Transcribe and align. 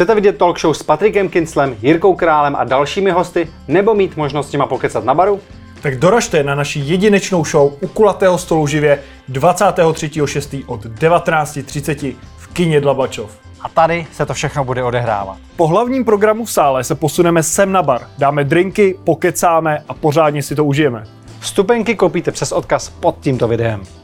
Chcete 0.00 0.14
vidět 0.14 0.38
talk 0.38 0.60
show 0.60 0.74
s 0.74 0.82
Patrikem 0.82 1.28
Kinslem, 1.28 1.76
Jirkou 1.82 2.14
Králem 2.14 2.56
a 2.56 2.64
dalšími 2.64 3.10
hosty, 3.10 3.48
nebo 3.68 3.94
mít 3.94 4.16
možnost 4.16 4.48
s 4.48 4.52
nima 4.52 4.66
pokecat 4.66 5.04
na 5.04 5.14
baru? 5.14 5.40
Tak 5.82 5.98
doražte 5.98 6.42
na 6.42 6.54
naši 6.54 6.80
jedinečnou 6.80 7.44
show 7.44 7.72
u 7.80 7.88
kulatého 7.88 8.38
stolu 8.38 8.66
živě 8.66 9.02
23.6. 9.32 10.64
od 10.66 10.84
19.30 10.84 12.14
v 12.36 12.46
kině 12.46 12.80
Dlabačov. 12.80 13.38
A 13.60 13.68
tady 13.68 14.06
se 14.12 14.26
to 14.26 14.34
všechno 14.34 14.64
bude 14.64 14.84
odehrávat. 14.84 15.38
Po 15.56 15.66
hlavním 15.66 16.04
programu 16.04 16.44
v 16.44 16.52
sále 16.52 16.84
se 16.84 16.94
posuneme 16.94 17.42
sem 17.42 17.72
na 17.72 17.82
bar, 17.82 18.00
dáme 18.18 18.44
drinky, 18.44 18.98
pokecáme 19.04 19.84
a 19.88 19.94
pořádně 19.94 20.42
si 20.42 20.54
to 20.54 20.64
užijeme. 20.64 21.04
Vstupenky 21.40 21.94
koupíte 21.94 22.30
přes 22.30 22.52
odkaz 22.52 22.88
pod 22.88 23.16
tímto 23.20 23.48
videem. 23.48 23.99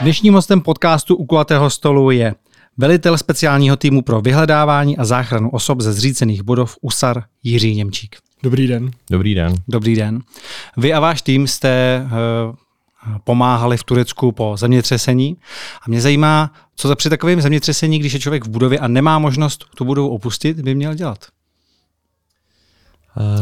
Dnešním 0.00 0.34
hostem 0.34 0.60
podcastu 0.60 1.16
u 1.16 1.26
kulatého 1.26 1.70
stolu 1.70 2.10
je 2.10 2.34
velitel 2.76 3.18
speciálního 3.18 3.76
týmu 3.76 4.02
pro 4.02 4.20
vyhledávání 4.20 4.98
a 4.98 5.04
záchranu 5.04 5.50
osob 5.50 5.80
ze 5.80 5.92
zřícených 5.92 6.42
budov 6.42 6.76
USAR 6.80 7.24
Jiří 7.42 7.74
Němčík. 7.76 8.16
Dobrý 8.42 8.66
den. 8.66 8.90
Dobrý 9.10 9.34
den. 9.34 9.54
Dobrý 9.68 9.96
den. 9.96 10.20
Vy 10.76 10.92
a 10.92 11.00
váš 11.00 11.22
tým 11.22 11.46
jste 11.46 12.02
uh, 12.04 12.56
pomáhali 13.24 13.76
v 13.76 13.84
Turecku 13.84 14.32
po 14.32 14.56
zemětřesení. 14.56 15.36
A 15.82 15.84
mě 15.88 16.00
zajímá, 16.00 16.52
co 16.76 16.88
za 16.88 16.96
při 16.96 17.10
takovém 17.10 17.40
zemětřesení, 17.40 17.98
když 17.98 18.12
je 18.12 18.20
člověk 18.20 18.44
v 18.44 18.50
budově 18.50 18.78
a 18.78 18.88
nemá 18.88 19.18
možnost 19.18 19.64
tu 19.76 19.84
budovu 19.84 20.08
opustit, 20.08 20.60
by 20.60 20.74
měl 20.74 20.94
dělat. 20.94 21.26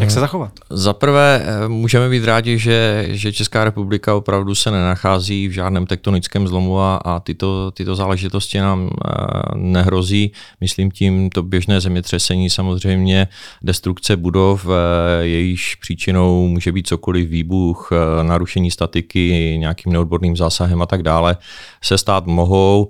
Jak 0.00 0.10
se 0.10 0.20
zachovat? 0.20 0.52
Za 0.70 0.92
prvé 0.92 1.42
eh, 1.44 1.68
můžeme 1.68 2.08
být 2.08 2.24
rádi, 2.24 2.58
že, 2.58 3.06
že 3.08 3.32
Česká 3.32 3.64
republika 3.64 4.14
opravdu 4.14 4.54
se 4.54 4.70
nenachází 4.70 5.48
v 5.48 5.52
žádném 5.52 5.86
tektonickém 5.86 6.48
zlomu 6.48 6.80
a, 6.80 6.96
a 6.96 7.20
tyto, 7.20 7.70
tyto 7.70 7.96
záležitosti 7.96 8.58
nám 8.58 8.90
eh, 8.90 9.10
nehrozí. 9.54 10.32
Myslím 10.60 10.90
tím 10.90 11.30
to 11.30 11.42
běžné 11.42 11.80
zemětřesení, 11.80 12.50
samozřejmě 12.50 13.28
destrukce 13.62 14.16
budov, 14.16 14.66
eh, 14.66 15.24
jejíž 15.24 15.74
příčinou 15.74 16.48
může 16.48 16.72
být 16.72 16.86
cokoliv, 16.86 17.28
výbuch, 17.28 17.90
narušení 18.22 18.70
statiky, 18.70 19.56
nějakým 19.58 19.92
neodborným 19.92 20.36
zásahem 20.36 20.82
a 20.82 20.86
tak 20.86 21.02
dále, 21.02 21.36
se 21.82 21.98
stát 21.98 22.26
mohou. 22.26 22.88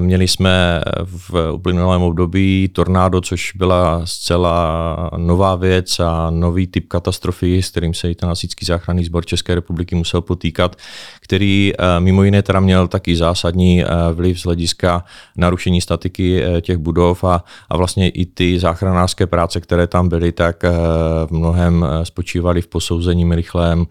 Měli 0.00 0.28
jsme 0.28 0.80
v 1.04 1.52
uplynulém 1.52 2.02
období 2.02 2.68
tornádo, 2.72 3.20
což 3.20 3.52
byla 3.56 4.00
zcela 4.04 5.10
nová 5.16 5.56
věc 5.56 5.97
a 6.00 6.30
nový 6.30 6.66
typ 6.66 6.88
katastrofy, 6.88 7.62
s 7.62 7.70
kterým 7.70 7.94
se 7.94 8.10
i 8.10 8.14
ten 8.14 8.28
hasičský 8.28 8.64
záchranný 8.64 9.04
sbor 9.04 9.26
České 9.26 9.54
republiky 9.54 9.94
musel 9.94 10.20
potýkat, 10.20 10.76
který 11.20 11.72
eh, 11.78 12.00
mimo 12.00 12.22
jiné 12.22 12.42
teda 12.42 12.60
měl 12.60 12.88
taky 12.88 13.16
zásadní 13.16 13.84
eh, 13.84 13.86
vliv 14.12 14.40
z 14.40 14.44
hlediska 14.44 15.04
narušení 15.36 15.80
statiky 15.80 16.42
eh, 16.44 16.60
těch 16.60 16.76
budov 16.76 17.24
a, 17.24 17.44
a 17.68 17.76
vlastně 17.76 18.08
i 18.08 18.26
ty 18.26 18.58
záchranářské 18.58 19.26
práce, 19.26 19.60
které 19.60 19.86
tam 19.86 20.08
byly, 20.08 20.32
tak 20.32 20.62
v 21.26 21.30
mnohem 21.30 21.86
spočívaly 22.02 22.62
v 22.62 22.66
posouzení 22.66 23.34
rychlém 23.34 23.86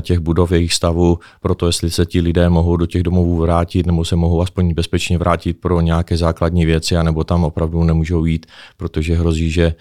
těch 0.00 0.18
budov, 0.18 0.52
jejich 0.52 0.74
stavu, 0.74 1.18
proto 1.40 1.66
jestli 1.66 1.90
se 1.90 2.06
ti 2.06 2.20
lidé 2.20 2.48
mohou 2.48 2.76
do 2.76 2.86
těch 2.86 3.02
domovů 3.02 3.36
vrátit 3.36 3.86
nebo 3.86 4.04
se 4.04 4.16
mohou 4.16 4.42
aspoň 4.42 4.74
bezpečně 4.74 5.18
vrátit 5.18 5.60
pro 5.60 5.80
nějaké 5.80 6.16
základní 6.16 6.66
věci, 6.66 6.96
anebo 6.96 7.24
tam 7.24 7.44
opravdu 7.44 7.84
nemůžou 7.84 8.24
jít, 8.24 8.46
protože 8.76 9.16
hrozí, 9.16 9.50
že, 9.50 9.74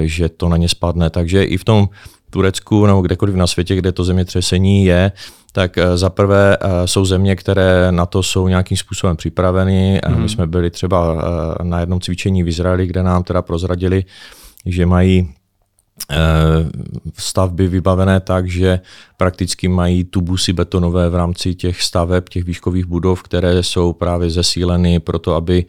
že 0.00 0.28
to 0.28 0.48
na 0.48 0.56
ně 0.56 0.68
spadne. 0.68 1.10
Takže 1.10 1.44
i 1.44 1.56
v 1.56 1.64
tom 1.64 1.88
Turecku 2.30 2.86
nebo 2.86 3.00
kdekoliv 3.00 3.34
na 3.34 3.46
světě, 3.46 3.76
kde 3.76 3.92
to 3.92 4.04
zemětřesení 4.04 4.84
je, 4.84 5.12
tak 5.52 5.78
eh, 5.78 5.96
za 5.96 6.10
prvé 6.10 6.56
eh, 6.60 6.86
jsou 6.86 7.04
země, 7.04 7.36
které 7.36 7.92
na 7.92 8.06
to 8.06 8.22
jsou 8.22 8.48
nějakým 8.48 8.76
způsobem 8.76 9.16
připraveny. 9.16 10.00
Mm-hmm. 10.04 10.18
My 10.18 10.28
jsme 10.28 10.46
byli 10.46 10.70
třeba 10.70 11.16
eh, 11.60 11.64
na 11.64 11.80
jednom 11.80 12.00
cvičení 12.00 12.42
v 12.42 12.48
Izraeli, 12.48 12.86
kde 12.86 13.02
nám 13.02 13.22
teda 13.22 13.42
prozradili, 13.42 14.04
že 14.66 14.86
mají 14.86 15.34
stavby 17.18 17.68
vybavené 17.68 18.20
tak, 18.20 18.48
že 18.48 18.80
prakticky 19.20 19.68
mají 19.68 20.04
tubusy 20.04 20.52
betonové 20.52 21.10
v 21.10 21.14
rámci 21.14 21.54
těch 21.54 21.82
staveb, 21.82 22.28
těch 22.28 22.44
výškových 22.44 22.86
budov, 22.86 23.22
které 23.22 23.62
jsou 23.62 23.92
právě 23.92 24.30
zesíleny 24.30 25.00
pro 25.00 25.18
to, 25.18 25.34
aby 25.34 25.64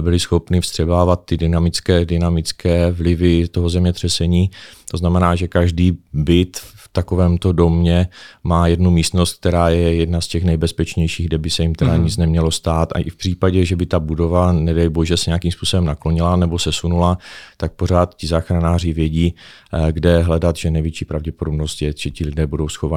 byly 0.00 0.20
schopny 0.20 0.60
vstřebávat 0.60 1.24
ty 1.24 1.36
dynamické, 1.36 2.04
dynamické 2.04 2.92
vlivy 2.92 3.48
toho 3.48 3.68
zemětřesení. 3.68 4.50
To 4.90 4.96
znamená, 4.96 5.34
že 5.34 5.48
každý 5.48 5.98
byt 6.12 6.56
v 6.56 6.88
takovémto 6.92 7.52
domě 7.52 8.08
má 8.44 8.66
jednu 8.66 8.90
místnost, 8.90 9.38
která 9.40 9.68
je 9.68 9.94
jedna 9.94 10.20
z 10.20 10.26
těch 10.26 10.44
nejbezpečnějších, 10.44 11.26
kde 11.26 11.38
by 11.38 11.50
se 11.50 11.62
jim 11.62 11.74
teda 11.74 11.96
mm. 11.96 12.04
nic 12.04 12.16
nemělo 12.16 12.50
stát. 12.50 12.92
A 12.92 12.98
i 12.98 13.10
v 13.10 13.16
případě, 13.16 13.64
že 13.64 13.76
by 13.76 13.86
ta 13.86 14.00
budova, 14.00 14.52
nedej 14.52 14.88
bože, 14.88 15.16
se 15.16 15.30
nějakým 15.30 15.52
způsobem 15.52 15.84
naklonila 15.84 16.36
nebo 16.36 16.58
se 16.58 16.72
sunula, 16.72 17.18
tak 17.56 17.72
pořád 17.72 18.14
ti 18.14 18.26
záchranáři 18.26 18.92
vědí, 18.92 19.34
eh, 19.72 19.92
kde 19.92 20.22
hledat, 20.22 20.56
že 20.56 20.70
největší 20.70 21.04
pravděpodobnost 21.04 21.82
je, 21.82 21.92
že 21.96 22.10
ti 22.10 22.24
lidé 22.24 22.46
budou 22.46 22.68
schovaní 22.68 22.89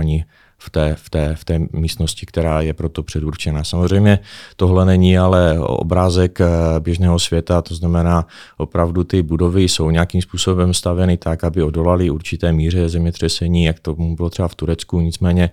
v 0.66 0.70
té, 0.70 0.96
v, 0.96 1.10
té, 1.10 1.36
v 1.36 1.46
té 1.46 1.60
místnosti, 1.74 2.26
která 2.26 2.62
je 2.62 2.74
proto 2.74 3.04
předurčená. 3.04 3.64
Samozřejmě 3.64 4.20
tohle 4.56 4.86
není 4.86 5.18
ale 5.18 5.60
obrázek 5.60 6.42
eh, 6.42 6.48
běžného 6.80 7.20
světa, 7.20 7.62
to 7.62 7.76
znamená 7.76 8.28
opravdu 8.58 9.04
ty 9.04 9.22
budovy 9.22 9.64
jsou 9.64 9.90
nějakým 9.90 10.22
způsobem 10.22 10.74
staveny 10.74 11.18
tak, 11.18 11.44
aby 11.44 11.64
odolali 11.64 12.10
určité 12.10 12.54
míře 12.54 12.90
zemětřesení, 12.90 13.64
jak 13.64 13.80
to 13.80 13.96
bylo 13.96 14.30
třeba 14.30 14.48
v 14.48 14.56
Turecku, 14.56 15.02
nicméně 15.02 15.50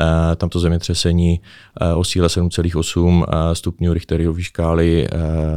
eh, 0.00 0.36
tamto 0.36 0.60
zemětřesení 0.60 1.40
eh, 1.80 1.94
o 1.94 2.04
síle 2.04 2.28
7,8 2.28 3.24
stupňů 3.52 3.92
Richterovy 3.92 4.42
škály 4.42 5.08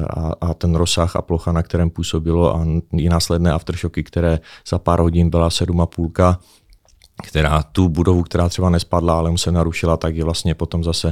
a, 0.09 0.33
a 0.41 0.53
ten 0.53 0.75
rozsah 0.75 1.15
a 1.15 1.21
plocha, 1.21 1.51
na 1.51 1.63
kterém 1.63 1.89
působilo 1.89 2.55
a 2.55 2.65
i 2.97 3.09
následné 3.09 3.51
aftershoky, 3.51 4.03
které 4.03 4.39
za 4.67 4.79
pár 4.79 4.99
hodin 4.99 5.29
byla 5.29 5.49
7,5 5.49 6.37
která 7.21 7.63
tu 7.63 7.89
budovu, 7.89 8.23
která 8.23 8.49
třeba 8.49 8.69
nespadla, 8.69 9.17
ale 9.17 9.37
se 9.37 9.51
narušila, 9.51 9.97
tak 9.97 10.15
je 10.15 10.23
vlastně 10.23 10.55
potom 10.55 10.83
zase 10.83 11.07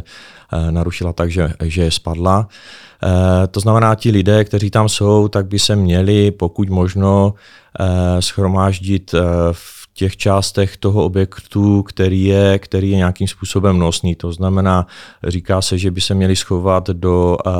uh, 0.53 0.72
narušila 0.72 1.14
tak, 1.14 1.31
že, 1.31 1.53
že 1.64 1.84
je 1.84 1.92
spadla. 1.92 2.47
Uh, 3.03 3.09
to 3.52 3.59
znamená, 3.59 3.96
ti 3.96 4.12
lidé, 4.12 4.44
kteří 4.44 4.70
tam 4.70 4.90
jsou, 4.90 5.28
tak 5.28 5.47
by 5.47 5.59
se 5.59 5.75
měli 5.75 6.31
pokud 6.31 6.70
možno 6.70 7.34
uh, 7.80 7.86
schromáždit 8.20 9.16
v 9.52 9.78
těch 10.00 10.18
částech 10.18 10.78
toho 10.78 11.04
objektu, 11.04 11.84
který 11.84 12.24
je, 12.24 12.60
který 12.60 12.92
je 12.92 12.98
nějakým 12.98 13.28
způsobem 13.28 13.80
nosný. 13.80 14.16
To 14.16 14.32
znamená, 14.32 14.88
říká 15.28 15.62
se, 15.62 15.78
že 15.78 15.92
by 15.92 16.02
se 16.02 16.16
měli 16.16 16.36
schovat 16.36 16.90
do 16.90 17.38
uh, 17.46 17.54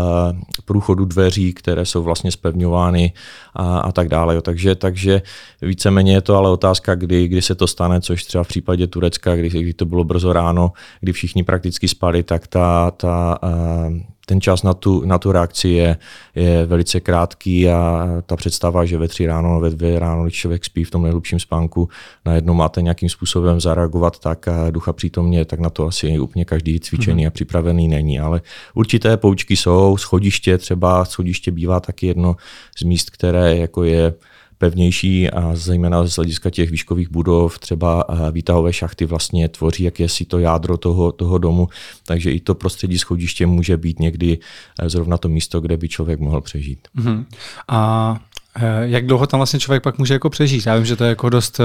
průchodu 0.66 1.06
dveří, 1.06 1.54
které 1.54 1.86
jsou 1.86 2.04
vlastně 2.04 2.32
spevňovány 2.32 3.14
a, 3.54 3.80
a 3.80 3.92
tak 3.92 4.08
dále. 4.08 4.42
Takže, 4.42 4.76
takže 4.76 5.22
víceméně 5.62 6.14
je 6.14 6.22
to 6.22 6.36
ale 6.36 6.50
otázka, 6.50 6.96
kdy, 6.96 7.28
kdy 7.28 7.42
se 7.42 7.56
to 7.56 7.68
stane, 7.68 8.02
což 8.02 8.24
třeba 8.24 8.44
v 8.44 8.48
případě 8.48 8.88
Turecka, 8.88 9.36
kdy, 9.36 9.50
kdy 9.50 9.74
to 9.74 9.86
bylo 9.86 10.04
brzo 10.04 10.34
ráno, 10.34 10.72
kdy 11.02 11.12
všichni 11.12 11.44
prakticky 11.44 11.88
spali, 11.88 12.24
tak 12.24 12.48
ta, 12.48 12.92
ta 12.92 13.38
uh, 13.44 14.00
ten 14.30 14.42
čas 14.42 14.64
na 14.64 14.74
tu, 14.74 15.06
na 15.06 15.18
tu 15.18 15.32
reakci 15.32 15.70
je, 15.70 15.98
je 16.36 16.66
velice 16.66 17.00
krátký 17.00 17.70
a 17.70 18.08
ta 18.26 18.36
představa, 18.36 18.86
že 18.86 18.98
ve 18.98 19.08
tři 19.08 19.26
ráno, 19.26 19.60
ve 19.60 19.70
dvě 19.70 20.00
ráno, 20.00 20.24
když 20.24 20.36
člověk 20.36 20.66
spí 20.66 20.84
v 20.84 20.92
tom 20.92 21.04
nejhlubším 21.04 21.40
spánku, 21.40 21.90
najednou 22.26 22.54
máte 22.54 22.82
nějakým 22.82 23.10
způsobem 23.10 23.60
zareagovat 23.60 24.20
tak 24.20 24.48
a 24.48 24.72
ducha 24.72 24.94
přítomně, 24.94 25.46
tak 25.46 25.60
na 25.60 25.70
to 25.70 25.88
asi 25.88 26.20
úplně 26.20 26.46
každý 26.46 26.80
cvičený 26.80 27.24
mm-hmm. 27.24 27.28
a 27.28 27.32
připravený 27.32 27.88
není. 27.88 28.20
Ale 28.20 28.42
určité 28.74 29.18
poučky 29.18 29.56
jsou, 29.56 29.98
schodiště 29.98 30.58
třeba, 30.58 31.06
schodiště 31.06 31.52
bývá 31.52 31.80
taky 31.80 32.08
jedno 32.08 32.36
z 32.78 32.84
míst, 32.84 33.10
které 33.10 33.58
jako 33.58 33.84
je 33.84 34.14
pevnější 34.60 35.30
a 35.30 35.52
zejména 35.56 36.08
z 36.08 36.16
hlediska 36.16 36.50
těch 36.50 36.72
výškových 36.72 37.12
budov, 37.12 37.60
třeba 37.60 38.04
eh, 38.10 38.32
výtahové 38.32 38.74
šachty 38.74 39.06
vlastně 39.06 39.48
tvoří 39.48 39.84
jakési 39.84 40.26
to 40.26 40.40
jádro 40.40 40.78
toho, 40.78 41.12
toho 41.12 41.38
domu, 41.38 41.68
takže 42.06 42.32
i 42.32 42.40
to 42.40 42.56
prostředí 42.56 42.98
schodiště 42.98 43.46
může 43.46 43.78
být 43.78 44.00
někdy 44.00 44.38
eh, 44.80 44.90
zrovna 44.90 45.18
to 45.18 45.30
místo, 45.30 45.62
kde 45.62 45.78
by 45.78 45.90
člověk 45.90 46.20
mohl 46.20 46.42
přežít. 46.42 46.88
Uh-huh. 46.98 47.26
A 47.68 48.20
eh, 48.56 48.82
jak 48.82 49.06
dlouho 49.06 49.28
tam 49.28 49.40
vlastně 49.40 49.60
člověk 49.60 49.84
pak 49.84 49.98
může 49.98 50.14
jako 50.14 50.30
přežít? 50.30 50.66
Já 50.66 50.76
vím, 50.76 50.86
že 50.86 50.96
to 50.96 51.04
je 51.04 51.10
jako 51.10 51.30
dost 51.30 51.62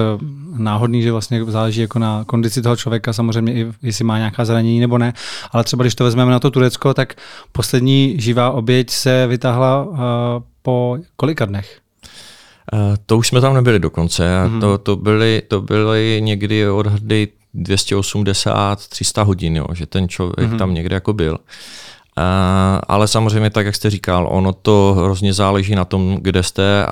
náhodný, 0.56 1.02
že 1.02 1.12
vlastně 1.12 1.44
záleží 1.44 1.80
jako 1.80 1.98
na 1.98 2.24
kondici 2.24 2.62
toho 2.62 2.76
člověka, 2.76 3.12
samozřejmě 3.12 3.54
i 3.54 3.72
jestli 3.82 4.04
má 4.04 4.19
nějaká 4.19 4.44
zranění 4.44 4.80
nebo 4.80 4.98
ne, 4.98 5.12
ale 5.50 5.64
třeba 5.64 5.82
když 5.82 5.94
to 5.94 6.04
vezmeme 6.04 6.32
na 6.32 6.40
to 6.40 6.50
Turecko, 6.50 6.94
tak 6.94 7.14
poslední 7.52 8.14
živá 8.19 8.50
oběť 8.50 8.90
se 8.90 9.26
vytáhla 9.26 9.88
po 10.62 10.98
kolika 11.16 11.44
dnech? 11.44 11.83
Uh, 12.72 12.96
to 13.06 13.19
už 13.19 13.28
jsme 13.28 13.40
tam 13.40 13.55
nebyli 13.55 13.78
dokonce. 13.78 14.22
Mm-hmm. 14.22 14.61
To, 14.61 14.78
to, 14.78 14.96
byly, 14.96 15.43
to 15.49 15.61
byly 15.61 16.20
někdy 16.22 16.69
odhady 16.69 17.28
280-300 17.55 19.25
hodin, 19.25 19.56
jo, 19.56 19.66
že 19.72 19.87
ten 19.87 20.08
člověk 20.08 20.50
mm-hmm. 20.50 20.58
tam 20.58 20.75
někde 20.75 20.94
jako 20.94 21.12
byl. 21.12 21.38
ale 22.88 23.08
samozřejmě, 23.08 23.50
tak 23.50 23.66
jak 23.66 23.75
jste 23.75 23.90
říkal, 23.90 24.28
ono 24.31 24.52
to 24.52 24.96
hrozně 24.99 25.34
záleží 25.34 25.75
na 25.75 25.84
tom, 25.84 26.19
kde 26.20 26.43
jste 26.43 26.87
a, 26.87 26.88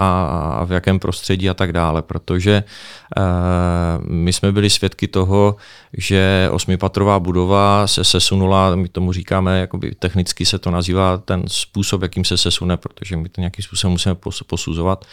a 0.60 0.64
v 0.64 0.72
jakém 0.72 0.98
prostředí 0.98 1.50
a 1.50 1.54
tak 1.54 1.72
dále, 1.72 2.02
protože 2.02 2.62
my 4.08 4.32
jsme 4.32 4.52
byli 4.52 4.70
svědky 4.70 5.08
toho, 5.08 5.56
že 5.96 6.48
osmipatrová 6.52 7.20
budova 7.20 7.86
se 7.86 8.04
sesunula, 8.04 8.74
my 8.74 8.88
tomu 8.88 9.12
říkáme, 9.12 9.60
jakoby 9.60 9.94
technicky 9.94 10.46
se 10.46 10.58
to 10.58 10.70
nazývá 10.70 11.16
ten 11.16 11.42
způsob, 11.46 12.02
jakým 12.02 12.24
se 12.24 12.36
sesune, 12.36 12.76
protože 12.76 13.16
my 13.16 13.28
to 13.28 13.40
nějakým 13.40 13.62
způsobem 13.62 13.92
musíme 13.92 14.14
posuzovat, 14.46 15.04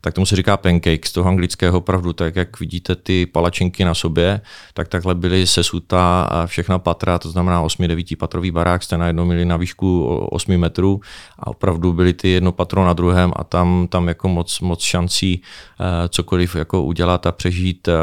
tak 0.00 0.14
tomu 0.14 0.26
se 0.26 0.36
říká 0.36 0.56
pancake 0.56 1.06
z 1.06 1.12
toho 1.12 1.28
anglického 1.28 1.78
opravdu, 1.78 2.12
tak 2.12 2.36
jak 2.36 2.60
vidíte 2.60 2.96
ty 2.96 3.26
palačinky 3.26 3.84
na 3.84 3.94
sobě, 3.94 4.40
tak 4.74 4.88
takhle 4.88 5.14
byly 5.14 5.46
sesuta 5.46 6.28
všechna 6.46 6.78
patra, 6.78 7.18
to 7.18 7.30
znamená 7.30 7.64
8-9 7.64 8.16
patrový 8.16 8.50
barák, 8.50 8.82
jste 8.82 8.98
najednou 8.98 9.24
měli 9.24 9.44
na 9.44 9.56
výšku 9.56 10.06
8 10.30 10.58
metrů 10.58 11.00
a 11.38 11.46
opravdu 11.46 11.92
byly 11.92 12.12
ty 12.12 12.28
jedno 12.28 12.52
patro 12.52 12.84
na 12.84 12.92
druhém 12.92 13.32
a 13.36 13.44
tam, 13.44 13.86
tam 13.88 14.08
jako 14.08 14.28
moc, 14.28 14.60
moc 14.60 14.82
šancí 14.82 15.42
uh, 15.80 15.86
cokoliv 16.08 16.56
jako 16.56 16.82
udělat 16.82 17.26
a 17.26 17.32
přežít 17.46 17.88
uh, 17.88 17.94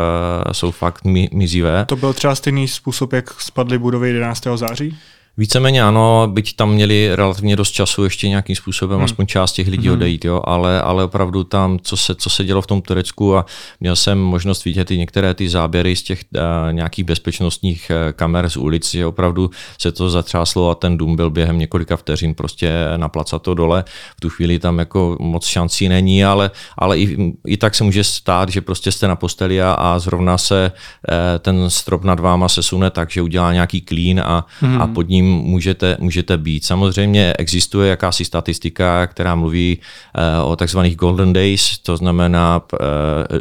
jsou 0.51 0.71
fakt 0.71 1.01
mizivé. 1.33 1.85
To 1.85 1.95
byl 1.95 2.13
třeba 2.13 2.35
stejný 2.35 2.67
způsob, 2.67 3.13
jak 3.13 3.41
spadly 3.41 3.77
budovy 3.77 4.07
11. 4.07 4.43
září? 4.55 4.97
Víceméně 5.37 5.83
ano, 5.83 6.27
byť 6.31 6.55
tam 6.55 6.71
měli 6.71 7.15
relativně 7.15 7.55
dost 7.55 7.71
času 7.71 8.03
ještě 8.03 8.29
nějakým 8.29 8.55
způsobem, 8.55 8.97
hmm. 8.97 9.05
aspoň 9.05 9.25
část 9.25 9.51
těch 9.51 9.67
lidí 9.67 9.87
hmm. 9.87 9.97
odejít, 9.97 10.25
jo, 10.25 10.41
ale, 10.43 10.81
ale 10.81 11.03
opravdu 11.03 11.43
tam, 11.43 11.79
co 11.79 11.97
se, 11.97 12.15
co 12.15 12.29
se 12.29 12.43
dělo 12.43 12.61
v 12.61 12.67
tom 12.67 12.81
Turecku 12.81 13.37
a 13.37 13.45
měl 13.79 13.95
jsem 13.95 14.19
možnost 14.19 14.65
vidět 14.65 14.91
i 14.91 14.97
některé 14.97 15.33
ty 15.33 15.49
záběry 15.49 15.95
z 15.95 16.03
těch 16.03 16.23
uh, 16.35 16.41
nějakých 16.73 17.05
bezpečnostních 17.05 17.91
uh, 17.91 18.11
kamer 18.11 18.49
z 18.49 18.57
ulic, 18.57 18.91
že 18.91 19.05
opravdu 19.05 19.49
se 19.77 19.91
to 19.91 20.09
zatřáslo 20.09 20.69
a 20.69 20.75
ten 20.75 20.97
dům 20.97 21.15
byl 21.15 21.29
během 21.29 21.59
několika 21.59 21.97
vteřin 21.97 22.33
prostě 22.33 22.73
na 22.97 23.09
placato 23.09 23.53
dole. 23.53 23.83
V 24.17 24.21
tu 24.21 24.29
chvíli 24.29 24.59
tam 24.59 24.79
jako 24.79 25.17
moc 25.19 25.45
šancí 25.45 25.89
není, 25.89 26.25
ale, 26.25 26.51
ale 26.77 26.99
i, 26.99 27.33
i 27.47 27.57
tak 27.57 27.75
se 27.75 27.83
může 27.83 28.03
stát, 28.03 28.49
že 28.49 28.61
prostě 28.61 28.91
jste 28.91 29.07
na 29.07 29.15
posteli 29.15 29.61
a, 29.61 29.73
a 29.73 29.99
zrovna 29.99 30.37
se 30.37 30.71
uh, 30.71 31.15
ten 31.39 31.69
strop 31.69 32.03
nad 32.03 32.19
váma 32.19 32.49
se 32.49 32.63
sune 32.63 32.89
tak, 32.89 33.11
že 33.11 33.21
udělá 33.21 33.53
nějaký 33.53 33.81
klín 33.81 34.21
a, 34.25 34.45
hmm. 34.59 34.81
a 34.81 34.87
pod 34.87 35.09
ním 35.09 35.22
kým 35.23 35.33
můžete, 35.33 35.97
můžete 35.99 36.37
být. 36.37 36.65
Samozřejmě 36.65 37.33
existuje 37.39 37.89
jakási 37.89 38.25
statistika, 38.25 39.07
která 39.07 39.35
mluví 39.35 39.77
uh, 39.77 40.51
o 40.51 40.55
takzvaných 40.55 40.95
golden 40.95 41.33
days, 41.33 41.79
to 41.79 41.97
znamená, 41.97 42.61
uh, 42.73 43.39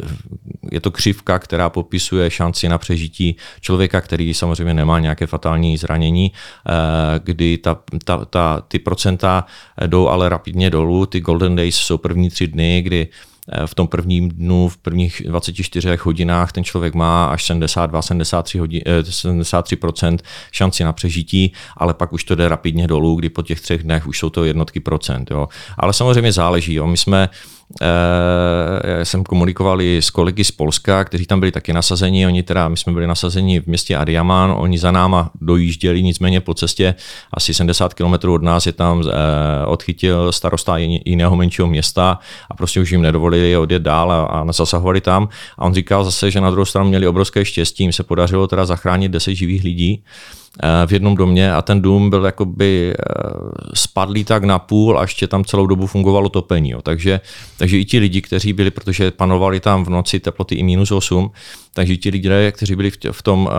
je 0.71 0.79
to 0.79 0.91
křivka, 0.91 1.39
která 1.39 1.69
popisuje 1.69 2.31
šanci 2.31 2.69
na 2.69 2.77
přežití 2.77 3.35
člověka, 3.61 4.01
který 4.01 4.33
samozřejmě 4.33 4.73
nemá 4.73 4.99
nějaké 4.99 5.27
fatální 5.27 5.77
zranění, 5.77 6.31
uh, 6.31 6.73
kdy 7.23 7.57
ta, 7.57 7.79
ta, 8.03 8.25
ta, 8.25 8.61
ty 8.67 8.79
procenta 8.79 9.45
jdou 9.87 10.07
ale 10.07 10.29
rapidně 10.29 10.69
dolů. 10.69 11.05
Ty 11.05 11.19
golden 11.19 11.55
days 11.55 11.75
jsou 11.75 11.97
první 11.97 12.29
tři 12.29 12.47
dny, 12.47 12.81
kdy 12.81 13.07
Eh, 13.07 13.32
v 13.65 13.75
tom 13.75 13.87
prvním 13.87 14.29
dnu, 14.29 14.67
v 14.67 14.77
prvních 14.77 15.21
24 15.25 15.97
hodinách 16.01 16.51
ten 16.51 16.63
člověk 16.63 16.93
má 16.93 17.25
až 17.25 17.43
72, 17.45 18.01
73, 18.01 18.57
hodin, 18.57 18.81
73% 18.85 20.17
šanci 20.51 20.83
na 20.83 20.93
přežití, 20.93 21.53
ale 21.77 21.93
pak 21.93 22.13
už 22.13 22.23
to 22.23 22.35
jde 22.35 22.47
rapidně 22.47 22.87
dolů, 22.87 23.15
kdy 23.15 23.29
po 23.29 23.41
těch 23.41 23.61
třech 23.61 23.83
dnech 23.83 24.07
už 24.07 24.19
jsou 24.19 24.29
to 24.29 24.43
jednotky 24.43 24.79
procent. 24.79 25.31
Jo. 25.31 25.47
Ale 25.77 25.93
samozřejmě 25.93 26.31
záleží. 26.31 26.73
Jo. 26.73 26.87
My 26.87 26.97
jsme 26.97 27.29
eh, 27.29 27.52
jsem 29.03 29.23
komunikoval 29.23 29.81
i 29.81 29.97
s 29.97 30.09
kolegy 30.09 30.43
z 30.43 30.51
Polska, 30.51 31.03
kteří 31.03 31.25
tam 31.25 31.39
byli 31.39 31.51
taky 31.51 31.73
nasazeni. 31.73 32.27
Oni 32.27 32.43
teda, 32.43 32.67
my 32.67 32.77
jsme 32.77 32.93
byli 32.93 33.07
nasazeni 33.07 33.59
v 33.59 33.67
městě 33.67 33.97
Adiaman, 33.97 34.53
oni 34.57 34.77
za 34.77 34.91
náma 34.91 35.31
dojížděli, 35.41 36.03
nicméně 36.03 36.41
po 36.41 36.53
cestě 36.53 36.95
asi 37.33 37.53
70 37.53 37.93
km 37.93 38.29
od 38.29 38.43
nás 38.43 38.65
je 38.65 38.71
tam 38.71 39.03
eh, 39.07 39.65
odchytil 39.65 40.31
starosta 40.31 40.77
jiného 40.77 41.35
menšího 41.35 41.67
města 41.67 42.19
a 42.49 42.55
prostě 42.55 42.79
už 42.79 42.91
jim 42.91 43.01
nedovolili 43.01 43.57
odjet 43.57 43.81
dál 43.81 44.11
a, 44.11 44.23
a 44.23 44.51
zasahovali 44.51 45.01
tam. 45.01 45.29
A 45.57 45.65
on 45.65 45.73
říkal 45.73 46.03
zase, 46.03 46.31
že 46.31 46.41
na 46.41 46.51
druhou 46.51 46.65
stranu 46.65 46.89
měli 46.89 47.07
obrovské 47.07 47.45
štěstí, 47.45 47.83
jim 47.83 47.93
se 47.93 48.03
podařilo 48.03 48.47
teda 48.47 48.65
zachránit 48.65 49.11
10 49.11 49.35
živých 49.35 49.63
lidí. 49.63 50.03
Eh, 50.03 50.42
v 50.85 50.93
jednom 50.93 51.15
domě 51.15 51.53
a 51.53 51.61
ten 51.61 51.81
dům 51.81 52.09
byl 52.09 52.25
jakoby 52.25 52.93
eh, 52.93 53.03
spadlý 53.73 54.23
tak 54.23 54.43
na 54.43 54.59
půl 54.59 54.99
a 54.99 55.01
ještě 55.01 55.27
tam 55.27 55.45
celou 55.45 55.67
dobu 55.67 55.87
fungovalo 55.87 56.29
topení. 56.29 56.69
Jo. 56.69 56.81
Takže, 56.81 57.21
takže 57.57 57.77
i 57.77 57.85
ti 57.85 57.99
lidi, 57.99 58.21
kteří 58.21 58.53
byli, 58.53 58.71
protože 58.71 59.11
panovali 59.11 59.59
tam 59.59 59.85
v 59.85 59.89
noci 59.89 60.19
teploty 60.19 60.55
i 60.55 60.63
minus 60.63 60.91
8, 60.91 61.31
takže 61.73 61.97
ti 61.97 62.09
lidé, 62.09 62.51
kteří 62.51 62.75
byli 62.75 62.91
v, 63.11 63.21
tom, 63.21 63.49
eh, 63.51 63.55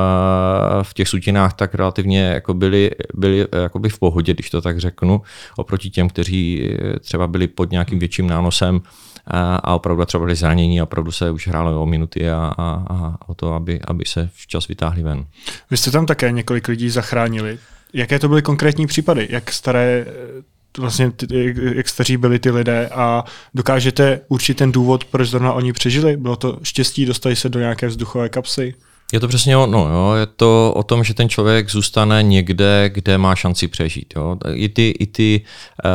v 0.82 0.94
těch 0.94 1.08
sutinách, 1.08 1.52
tak 1.54 1.74
relativně 1.74 2.22
jako 2.22 2.54
byli, 2.54 2.90
byli 3.14 3.46
jakoby 3.62 3.88
v 3.88 3.98
pohodě, 3.98 4.34
když 4.34 4.50
to 4.50 4.60
tak 4.60 4.80
řeknu, 4.80 5.22
oproti 5.56 5.90
těm, 5.90 6.08
kteří 6.08 6.70
třeba 7.00 7.26
byli 7.26 7.46
pod 7.46 7.70
nějakým 7.70 7.98
větším 7.98 8.26
nánosem 8.26 8.82
a 9.26 9.74
opravdu 9.74 10.04
třeba 10.04 10.24
byli 10.24 10.36
zranění 10.36 10.80
a 10.80 10.82
opravdu 10.82 11.12
se 11.12 11.30
už 11.30 11.48
hrálo 11.48 11.82
o 11.82 11.86
minuty 11.86 12.30
a, 12.30 12.54
a, 12.58 12.84
a 12.90 13.16
o 13.26 13.34
to, 13.34 13.52
aby, 13.52 13.80
aby 13.86 14.04
se 14.04 14.30
včas 14.34 14.68
vytáhli 14.68 15.02
ven. 15.02 15.26
Vy 15.70 15.76
jste 15.76 15.90
tam 15.90 16.06
také 16.06 16.32
několik 16.32 16.68
lidí 16.68 16.90
zachránili. 16.90 17.58
Jaké 17.92 18.18
to 18.18 18.28
byly 18.28 18.42
konkrétní 18.42 18.86
případy? 18.86 19.26
Jak 19.30 19.52
staré 19.52 20.06
vlastně 20.78 21.12
jak 21.74 21.88
staří 21.88 22.16
byli 22.16 22.38
ty 22.38 22.50
lidé 22.50 22.88
a 22.88 23.24
dokážete 23.54 24.20
určit 24.28 24.54
ten 24.54 24.72
důvod, 24.72 25.04
proč 25.04 25.28
zrovna 25.28 25.52
oni 25.52 25.72
přežili? 25.72 26.16
Bylo 26.16 26.36
to 26.36 26.58
štěstí, 26.62 27.06
dostali 27.06 27.36
se 27.36 27.48
do 27.48 27.58
nějaké 27.58 27.86
vzduchové 27.86 28.28
kapsy? 28.28 28.74
Je 29.12 29.20
to 29.20 29.28
přesně 29.28 29.56
ono, 29.56 29.88
jo. 29.88 30.14
je 30.14 30.26
to 30.26 30.72
o 30.76 30.82
tom, 30.82 31.04
že 31.04 31.14
ten 31.14 31.28
člověk 31.28 31.70
zůstane 31.70 32.22
někde, 32.22 32.90
kde 32.94 33.18
má 33.18 33.34
šanci 33.34 33.68
přežít. 33.68 34.14
Jo. 34.16 34.36
I 34.52 34.68
ty, 34.68 34.94
i 34.98 35.06
ty 35.06 35.40
uh, 35.84 35.90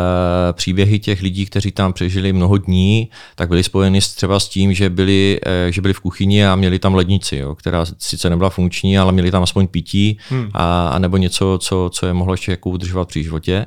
příběhy 0.54 1.00
těch 1.00 1.22
lidí, 1.22 1.46
kteří 1.46 1.72
tam 1.72 1.94
přežili 1.94 2.34
mnoho 2.34 2.58
dní, 2.58 3.10
tak 3.36 3.50
byly 3.50 3.64
spojeny 3.64 4.00
třeba 4.02 4.40
s 4.40 4.50
tím, 4.50 4.74
že 4.74 4.90
byli, 4.90 5.40
uh, 5.46 5.72
že 5.72 5.82
byli 5.82 5.94
v 5.94 6.00
kuchyni 6.00 6.46
a 6.46 6.56
měli 6.56 6.80
tam 6.80 6.96
lednici, 6.96 7.38
jo, 7.38 7.56
která 7.56 7.86
sice 7.98 8.30
nebyla 8.30 8.50
funkční, 8.50 9.00
ale 9.00 9.12
měli 9.12 9.32
tam 9.32 9.44
aspoň 9.44 9.68
pití 9.68 10.18
hmm. 10.30 10.50
a, 10.54 10.88
a 10.88 11.00
nebo 11.00 11.18
něco, 11.18 11.60
co, 11.62 11.90
co 11.94 12.06
je 12.06 12.14
mohlo 12.14 12.34
ještě 12.34 12.52
jako 12.52 12.70
udržovat 12.70 13.08
při 13.08 13.24
životě. 13.24 13.66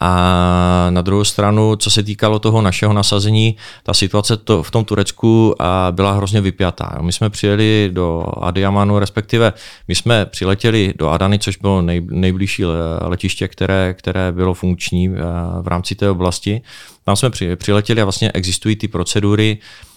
A 0.00 0.86
na 0.90 1.02
druhou 1.02 1.24
stranu, 1.24 1.76
co 1.76 1.90
se 1.90 2.02
týkalo 2.02 2.38
toho 2.38 2.62
našeho 2.62 2.92
nasazení, 2.92 3.56
ta 3.82 3.94
situace 3.94 4.36
to, 4.36 4.62
v 4.62 4.70
tom 4.70 4.84
Turecku 4.84 5.54
byla 5.90 6.12
hrozně 6.12 6.40
vypjatá. 6.40 6.98
My 7.00 7.12
jsme 7.12 7.30
přijeli 7.30 7.90
do 7.92 8.24
Adiamanu, 8.40 8.98
respektive 8.98 9.52
my 9.88 9.94
jsme 9.94 10.26
přiletěli 10.26 10.94
do 10.96 11.08
Adany, 11.08 11.38
což 11.38 11.56
bylo 11.56 11.82
nej, 11.82 12.06
nejbližší 12.10 12.64
letiště, 13.00 13.48
které, 13.48 13.94
které 13.98 14.32
bylo 14.32 14.54
funkční 14.54 15.08
v 15.62 15.68
rámci 15.68 15.94
té 15.94 16.10
oblasti. 16.10 16.62
Tam 17.04 17.16
jsme 17.16 17.30
přiletěli 17.56 18.00
a 18.00 18.04
vlastně 18.04 18.32
existují 18.32 18.76
ty 18.76 18.88
procedury, 18.88 19.58
Eh, 19.58 19.87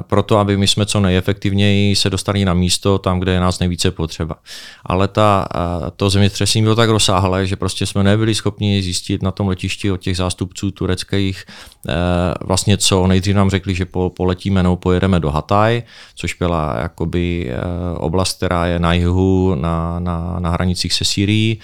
proto, 0.00 0.38
aby 0.38 0.56
my 0.56 0.66
jsme 0.66 0.86
co 0.86 1.00
nejefektivněji 1.00 1.96
se 1.96 2.10
dostali 2.10 2.44
na 2.44 2.54
místo 2.54 2.98
tam, 2.98 3.20
kde 3.20 3.32
je 3.32 3.40
nás 3.40 3.58
nejvíce 3.58 3.90
potřeba. 3.90 4.36
Ale 4.84 5.08
ta, 5.08 5.48
eh, 5.54 5.58
to 5.96 6.10
zemětřesení 6.10 6.62
bylo 6.62 6.74
tak 6.74 6.90
rozsáhlé, 6.90 7.46
že 7.46 7.56
prostě 7.56 7.86
jsme 7.86 8.04
nebyli 8.04 8.34
schopni 8.34 8.82
zjistit 8.82 9.22
na 9.22 9.30
tom 9.30 9.48
letišti 9.48 9.90
od 9.90 10.00
těch 10.00 10.16
zástupců 10.16 10.70
tureckých 10.70 11.44
eh, 11.88 11.92
vlastně 12.40 12.76
co. 12.76 13.06
Nejdřív 13.06 13.36
nám 13.36 13.50
řekli, 13.50 13.74
že 13.74 13.84
po, 13.84 14.10
poletíme 14.16 14.62
nebo 14.62 14.76
pojedeme 14.76 15.20
do 15.20 15.30
Hataj, 15.30 15.82
což 16.14 16.34
byla 16.34 16.76
jakoby 16.78 17.52
oblast, 17.96 18.36
která 18.36 18.66
je 18.66 18.78
na 18.78 18.92
jihu, 18.92 19.54
na, 19.54 20.00
na, 20.00 20.36
na 20.38 20.50
hranicích 20.50 20.92
se 20.92 21.04
Syrií. 21.04 21.58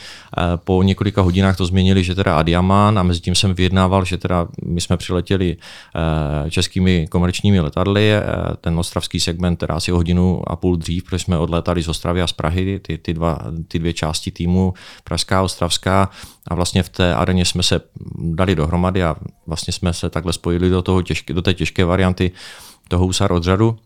Po 0.56 0.82
několika 0.82 1.22
hodinách 1.22 1.56
to 1.56 1.66
změnili, 1.66 2.04
že 2.04 2.14
teda 2.14 2.36
Adiaman 2.36 2.98
a 2.98 3.02
mezi 3.02 3.20
tím 3.20 3.34
jsem 3.34 3.54
vyjednával, 3.54 4.04
že 4.04 4.18
teda 4.18 4.48
my 4.64 4.80
jsme 4.80 4.96
přiletěli 4.96 5.56
českými 6.50 7.06
komerčními 7.10 7.51
vlastními 7.52 7.60
letadly. 7.60 8.12
Eh, 8.12 8.22
ten 8.60 8.78
ostravský 8.78 9.20
segment 9.20 9.56
teda 9.56 9.74
asi 9.74 9.92
o 9.92 9.96
hodinu 9.96 10.42
a 10.46 10.56
půl 10.56 10.76
dřív, 10.76 11.04
protože 11.04 11.18
jsme 11.18 11.38
odlétali 11.38 11.82
z 11.82 11.88
Ostravy 11.88 12.22
a 12.22 12.26
z 12.26 12.32
Prahy, 12.32 12.80
ty, 12.80 12.98
ty, 12.98 13.14
dva, 13.14 13.38
ty 13.68 13.78
dvě 13.78 13.92
části 13.92 14.30
týmu, 14.30 14.74
Pražská 15.04 15.38
a 15.38 15.42
Ostravská. 15.42 16.10
A 16.48 16.54
vlastně 16.54 16.82
v 16.82 16.88
té 16.88 17.14
areně 17.14 17.44
jsme 17.44 17.62
se 17.62 17.80
dali 18.34 18.54
dohromady 18.54 19.02
a 19.02 19.16
vlastně 19.46 19.72
jsme 19.72 19.92
se 19.92 20.10
takhle 20.10 20.32
spojili 20.32 20.70
do, 20.70 20.82
toho 20.82 21.02
těžké, 21.02 21.34
do 21.34 21.42
té 21.42 21.54
těžké 21.54 21.84
varianty 21.84 22.32
toho 22.88 23.04
Husar 23.04 23.32
odřadu. 23.32 23.76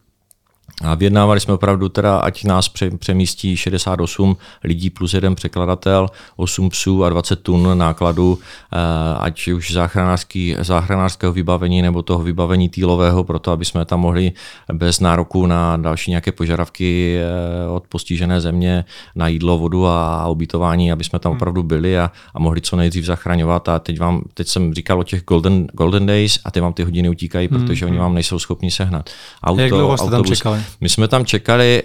A 0.82 0.94
vyjednávali 0.94 1.40
jsme 1.40 1.54
opravdu 1.54 1.88
teda, 1.88 2.18
ať 2.18 2.44
nás 2.44 2.70
přemístí 2.98 3.56
68 3.56 4.36
lidí 4.64 4.90
plus 4.90 5.14
jeden 5.14 5.34
překladatel, 5.34 6.08
8 6.36 6.70
psů 6.70 7.04
a 7.04 7.08
20 7.08 7.36
tun 7.36 7.78
nákladu, 7.78 8.38
eh, 8.72 8.76
ať 9.18 9.48
už 9.48 9.72
záchranářský, 9.72 10.56
záchranářského 10.60 11.32
vybavení 11.32 11.82
nebo 11.82 12.02
toho 12.02 12.22
vybavení 12.22 12.68
týlového, 12.68 13.24
proto 13.24 13.52
aby 13.52 13.64
jsme 13.64 13.84
tam 13.84 14.00
mohli 14.00 14.32
bez 14.72 15.00
nároku 15.00 15.46
na 15.46 15.76
další 15.76 16.10
nějaké 16.10 16.32
požadavky 16.32 17.18
eh, 17.18 17.68
od 17.68 17.86
postižené 17.88 18.40
země 18.40 18.84
na 19.14 19.28
jídlo, 19.28 19.58
vodu 19.58 19.86
a 19.86 20.28
ubytování, 20.28 20.92
aby 20.92 21.04
jsme 21.04 21.18
tam 21.18 21.32
hmm. 21.32 21.36
opravdu 21.36 21.62
byli 21.62 21.98
a, 21.98 22.10
a 22.34 22.38
mohli 22.38 22.60
co 22.60 22.76
nejdřív 22.76 23.04
zachraňovat. 23.04 23.68
A 23.68 23.78
teď, 23.78 23.98
vám, 23.98 24.22
teď 24.34 24.48
jsem 24.48 24.74
říkal 24.74 25.00
o 25.00 25.04
těch 25.04 25.24
golden, 25.24 25.66
golden 25.72 26.06
days 26.06 26.38
a 26.44 26.50
ty 26.50 26.60
vám 26.60 26.72
ty 26.72 26.82
hodiny 26.84 27.08
utíkají, 27.08 27.48
protože 27.48 27.84
hmm. 27.84 27.92
oni 27.92 28.00
vám 28.00 28.14
nejsou 28.14 28.38
schopni 28.38 28.70
sehnat. 28.70 29.10
Auto, 29.44 29.60
Jak 29.60 29.70
dlouho 29.70 29.98
jste 29.98 30.10
tam 30.10 30.24
čekali? 30.24 30.55
My 30.80 30.88
jsme 30.88 31.08
tam 31.08 31.24
čekali 31.24 31.82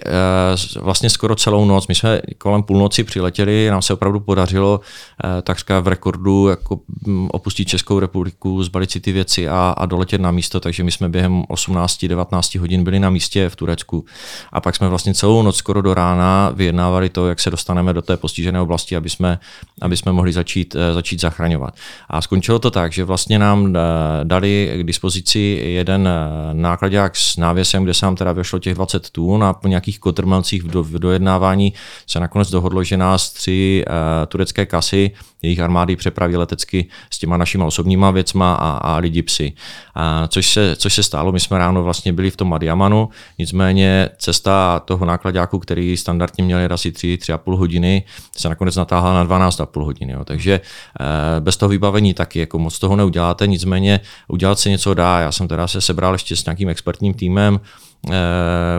uh, 0.76 0.82
vlastně 0.84 1.10
skoro 1.10 1.34
celou 1.34 1.64
noc. 1.64 1.88
My 1.88 1.94
jsme 1.94 2.20
kolem 2.38 2.62
půlnoci 2.62 3.04
přiletěli, 3.04 3.70
nám 3.70 3.82
se 3.82 3.92
opravdu 3.92 4.20
podařilo 4.20 4.80
uh, 4.80 5.30
takřka 5.42 5.80
v 5.80 5.88
rekordu 5.88 6.48
jako 6.48 6.80
um, 7.06 7.28
opustit 7.32 7.68
Českou 7.68 7.98
republiku, 7.98 8.62
zbalit 8.62 8.90
si 8.90 9.00
ty 9.00 9.12
věci 9.12 9.48
a, 9.48 9.74
a 9.76 9.86
doletět 9.86 10.20
na 10.20 10.30
místo, 10.30 10.60
takže 10.60 10.84
my 10.84 10.92
jsme 10.92 11.08
během 11.08 11.42
18-19 11.42 12.60
hodin 12.60 12.84
byli 12.84 13.00
na 13.00 13.10
místě 13.10 13.48
v 13.48 13.56
Turecku. 13.56 14.04
A 14.52 14.60
pak 14.60 14.76
jsme 14.76 14.88
vlastně 14.88 15.14
celou 15.14 15.42
noc 15.42 15.56
skoro 15.56 15.82
do 15.82 15.94
rána 15.94 16.52
vyjednávali 16.54 17.08
to, 17.08 17.28
jak 17.28 17.40
se 17.40 17.50
dostaneme 17.50 17.92
do 17.92 18.02
té 18.02 18.16
postižené 18.16 18.60
oblasti, 18.60 18.96
aby 18.96 19.10
jsme, 19.10 19.38
aby 19.82 19.96
jsme 19.96 20.12
mohli 20.12 20.32
začít, 20.32 20.74
uh, 20.74 20.80
začít 20.94 21.20
zachraňovat. 21.20 21.74
A 22.10 22.22
skončilo 22.22 22.58
to 22.58 22.70
tak, 22.70 22.92
že 22.92 23.04
vlastně 23.04 23.38
nám 23.38 23.76
dali 24.24 24.72
k 24.76 24.82
dispozici 24.82 25.62
jeden 25.64 26.08
nákladák 26.52 27.16
s 27.16 27.36
návěsem, 27.36 27.84
kde 27.84 27.94
se 27.94 28.06
nám 28.06 28.16
teda 28.16 28.32
vyšlo 28.32 28.58
těch 28.62 28.74
20 28.74 29.10
tun 29.10 29.44
a 29.44 29.52
po 29.52 29.68
nějakých 29.68 29.98
kotrmelcích 29.98 30.62
v, 30.62 30.66
do, 30.66 30.82
v 30.82 30.90
dojednávání 30.90 31.72
se 32.06 32.20
nakonec 32.20 32.50
dohodlo, 32.50 32.84
že 32.84 32.96
nás 32.96 33.32
tři 33.32 33.84
uh, 33.88 33.94
turecké 34.26 34.66
kasy, 34.66 35.10
jejich 35.42 35.60
armády 35.60 35.96
přepraví 35.96 36.36
letecky 36.36 36.86
s 37.10 37.18
těma 37.18 37.36
našima 37.36 37.66
osobníma 37.66 38.10
věcma 38.10 38.54
a, 38.54 38.70
a 38.70 38.96
lidi 38.96 39.22
psy. 39.22 39.52
A 39.94 40.28
což, 40.28 40.52
se, 40.52 40.76
což 40.76 40.94
se 40.94 41.02
stalo, 41.02 41.32
my 41.32 41.40
jsme 41.40 41.58
ráno 41.58 41.82
vlastně 41.82 42.12
byli 42.12 42.30
v 42.30 42.36
tom 42.36 42.48
Madiamanu, 42.48 43.08
nicméně 43.38 44.08
cesta 44.18 44.80
toho 44.80 45.06
nákladňáku, 45.06 45.58
který 45.58 45.96
standardně 45.96 46.44
měl 46.44 46.58
asi 46.70 46.90
3-3,5 46.90 47.56
hodiny, 47.56 48.02
se 48.36 48.48
nakonec 48.48 48.76
natáhla 48.76 49.12
na 49.12 49.24
12,5 49.24 49.84
hodiny. 49.84 50.12
Jo. 50.12 50.24
Takže 50.24 50.60
uh, 50.60 51.06
bez 51.40 51.56
toho 51.56 51.70
vybavení 51.70 52.14
taky 52.14 52.38
jako 52.38 52.58
moc 52.58 52.78
toho 52.78 52.96
neuděláte, 52.96 53.46
nicméně 53.46 54.00
udělat 54.28 54.58
se 54.58 54.70
něco 54.70 54.94
dá. 54.94 55.20
Já 55.20 55.32
jsem 55.32 55.48
teda 55.48 55.68
se 55.68 55.80
sebral 55.80 56.12
ještě 56.12 56.36
s 56.36 56.44
nějakým 56.44 56.68
expertním 56.68 57.14
týmem, 57.14 57.60
Eh, 57.60 57.91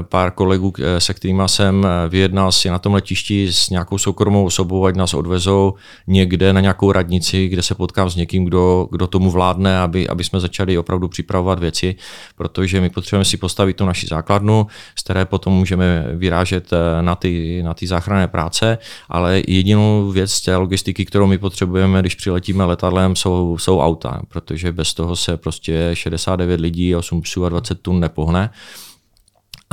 pár 0.01 0.31
kolegů, 0.31 0.73
eh, 0.79 0.99
se 0.99 1.13
kterými 1.13 1.43
jsem 1.45 1.85
eh, 1.85 2.09
vyjednal 2.09 2.51
si 2.51 2.69
na 2.69 2.79
tom 2.79 2.93
letišti 2.93 3.53
s 3.53 3.69
nějakou 3.69 3.97
soukromou 3.97 4.45
osobou, 4.45 4.85
ať 4.85 4.95
nás 4.95 5.13
odvezou 5.13 5.73
někde 6.07 6.53
na 6.53 6.59
nějakou 6.59 6.91
radnici, 6.91 7.47
kde 7.47 7.63
se 7.63 7.75
potkám 7.75 8.09
s 8.09 8.15
někým, 8.15 8.45
kdo, 8.45 8.87
kdo 8.91 9.07
tomu 9.07 9.31
vládne, 9.31 9.79
aby, 9.79 10.07
aby 10.07 10.23
jsme 10.23 10.39
začali 10.39 10.77
opravdu 10.77 11.07
připravovat 11.07 11.59
věci, 11.59 11.95
protože 12.35 12.81
my 12.81 12.89
potřebujeme 12.89 13.25
si 13.25 13.37
postavit 13.37 13.77
tu 13.77 13.85
naši 13.85 14.07
základnu, 14.07 14.67
z 14.95 15.03
které 15.03 15.25
potom 15.25 15.53
můžeme 15.53 16.05
vyrážet 16.13 16.71
na 17.01 17.15
ty, 17.15 17.63
na 17.63 17.73
ty 17.73 17.87
záchranné 17.87 18.27
práce, 18.27 18.77
ale 19.09 19.41
jedinou 19.47 20.11
věc 20.11 20.31
z 20.31 20.41
té 20.41 20.55
logistiky, 20.55 21.05
kterou 21.05 21.27
my 21.27 21.37
potřebujeme, 21.37 21.99
když 21.99 22.15
přiletíme 22.15 22.65
letadlem, 22.65 23.15
jsou, 23.15 23.57
jsou 23.57 23.79
auta, 23.79 24.21
protože 24.27 24.71
bez 24.71 24.93
toho 24.93 25.15
se 25.15 25.37
prostě 25.37 25.89
69 25.93 26.59
lidí, 26.59 26.95
8 26.95 27.21
psů 27.21 27.45
a 27.45 27.49
20 27.49 27.81
tun 27.81 27.99
nepohne. 27.99 28.49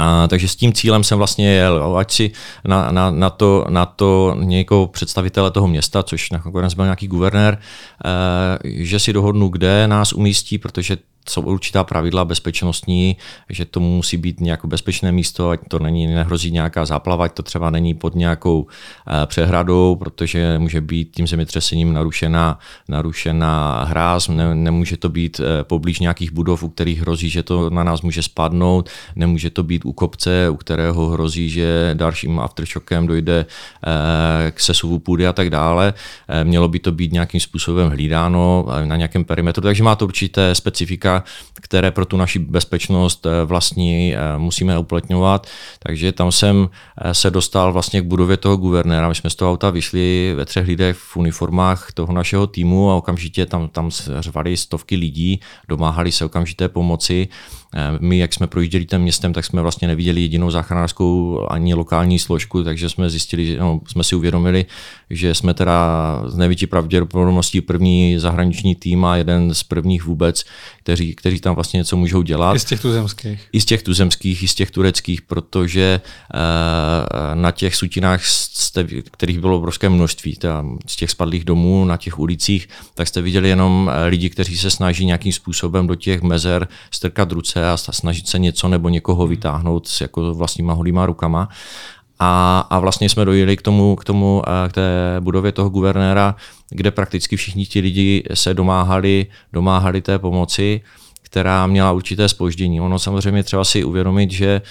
A, 0.00 0.26
takže 0.28 0.49
s 0.49 0.57
tím 0.57 0.73
cílem 0.73 1.04
jsem 1.04 1.19
vlastně 1.19 1.52
jel, 1.52 1.97
ať 1.99 2.12
si 2.12 2.30
na, 2.64 2.90
na, 2.90 3.11
na, 3.11 3.30
to, 3.30 3.66
na 3.69 3.87
to 3.87 4.35
někoho 4.38 4.87
představitele 4.87 5.50
toho 5.50 5.69
města, 5.69 6.02
což 6.02 6.30
nakonec 6.30 6.75
byl 6.75 6.85
nějaký 6.85 7.09
guvernér, 7.09 7.59
e, 8.04 8.85
že 8.85 8.99
si 8.99 9.12
dohodnu, 9.12 9.49
kde 9.49 9.88
nás 9.88 10.12
umístí, 10.12 10.59
protože 10.59 10.97
jsou 11.28 11.42
určitá 11.42 11.84
pravidla 11.84 12.24
bezpečnostní, 12.24 13.16
že 13.48 13.64
to 13.64 13.80
musí 13.80 14.16
být 14.16 14.40
nějaké 14.40 14.68
bezpečné 14.68 15.12
místo, 15.12 15.50
ať 15.50 15.60
to 15.68 15.78
není, 15.78 16.06
nehrozí 16.06 16.50
nějaká 16.50 16.84
záplava, 16.84 17.24
ať 17.24 17.32
to 17.32 17.42
třeba 17.42 17.70
není 17.70 17.94
pod 17.94 18.14
nějakou 18.14 18.66
eh, 18.66 19.26
přehradou, 19.26 19.96
protože 19.96 20.58
může 20.58 20.80
být 20.80 21.10
tím 21.16 21.26
zemětřesením 21.26 21.92
narušená, 21.92 22.58
narušená 22.88 23.84
hráz, 23.84 24.28
ne, 24.28 24.54
nemůže 24.54 24.96
to 24.96 25.08
být 25.08 25.40
eh, 25.40 25.64
poblíž 25.64 26.00
nějakých 26.00 26.32
budov, 26.32 26.62
u 26.62 26.68
kterých 26.68 27.00
hrozí, 27.00 27.30
že 27.30 27.42
to 27.42 27.70
na 27.70 27.84
nás 27.84 28.02
může 28.02 28.22
spadnout, 28.22 28.88
nemůže 29.16 29.50
to 29.50 29.62
být 29.62 29.84
u 29.84 29.92
kopce, 29.92 30.50
u 30.50 30.56
kterého 30.56 31.06
hrozí, 31.06 31.50
že 31.50 31.90
dalším 31.94 32.40
aftershockem 32.40 33.06
dojde 33.06 33.46
eh, 33.46 34.50
k 34.50 34.60
sesuvu 34.60 34.98
půdy 34.98 35.26
a 35.26 35.32
tak 35.32 35.50
dále. 35.50 35.94
Mělo 36.44 36.68
by 36.68 36.78
to 36.78 36.92
být 36.92 37.12
nějakým 37.12 37.40
způsobem 37.40 37.88
hlídáno 37.88 38.66
na 38.84 38.96
nějakém 38.96 39.24
perimetru, 39.24 39.62
takže 39.62 39.82
má 39.82 39.96
to 39.96 40.04
určité 40.04 40.54
specifika 40.54 41.10
které 41.61 41.90
pro 41.90 42.05
tu 42.05 42.17
naši 42.17 42.38
bezpečnost 42.38 43.26
eh, 43.26 43.45
vlastní 43.45 44.14
eh, 44.14 44.38
musíme 44.38 44.79
uplatňovat. 44.79 45.47
Takže 45.79 46.12
tam 46.12 46.33
jsem 46.33 46.69
eh, 46.99 47.14
se 47.14 47.31
dostal 47.31 47.73
vlastně 47.73 48.00
k 48.00 48.05
budově 48.05 48.37
toho 48.37 48.57
guvernéra. 48.57 49.09
My 49.09 49.14
jsme 49.14 49.31
z 49.31 49.35
toho 49.35 49.50
auta 49.50 49.71
vyšli 49.71 50.35
ve 50.37 50.45
třech 50.45 50.67
lidech 50.67 50.97
v 50.97 51.17
uniformách 51.17 51.93
toho 51.93 52.12
našeho 52.12 52.47
týmu 52.47 52.90
a 52.90 52.95
okamžitě 52.95 53.47
tam, 53.47 53.69
tam 53.69 53.90
řvali 54.19 54.57
stovky 54.57 54.97
lidí, 54.97 55.40
domáhali 55.69 56.12
se 56.12 56.25
okamžité 56.25 56.69
pomoci. 56.69 57.29
My, 58.00 58.18
jak 58.18 58.34
jsme 58.34 58.46
projížděli 58.46 58.86
tím 58.86 58.98
městem, 58.98 59.32
tak 59.32 59.44
jsme 59.44 59.62
vlastně 59.62 59.88
neviděli 59.88 60.20
jedinou 60.20 60.50
záchranářskou 60.50 61.40
ani 61.50 61.74
lokální 61.74 62.18
složku, 62.18 62.64
takže 62.64 62.88
jsme 62.88 63.10
zjistili, 63.10 63.56
no, 63.60 63.80
jsme 63.88 64.04
si 64.04 64.14
uvědomili, 64.14 64.66
že 65.10 65.34
jsme 65.34 65.54
teda 65.54 65.76
z 66.26 66.36
největší 66.36 66.66
pravděpodobností 66.66 67.60
první 67.60 68.18
zahraniční 68.18 68.74
tým 68.74 69.04
a 69.04 69.16
jeden 69.16 69.54
z 69.54 69.62
prvních 69.62 70.04
vůbec, 70.04 70.44
kteří, 70.82 71.14
kteří 71.14 71.40
tam 71.40 71.54
vlastně 71.54 71.78
něco 71.78 71.96
můžou 71.96 72.22
dělat. 72.22 72.56
I 72.56 72.58
z 72.58 72.64
těch 72.64 72.80
tuzemských. 72.80 73.48
I 73.52 73.60
z 73.60 73.64
těch 73.64 73.82
tuzemských, 73.82 74.42
i 74.42 74.48
z 74.48 74.54
těch 74.54 74.70
tureckých, 74.70 75.22
protože 75.22 76.00
uh, 76.34 77.40
na 77.40 77.50
těch 77.50 77.76
sutinách, 77.76 78.20
kterých 79.10 79.40
bylo 79.40 79.56
obrovské 79.56 79.88
množství, 79.88 80.36
teda 80.36 80.64
z 80.86 80.96
těch 80.96 81.10
spadlých 81.10 81.44
domů 81.44 81.84
na 81.84 81.96
těch 81.96 82.18
ulicích, 82.18 82.68
tak 82.94 83.08
jste 83.08 83.22
viděli 83.22 83.48
jenom 83.48 83.90
eh, 83.92 84.06
lidi, 84.06 84.30
kteří 84.30 84.58
se 84.58 84.70
snaží 84.70 85.06
nějakým 85.06 85.32
způsobem 85.32 85.86
do 85.86 85.94
těch 85.94 86.22
mezer 86.22 86.68
strkat 86.90 87.32
ruce 87.32 87.60
a 87.64 87.76
snažit 87.76 88.29
se 88.29 88.38
něco 88.38 88.69
nebo 88.69 88.88
někoho 88.88 89.26
vytáhnout 89.26 89.88
s 89.88 90.00
jako 90.00 90.35
vlastníma 90.35 90.73
holýma 90.73 91.07
rukama. 91.07 91.49
A, 92.19 92.61
a 92.71 92.79
vlastně 92.79 93.09
jsme 93.09 93.25
dojeli 93.25 93.57
k 93.57 93.62
tomu, 93.62 93.97
k 93.97 94.05
tomu, 94.05 94.43
eh, 94.47 94.69
k 94.69 94.73
té 94.73 95.17
budově 95.21 95.52
toho 95.52 95.71
guvernéra, 95.71 96.35
kde 96.71 96.90
prakticky 96.90 97.37
všichni 97.37 97.67
ti 97.67 97.81
lidi 97.81 98.25
se 98.35 98.55
domáhali, 98.55 99.26
domáhali 99.52 100.00
té 100.00 100.19
pomoci, 100.19 100.81
která 101.23 101.67
měla 101.67 101.93
určité 101.93 102.29
spoždění. 102.29 102.81
Ono 102.81 102.99
samozřejmě 102.99 103.43
třeba 103.43 103.64
si 103.64 103.85
uvědomit, 103.85 104.31
že 104.31 104.62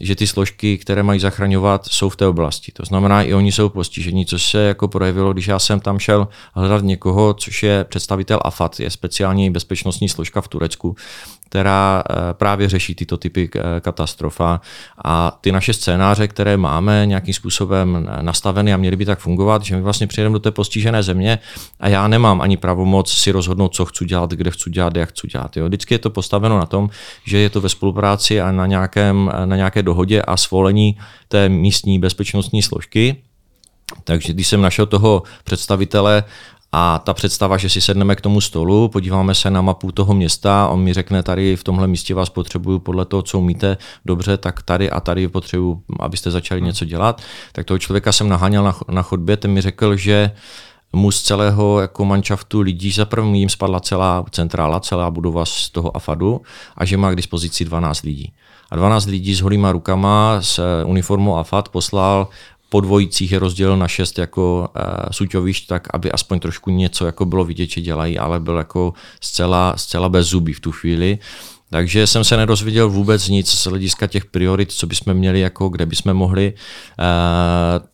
že 0.00 0.16
ty 0.16 0.26
složky, 0.26 0.78
které 0.78 1.02
mají 1.02 1.20
zachraňovat, 1.20 1.86
jsou 1.86 2.08
v 2.08 2.16
té 2.16 2.26
oblasti. 2.26 2.72
To 2.72 2.84
znamená, 2.84 3.22
i 3.22 3.34
oni 3.34 3.52
jsou 3.52 3.68
postižení, 3.68 4.26
což 4.26 4.50
se 4.50 4.58
jako 4.58 4.88
projevilo, 4.88 5.32
když 5.32 5.46
já 5.46 5.58
jsem 5.58 5.80
tam 5.80 5.98
šel 5.98 6.28
hledat 6.54 6.84
někoho, 6.84 7.34
což 7.34 7.62
je 7.62 7.84
představitel 7.84 8.40
AFAT, 8.44 8.80
je 8.80 8.90
speciální 8.90 9.50
bezpečnostní 9.50 10.08
složka 10.08 10.40
v 10.40 10.48
Turecku, 10.48 10.96
která 11.46 12.02
eh, 12.10 12.14
právě 12.32 12.68
řeší 12.68 12.94
tyto 12.94 13.16
typy 13.16 13.50
eh, 13.54 13.80
katastrofa. 13.80 14.60
A 15.04 15.38
ty 15.40 15.52
naše 15.52 15.72
scénáře, 15.72 16.28
které 16.28 16.56
máme 16.56 17.06
nějakým 17.06 17.34
způsobem 17.34 18.08
nastaveny 18.20 18.74
a 18.74 18.76
měly 18.76 18.96
by 18.96 19.04
tak 19.04 19.18
fungovat, 19.18 19.62
že 19.62 19.76
my 19.76 19.82
vlastně 19.82 20.06
přijedeme 20.06 20.32
do 20.32 20.38
té 20.38 20.50
postižené 20.50 21.02
země 21.02 21.38
a 21.80 21.88
já 21.88 22.08
nemám 22.08 22.40
ani 22.40 22.56
pravomoc 22.56 23.12
si 23.12 23.30
rozhodnout, 23.30 23.74
co 23.74 23.84
chci 23.84 24.04
dělat, 24.04 24.30
kde 24.30 24.50
chci 24.50 24.70
dělat, 24.70 24.96
jak 24.96 25.08
chci 25.08 25.26
dělat. 25.26 25.56
Jo. 25.56 25.66
Vždycky 25.66 25.94
je 25.94 25.98
to 25.98 26.10
postaveno 26.10 26.58
na 26.58 26.66
tom, 26.66 26.90
že 27.24 27.38
je 27.38 27.50
to 27.50 27.60
ve 27.60 27.68
spolupráci 27.68 28.40
a 28.40 28.52
na, 28.52 28.66
nějakém, 28.66 29.32
na 29.44 29.56
nějaké 29.56 29.82
dohodě 29.82 30.22
a 30.22 30.36
svolení 30.36 30.98
té 31.28 31.48
místní 31.48 31.98
bezpečnostní 31.98 32.62
složky. 32.62 33.16
Takže 34.04 34.32
když 34.32 34.48
jsem 34.48 34.62
našel 34.62 34.86
toho 34.86 35.22
představitele 35.44 36.24
a 36.72 36.98
ta 36.98 37.14
představa, 37.14 37.56
že 37.56 37.68
si 37.68 37.80
sedneme 37.80 38.16
k 38.16 38.20
tomu 38.20 38.40
stolu, 38.40 38.88
podíváme 38.88 39.34
se 39.34 39.50
na 39.50 39.60
mapu 39.60 39.92
toho 39.92 40.14
města, 40.14 40.68
on 40.68 40.80
mi 40.80 40.92
řekne, 40.92 41.22
tady 41.22 41.56
v 41.56 41.64
tomhle 41.64 41.86
místě 41.86 42.14
vás 42.14 42.28
potřebuju 42.28 42.78
podle 42.78 43.04
toho, 43.04 43.22
co 43.22 43.38
umíte 43.38 43.76
dobře, 44.04 44.36
tak 44.36 44.62
tady 44.62 44.90
a 44.90 45.00
tady 45.00 45.28
potřebuju, 45.28 45.82
abyste 46.00 46.30
začali 46.30 46.60
hmm. 46.60 46.66
něco 46.66 46.84
dělat. 46.84 47.22
Tak 47.52 47.66
toho 47.66 47.78
člověka 47.78 48.12
jsem 48.12 48.28
naháněl 48.28 48.64
na, 48.64 48.76
na 48.88 49.02
chodbě, 49.02 49.36
ten 49.36 49.50
mi 49.50 49.60
řekl, 49.60 49.96
že 49.96 50.30
mu 50.92 51.10
z 51.10 51.22
celého 51.22 51.80
jako 51.80 52.04
manšaftu 52.04 52.60
lidí 52.60 52.92
za 52.92 53.04
prvním 53.04 53.34
jim 53.34 53.48
spadla 53.48 53.80
celá 53.80 54.24
centrála, 54.30 54.80
celá 54.80 55.10
budova 55.10 55.44
z 55.44 55.70
toho 55.70 55.96
AFADu 55.96 56.40
a 56.76 56.84
že 56.84 56.96
má 56.96 57.12
k 57.12 57.16
dispozici 57.16 57.64
12 57.64 58.02
lidí. 58.02 58.32
A 58.70 58.76
12 58.76 59.06
lidí 59.06 59.34
s 59.34 59.40
holýma 59.40 59.72
rukama 59.72 60.38
s 60.40 60.82
uniformou 60.84 61.36
AFAD 61.36 61.68
poslal 61.68 62.28
po 62.72 62.80
dvojicích 62.80 63.32
je 63.32 63.38
rozdělil 63.38 63.76
na 63.76 63.88
šest 63.88 64.18
jako 64.18 64.68
uh, 64.72 64.84
suťovišť, 65.10 65.66
tak 65.66 65.82
aby 65.92 66.08
aspoň 66.12 66.40
trošku 66.40 66.70
něco 66.70 67.06
jako 67.06 67.24
bylo 67.24 67.44
vidět, 67.44 67.70
že 67.70 67.80
dělají, 67.80 68.18
ale 68.18 68.40
byl 68.40 68.56
jako 68.56 68.92
zcela, 69.20 69.76
zcela 69.76 70.08
bez 70.08 70.26
zuby 70.26 70.52
v 70.52 70.60
tu 70.60 70.72
chvíli. 70.72 71.18
Takže 71.72 72.06
jsem 72.06 72.24
se 72.24 72.36
nedozvěděl 72.36 72.90
vůbec 72.90 73.28
nic 73.28 73.50
z 73.50 73.66
hlediska 73.66 74.06
těch 74.06 74.24
priorit, 74.24 74.72
co 74.72 74.86
bychom 74.86 75.14
měli, 75.14 75.40
jako 75.40 75.68
kde 75.68 75.86
bychom 75.86 76.14
mohli. 76.14 76.46
E, 76.46 76.54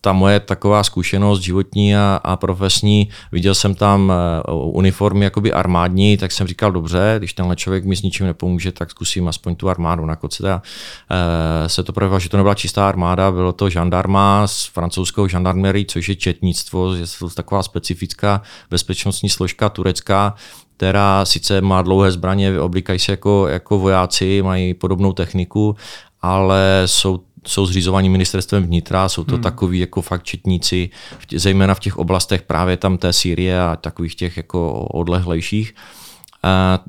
ta 0.00 0.12
moje 0.12 0.40
taková 0.40 0.84
zkušenost 0.84 1.40
životní 1.40 1.96
a, 1.96 2.20
a 2.24 2.36
profesní, 2.36 3.08
viděl 3.32 3.54
jsem 3.54 3.74
tam 3.74 4.12
eh, 4.12 4.52
uniformy 4.52 5.24
jakoby 5.24 5.52
armádní, 5.52 6.16
tak 6.16 6.32
jsem 6.32 6.46
říkal, 6.46 6.72
dobře, 6.72 7.14
když 7.18 7.32
tenhle 7.32 7.56
člověk 7.56 7.84
mi 7.84 7.96
s 7.96 8.02
ničím 8.02 8.26
nepomůže, 8.26 8.72
tak 8.72 8.90
zkusím 8.90 9.28
aspoň 9.28 9.56
tu 9.56 9.68
armádu. 9.68 10.06
Nakonec 10.06 10.36
teda 10.36 10.62
e, 11.10 11.68
se 11.68 11.82
to 11.82 11.92
projevilo, 11.92 12.20
že 12.20 12.28
to 12.28 12.36
nebyla 12.36 12.54
čistá 12.54 12.88
armáda, 12.88 13.30
bylo 13.30 13.52
to 13.52 13.70
žandarma 13.70 14.46
z 14.46 14.64
francouzského 14.64 15.28
žandarmerie, 15.28 15.84
což 15.84 16.08
je 16.08 16.16
četnictvo, 16.16 16.94
je 16.94 17.04
to 17.18 17.30
taková 17.30 17.62
specifická 17.62 18.42
bezpečnostní 18.70 19.28
složka 19.28 19.68
turecká, 19.68 20.34
která 20.78 21.24
sice 21.24 21.60
má 21.60 21.82
dlouhé 21.82 22.12
zbraně, 22.12 22.60
oblíkají 22.60 22.98
se 22.98 23.12
jako, 23.12 23.48
jako 23.48 23.78
vojáci, 23.78 24.42
mají 24.42 24.74
podobnou 24.74 25.12
techniku, 25.12 25.76
ale 26.22 26.82
jsou 26.86 27.20
jsou 27.46 27.66
zřizovaní 27.66 28.08
ministerstvem 28.08 28.62
vnitra, 28.62 29.08
jsou 29.08 29.24
to 29.24 29.34
hmm. 29.34 29.42
takový 29.42 29.78
jako 29.78 30.02
fakt 30.02 30.22
četníci, 30.22 30.90
zejména 31.34 31.74
v 31.74 31.80
těch 31.80 31.98
oblastech 31.98 32.42
právě 32.42 32.76
tam 32.76 32.98
té 32.98 33.12
Sýrie 33.12 33.60
a 33.60 33.76
takových 33.76 34.14
těch 34.14 34.36
jako 34.36 34.72
odlehlejších, 34.72 35.74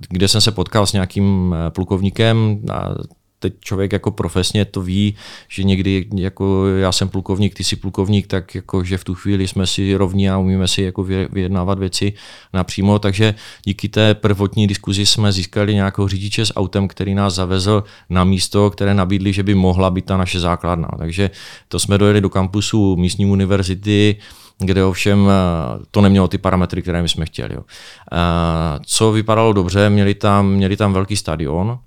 kde 0.09 0.27
jsem 0.27 0.41
se 0.41 0.51
potkal 0.51 0.85
s 0.85 0.93
nějakým 0.93 1.55
eh, 1.57 1.69
plukovníkem, 1.69 2.59
teď 3.39 3.53
člověk 3.59 3.93
jako 3.93 4.11
profesně 4.11 4.65
to 4.65 4.81
ví, 4.81 5.15
že 5.47 5.63
někdy 5.63 6.07
jako 6.15 6.67
já 6.67 6.91
jsem 6.91 7.09
plukovník, 7.09 7.55
ty 7.55 7.63
jsi 7.63 7.75
plukovník, 7.75 8.27
tak 8.27 8.55
jako, 8.55 8.83
že 8.83 8.97
v 8.97 9.03
tu 9.03 9.15
chvíli 9.15 9.47
jsme 9.47 9.67
si 9.67 9.95
rovní 9.95 10.29
a 10.29 10.37
umíme 10.37 10.67
si 10.67 10.81
jako 10.81 11.03
vyjednávat 11.03 11.79
věci 11.79 12.13
napřímo, 12.53 12.99
takže 12.99 13.35
díky 13.63 13.89
té 13.89 14.13
prvotní 14.13 14.67
diskuzi 14.67 15.05
jsme 15.05 15.31
získali 15.31 15.73
nějakého 15.73 16.07
řidiče 16.07 16.45
s 16.45 16.53
autem, 16.55 16.87
který 16.87 17.15
nás 17.15 17.33
zavezl 17.33 17.83
na 18.09 18.23
místo, 18.23 18.69
které 18.69 18.93
nabídli, 18.93 19.33
že 19.33 19.43
by 19.43 19.55
mohla 19.55 19.89
být 19.89 20.05
ta 20.05 20.17
naše 20.17 20.39
základna. 20.39 20.89
Takže 20.97 21.29
to 21.67 21.79
jsme 21.79 21.97
dojeli 21.97 22.21
do 22.21 22.29
kampusu 22.29 22.95
místní 22.95 23.25
univerzity, 23.25 24.15
kde 24.59 24.83
ovšem 24.83 25.27
eh, 25.29 25.85
to 25.91 26.01
nemělo 26.01 26.27
ty 26.27 26.37
parametry, 26.37 26.81
které 26.81 27.01
my 27.01 27.09
jsme 27.09 27.25
chtěli. 27.25 27.55
Eh, 27.55 27.61
co 28.85 29.11
vypadalo 29.11 29.53
dobře, 29.53 29.89
měli 29.89 30.13
tam, 30.13 30.51
měli 30.51 30.77
tam 30.77 30.93
velký 30.93 31.15
stadion, 31.15 31.79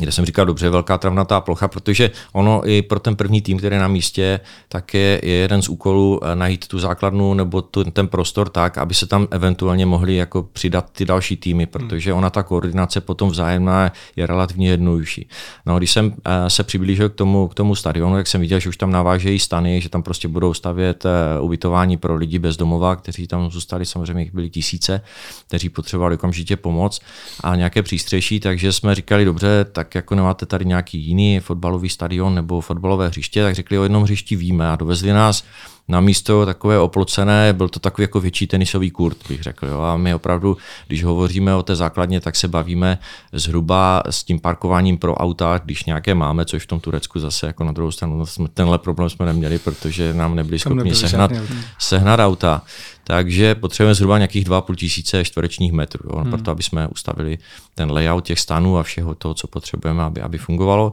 kde 0.00 0.12
jsem 0.12 0.24
říkal, 0.24 0.46
dobře, 0.46 0.70
velká 0.70 0.98
travnatá 0.98 1.40
plocha, 1.40 1.68
protože 1.68 2.10
ono 2.32 2.68
i 2.68 2.82
pro 2.82 3.00
ten 3.00 3.16
první 3.16 3.42
tým, 3.42 3.58
který 3.58 3.76
je 3.76 3.80
na 3.80 3.88
místě, 3.88 4.40
tak 4.68 4.94
je, 4.94 5.20
je 5.22 5.32
jeden 5.32 5.62
z 5.62 5.68
úkolů 5.68 6.20
eh, 6.22 6.36
najít 6.36 6.68
tu 6.68 6.78
základnu 6.78 7.34
nebo 7.34 7.62
tu, 7.62 7.84
ten 7.84 8.08
prostor 8.08 8.48
tak, 8.48 8.78
aby 8.78 8.94
se 8.94 9.06
tam 9.06 9.28
eventuálně 9.30 9.86
mohli 9.86 10.16
jako 10.16 10.42
přidat 10.42 10.90
ty 10.92 11.04
další 11.04 11.36
týmy, 11.36 11.64
hmm. 11.64 11.70
protože 11.70 12.12
ona 12.12 12.30
ta 12.30 12.42
koordinace 12.42 13.00
potom 13.00 13.30
vzájemná 13.30 13.92
je 14.16 14.26
relativně 14.26 14.70
jednodušší. 14.70 15.28
No, 15.66 15.78
když 15.78 15.92
jsem 15.92 16.14
eh, 16.24 16.50
se 16.50 16.62
přiblížil 16.62 17.08
k 17.08 17.14
tomu, 17.14 17.48
k 17.48 17.54
tomu 17.54 17.74
stadionu, 17.74 18.16
jak 18.16 18.26
jsem 18.26 18.40
viděl, 18.40 18.60
že 18.60 18.68
už 18.68 18.76
tam 18.76 18.90
navážejí 18.90 19.38
stany, 19.38 19.80
že 19.80 19.88
tam 19.88 20.02
prostě 20.02 20.28
budou 20.28 20.54
stavět 20.54 21.04
eh, 21.06 21.40
ubytování 21.40 21.96
pro 21.96 22.14
lidi 22.14 22.38
bez 22.38 22.56
domova, 22.56 22.96
kteří 22.96 23.26
tam 23.26 23.50
zůstali, 23.50 23.86
samozřejmě 23.86 24.22
jich 24.22 24.34
byli 24.34 24.50
tisíce, 24.50 25.00
kteří 25.46 25.68
potřebovali 25.68 26.14
okamžitě 26.14 26.56
pomoc 26.56 27.00
a 27.40 27.56
nějaké 27.56 27.82
přístřeší, 27.82 28.40
takže 28.40 28.72
jsme 28.72 28.94
říkali, 28.94 29.24
dobře, 29.24 29.66
tak 29.72 29.85
tak 29.86 29.94
jako 29.94 30.14
nemáte 30.14 30.46
tady 30.46 30.64
nějaký 30.64 30.98
jiný 30.98 31.40
fotbalový 31.40 31.88
stadion 31.88 32.34
nebo 32.34 32.60
fotbalové 32.60 33.08
hřiště, 33.08 33.42
tak 33.42 33.54
řekli 33.54 33.78
o 33.78 33.82
jednom 33.82 34.02
hřišti 34.02 34.36
víme 34.36 34.70
a 34.70 34.76
dovezli 34.76 35.12
nás 35.12 35.44
na 35.88 36.00
místo 36.00 36.46
takové 36.46 36.78
oplocené, 36.78 37.52
byl 37.52 37.68
to 37.68 37.80
takový 37.80 38.02
jako 38.02 38.20
větší 38.20 38.46
tenisový 38.46 38.90
kurt, 38.90 39.16
bych 39.28 39.42
řekl. 39.42 39.66
Jo. 39.66 39.80
A 39.80 39.96
my 39.96 40.14
opravdu, 40.14 40.56
když 40.86 41.04
hovoříme 41.04 41.54
o 41.54 41.62
té 41.62 41.76
základně, 41.76 42.20
tak 42.20 42.36
se 42.36 42.48
bavíme 42.48 42.98
zhruba 43.32 44.02
s 44.10 44.24
tím 44.24 44.40
parkováním 44.40 44.98
pro 44.98 45.14
auta, 45.14 45.60
když 45.64 45.84
nějaké 45.84 46.14
máme, 46.14 46.44
což 46.44 46.62
v 46.62 46.66
tom 46.66 46.80
Turecku 46.80 47.20
zase 47.20 47.46
jako 47.46 47.64
na 47.64 47.72
druhou 47.72 47.90
stranu 47.90 48.24
tenhle 48.54 48.78
problém 48.78 49.10
jsme 49.10 49.26
neměli, 49.26 49.58
protože 49.58 50.14
nám 50.14 50.34
nebyli 50.34 50.58
schopni 50.58 50.94
sehnat, 50.94 51.30
sehnat 51.78 52.20
auta. 52.20 52.62
Takže 53.04 53.54
potřebujeme 53.54 53.94
zhruba 53.94 54.18
nějakých 54.18 54.44
2,5 54.44 54.74
tisíce 54.74 55.24
čtverečních 55.24 55.72
metrů, 55.72 56.10
jo, 56.12 56.18
hmm. 56.18 56.30
proto 56.30 56.50
aby 56.50 56.62
jsme 56.62 56.88
ustavili 56.88 57.38
ten 57.74 57.90
layout 57.90 58.24
těch 58.24 58.40
stanů 58.40 58.78
a 58.78 58.82
všeho 58.82 59.14
toho, 59.14 59.34
co 59.34 59.46
potřebujeme, 59.46 60.02
aby, 60.02 60.20
aby 60.20 60.38
fungovalo. 60.38 60.92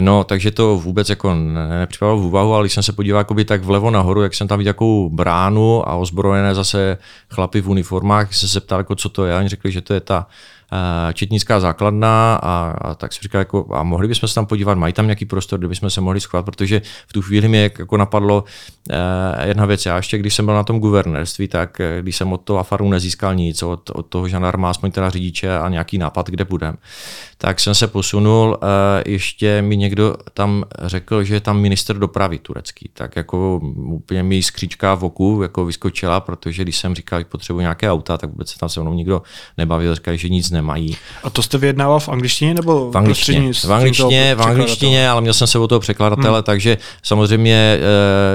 No, 0.00 0.24
takže 0.24 0.50
to 0.50 0.76
vůbec 0.76 1.08
jako 1.08 1.34
nepřipadalo 1.68 2.18
v 2.18 2.24
úvahu, 2.24 2.54
ale 2.54 2.64
když 2.64 2.72
jsem 2.72 2.82
se 2.82 2.92
podíval 2.92 3.20
jakoby 3.20 3.44
tak 3.44 3.62
vlevo 3.62 3.90
nahoru, 3.90 4.22
jak 4.22 4.34
jsem 4.34 4.48
tam 4.48 4.58
viděl 4.58 4.72
takovou 4.72 5.10
bránu 5.10 5.88
a 5.88 5.94
ozbrojené 5.94 6.54
zase 6.54 6.98
chlapy 7.30 7.60
v 7.60 7.68
uniformách, 7.68 8.34
jsem 8.34 8.48
se 8.48 8.60
ptal, 8.60 8.80
jako, 8.80 8.94
co 8.94 9.08
to 9.08 9.26
je, 9.26 9.34
a 9.34 9.38
oni 9.38 9.48
řekli, 9.48 9.72
že 9.72 9.80
to 9.80 9.94
je 9.94 10.00
ta 10.00 10.26
Eh, 10.74 11.14
četnická 11.14 11.60
základna 11.60 12.34
a, 12.42 12.74
a 12.80 12.94
tak 12.94 13.12
si 13.12 13.20
říkal, 13.22 13.38
jako, 13.38 13.66
a 13.72 13.82
mohli 13.82 14.08
bychom 14.08 14.28
se 14.28 14.34
tam 14.34 14.46
podívat, 14.46 14.78
mají 14.78 14.92
tam 14.92 15.06
nějaký 15.06 15.24
prostor, 15.24 15.58
kde 15.58 15.68
bychom 15.68 15.90
se 15.90 16.00
mohli 16.00 16.20
schovat, 16.20 16.44
protože 16.44 16.82
v 17.06 17.12
tu 17.12 17.22
chvíli 17.22 17.48
mi 17.48 17.70
jako 17.78 17.96
napadlo 17.96 18.44
eh, 18.90 19.48
jedna 19.48 19.66
věc, 19.66 19.86
já 19.86 19.96
ještě 19.96 20.18
když 20.18 20.34
jsem 20.34 20.44
byl 20.44 20.54
na 20.54 20.64
tom 20.64 20.80
guvernérství, 20.80 21.48
tak 21.48 21.80
eh, 21.80 21.98
když 22.02 22.16
jsem 22.16 22.32
od 22.32 22.40
toho 22.40 22.58
Afaru 22.58 22.88
nezískal 22.88 23.34
nic, 23.34 23.62
od, 23.62 23.90
od 23.90 24.06
toho 24.06 24.28
žandarma, 24.28 24.70
aspoň 24.70 24.90
teda 24.90 25.10
řidiče 25.10 25.58
a 25.58 25.68
nějaký 25.68 25.98
nápad, 25.98 26.30
kde 26.30 26.44
budem, 26.44 26.76
tak 27.42 27.60
jsem 27.60 27.74
se 27.74 27.86
posunul, 27.86 28.58
eh, 28.62 29.10
ještě 29.10 29.62
mi 29.62 29.76
někdo 29.76 30.14
tam 30.34 30.64
řekl, 30.82 31.24
že 31.24 31.34
je 31.34 31.40
tam 31.40 31.60
minister 31.60 31.98
dopravy 31.98 32.38
turecký, 32.38 32.90
tak 32.94 33.16
jako 33.16 33.60
úplně 33.74 34.22
mi 34.22 34.42
skříčka 34.42 34.94
v 34.94 35.04
oku 35.04 35.40
jako 35.42 35.64
vyskočila, 35.64 36.20
protože 36.20 36.62
když 36.62 36.76
jsem 36.76 36.94
říkal, 36.94 37.20
že 37.20 37.24
potřebuji 37.24 37.60
nějaké 37.60 37.90
auta, 37.90 38.18
tak 38.18 38.30
vůbec 38.30 38.50
se 38.50 38.58
tam 38.58 38.68
se 38.68 38.80
mnou 38.80 38.94
nikdo 38.94 39.22
nebavil, 39.58 39.94
říkali, 39.94 40.18
že 40.18 40.28
nic 40.28 40.50
nemají. 40.50 40.96
A 41.24 41.30
to 41.30 41.42
jste 41.42 41.58
vyjednával 41.58 42.00
v 42.00 42.08
angličtině 42.08 42.54
nebo 42.54 42.90
v 42.90 42.96
angličtině? 42.96 43.52
V 43.52 43.72
angličtině, 43.72 44.34
v 44.34 44.42
angličtině, 44.42 45.08
ale 45.08 45.20
měl 45.20 45.34
jsem 45.34 45.46
se 45.46 45.58
o 45.58 45.68
toho 45.68 45.80
překladatele, 45.80 46.38
hmm. 46.38 46.44
takže 46.44 46.78
samozřejmě 47.02 47.78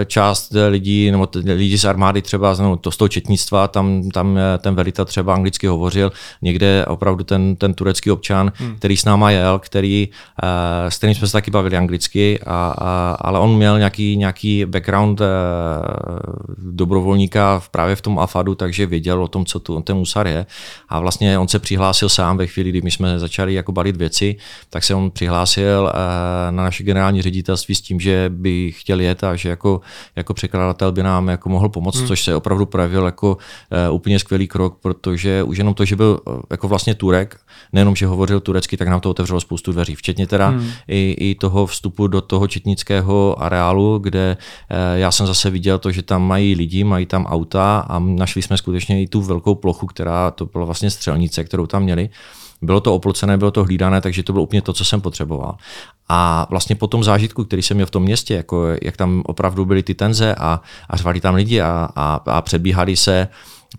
eh, 0.02 0.06
část 0.06 0.54
lidí, 0.70 1.12
nebo 1.12 1.28
lidi 1.44 1.78
z 1.78 1.86
armády 1.86 2.22
třeba, 2.22 2.56
no, 2.60 2.78
to 2.78 2.92
z 2.92 2.98
toho 2.98 3.10
četnictva, 3.10 3.68
tam, 3.68 4.10
tam 4.10 4.38
eh, 4.38 4.58
ten 4.58 4.76
velitel 4.76 5.06
třeba 5.06 5.34
anglicky 5.34 5.68
hovořil, 5.68 6.12
někde 6.42 6.86
opravdu 6.86 7.24
ten, 7.24 7.56
ten 7.56 7.74
turecký 7.74 8.12
občan, 8.12 8.52
hmm. 8.56 8.76
který 8.76 8.97
s 9.00 9.06
náma 9.06 9.32
jel, 9.32 9.60
který, 9.60 10.10
uh, 10.44 10.90
s 10.90 10.98
kterým 10.98 11.16
jsme 11.16 11.28
se 11.28 11.34
taky 11.34 11.52
bavili 11.52 11.78
anglicky, 11.78 12.40
a, 12.46 12.74
a, 12.78 13.18
ale 13.22 13.40
on 13.40 13.58
měl 13.58 13.78
nějaký, 13.78 14.18
nějaký 14.18 14.66
background 14.66 15.22
uh, 15.22 15.28
dobrovolníka 16.58 17.60
v, 17.60 17.70
právě 17.70 17.96
v 17.96 18.02
tom 18.02 18.20
AFADu, 18.20 18.56
takže 18.56 18.86
věděl 18.86 19.24
o 19.24 19.28
tom, 19.28 19.46
co 19.46 19.60
tu, 19.60 19.76
on 19.76 19.84
ten 19.84 19.98
musar 19.98 20.28
je. 20.28 20.46
A 20.90 21.00
vlastně 21.00 21.40
on 21.40 21.48
se 21.48 21.60
přihlásil 21.60 22.10
sám 22.10 22.38
ve 22.38 22.48
chvíli, 22.48 22.70
kdy 22.70 22.82
my 22.82 22.92
jsme 22.92 23.20
začali 23.20 23.54
jako 23.54 23.72
balit 23.72 23.98
věci, 23.98 24.36
tak 24.70 24.84
se 24.84 24.96
on 24.96 25.12
přihlásil 25.12 25.84
uh, 25.84 26.56
na 26.56 26.64
naše 26.64 26.84
generální 26.84 27.22
ředitelství 27.22 27.76
s 27.76 27.82
tím, 27.82 28.00
že 28.00 28.30
by 28.34 28.72
chtěl 28.72 29.00
jet 29.00 29.24
a 29.24 29.36
že 29.36 29.50
jako, 29.50 29.82
jako 30.16 30.34
překladatel 30.34 30.92
by 30.92 31.04
nám 31.04 31.28
jako 31.28 31.50
mohl 31.50 31.70
pomoct, 31.70 31.98
hmm. 31.98 32.08
což 32.08 32.24
se 32.24 32.36
opravdu 32.36 32.66
projevil 32.66 33.06
jako 33.06 33.38
uh, 33.90 33.96
úplně 33.96 34.20
skvělý 34.20 34.48
krok, 34.48 34.78
protože 34.82 35.44
už 35.44 35.58
jenom 35.58 35.74
to, 35.74 35.86
že 35.86 35.96
byl 35.96 36.20
uh, 36.26 36.40
jako 36.52 36.68
vlastně 36.68 36.96
Turek, 36.96 37.40
nejenom, 37.74 37.96
že 37.96 38.06
hovořil 38.06 38.40
turecky, 38.40 38.78
tak 38.78 38.87
nám 38.90 39.00
to 39.00 39.10
otevřelo 39.10 39.40
spoustu 39.40 39.72
dveří, 39.72 39.96
včetně 39.96 40.28
teda 40.28 40.48
hmm. 40.48 40.70
i, 40.88 41.16
i 41.20 41.36
toho 41.36 41.66
vstupu 41.66 42.08
do 42.08 42.22
toho 42.22 42.48
četnického 42.48 43.42
areálu, 43.42 44.00
kde 44.00 44.38
eh, 44.70 45.00
já 45.00 45.12
jsem 45.12 45.28
zase 45.28 45.50
viděl 45.50 45.80
to, 45.80 45.92
že 45.92 46.02
tam 46.02 46.28
mají 46.28 46.56
lidi, 46.56 46.84
mají 46.84 47.06
tam 47.06 47.26
auta 47.26 47.80
a 47.90 48.00
našli 48.00 48.42
jsme 48.42 48.58
skutečně 48.58 49.04
i 49.04 49.08
tu 49.08 49.22
velkou 49.22 49.56
plochu, 49.56 49.86
která 49.86 50.32
to 50.32 50.46
byla 50.46 50.66
vlastně 50.66 50.90
střelnice, 50.90 51.44
kterou 51.44 51.68
tam 51.68 51.84
měli. 51.84 52.10
Bylo 52.62 52.82
to 52.82 52.96
oplocené, 52.96 53.38
bylo 53.38 53.52
to 53.52 53.64
hlídané, 53.64 54.02
takže 54.02 54.24
to 54.24 54.34
bylo 54.34 54.44
úplně 54.44 54.62
to, 54.62 54.74
co 54.74 54.86
jsem 54.86 55.02
potřeboval. 55.02 55.56
A 56.10 56.48
vlastně 56.50 56.76
po 56.76 56.88
tom 56.88 57.04
zážitku, 57.04 57.44
který 57.44 57.62
jsem 57.62 57.78
měl 57.78 57.88
v 57.88 57.92
tom 57.92 58.04
městě, 58.04 58.34
jako 58.34 58.66
jak 58.82 58.98
tam 58.98 59.24
opravdu 59.26 59.66
byly 59.66 59.84
ty 59.84 59.96
tenze 59.96 60.36
a, 60.36 60.62
a 60.90 60.98
řvali 60.98 61.22
tam 61.22 61.36
lidi 61.36 61.62
a, 61.62 61.90
a, 61.96 62.22
a 62.26 62.42
předbíhali 62.42 62.96
se, 62.96 63.28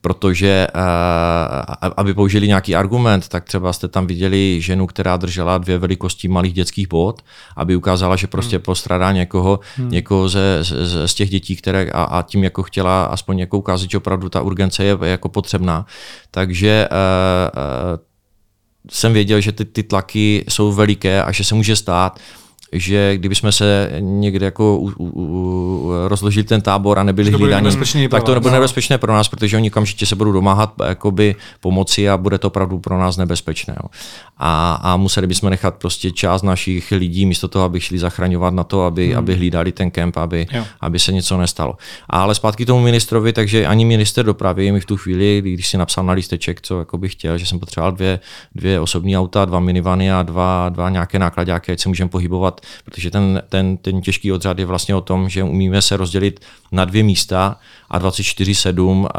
protože 0.00 0.66
uh, 0.74 1.88
aby 1.96 2.14
použili 2.14 2.48
nějaký 2.48 2.76
argument, 2.76 3.28
tak 3.28 3.44
třeba 3.44 3.72
jste 3.72 3.88
tam 3.88 4.06
viděli 4.06 4.60
ženu, 4.60 4.86
která 4.86 5.16
držela 5.16 5.58
dvě 5.58 5.78
velikosti 5.78 6.28
malých 6.28 6.52
dětských 6.52 6.88
bod, 6.88 7.22
aby 7.56 7.76
ukázala, 7.76 8.16
že 8.16 8.26
prostě 8.26 8.56
hmm. 8.56 8.62
postradá 8.62 9.12
někoho, 9.12 9.60
hmm. 9.76 9.90
někoho 9.90 10.28
ze, 10.28 10.58
z, 10.64 11.08
z 11.08 11.14
těch 11.14 11.30
dětí, 11.30 11.56
které 11.56 11.90
a, 11.90 12.02
a 12.02 12.22
tím 12.22 12.44
jako 12.44 12.62
chtěla 12.62 13.04
aspoň 13.04 13.38
jako 13.38 13.58
ukázat, 13.58 13.90
že 13.90 13.96
opravdu 13.96 14.28
ta 14.28 14.42
urgence 14.42 14.84
je 14.84 14.98
jako 15.02 15.28
potřebná. 15.28 15.86
Takže 16.30 16.88
uh, 16.90 16.96
uh, 17.92 17.98
jsem 18.90 19.12
věděl, 19.12 19.40
že 19.40 19.52
ty, 19.52 19.64
ty 19.64 19.82
tlaky 19.82 20.44
jsou 20.48 20.72
veliké 20.72 21.22
a 21.22 21.32
že 21.32 21.44
se 21.44 21.54
může 21.54 21.76
stát, 21.76 22.20
že 22.72 23.16
kdybychom 23.16 23.52
se 23.52 23.90
někde 23.98 24.44
jako 24.44 24.78
u, 24.78 24.92
u, 24.98 25.10
u, 25.14 25.92
rozložili 26.08 26.44
ten 26.44 26.60
tábor 26.60 26.98
a 26.98 27.02
nebyli 27.02 27.30
hlídaní, 27.30 27.64
tak 28.08 28.22
to 28.22 28.34
nebude 28.34 28.50
no. 28.50 28.56
nebezpečné 28.56 28.98
pro 28.98 29.12
nás, 29.12 29.28
protože 29.28 29.56
oni 29.56 29.70
okamžitě 29.70 30.06
se 30.06 30.16
budou 30.16 30.32
domáhat 30.32 30.72
jakoby 30.88 31.34
pomoci 31.60 32.08
a 32.08 32.16
bude 32.16 32.38
to 32.38 32.46
opravdu 32.46 32.78
pro 32.78 32.98
nás 32.98 33.16
nebezpečné. 33.16 33.76
Jo. 33.82 33.88
A, 34.36 34.74
a 34.82 34.96
museli 34.96 35.26
bychom 35.26 35.50
nechat 35.50 35.74
prostě 35.74 36.10
část 36.10 36.42
našich 36.42 36.90
lidí, 36.90 37.26
místo 37.26 37.48
toho, 37.48 37.64
aby 37.64 37.80
šli 37.80 37.98
zachraňovat 37.98 38.54
na 38.54 38.64
to, 38.64 38.82
aby, 38.82 39.08
hmm. 39.08 39.18
aby 39.18 39.34
hlídali 39.34 39.72
ten 39.72 39.90
kemp, 39.90 40.16
aby, 40.16 40.46
aby 40.80 40.98
se 40.98 41.12
něco 41.12 41.38
nestalo. 41.38 41.76
Ale 42.10 42.34
zpátky 42.34 42.66
tomu 42.66 42.80
ministrovi, 42.80 43.32
takže 43.32 43.66
ani 43.66 43.84
minister 43.84 44.24
dopravy 44.24 44.72
mi 44.72 44.80
v 44.80 44.86
tu 44.86 44.96
chvíli, 44.96 45.42
když 45.44 45.68
si 45.68 45.78
napsal 45.78 46.04
na 46.04 46.12
lísteček, 46.12 46.60
co 46.60 46.78
jako 46.78 46.98
bych 46.98 47.12
chtěl, 47.12 47.38
že 47.38 47.46
jsem 47.46 47.58
potřeboval 47.58 47.92
dvě, 47.92 48.20
dvě 48.54 48.80
osobní 48.80 49.18
auta, 49.18 49.44
dva 49.44 49.60
minivany 49.60 50.12
a 50.12 50.22
dva, 50.22 50.68
dva 50.68 50.90
nějaké 50.90 51.18
nákladáky, 51.18 51.72
ať 51.72 51.80
se 51.80 51.88
můžeme 51.88 52.10
pohybovat 52.10 52.57
protože 52.84 53.10
ten, 53.10 53.42
ten, 53.48 53.76
ten 53.76 54.00
těžký 54.00 54.32
odřad 54.32 54.58
je 54.58 54.66
vlastně 54.66 54.94
o 54.94 55.00
tom, 55.00 55.28
že 55.28 55.42
umíme 55.42 55.82
se 55.82 55.96
rozdělit 55.96 56.40
na 56.72 56.84
dvě 56.84 57.02
místa 57.02 57.56
a 57.90 58.00
24-7 58.00 59.06
eh, 59.06 59.18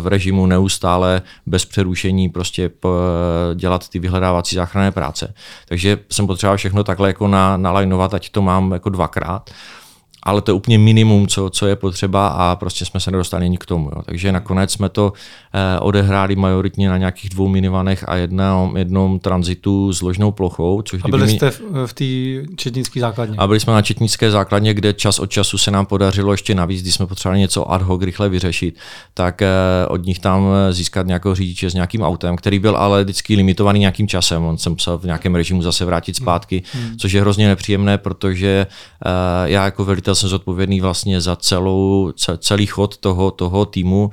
v 0.00 0.06
režimu 0.06 0.46
neustále 0.46 1.22
bez 1.46 1.64
přerušení 1.64 2.28
prostě 2.28 2.70
dělat 3.54 3.88
ty 3.88 3.98
vyhledávací 3.98 4.56
záchranné 4.56 4.92
práce. 4.92 5.34
Takže 5.68 5.98
jsem 6.10 6.26
potřeboval 6.26 6.56
všechno 6.56 6.84
takhle 6.84 7.08
jako 7.08 7.28
na, 7.28 7.56
nalajnovat, 7.56 8.14
ať 8.14 8.30
to 8.30 8.42
mám 8.42 8.72
jako 8.72 8.88
dvakrát. 8.88 9.50
Ale 10.26 10.42
to 10.42 10.50
je 10.50 10.54
úplně 10.54 10.78
minimum, 10.78 11.26
co, 11.26 11.50
co 11.50 11.66
je 11.66 11.76
potřeba 11.76 12.28
a 12.28 12.56
prostě 12.56 12.84
jsme 12.84 13.00
se 13.00 13.10
nedostali 13.10 13.44
ani 13.44 13.58
k 13.58 13.66
tomu. 13.66 13.90
Jo. 13.96 14.02
Takže 14.02 14.32
nakonec 14.32 14.72
jsme 14.72 14.88
to 14.88 15.12
eh, 15.54 15.80
odehráli 15.80 16.36
majoritně 16.36 16.88
na 16.88 16.96
nějakých 16.98 17.30
dvou 17.30 17.48
minivanech 17.48 18.04
a 18.08 18.16
jednom, 18.16 18.76
jednom 18.76 19.18
tranzitu 19.18 19.92
s 19.92 20.02
ložnou 20.02 20.32
plochou. 20.32 20.82
Což 20.82 21.00
a 21.04 21.08
byli 21.08 21.28
jste 21.28 21.50
v, 21.50 21.60
v 21.86 21.92
té 21.92 22.04
četnické 22.56 23.00
základně? 23.00 23.36
A 23.38 23.46
byli 23.46 23.60
jsme 23.60 23.72
na 23.72 23.82
četnické 23.82 24.30
základně, 24.30 24.74
kde 24.74 24.92
čas 24.92 25.18
od 25.18 25.30
času 25.30 25.58
se 25.58 25.70
nám 25.70 25.86
podařilo 25.86 26.32
ještě 26.32 26.54
navíc, 26.54 26.82
když 26.82 26.94
jsme 26.94 27.06
potřebovali 27.06 27.40
něco 27.40 27.72
ad 27.72 27.82
hoc 27.82 28.02
rychle 28.02 28.28
vyřešit, 28.28 28.78
tak 29.14 29.42
eh, 29.42 29.48
od 29.88 30.06
nich 30.06 30.18
tam 30.18 30.46
získat 30.70 31.06
nějakého 31.06 31.34
řidiče 31.34 31.70
s 31.70 31.74
nějakým 31.74 32.02
autem, 32.02 32.36
který 32.36 32.58
byl 32.58 32.76
ale 32.76 33.04
vždycky 33.04 33.36
limitovaný 33.36 33.80
nějakým 33.80 34.08
časem. 34.08 34.44
On 34.44 34.58
se 34.58 34.70
musel 34.70 34.98
v 34.98 35.04
nějakém 35.04 35.34
režimu 35.34 35.62
zase 35.62 35.84
vrátit 35.84 36.16
zpátky, 36.16 36.62
hmm. 36.72 36.96
což 36.96 37.12
je 37.12 37.20
hrozně 37.20 37.48
nepříjemné, 37.48 37.98
protože 37.98 38.66
uh, 38.66 39.12
já 39.44 39.64
jako 39.64 39.84
velitel 39.84 40.15
jsem 40.16 40.28
zodpovědný 40.28 40.80
vlastně 40.80 41.20
za 41.20 41.36
celou, 41.36 42.12
celý 42.38 42.66
chod 42.66 42.96
toho, 42.96 43.30
toho 43.30 43.64
týmu 43.64 44.10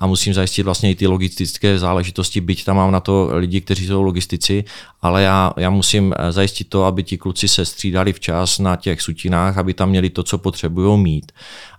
a 0.00 0.06
musím 0.06 0.34
zajistit 0.34 0.62
vlastně 0.62 0.90
i 0.90 0.94
ty 0.94 1.06
logistické 1.06 1.78
záležitosti, 1.78 2.40
byť 2.40 2.64
tam 2.64 2.76
mám 2.76 2.92
na 2.92 3.00
to 3.00 3.30
lidi, 3.32 3.60
kteří 3.60 3.86
jsou 3.86 4.02
logistici, 4.02 4.64
ale 5.02 5.22
já, 5.22 5.52
já 5.56 5.70
musím 5.70 6.14
eh, 6.16 6.32
zajistit 6.32 6.68
to, 6.68 6.84
aby 6.84 7.02
ti 7.02 7.18
kluci 7.18 7.48
se 7.48 7.64
střídali 7.64 8.12
včas 8.12 8.58
na 8.58 8.76
těch 8.76 9.02
sutinách, 9.02 9.58
aby 9.58 9.74
tam 9.74 9.90
měli 9.90 10.10
to, 10.10 10.22
co 10.22 10.38
potřebují 10.38 11.00
mít 11.00 11.32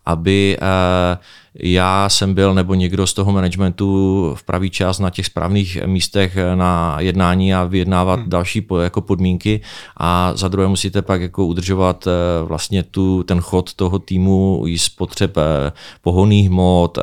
aby 0.06 0.58
uh, 0.62 1.18
já 1.60 2.10
jsem 2.10 2.34
byl 2.34 2.54
nebo 2.54 2.74
někdo 2.74 3.08
z 3.08 3.14
toho 3.14 3.32
managementu 3.32 4.32
v 4.38 4.44
pravý 4.44 4.70
čas 4.70 5.00
na 5.00 5.10
těch 5.10 5.26
správných 5.26 5.86
místech 5.86 6.38
na 6.56 6.96
jednání 7.00 7.54
a 7.54 7.64
vyjednávat 7.64 8.20
hmm. 8.20 8.30
další 8.30 8.68
jako 8.82 9.02
podmínky 9.02 9.62
a 9.98 10.32
za 10.36 10.48
druhé 10.48 10.68
musíte 10.68 11.02
pak 11.02 11.22
jako 11.22 11.46
udržovat 11.46 12.08
eh, 12.08 12.12
vlastně 12.44 12.84
tu, 12.84 13.24
ten 13.24 13.42
chod 13.42 13.74
toho 13.74 14.00
týmu 14.00 14.64
i 14.68 14.80
spotřeb 14.80 15.38
eh, 15.38 15.72
pohonných 16.02 16.50
hmot, 16.50 16.98
eh, 16.98 17.02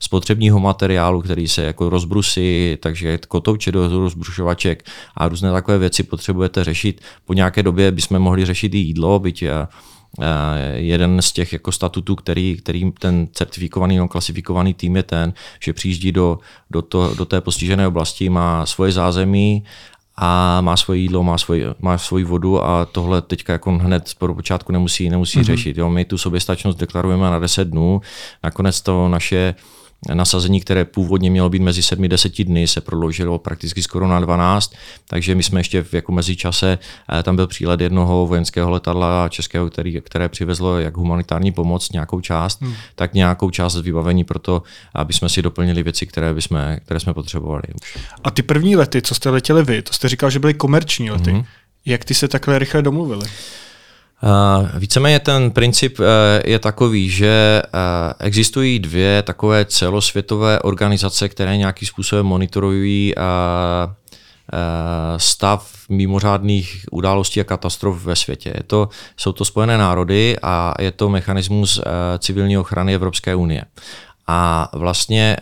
spotřebního 0.00 0.60
materiálu, 0.60 1.22
který 1.22 1.48
se 1.48 1.62
jako 1.62 1.88
rozbrusí, 1.88 2.76
takže 2.80 3.18
kotouče 3.28 3.72
do 3.72 3.88
rozbrušovaček 3.88 4.84
a 5.16 5.28
různé 5.28 5.52
takové 5.52 5.78
věci 5.78 6.02
potřebujete 6.02 6.64
řešit. 6.64 7.00
Po 7.24 7.32
nějaké 7.32 7.62
době 7.62 7.92
bychom 7.92 8.18
mohli 8.18 8.44
řešit 8.44 8.74
i 8.74 8.78
jídlo, 8.78 9.18
byť 9.18 9.42
Eh, 9.42 9.66
jeden 10.74 11.22
z 11.22 11.32
těch 11.32 11.52
jako 11.52 11.72
statutů, 11.72 12.16
který, 12.16 12.56
který 12.56 12.92
ten 12.98 13.28
certifikovaný, 13.32 13.96
no, 13.96 14.08
klasifikovaný 14.08 14.74
tým 14.74 14.96
je 14.96 15.02
ten, 15.02 15.32
že 15.60 15.72
přijíždí 15.72 16.12
do, 16.12 16.38
do, 16.70 16.82
to, 16.82 17.14
do 17.14 17.24
té 17.24 17.40
postižené 17.40 17.86
oblasti, 17.86 18.28
má 18.28 18.66
svoje 18.66 18.92
zázemí 18.92 19.64
a 20.16 20.60
má 20.60 20.76
svoje 20.76 21.00
jídlo, 21.00 21.22
má 21.22 21.38
svoji, 21.38 21.64
má 21.80 21.98
svoji 21.98 22.24
vodu 22.24 22.64
a 22.64 22.84
tohle 22.84 23.22
teďka 23.22 23.52
jako 23.52 23.70
hned 23.70 24.08
z 24.08 24.14
počátku 24.14 24.72
nemusí, 24.72 25.10
nemusí 25.10 25.38
mm-hmm. 25.38 25.44
řešit. 25.44 25.78
Jo. 25.78 25.90
My 25.90 26.04
tu 26.04 26.18
soběstačnost 26.18 26.78
deklarujeme 26.78 27.30
na 27.30 27.38
10 27.38 27.68
dnů, 27.68 28.00
nakonec 28.44 28.80
to 28.80 29.08
naše 29.08 29.54
nasazení, 30.14 30.60
které 30.60 30.84
původně 30.84 31.30
mělo 31.30 31.48
být 31.48 31.62
mezi 31.62 31.82
7 31.82 32.08
10 32.08 32.44
dny, 32.44 32.68
se 32.68 32.80
prodloužilo 32.80 33.38
prakticky 33.38 33.82
skoro 33.82 34.08
na 34.08 34.20
12, 34.20 34.74
takže 35.08 35.34
my 35.34 35.42
jsme 35.42 35.60
ještě 35.60 35.82
v 35.82 35.94
jako 35.94 36.12
mezičase, 36.12 36.78
eh, 37.18 37.22
tam 37.22 37.36
byl 37.36 37.46
přílet 37.46 37.80
jednoho 37.80 38.26
vojenského 38.26 38.70
letadla 38.70 39.28
českého, 39.28 39.70
který, 39.70 40.00
které 40.00 40.28
přivezlo 40.28 40.78
jak 40.78 40.96
humanitární 40.96 41.52
pomoc, 41.52 41.92
nějakou 41.92 42.20
část, 42.20 42.62
hmm. 42.62 42.74
tak 42.94 43.14
nějakou 43.14 43.50
část 43.50 43.76
vybavení 43.76 44.24
pro 44.24 44.38
to, 44.38 44.62
aby 44.94 45.12
jsme 45.12 45.28
si 45.28 45.42
doplnili 45.42 45.82
věci, 45.82 46.06
které, 46.06 46.34
bychom, 46.34 46.58
které 46.84 47.00
jsme 47.00 47.14
potřebovali. 47.14 47.62
A 48.24 48.30
ty 48.30 48.42
první 48.42 48.76
lety, 48.76 49.02
co 49.02 49.14
jste 49.14 49.30
letěli 49.30 49.64
vy, 49.64 49.82
to 49.82 49.92
jste 49.92 50.08
říkal, 50.08 50.30
že 50.30 50.38
byly 50.38 50.54
komerční 50.54 51.10
lety. 51.10 51.30
Hmm. 51.30 51.44
Jak 51.86 52.04
ty 52.04 52.14
se 52.14 52.28
takhle 52.28 52.58
rychle 52.58 52.82
domluvili? 52.82 53.26
Uh, 54.22 54.78
víceméně 54.78 55.20
ten 55.20 55.50
princip 55.50 55.98
uh, 55.98 56.06
je 56.44 56.58
takový, 56.58 57.10
že 57.10 57.62
uh, 57.64 57.80
existují 58.18 58.78
dvě 58.78 59.22
takové 59.22 59.64
celosvětové 59.64 60.60
organizace, 60.60 61.28
které 61.28 61.56
nějakým 61.56 61.88
způsobem 61.88 62.26
monitorují 62.26 63.14
stav 65.16 65.72
mimořádných 65.88 66.84
událostí 66.90 67.40
a 67.40 67.44
katastrof 67.44 68.04
ve 68.04 68.16
světě. 68.16 68.52
Je 68.56 68.62
to, 68.62 68.88
jsou 69.16 69.32
to 69.32 69.44
Spojené 69.44 69.78
národy 69.78 70.36
a 70.42 70.74
je 70.80 70.92
to 70.92 71.08
mechanismus 71.08 71.80
civilní 72.18 72.58
ochrany 72.58 72.94
Evropské 72.94 73.34
unie. 73.34 73.64
A 74.26 74.68
vlastně 74.72 75.36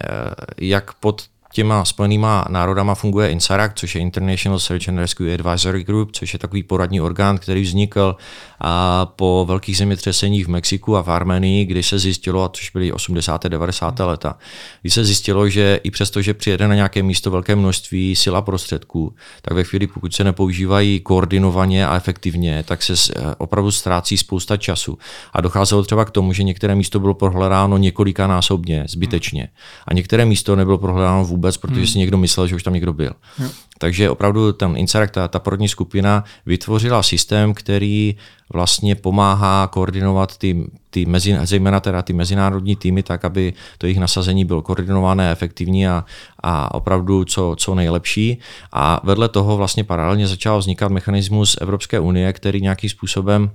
jak 0.60 0.94
pod 0.94 1.22
těma 1.54 1.84
spojenýma 1.84 2.44
národama 2.48 2.94
funguje 2.94 3.30
INSARAC, 3.30 3.72
což 3.74 3.94
je 3.94 4.00
International 4.00 4.58
Search 4.58 4.88
and 4.88 4.98
Rescue 4.98 5.34
Advisory 5.34 5.84
Group, 5.84 6.12
což 6.12 6.32
je 6.32 6.38
takový 6.38 6.62
poradní 6.62 7.00
orgán, 7.00 7.38
který 7.38 7.62
vznikl 7.62 8.16
a 8.60 9.06
po 9.06 9.44
velkých 9.48 9.76
zemětřeseních 9.76 10.46
v 10.46 10.48
Mexiku 10.48 10.96
a 10.96 11.02
v 11.02 11.10
Armenii, 11.10 11.64
kdy 11.64 11.82
se 11.82 11.98
zjistilo, 11.98 12.44
a 12.44 12.48
což 12.48 12.70
byly 12.70 12.92
80. 12.92 13.44
90. 13.44 14.00
leta, 14.00 14.38
kdy 14.82 14.90
se 14.90 15.04
zjistilo, 15.04 15.48
že 15.48 15.80
i 15.82 15.90
přesto, 15.90 16.22
že 16.22 16.34
přijede 16.34 16.68
na 16.68 16.74
nějaké 16.74 17.02
místo 17.02 17.30
velké 17.30 17.56
množství 17.56 18.16
sila 18.16 18.42
prostředků, 18.42 19.14
tak 19.42 19.54
ve 19.54 19.64
chvíli, 19.64 19.86
pokud 19.86 20.14
se 20.14 20.24
nepoužívají 20.24 21.00
koordinovaně 21.00 21.86
a 21.86 21.96
efektivně, 21.96 22.64
tak 22.66 22.82
se 22.82 22.92
eh, 22.92 23.34
opravdu 23.38 23.70
ztrácí 23.70 24.18
spousta 24.18 24.56
času. 24.56 24.98
A 25.32 25.40
docházelo 25.40 25.84
třeba 25.84 26.04
k 26.04 26.10
tomu, 26.10 26.32
že 26.32 26.42
některé 26.42 26.74
místo 26.74 27.00
bylo 27.00 27.14
prohledáno 27.14 27.78
několikanásobně, 27.78 28.84
zbytečně. 28.88 29.48
A 29.86 29.94
některé 29.94 30.24
místo 30.24 30.56
nebylo 30.56 30.78
prohledáno 30.78 31.24
vůbec, 31.24 31.43
protože 31.52 31.80
hmm. 31.80 31.86
si 31.86 31.98
někdo 31.98 32.18
myslel, 32.18 32.46
že 32.46 32.56
už 32.56 32.62
tam 32.62 32.74
někdo 32.74 32.92
byl. 32.92 33.12
Jo. 33.38 33.48
Takže 33.78 34.10
opravdu 34.10 34.52
ten 34.52 34.76
Inseract, 34.76 35.12
ta, 35.12 35.28
ta 35.28 35.38
porodní 35.38 35.68
skupina, 35.68 36.24
vytvořila 36.46 37.02
systém, 37.02 37.54
který 37.54 38.16
vlastně 38.52 38.94
pomáhá 38.94 39.66
koordinovat 39.66 40.38
ty, 40.38 40.66
ty 40.90 41.06
mezi, 41.06 41.36
zejména 41.42 41.80
teda 41.80 42.02
ty 42.02 42.12
mezinárodní 42.12 42.76
týmy 42.76 43.02
tak, 43.02 43.24
aby 43.24 43.52
to 43.78 43.86
jejich 43.86 43.98
nasazení 43.98 44.44
bylo 44.44 44.62
koordinované, 44.62 45.32
efektivní 45.32 45.88
a, 45.88 46.04
a 46.42 46.74
opravdu 46.74 47.24
co, 47.24 47.54
co 47.58 47.74
nejlepší. 47.74 48.38
A 48.72 49.00
vedle 49.04 49.28
toho 49.28 49.56
vlastně 49.56 49.84
paralelně 49.84 50.26
začal 50.26 50.58
vznikat 50.58 50.88
mechanismus 50.88 51.56
Evropské 51.60 52.00
unie, 52.00 52.32
který 52.32 52.60
nějakým 52.60 52.90
způsobem 52.90 53.50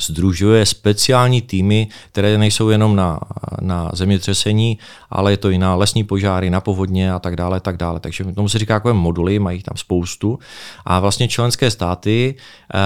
združuje 0.00 0.66
speciální 0.66 1.42
týmy, 1.42 1.88
které 2.12 2.38
nejsou 2.38 2.68
jenom 2.68 2.96
na, 2.96 3.20
na 3.60 3.90
zemětřesení, 3.94 4.78
ale 5.14 5.32
je 5.32 5.36
to 5.36 5.50
i 5.50 5.58
na 5.58 5.74
lesní 5.74 6.04
požáry, 6.04 6.50
na 6.50 6.60
povodně 6.60 7.12
a 7.12 7.18
tak 7.18 7.36
dále, 7.36 7.60
tak 7.60 7.76
dále. 7.76 8.00
Takže 8.00 8.24
tomu 8.24 8.48
se 8.48 8.58
říká 8.58 8.74
takové 8.74 8.94
moduly, 8.94 9.38
mají 9.38 9.62
tam 9.62 9.76
spoustu 9.76 10.38
a 10.84 11.00
vlastně 11.00 11.28
členské 11.28 11.70
státy 11.70 12.34
eh, 12.74 12.78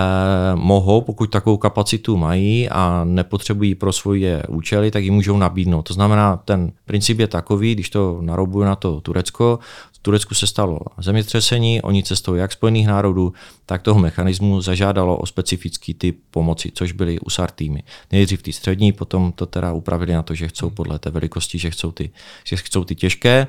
mohou, 0.54 1.00
pokud 1.00 1.30
takovou 1.30 1.56
kapacitu 1.56 2.16
mají 2.16 2.68
a 2.68 3.04
nepotřebují 3.04 3.74
pro 3.74 3.92
svoje 3.92 4.42
účely, 4.48 4.90
tak 4.90 5.04
ji 5.04 5.10
můžou 5.10 5.36
nabídnout. 5.36 5.82
To 5.82 5.94
znamená, 5.94 6.36
ten 6.36 6.72
princip 6.84 7.18
je 7.18 7.26
takový, 7.26 7.74
když 7.74 7.90
to 7.90 8.18
narobuju 8.20 8.64
na 8.64 8.76
to 8.76 9.00
Turecko, 9.00 9.58
v 9.98 10.02
Turecku 10.02 10.34
se 10.34 10.46
stalo 10.46 10.78
zemětřesení, 10.98 11.82
oni 11.82 12.02
cestou 12.02 12.34
jak 12.34 12.52
Spojených 12.52 12.86
národů, 12.86 13.32
tak 13.66 13.82
toho 13.82 14.00
mechanismu 14.00 14.60
zažádalo 14.60 15.16
o 15.16 15.26
specifický 15.26 15.94
typ 15.94 16.18
pomoci, 16.30 16.70
což 16.74 16.92
byly 16.92 17.20
USAR 17.20 17.50
týmy. 17.50 17.82
Nejdřív 18.12 18.42
ty 18.42 18.52
střední, 18.52 18.92
potom 18.92 19.32
to 19.32 19.46
teda 19.46 19.72
upravili 19.72 20.12
na 20.12 20.22
to, 20.22 20.34
že 20.34 20.48
chcou 20.48 20.70
podle 20.70 20.98
té 20.98 21.10
velikosti, 21.10 21.58
že 21.58 21.70
chcou 21.70 21.92
ty, 21.92 22.10
že 22.44 22.57
chcou 22.57 22.85
ty 22.85 22.94
těžké. 22.94 23.46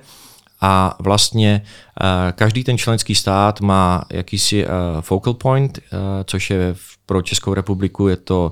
A 0.62 0.96
vlastně 1.00 1.62
uh, 2.02 2.08
každý 2.32 2.64
ten 2.64 2.78
členský 2.78 3.16
stát 3.16 3.62
má 3.62 4.04
jakýsi 4.12 4.66
uh, 4.66 4.72
focal 5.02 5.34
point, 5.34 5.78
uh, 5.78 6.00
což 6.24 6.50
je 6.50 6.76
pro 7.06 7.22
Českou 7.22 7.54
republiku 7.54 8.08
je 8.08 8.18
to 8.18 8.52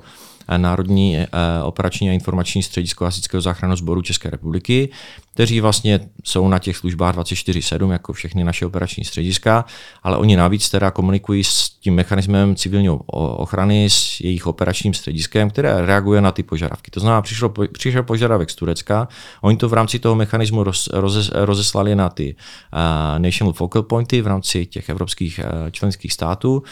Národní 0.57 1.17
eh, 1.17 1.27
operační 1.63 2.10
a 2.10 2.13
informační 2.13 2.63
středisko 2.63 3.05
Hasičského 3.05 3.41
záchranného 3.41 3.77
sboru 3.77 4.01
České 4.01 4.29
republiky, 4.29 4.89
kteří 5.33 5.62
vlastně 5.62 5.99
jsou 6.23 6.47
na 6.47 6.60
těch 6.60 6.77
službách 6.77 7.15
24-7, 7.15 7.91
jako 7.91 8.13
všechny 8.13 8.43
naše 8.43 8.65
operační 8.65 9.05
střediska, 9.05 9.65
ale 10.03 10.17
oni 10.17 10.36
navíc 10.36 10.69
teda 10.69 10.91
komunikují 10.91 11.43
s 11.43 11.69
tím 11.69 11.95
mechanismem 11.95 12.55
civilní 12.55 12.89
ochrany, 13.15 13.89
s 13.89 14.21
jejich 14.21 14.47
operačním 14.47 14.93
střediskem, 14.93 15.49
které 15.49 15.86
reaguje 15.86 16.21
na 16.21 16.31
ty 16.31 16.43
požadavky. 16.43 16.91
To 16.91 16.99
znamená, 16.99 17.21
přišlo, 17.21 17.53
přišel 17.71 18.03
požadavek 18.03 18.49
z 18.49 18.55
Turecka, 18.55 19.07
oni 19.41 19.57
to 19.57 19.69
v 19.69 19.73
rámci 19.73 19.99
toho 19.99 20.15
mechanismu 20.15 20.63
roz, 20.63 20.89
roze, 20.93 21.31
rozeslali 21.33 21.95
na 21.95 22.10
ty 22.10 22.36
uh, 22.36 23.19
National 23.19 23.53
Focal 23.53 23.83
Pointy 23.83 24.21
v 24.21 24.27
rámci 24.27 24.65
těch 24.65 24.89
evropských 24.89 25.39
uh, 25.39 25.69
členských 25.69 26.13
států 26.13 26.63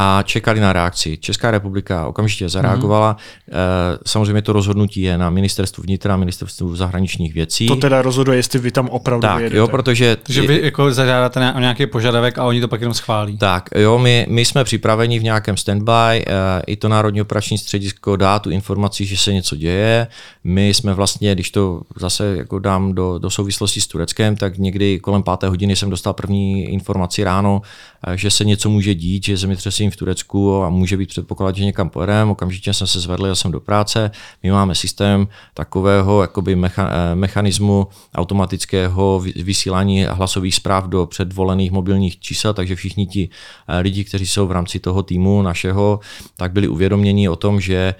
a 0.00 0.22
čekali 0.22 0.60
na 0.60 0.72
reakci. 0.72 1.16
Česká 1.16 1.50
republika 1.50 2.06
okamžitě 2.06 2.48
zareagovala. 2.48 3.16
Mm-hmm. 3.16 3.98
Samozřejmě 4.06 4.42
to 4.42 4.52
rozhodnutí 4.52 5.00
je 5.00 5.18
na 5.18 5.30
ministerstvu 5.30 5.82
vnitra, 5.82 6.16
ministerstvu 6.16 6.76
zahraničních 6.76 7.34
věcí. 7.34 7.66
To 7.66 7.76
teda 7.76 8.02
rozhoduje, 8.02 8.38
jestli 8.38 8.58
vy 8.58 8.70
tam 8.70 8.88
opravdu 8.88 9.22
tak, 9.22 9.36
vyjedete. 9.36 9.58
jo, 9.58 9.68
protože... 9.68 10.16
Takže 10.16 10.42
vy 10.42 10.60
jako 10.62 10.92
zažádáte 10.92 11.52
o 11.52 11.60
nějaký 11.60 11.86
požadavek 11.86 12.38
a 12.38 12.44
oni 12.44 12.60
to 12.60 12.68
pak 12.68 12.80
jenom 12.80 12.94
schválí. 12.94 13.38
Tak, 13.38 13.68
jo, 13.74 13.98
my, 13.98 14.26
my 14.28 14.44
jsme 14.44 14.64
připraveni 14.64 15.18
v 15.18 15.22
nějakém 15.22 15.56
standby, 15.56 15.92
eh, 15.92 16.22
i 16.66 16.76
to 16.76 16.88
Národní 16.88 17.20
operační 17.20 17.58
středisko 17.58 18.16
dá 18.16 18.38
tu 18.38 18.50
informaci, 18.50 19.04
že 19.04 19.16
se 19.16 19.32
něco 19.32 19.56
děje. 19.56 20.06
My 20.44 20.68
jsme 20.68 20.94
vlastně, 20.94 21.34
když 21.34 21.50
to 21.50 21.82
zase 21.96 22.36
jako 22.36 22.58
dám 22.58 22.94
do, 22.94 23.18
do 23.18 23.30
souvislosti 23.30 23.80
s 23.80 23.86
Tureckem, 23.86 24.36
tak 24.36 24.58
někdy 24.58 24.98
kolem 24.98 25.22
páté 25.22 25.48
hodiny 25.48 25.76
jsem 25.76 25.90
dostal 25.90 26.12
první 26.12 26.64
informaci 26.64 27.24
ráno, 27.24 27.62
eh, 28.06 28.16
že 28.16 28.30
se 28.30 28.44
něco 28.44 28.70
může 28.70 28.94
dít, 28.94 29.24
že 29.24 29.36
zemětřesení 29.36 29.87
v 29.90 29.96
Turecku 29.96 30.62
a 30.62 30.68
může 30.68 30.96
být 30.96 31.08
předpoklad, 31.08 31.56
že 31.56 31.64
někam 31.64 31.90
pojedeme, 31.90 32.30
okamžitě 32.30 32.74
jsem 32.74 32.86
se 32.86 33.00
zvedl, 33.00 33.26
já 33.26 33.34
jsem 33.34 33.52
do 33.52 33.60
práce, 33.60 34.10
my 34.42 34.50
máme 34.50 34.74
systém 34.74 35.28
takového 35.54 36.22
jakoby 36.22 36.56
mecha, 36.56 36.90
eh, 36.90 37.14
mechanismu 37.14 37.88
automatického 38.14 39.20
vysílání 39.36 40.04
hlasových 40.04 40.54
zpráv 40.54 40.84
do 40.84 41.06
předvolených 41.06 41.70
mobilních 41.70 42.20
čísel, 42.20 42.54
takže 42.54 42.76
všichni 42.76 43.06
ti 43.06 43.28
eh, 43.68 43.78
lidi, 43.78 44.04
kteří 44.04 44.26
jsou 44.26 44.46
v 44.46 44.52
rámci 44.52 44.78
toho 44.78 45.02
týmu 45.02 45.42
našeho, 45.42 46.00
tak 46.36 46.52
byli 46.52 46.68
uvědoměni 46.68 47.28
o 47.28 47.36
tom, 47.36 47.60
že 47.60 47.94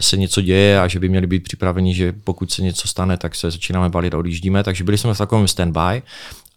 se 0.00 0.16
něco 0.16 0.40
děje 0.40 0.80
a 0.80 0.88
že 0.88 1.00
by 1.00 1.08
měli 1.08 1.26
být 1.26 1.42
připraveni, 1.42 1.94
že 1.94 2.12
pokud 2.12 2.50
se 2.50 2.62
něco 2.62 2.88
stane, 2.88 3.16
tak 3.16 3.34
se 3.34 3.50
začínáme 3.50 3.88
balit 3.88 4.14
a 4.14 4.18
odjíždíme. 4.18 4.64
Takže 4.64 4.84
byli 4.84 4.98
jsme 4.98 5.14
v 5.14 5.18
takovém 5.18 5.48
standby 5.48 6.02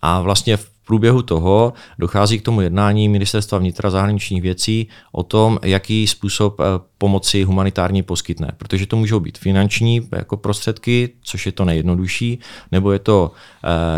a 0.02 0.22
vlastně 0.22 0.58
průběhu 0.90 1.22
toho 1.22 1.74
dochází 2.00 2.40
k 2.40 2.42
tomu 2.42 2.62
jednání 2.62 3.10
ministerstva 3.10 3.58
vnitra 3.58 3.90
zahraničních 3.90 4.42
věcí 4.42 4.88
o 5.12 5.24
tom, 5.24 5.60
jaký 5.64 6.08
způsob 6.08 6.60
eh, 6.60 6.64
pomoci 7.00 7.44
humanitární 7.44 8.04
poskytne. 8.04 8.52
Protože 8.58 8.86
to 8.86 8.96
můžou 8.96 9.20
být 9.20 9.38
finanční 9.38 10.08
jako 10.12 10.38
prostředky, 10.38 11.10
což 11.24 11.46
je 11.46 11.52
to 11.52 11.66
nejjednodušší, 11.66 12.40
nebo 12.72 12.92
je 12.92 13.00
to 13.00 13.32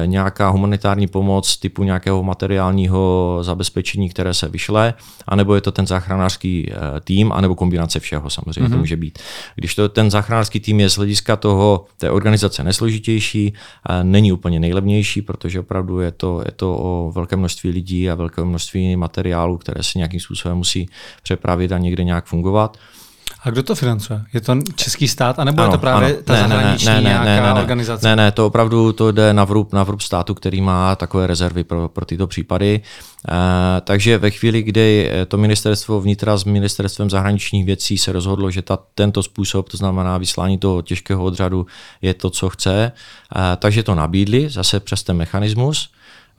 e, 0.04 0.08
nějaká 0.08 0.50
humanitární 0.50 1.08
pomoc 1.08 1.58
typu 1.58 1.84
nějakého 1.84 2.24
materiálního 2.24 3.38
zabezpečení, 3.42 4.10
které 4.10 4.34
se 4.34 4.50
vyšle, 4.50 4.94
anebo 5.28 5.56
je 5.56 5.62
to 5.62 5.72
ten 5.72 5.88
záchranářský 5.88 6.72
e, 6.72 7.00
tým, 7.00 7.32
anebo 7.32 7.56
kombinace 7.56 8.00
všeho 8.00 8.30
samozřejmě 8.30 8.62
mm-hmm. 8.62 8.66
to 8.66 8.70
mhm. 8.70 8.80
může 8.80 8.98
být. 8.98 9.20
Když 9.56 9.76
to 9.76 9.90
ten 9.90 10.12
záchranářský 10.12 10.60
tým 10.60 10.80
je 10.80 10.90
z 10.90 10.96
hlediska 10.96 11.36
toho, 11.36 11.86
té 11.98 12.12
organizace 12.12 12.64
nesložitější, 12.64 13.54
e, 13.90 14.04
není 14.04 14.32
úplně 14.32 14.60
nejlevnější, 14.60 15.22
protože 15.22 15.60
opravdu 15.60 16.00
je 16.00 16.12
to, 16.12 16.42
je 16.46 16.52
to 16.52 16.78
o 16.78 17.12
velké 17.12 17.36
množství 17.36 17.70
lidí 17.70 18.10
a 18.10 18.16
velké 18.16 18.44
množství 18.44 18.96
materiálu, 18.96 19.58
které 19.58 19.84
se 19.84 20.00
nějakým 20.00 20.20
způsobem 20.20 20.58
musí 20.58 20.90
přepravit 21.24 21.72
a 21.72 21.78
někde 21.78 22.04
nějak 22.04 22.26
fungovat. 22.26 22.78
A 23.43 23.49
kdo 23.49 23.63
to 23.63 23.75
financuje? 23.75 24.21
Je 24.34 24.41
to 24.41 24.60
český 24.75 25.08
stát, 25.08 25.39
anebo 25.39 25.62
ano, 25.62 25.71
je 25.71 25.77
to 25.77 25.82
právě 25.82 26.13
ano. 26.13 26.23
ta 26.23 26.34
ne, 26.34 26.39
zahraniční 26.39 26.88
ne, 26.88 26.95
ne, 26.95 27.01
nějaká 27.01 27.25
ne, 27.25 27.41
ne, 27.41 27.54
ne, 27.54 27.62
organizace? 27.62 28.08
Ne, 28.08 28.15
ne, 28.15 28.32
to 28.32 28.47
opravdu 28.47 28.93
to 28.93 29.12
jde 29.12 29.34
na 29.34 29.43
vrub, 29.43 29.73
na 29.73 29.84
vrub 29.84 30.01
státu, 30.01 30.34
který 30.34 30.62
má 30.62 30.95
takové 30.95 31.27
rezervy 31.27 31.63
pro, 31.63 31.89
pro 31.89 32.06
tyto 32.06 32.27
případy. 32.27 32.82
Uh, 32.82 33.36
takže 33.82 34.17
ve 34.17 34.32
chvíli, 34.32 34.63
kdy 34.63 35.12
to 35.27 35.38
ministerstvo 35.38 36.01
vnitra 36.01 36.38
s 36.38 36.43
ministerstvem 36.43 37.10
zahraničních 37.10 37.65
věcí 37.65 37.97
se 37.97 38.12
rozhodlo, 38.12 38.51
že 38.51 38.62
ta, 38.62 38.80
tento 38.95 39.23
způsob, 39.23 39.69
to 39.69 39.77
znamená 39.77 40.17
vyslání 40.17 40.58
toho 40.58 40.82
těžkého 40.82 41.23
odřadu, 41.23 41.65
je 42.01 42.13
to, 42.13 42.30
co 42.30 42.49
chce, 42.49 42.91
uh, 43.36 43.41
takže 43.58 43.84
to 43.84 43.95
nabídli 43.95 44.49
zase 44.49 44.80
přes 44.80 45.04
ten 45.04 45.17
mechanismus. 45.17 45.89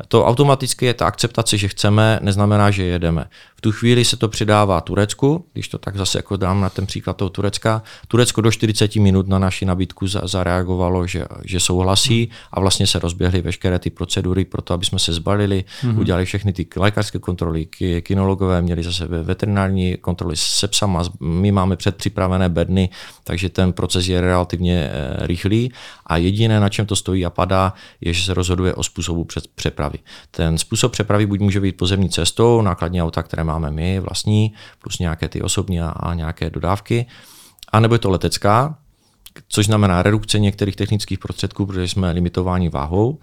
To 0.08 0.26
automaticky 0.26 0.86
je 0.86 0.94
ta 0.94 1.06
akceptace, 1.06 1.58
že 1.58 1.68
chceme, 1.68 2.18
neznamená, 2.22 2.70
že 2.70 2.84
jedeme 2.84 3.26
tu 3.62 3.72
chvíli 3.72 4.04
se 4.04 4.16
to 4.16 4.28
přidává 4.28 4.80
Turecku, 4.80 5.44
když 5.52 5.68
to 5.68 5.78
tak 5.78 5.96
zase 5.96 6.18
jako 6.18 6.36
dám 6.36 6.60
na 6.60 6.70
ten 6.70 6.86
příklad 6.86 7.16
toho 7.16 7.28
Turecka. 7.28 7.82
Turecko 8.08 8.40
do 8.40 8.50
40 8.50 8.96
minut 8.96 9.28
na 9.28 9.38
naši 9.38 9.64
nabídku 9.64 10.06
zareagovalo, 10.06 11.06
že, 11.06 11.24
že 11.44 11.60
souhlasí 11.60 12.30
a 12.52 12.60
vlastně 12.60 12.86
se 12.86 12.98
rozběhly 12.98 13.40
veškeré 13.40 13.78
ty 13.78 13.90
procedury 13.90 14.44
pro 14.44 14.62
to, 14.62 14.74
aby 14.74 14.84
jsme 14.84 14.98
se 14.98 15.12
zbalili, 15.12 15.64
mm-hmm. 15.82 15.98
udělali 15.98 16.24
všechny 16.24 16.52
ty 16.52 16.66
lékařské 16.76 17.18
kontroly, 17.18 17.66
kinologové 18.00 18.62
měli 18.62 18.82
zase 18.82 19.06
veterinární 19.06 19.96
kontroly 19.96 20.36
se 20.36 20.68
psama, 20.68 21.02
my 21.20 21.52
máme 21.52 21.76
předpřipravené 21.76 22.48
bedny, 22.48 22.88
takže 23.24 23.48
ten 23.48 23.72
proces 23.72 24.08
je 24.08 24.20
relativně 24.20 24.90
e, 24.92 25.26
rychlý 25.26 25.72
a 26.06 26.16
jediné, 26.16 26.60
na 26.60 26.68
čem 26.68 26.86
to 26.86 26.96
stojí 26.96 27.26
a 27.26 27.30
padá, 27.30 27.74
je, 28.00 28.12
že 28.12 28.24
se 28.24 28.34
rozhoduje 28.34 28.74
o 28.74 28.82
způsobu 28.82 29.26
přepravy. 29.54 29.91
Ten 30.31 30.59
způsob 30.59 30.92
přepravy 30.92 31.26
buď 31.26 31.40
může 31.40 31.61
být 31.61 31.76
pozemní 31.76 32.11
cestou, 32.11 32.62
nákladní 32.62 33.02
auta, 33.02 33.22
které 33.22 33.44
máme 33.44 33.70
my 33.70 34.00
vlastní, 34.00 34.52
plus 34.83 34.98
nějaké 34.98 35.28
ty 35.28 35.42
osobní 35.42 35.81
a, 35.81 35.88
a 35.88 36.14
nějaké 36.14 36.50
dodávky. 36.50 37.07
A 37.72 37.81
nebo 37.81 37.94
je 37.94 37.98
to 37.98 38.11
letecká, 38.11 38.78
což 39.48 39.66
znamená 39.66 40.02
redukce 40.02 40.38
některých 40.38 40.76
technických 40.76 41.18
prostředků, 41.18 41.66
protože 41.66 41.88
jsme 41.88 42.11
limitováni 42.11 42.68
váhou 42.68 43.18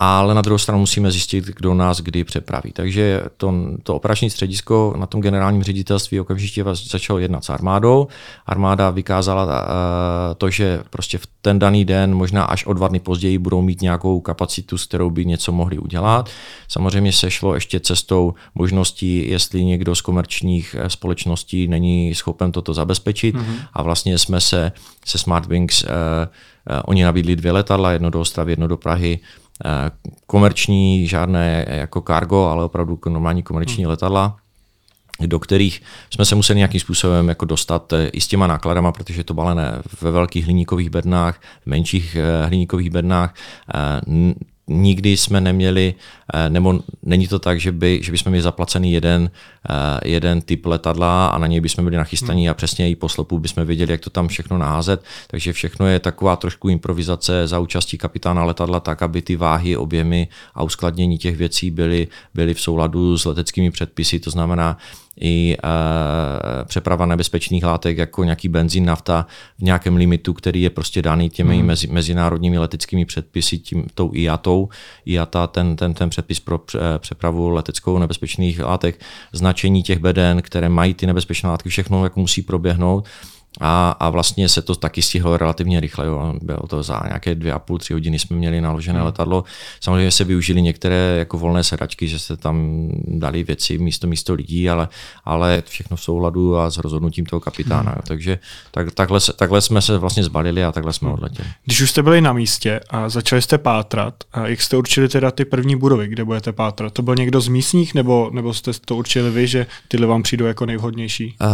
ale 0.00 0.34
na 0.34 0.42
druhou 0.42 0.58
stranu 0.58 0.78
musíme 0.78 1.10
zjistit, 1.10 1.44
kdo 1.44 1.74
nás 1.74 2.00
kdy 2.00 2.24
přepraví. 2.24 2.72
Takže 2.72 3.22
to, 3.36 3.54
to 3.82 3.94
operační 3.94 4.30
středisko 4.30 4.94
na 4.98 5.06
tom 5.06 5.20
generálním 5.20 5.62
ředitelství 5.62 6.20
okamžitě 6.20 6.64
začalo 6.74 7.18
jednat 7.18 7.44
s 7.44 7.50
armádou. 7.50 8.08
Armáda 8.46 8.90
vykázala 8.90 9.44
uh, 9.44 9.50
to, 10.36 10.50
že 10.50 10.82
prostě 10.90 11.18
v 11.18 11.26
ten 11.42 11.58
daný 11.58 11.84
den, 11.84 12.14
možná 12.14 12.44
až 12.44 12.66
o 12.66 12.72
dva 12.72 12.88
dny 12.88 13.00
později, 13.00 13.38
budou 13.38 13.62
mít 13.62 13.82
nějakou 13.82 14.20
kapacitu, 14.20 14.78
s 14.78 14.86
kterou 14.86 15.10
by 15.10 15.24
něco 15.24 15.52
mohli 15.52 15.78
udělat. 15.78 16.30
Samozřejmě 16.68 17.12
se 17.12 17.30
šlo 17.30 17.54
ještě 17.54 17.80
cestou 17.80 18.34
možností, 18.54 19.30
jestli 19.30 19.64
někdo 19.64 19.94
z 19.94 20.00
komerčních 20.00 20.76
eh, 20.78 20.90
společností 20.90 21.68
není 21.68 22.14
schopen 22.14 22.52
toto 22.52 22.74
zabezpečit. 22.74 23.34
Mm-hmm. 23.34 23.56
A 23.72 23.82
vlastně 23.82 24.18
jsme 24.18 24.40
se 24.40 24.72
se 25.06 25.18
Smartwings, 25.18 25.82
uh, 25.82 25.88
uh, 25.88 26.80
oni 26.84 27.04
nabídli 27.04 27.36
dvě 27.36 27.52
letadla, 27.52 27.92
jedno 27.92 28.10
do 28.10 28.20
Ostravy, 28.20 28.52
jedno 28.52 28.68
do 28.68 28.76
Prahy, 28.76 29.20
Eh, 29.20 29.47
komerční, 30.26 31.06
žádné 31.06 31.66
jako 31.68 32.00
cargo, 32.00 32.46
ale 32.46 32.64
opravdu 32.64 32.98
normální 33.08 33.42
komerční 33.42 33.84
hmm. 33.84 33.90
letadla 33.90 34.36
do 35.26 35.38
kterých 35.38 35.82
jsme 36.10 36.24
se 36.24 36.34
museli 36.34 36.56
nějakým 36.56 36.80
způsobem 36.80 37.28
jako 37.28 37.44
dostat 37.44 37.92
eh, 37.92 38.08
i 38.08 38.20
s 38.20 38.26
těma 38.26 38.46
nákladama, 38.46 38.92
protože 38.92 39.24
to 39.24 39.34
balené 39.34 39.82
ve 40.00 40.10
velkých 40.10 40.44
hliníkových 40.44 40.90
bednách, 40.90 41.40
v 41.62 41.66
menších 41.66 42.16
eh, 42.16 42.46
hliníkových 42.46 42.90
bednách 42.90 43.34
nikdy 44.68 45.16
jsme 45.16 45.40
neměli, 45.40 45.94
eh, 46.34 46.50
nebo 46.50 46.80
není 47.02 47.28
to 47.28 47.38
tak, 47.38 47.60
že, 47.60 47.72
by, 47.72 48.00
že 48.02 48.12
bychom 48.12 48.30
měli 48.30 48.42
zaplacený 48.42 48.92
jeden, 48.92 49.30
eh, 49.70 50.00
jeden 50.04 50.40
typ 50.40 50.66
letadla 50.66 51.26
a 51.26 51.38
na 51.38 51.46
něj 51.46 51.60
bychom 51.60 51.84
byli 51.84 51.96
nachystaní 51.96 52.42
hmm. 52.42 52.50
a 52.50 52.54
přesně 52.54 52.90
i 52.90 52.96
po 52.96 53.08
slopu 53.08 53.38
bychom 53.38 53.64
věděli, 53.64 53.92
jak 53.92 54.00
to 54.00 54.10
tam 54.10 54.28
všechno 54.28 54.58
naházet. 54.58 55.04
Takže 55.26 55.52
všechno 55.52 55.86
je 55.86 55.98
taková 55.98 56.36
trošku 56.36 56.68
improvizace 56.68 57.46
za 57.46 57.58
účastí 57.58 57.98
kapitána 57.98 58.44
letadla, 58.44 58.80
tak 58.80 59.02
aby 59.02 59.22
ty 59.22 59.36
váhy, 59.36 59.76
objemy 59.76 60.28
a 60.54 60.62
uskladnění 60.62 61.18
těch 61.18 61.36
věcí 61.36 61.70
byly, 61.70 62.08
byly 62.34 62.54
v 62.54 62.60
souladu 62.60 63.18
s 63.18 63.24
leteckými 63.24 63.70
předpisy. 63.70 64.20
To 64.20 64.30
znamená, 64.30 64.76
i 65.20 65.56
e, 65.64 66.64
přeprava 66.64 67.06
nebezpečných 67.06 67.64
látek 67.64 67.98
jako 67.98 68.24
nějaký 68.24 68.48
benzín, 68.48 68.84
nafta 68.84 69.26
v 69.58 69.62
nějakém 69.62 69.96
limitu, 69.96 70.32
který 70.32 70.62
je 70.62 70.70
prostě 70.70 71.02
daný 71.02 71.30
těmi 71.30 71.56
hmm. 71.56 71.66
mezi, 71.66 71.86
mezinárodními 71.86 72.58
leteckými 72.58 73.04
předpisy, 73.04 73.58
tím, 73.58 73.86
tou 73.94 74.10
IATou. 74.14 74.68
IATA, 75.06 75.46
ten, 75.46 75.76
ten, 75.76 75.94
ten 75.94 76.10
předpis 76.10 76.40
pro 76.40 76.60
přepravu 76.98 77.48
leteckou 77.48 77.98
nebezpečných 77.98 78.60
látek, 78.60 79.00
značení 79.32 79.82
těch 79.82 79.98
beden, 79.98 80.42
které 80.42 80.68
mají 80.68 80.94
ty 80.94 81.06
nebezpečné 81.06 81.48
látky, 81.48 81.68
všechno 81.68 82.04
jako 82.04 82.20
musí 82.20 82.42
proběhnout 82.42 83.08
a, 83.60 83.90
a 83.90 84.10
vlastně 84.10 84.48
se 84.48 84.62
to 84.62 84.74
taky 84.74 85.02
stihlo 85.02 85.36
relativně 85.36 85.80
rychle. 85.80 86.06
Jo. 86.06 86.34
Bylo 86.42 86.66
to 86.66 86.82
za 86.82 87.02
nějaké 87.06 87.34
dvě 87.34 87.52
a 87.52 87.58
půl, 87.58 87.78
tři 87.78 87.92
hodiny 87.92 88.18
jsme 88.18 88.36
měli 88.36 88.60
naložené 88.60 88.98
hmm. 88.98 89.06
letadlo. 89.06 89.44
Samozřejmě 89.80 90.10
se 90.10 90.24
využili 90.24 90.62
některé 90.62 91.16
jako 91.18 91.38
volné 91.38 91.64
sedačky, 91.64 92.08
že 92.08 92.18
se 92.18 92.36
tam 92.36 92.88
dali 93.06 93.42
věci 93.42 93.78
místo 93.78 94.06
místo 94.06 94.34
lidí, 94.34 94.70
ale, 94.70 94.88
ale 95.24 95.62
všechno 95.66 95.96
v 95.96 96.02
souladu 96.02 96.56
a 96.56 96.70
s 96.70 96.78
rozhodnutím 96.78 97.26
toho 97.26 97.40
kapitána. 97.40 97.90
Hmm. 97.90 97.96
Jo. 97.96 98.02
Takže 98.06 98.38
tak, 98.70 98.92
takhle, 98.92 99.20
takhle 99.36 99.60
jsme 99.60 99.82
se 99.82 99.98
vlastně 99.98 100.24
zbalili 100.24 100.64
a 100.64 100.72
takhle 100.72 100.92
jsme 100.92 101.06
hmm. 101.06 101.14
odletěli. 101.14 101.48
Když 101.64 101.80
už 101.80 101.90
jste 101.90 102.02
byli 102.02 102.20
na 102.20 102.32
místě 102.32 102.80
a 102.90 103.08
začali 103.08 103.42
jste 103.42 103.58
pátrat, 103.58 104.14
a 104.32 104.46
jak 104.46 104.62
jste 104.62 104.76
určili 104.76 105.08
teda 105.08 105.30
ty 105.30 105.44
první 105.44 105.76
budovy, 105.76 106.08
kde 106.08 106.24
budete 106.24 106.52
pátrat? 106.52 106.92
To 106.92 107.02
byl 107.02 107.14
někdo 107.14 107.40
z 107.40 107.48
místních 107.48 107.94
nebo, 107.94 108.30
nebo 108.32 108.54
jste 108.54 108.70
to 108.84 108.96
určili 108.96 109.30
vy, 109.30 109.46
že 109.46 109.66
tyhle 109.88 110.06
vám 110.06 110.22
přijdou 110.22 110.44
jako 110.44 110.66
nejvhodnější? 110.66 111.36
Uh, 111.40 111.48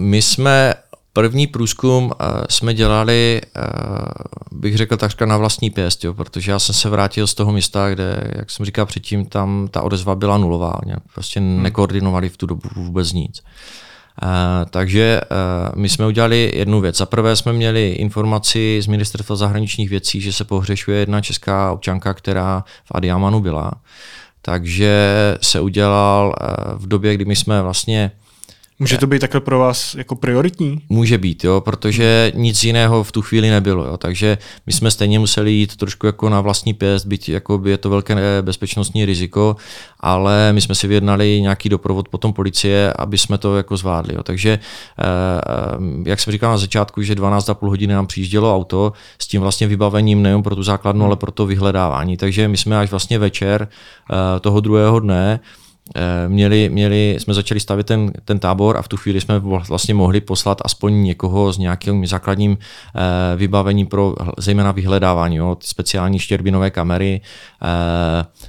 my 0.00 0.22
jsme 0.22 0.74
První 1.18 1.46
průzkum 1.46 2.12
eh, 2.12 2.24
jsme 2.50 2.74
dělali, 2.74 3.40
eh, 3.56 3.60
bych 4.52 4.76
řekl 4.76 4.96
takřka 4.96 5.26
na 5.26 5.36
vlastní 5.36 5.70
pěst, 5.70 6.04
jo, 6.04 6.14
protože 6.14 6.50
já 6.50 6.58
jsem 6.58 6.74
se 6.74 6.88
vrátil 6.88 7.26
z 7.26 7.34
toho 7.34 7.52
místa, 7.52 7.90
kde, 7.90 8.32
jak 8.36 8.50
jsem 8.50 8.66
říkal 8.66 8.86
předtím, 8.86 9.26
tam 9.26 9.68
ta 9.70 9.82
odezva 9.82 10.14
byla 10.14 10.38
nulová. 10.38 10.74
Prostě 11.14 11.40
hmm. 11.40 11.62
nekoordinovali 11.62 12.28
v 12.28 12.36
tu 12.36 12.46
dobu 12.46 12.68
vůbec 12.76 13.12
nic. 13.12 13.42
Uh, 14.22 14.28
takže 14.70 15.20
uh, 15.30 15.80
my 15.80 15.88
jsme 15.88 16.06
udělali 16.06 16.52
jednu 16.54 16.80
věc. 16.80 16.96
Za 16.96 17.06
prvé 17.06 17.36
jsme 17.36 17.52
měli 17.52 17.88
informaci 17.88 18.78
z 18.82 18.86
Ministerstva 18.86 19.36
zahraničních 19.36 19.90
věcí, 19.90 20.20
že 20.20 20.32
se 20.32 20.44
pohřešuje 20.44 20.98
jedna 20.98 21.20
česká 21.20 21.72
občanka, 21.72 22.14
která 22.14 22.64
v 22.84 22.92
Adiamanu 22.94 23.40
byla. 23.40 23.72
Takže 24.42 25.14
se 25.42 25.60
udělal 25.60 26.26
uh, 26.26 26.78
v 26.78 26.88
době, 26.88 27.14
kdy 27.14 27.24
my 27.24 27.36
jsme 27.36 27.62
vlastně 27.62 28.10
Může 28.80 28.98
to 28.98 29.06
být 29.06 29.18
takhle 29.18 29.40
pro 29.40 29.58
vás 29.58 29.94
jako 29.94 30.14
prioritní? 30.14 30.82
Může 30.88 31.18
být, 31.18 31.44
jo, 31.44 31.60
protože 31.60 32.32
nic 32.34 32.64
jiného 32.64 33.04
v 33.04 33.12
tu 33.12 33.22
chvíli 33.22 33.50
nebylo. 33.50 33.84
Jo, 33.84 33.96
takže 33.96 34.38
my 34.66 34.72
jsme 34.72 34.90
stejně 34.90 35.18
museli 35.18 35.52
jít 35.52 35.76
trošku 35.76 36.06
jako 36.06 36.28
na 36.28 36.40
vlastní 36.40 36.74
pěst, 36.74 37.06
byť 37.06 37.28
jako 37.28 37.58
by 37.58 37.70
je 37.70 37.78
to 37.78 37.90
velké 37.90 38.42
bezpečnostní 38.42 39.04
riziko, 39.04 39.56
ale 40.00 40.52
my 40.52 40.60
jsme 40.60 40.74
si 40.74 40.86
vyjednali 40.86 41.40
nějaký 41.40 41.68
doprovod 41.68 42.08
potom 42.08 42.32
policie, 42.32 42.92
aby 42.92 43.18
jsme 43.18 43.38
to 43.38 43.56
jako 43.56 43.76
zvládli. 43.76 44.14
Jo. 44.14 44.22
Takže, 44.22 44.58
eh, 44.98 45.04
jak 46.04 46.20
jsem 46.20 46.32
říkal 46.32 46.50
na 46.50 46.58
začátku, 46.58 47.02
že 47.02 47.14
12,5 47.14 47.68
hodiny 47.68 47.94
nám 47.94 48.06
přijíždělo 48.06 48.54
auto 48.54 48.92
s 49.18 49.26
tím 49.26 49.40
vlastně 49.40 49.66
vybavením 49.66 50.22
nejen 50.22 50.42
pro 50.42 50.56
tu 50.56 50.62
základnu, 50.62 51.04
ale 51.04 51.16
pro 51.16 51.32
to 51.32 51.46
vyhledávání. 51.46 52.16
Takže 52.16 52.48
my 52.48 52.56
jsme 52.56 52.78
až 52.78 52.90
vlastně 52.90 53.18
večer 53.18 53.68
eh, 53.68 54.40
toho 54.40 54.60
druhého 54.60 55.00
dne 55.00 55.40
eh, 55.42 55.67
měli, 56.28 56.68
měli, 56.68 57.16
jsme 57.18 57.34
začali 57.34 57.60
stavět 57.60 57.86
ten, 57.86 58.12
ten 58.24 58.38
tábor 58.38 58.76
a 58.76 58.82
v 58.82 58.88
tu 58.88 58.96
chvíli 58.96 59.20
jsme 59.20 59.38
vlastně 59.38 59.94
mohli 59.94 60.20
poslat 60.20 60.58
aspoň 60.64 61.02
někoho 61.02 61.52
s 61.52 61.58
nějakým 61.58 62.06
základním 62.06 62.58
eh, 62.58 63.36
vybavením 63.36 63.86
pro 63.86 64.14
zejména 64.38 64.72
vyhledávání. 64.72 65.36
Jo, 65.36 65.56
speciální 65.60 66.18
štěrbinové 66.18 66.70
kamery, 66.70 67.20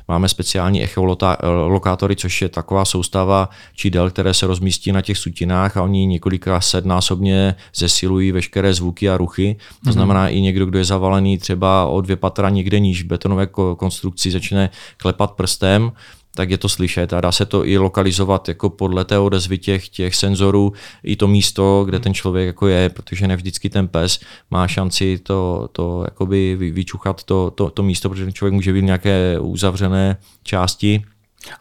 máme 0.07 0.29
speciální 0.29 0.83
echolokátory, 0.83 2.15
což 2.15 2.41
je 2.41 2.49
taková 2.49 2.85
soustava 2.85 3.49
čidel, 3.75 4.09
které 4.09 4.33
se 4.33 4.47
rozmístí 4.47 4.91
na 4.91 5.01
těch 5.01 5.17
sutinách 5.17 5.77
a 5.77 5.83
oni 5.83 6.05
několika 6.05 6.61
sednásobně 6.61 7.55
zesilují 7.75 8.31
veškeré 8.31 8.73
zvuky 8.73 9.09
a 9.09 9.17
ruchy. 9.17 9.55
To 9.83 9.89
mhm. 9.89 9.93
znamená 9.93 10.27
mm-hmm. 10.27 10.37
i 10.37 10.41
někdo, 10.41 10.65
kdo 10.65 10.77
je 10.77 10.85
zavalený 10.85 11.37
třeba 11.37 11.85
o 11.85 12.01
dvě 12.01 12.15
patra 12.15 12.49
někde 12.49 12.79
níž 12.79 13.03
betonové 13.03 13.47
konstrukci, 13.77 14.31
začne 14.31 14.69
klepat 14.97 15.31
prstem, 15.31 15.91
tak 16.35 16.49
je 16.49 16.57
to 16.57 16.69
slyšet 16.69 17.13
a 17.13 17.21
dá 17.21 17.31
se 17.31 17.45
to 17.45 17.65
i 17.65 17.77
lokalizovat 17.77 18.47
jako 18.47 18.69
podle 18.69 19.05
té 19.05 19.19
odezvy 19.19 19.57
těch, 19.57 19.89
těch 19.89 20.15
senzorů 20.15 20.73
i 21.03 21.15
to 21.15 21.27
místo, 21.27 21.83
kde 21.85 21.99
ten 21.99 22.13
člověk 22.13 22.47
jako 22.47 22.67
je, 22.67 22.89
protože 22.89 23.27
ne 23.27 23.35
vždycky 23.35 23.69
ten 23.69 23.87
pes 23.87 24.19
má 24.51 24.67
šanci 24.67 25.19
to, 25.23 25.69
to 25.71 26.03
jakoby 26.05 26.55
vyčuchat 26.55 27.23
to, 27.23 27.51
to, 27.51 27.69
to 27.69 27.83
místo, 27.83 28.09
protože 28.09 28.23
ten 28.23 28.33
člověk 28.33 28.53
může 28.53 28.73
být 28.73 28.81
v 28.81 28.83
nějaké 28.83 29.39
uzavřené 29.39 30.17
části 30.43 31.03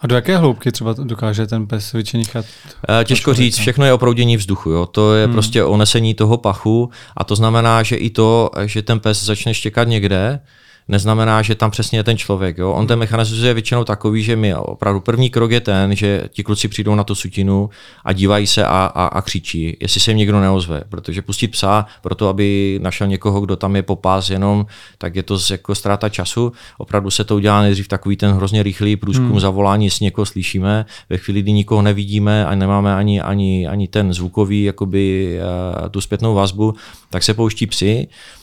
a 0.01 0.07
do 0.07 0.15
jaké 0.15 0.37
hloubky 0.37 0.73
třeba 0.73 0.93
dokáže 0.93 1.47
ten 1.47 1.67
pes 1.67 1.93
vyčenichat? 1.93 2.45
Eh, 2.89 3.05
těžko 3.05 3.35
říct, 3.35 3.59
všechno 3.59 3.85
je 3.85 3.93
o 3.93 3.99
proudění 3.99 4.37
vzduchu. 4.37 4.71
Jo. 4.71 4.87
To 4.87 5.15
je 5.15 5.25
hmm. 5.25 5.33
prostě 5.33 5.65
onesení 5.65 6.15
toho 6.15 6.39
pachu 6.39 6.91
a 7.17 7.25
to 7.25 7.37
znamená, 7.37 7.83
že 7.83 7.97
i 7.97 8.11
to, 8.11 8.51
že 8.65 8.83
ten 8.83 9.01
pes 9.01 9.25
začne 9.25 9.55
štěkat 9.55 9.89
někde, 9.89 10.41
neznamená, 10.89 11.43
že 11.43 11.55
tam 11.55 11.71
přesně 11.71 11.99
je 11.99 12.05
ten 12.05 12.17
člověk. 12.17 12.59
Jo? 12.59 12.73
On 12.73 12.87
ten 12.87 12.99
mechanismus 12.99 13.41
je 13.41 13.55
většinou 13.55 13.85
takový, 13.85 14.23
že 14.23 14.37
my 14.37 14.55
opravdu 14.55 15.01
první 15.01 15.31
krok 15.31 15.51
je 15.51 15.61
ten, 15.61 15.97
že 15.97 16.29
ti 16.29 16.43
kluci 16.43 16.69
přijdou 16.69 16.95
na 16.95 17.05
tu 17.05 17.15
sutinu 17.15 17.71
a 18.05 18.13
dívají 18.13 18.47
se 18.47 18.65
a, 18.65 18.91
a, 18.95 19.07
a 19.07 19.23
křičí, 19.23 19.77
jestli 19.81 20.01
se 20.01 20.11
jim 20.11 20.19
někdo 20.19 20.41
neozve. 20.41 20.83
Protože 20.89 21.23
pustit 21.23 21.49
psa 21.49 21.87
pro 22.03 22.15
to, 22.15 22.29
aby 22.29 22.79
našel 22.83 23.07
někoho, 23.07 23.41
kdo 23.41 23.57
tam 23.57 23.77
je 23.77 23.83
popás 23.83 24.31
jenom, 24.31 24.67
tak 24.99 25.17
je 25.17 25.23
to 25.23 25.39
jako 25.51 25.75
ztráta 25.75 26.09
času. 26.09 26.53
Opravdu 26.79 27.11
se 27.11 27.25
to 27.25 27.37
udělá 27.37 27.63
nejdřív 27.63 27.89
takový 27.89 28.17
ten 28.17 28.33
hrozně 28.33 28.63
rychlý 28.63 28.97
průzkum 28.97 29.31
hmm. 29.31 29.41
zavolání, 29.41 29.85
jestli 29.85 30.05
někoho 30.05 30.27
slyšíme. 30.27 30.87
Ve 31.11 31.17
chvíli, 31.17 31.43
kdy 31.43 31.53
nikoho 31.53 31.83
nevidíme 31.83 32.47
a 32.47 32.55
nemáme 32.55 32.95
ani, 32.95 33.21
ani, 33.21 33.69
ani 33.69 33.89
ten 33.89 34.13
zvukový, 34.13 34.65
jakoby, 34.65 35.39
uh, 35.83 35.89
tu 35.89 36.01
zpětnou 36.01 36.35
vazbu, 36.35 36.75
tak 37.11 37.23
se 37.23 37.35
pouští 37.35 37.67
psy 37.67 38.09
Eh, 38.09 38.38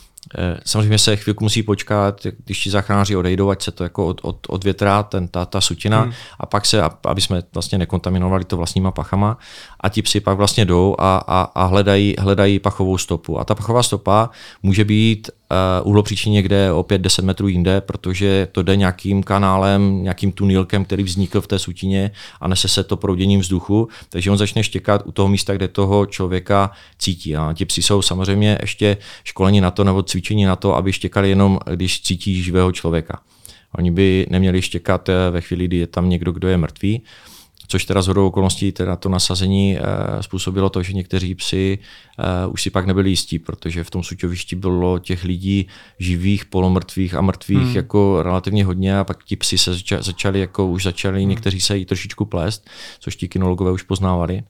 samozřejmě 0.65 0.97
se 0.97 1.15
chvilku 1.15 1.43
musí 1.43 1.63
počkat, 1.63 2.27
když 2.45 2.63
ti 2.63 2.69
záchranáři 2.69 3.15
odejdou, 3.15 3.49
ať 3.49 3.61
se 3.61 3.71
to 3.71 3.83
jako 3.83 4.07
od, 4.07 4.21
od, 4.23 4.37
odvětrá, 4.49 5.03
ten, 5.03 5.27
ta, 5.27 5.45
ta 5.45 5.61
sutina, 5.61 6.01
hmm. 6.01 6.13
a 6.39 6.45
pak 6.45 6.65
se, 6.65 6.81
aby 7.05 7.21
jsme 7.21 7.43
vlastně 7.53 7.77
nekontaminovali 7.77 8.43
to 8.45 8.57
vlastníma 8.57 8.91
pachama, 8.91 9.37
a 9.79 9.89
ti 9.89 10.01
psi 10.01 10.19
pak 10.19 10.37
vlastně 10.37 10.65
jdou 10.65 10.95
a, 10.99 11.17
a, 11.17 11.41
a 11.41 11.65
hledají, 11.65 12.15
hledají 12.19 12.59
pachovou 12.59 12.97
stopu. 12.97 13.39
A 13.39 13.43
ta 13.43 13.55
pachová 13.55 13.83
stopa 13.83 14.29
může 14.63 14.85
být 14.85 15.29
uh, 15.51 15.87
uhlopříčí 15.87 16.29
někde 16.29 16.71
o 16.71 16.83
5-10 16.83 17.23
metrů 17.23 17.47
jinde, 17.47 17.81
protože 17.81 18.47
to 18.51 18.63
jde 18.63 18.75
nějakým 18.75 19.23
kanálem, 19.23 20.03
nějakým 20.03 20.31
tunilkem, 20.31 20.85
který 20.85 21.03
vznikl 21.03 21.41
v 21.41 21.47
té 21.47 21.59
sutině 21.59 22.11
a 22.41 22.47
nese 22.47 22.67
se 22.67 22.83
to 22.83 22.97
prouděním 22.97 23.39
vzduchu, 23.39 23.87
takže 24.09 24.31
on 24.31 24.37
začne 24.37 24.63
štěkat 24.63 25.01
u 25.05 25.11
toho 25.11 25.27
místa, 25.27 25.53
kde 25.53 25.67
toho 25.67 26.05
člověka 26.05 26.71
cítí. 26.99 27.35
A 27.35 27.53
ti 27.53 27.65
psi 27.65 27.81
jsou 27.81 28.01
samozřejmě 28.01 28.57
ještě 28.61 28.97
školeni 29.23 29.61
na 29.61 29.71
to 29.71 29.83
nebo 29.83 30.03
cvičení 30.15 30.45
na 30.45 30.55
to, 30.55 30.75
aby 30.75 30.93
štěkali 30.93 31.29
jenom, 31.29 31.59
když 31.75 32.01
cítí 32.01 32.43
živého 32.43 32.71
člověka. 32.71 33.19
Oni 33.77 33.91
by 33.91 34.27
neměli 34.29 34.61
štěkat 34.61 35.09
eh, 35.09 35.13
ve 35.31 35.41
chvíli, 35.41 35.67
kdy 35.67 35.77
je 35.77 35.87
tam 35.87 36.09
někdo, 36.09 36.31
kdo 36.31 36.47
je 36.47 36.57
mrtvý. 36.57 37.01
Což 37.67 37.85
teda 37.85 38.01
z 38.01 38.07
hodou 38.07 38.27
okolností 38.27 38.71
teda 38.71 38.95
to 38.95 39.09
nasazení 39.09 39.77
eh, 39.77 39.81
způsobilo 40.23 40.69
to, 40.69 40.83
že 40.83 40.93
někteří 40.93 41.35
psi 41.35 41.79
eh, 42.19 42.47
už 42.47 42.61
si 42.61 42.69
pak 42.69 42.85
nebyli 42.85 43.09
jistí, 43.09 43.39
protože 43.39 43.83
v 43.83 43.89
tom 43.89 44.03
suťovišti 44.03 44.55
bylo 44.55 44.99
těch 44.99 45.23
lidí 45.23 45.67
živých, 45.99 46.45
polomrtvých 46.45 47.15
a 47.15 47.21
mrtvých 47.21 47.57
hmm. 47.57 47.75
jako 47.75 48.23
relativně 48.23 48.65
hodně 48.65 48.99
a 48.99 49.03
pak 49.03 49.23
ti 49.23 49.35
psi 49.35 49.57
se 49.57 49.71
začali, 49.99 50.39
jako 50.39 50.67
už 50.67 50.83
začali 50.83 51.19
hmm. 51.19 51.29
někteří 51.29 51.61
se 51.61 51.77
jí 51.77 51.85
trošičku 51.85 52.25
plést, 52.25 52.69
což 52.99 53.15
ti 53.15 53.27
kinologové 53.27 53.71
už 53.71 53.83
poznávali. 53.83 54.43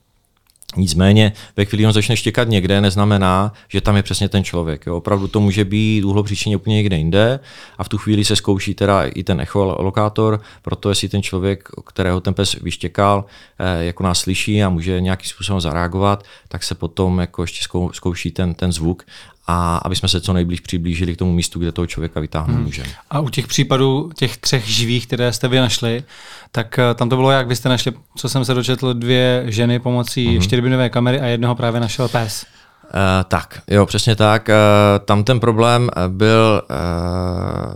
Nicméně, 0.76 1.32
ve 1.56 1.64
chvíli 1.64 1.86
on 1.86 1.92
začne 1.92 2.16
štěkat 2.16 2.48
někde, 2.48 2.80
neznamená, 2.80 3.52
že 3.68 3.80
tam 3.80 3.96
je 3.96 4.02
přesně 4.02 4.28
ten 4.28 4.44
člověk. 4.44 4.86
Jo. 4.86 4.96
Opravdu 4.96 5.28
to 5.28 5.40
může 5.40 5.64
být 5.64 6.04
příčině 6.22 6.56
úplně 6.56 6.76
někde 6.76 6.96
jinde 6.96 7.40
a 7.78 7.84
v 7.84 7.88
tu 7.88 7.98
chvíli 7.98 8.24
se 8.24 8.36
zkouší 8.36 8.74
teda 8.74 9.04
i 9.04 9.22
ten 9.22 9.40
echolokátor, 9.40 10.40
proto 10.62 10.88
jestli 10.88 11.08
ten 11.08 11.22
člověk, 11.22 11.68
kterého 11.86 12.20
ten 12.20 12.34
pes 12.34 12.54
vyštěkal, 12.54 13.24
eh, 13.58 13.84
jako 13.84 14.02
nás 14.02 14.20
slyší 14.20 14.62
a 14.62 14.68
může 14.68 15.00
nějakým 15.00 15.30
způsobem 15.30 15.60
zareagovat, 15.60 16.24
tak 16.48 16.62
se 16.62 16.74
potom 16.74 17.18
jako 17.18 17.42
ještě 17.42 17.64
zkouší 17.92 18.30
ten, 18.30 18.54
ten 18.54 18.72
zvuk 18.72 19.02
a 19.46 19.76
aby 19.76 19.96
jsme 19.96 20.08
se 20.08 20.20
co 20.20 20.32
nejblíž 20.32 20.60
přiblížili 20.60 21.14
k 21.14 21.18
tomu 21.18 21.32
místu, 21.32 21.58
kde 21.58 21.72
toho 21.72 21.86
člověka 21.86 22.20
vytáhnout 22.20 22.54
hmm. 22.54 22.64
můžeme. 22.64 22.88
A 23.10 23.20
u 23.20 23.28
těch 23.28 23.46
případů 23.46 24.10
těch 24.16 24.36
třech 24.36 24.66
živých, 24.66 25.06
které 25.06 25.32
jste 25.32 25.48
vy 25.48 25.58
našli, 25.58 26.04
tak 26.52 26.78
eh, 26.78 26.94
tam 26.94 27.08
to 27.08 27.16
bylo 27.16 27.30
jak? 27.30 27.48
Vy 27.48 27.56
jste 27.56 27.68
našli, 27.68 27.92
co 28.16 28.28
jsem 28.28 28.44
se 28.44 28.54
dočetl, 28.54 28.94
dvě 28.94 29.44
ženy 29.46 29.78
pomocí 29.78 30.26
hmm. 30.26 30.40
štěrbinové 30.40 30.90
kamery 30.90 31.20
a 31.20 31.26
jednoho 31.26 31.54
právě 31.54 31.80
našel 31.80 32.08
pes. 32.08 32.46
Uh, 32.86 32.90
tak, 33.28 33.62
jo, 33.70 33.86
přesně 33.86 34.16
tak. 34.16 34.48
Uh, 34.48 35.04
tam 35.04 35.24
ten 35.24 35.40
problém 35.40 35.90
byl, 36.08 36.62
uh, 36.70 37.74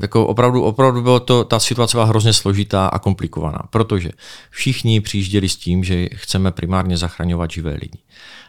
jako 0.00 0.26
opravdu, 0.26 0.62
opravdu 0.62 1.02
bylo 1.02 1.20
to, 1.20 1.44
ta 1.44 1.58
situace 1.58 1.96
byla 1.96 2.04
hrozně 2.04 2.32
složitá 2.32 2.86
a 2.86 2.98
komplikovaná, 2.98 3.58
protože 3.70 4.10
všichni 4.50 5.00
přijížděli 5.00 5.48
s 5.48 5.56
tím, 5.56 5.84
že 5.84 6.08
chceme 6.14 6.50
primárně 6.50 6.96
zachraňovat 6.96 7.50
živé 7.50 7.70
lidi. 7.70 7.98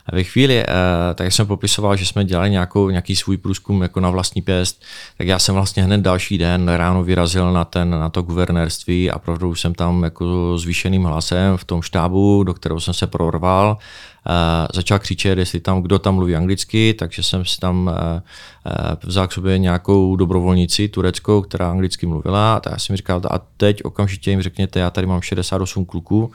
A 0.09 0.15
ve 0.15 0.23
chvíli, 0.23 0.65
uh, 0.67 0.73
tak 1.15 1.31
jsem 1.31 1.47
popisoval, 1.47 1.95
že 1.95 2.05
jsme 2.05 2.25
dělali 2.25 2.49
nějakou, 2.49 2.89
nějaký 2.89 3.15
svůj 3.15 3.37
průzkum 3.37 3.81
jako 3.81 3.99
na 3.99 4.09
vlastní 4.09 4.41
pěst, 4.41 4.83
tak 5.17 5.27
já 5.27 5.39
jsem 5.39 5.55
vlastně 5.55 5.83
hned 5.83 6.01
další 6.01 6.37
den 6.37 6.69
ráno 6.69 7.03
vyrazil 7.03 7.53
na, 7.53 7.65
ten, 7.65 7.89
na 7.89 8.09
to 8.09 8.21
guvernérství 8.21 9.11
a 9.11 9.15
opravdu 9.15 9.55
jsem 9.55 9.73
tam 9.73 10.03
jako 10.03 10.57
zvýšeným 10.57 11.03
hlasem 11.03 11.57
v 11.57 11.65
tom 11.65 11.81
štábu, 11.81 12.43
do 12.43 12.53
kterého 12.53 12.79
jsem 12.79 12.93
se 12.93 13.07
prorval, 13.07 13.77
Uh, 14.29 14.67
začal 14.73 14.99
křičet, 14.99 15.37
jestli 15.37 15.59
tam 15.59 15.81
kdo 15.81 15.99
tam 15.99 16.15
mluví 16.15 16.35
anglicky, 16.35 16.93
takže 16.93 17.23
jsem 17.23 17.45
si 17.45 17.57
tam 17.57 17.87
uh, 17.87 17.93
uh, 17.93 18.95
vzal 19.03 19.27
k 19.27 19.31
sobě 19.31 19.57
nějakou 19.57 20.15
dobrovolnici 20.15 20.87
tureckou, 20.87 21.41
která 21.41 21.71
anglicky 21.71 22.05
mluvila. 22.05 22.55
A 22.55 22.69
já 22.69 22.77
jsem 22.77 22.93
mi 22.93 22.97
říkal, 22.97 23.21
a 23.31 23.39
teď 23.57 23.83
okamžitě 23.83 24.31
jim 24.31 24.41
řekněte, 24.41 24.79
já 24.79 24.89
tady 24.89 25.07
mám 25.07 25.21
68 25.21 25.85
kluků, 25.85 26.31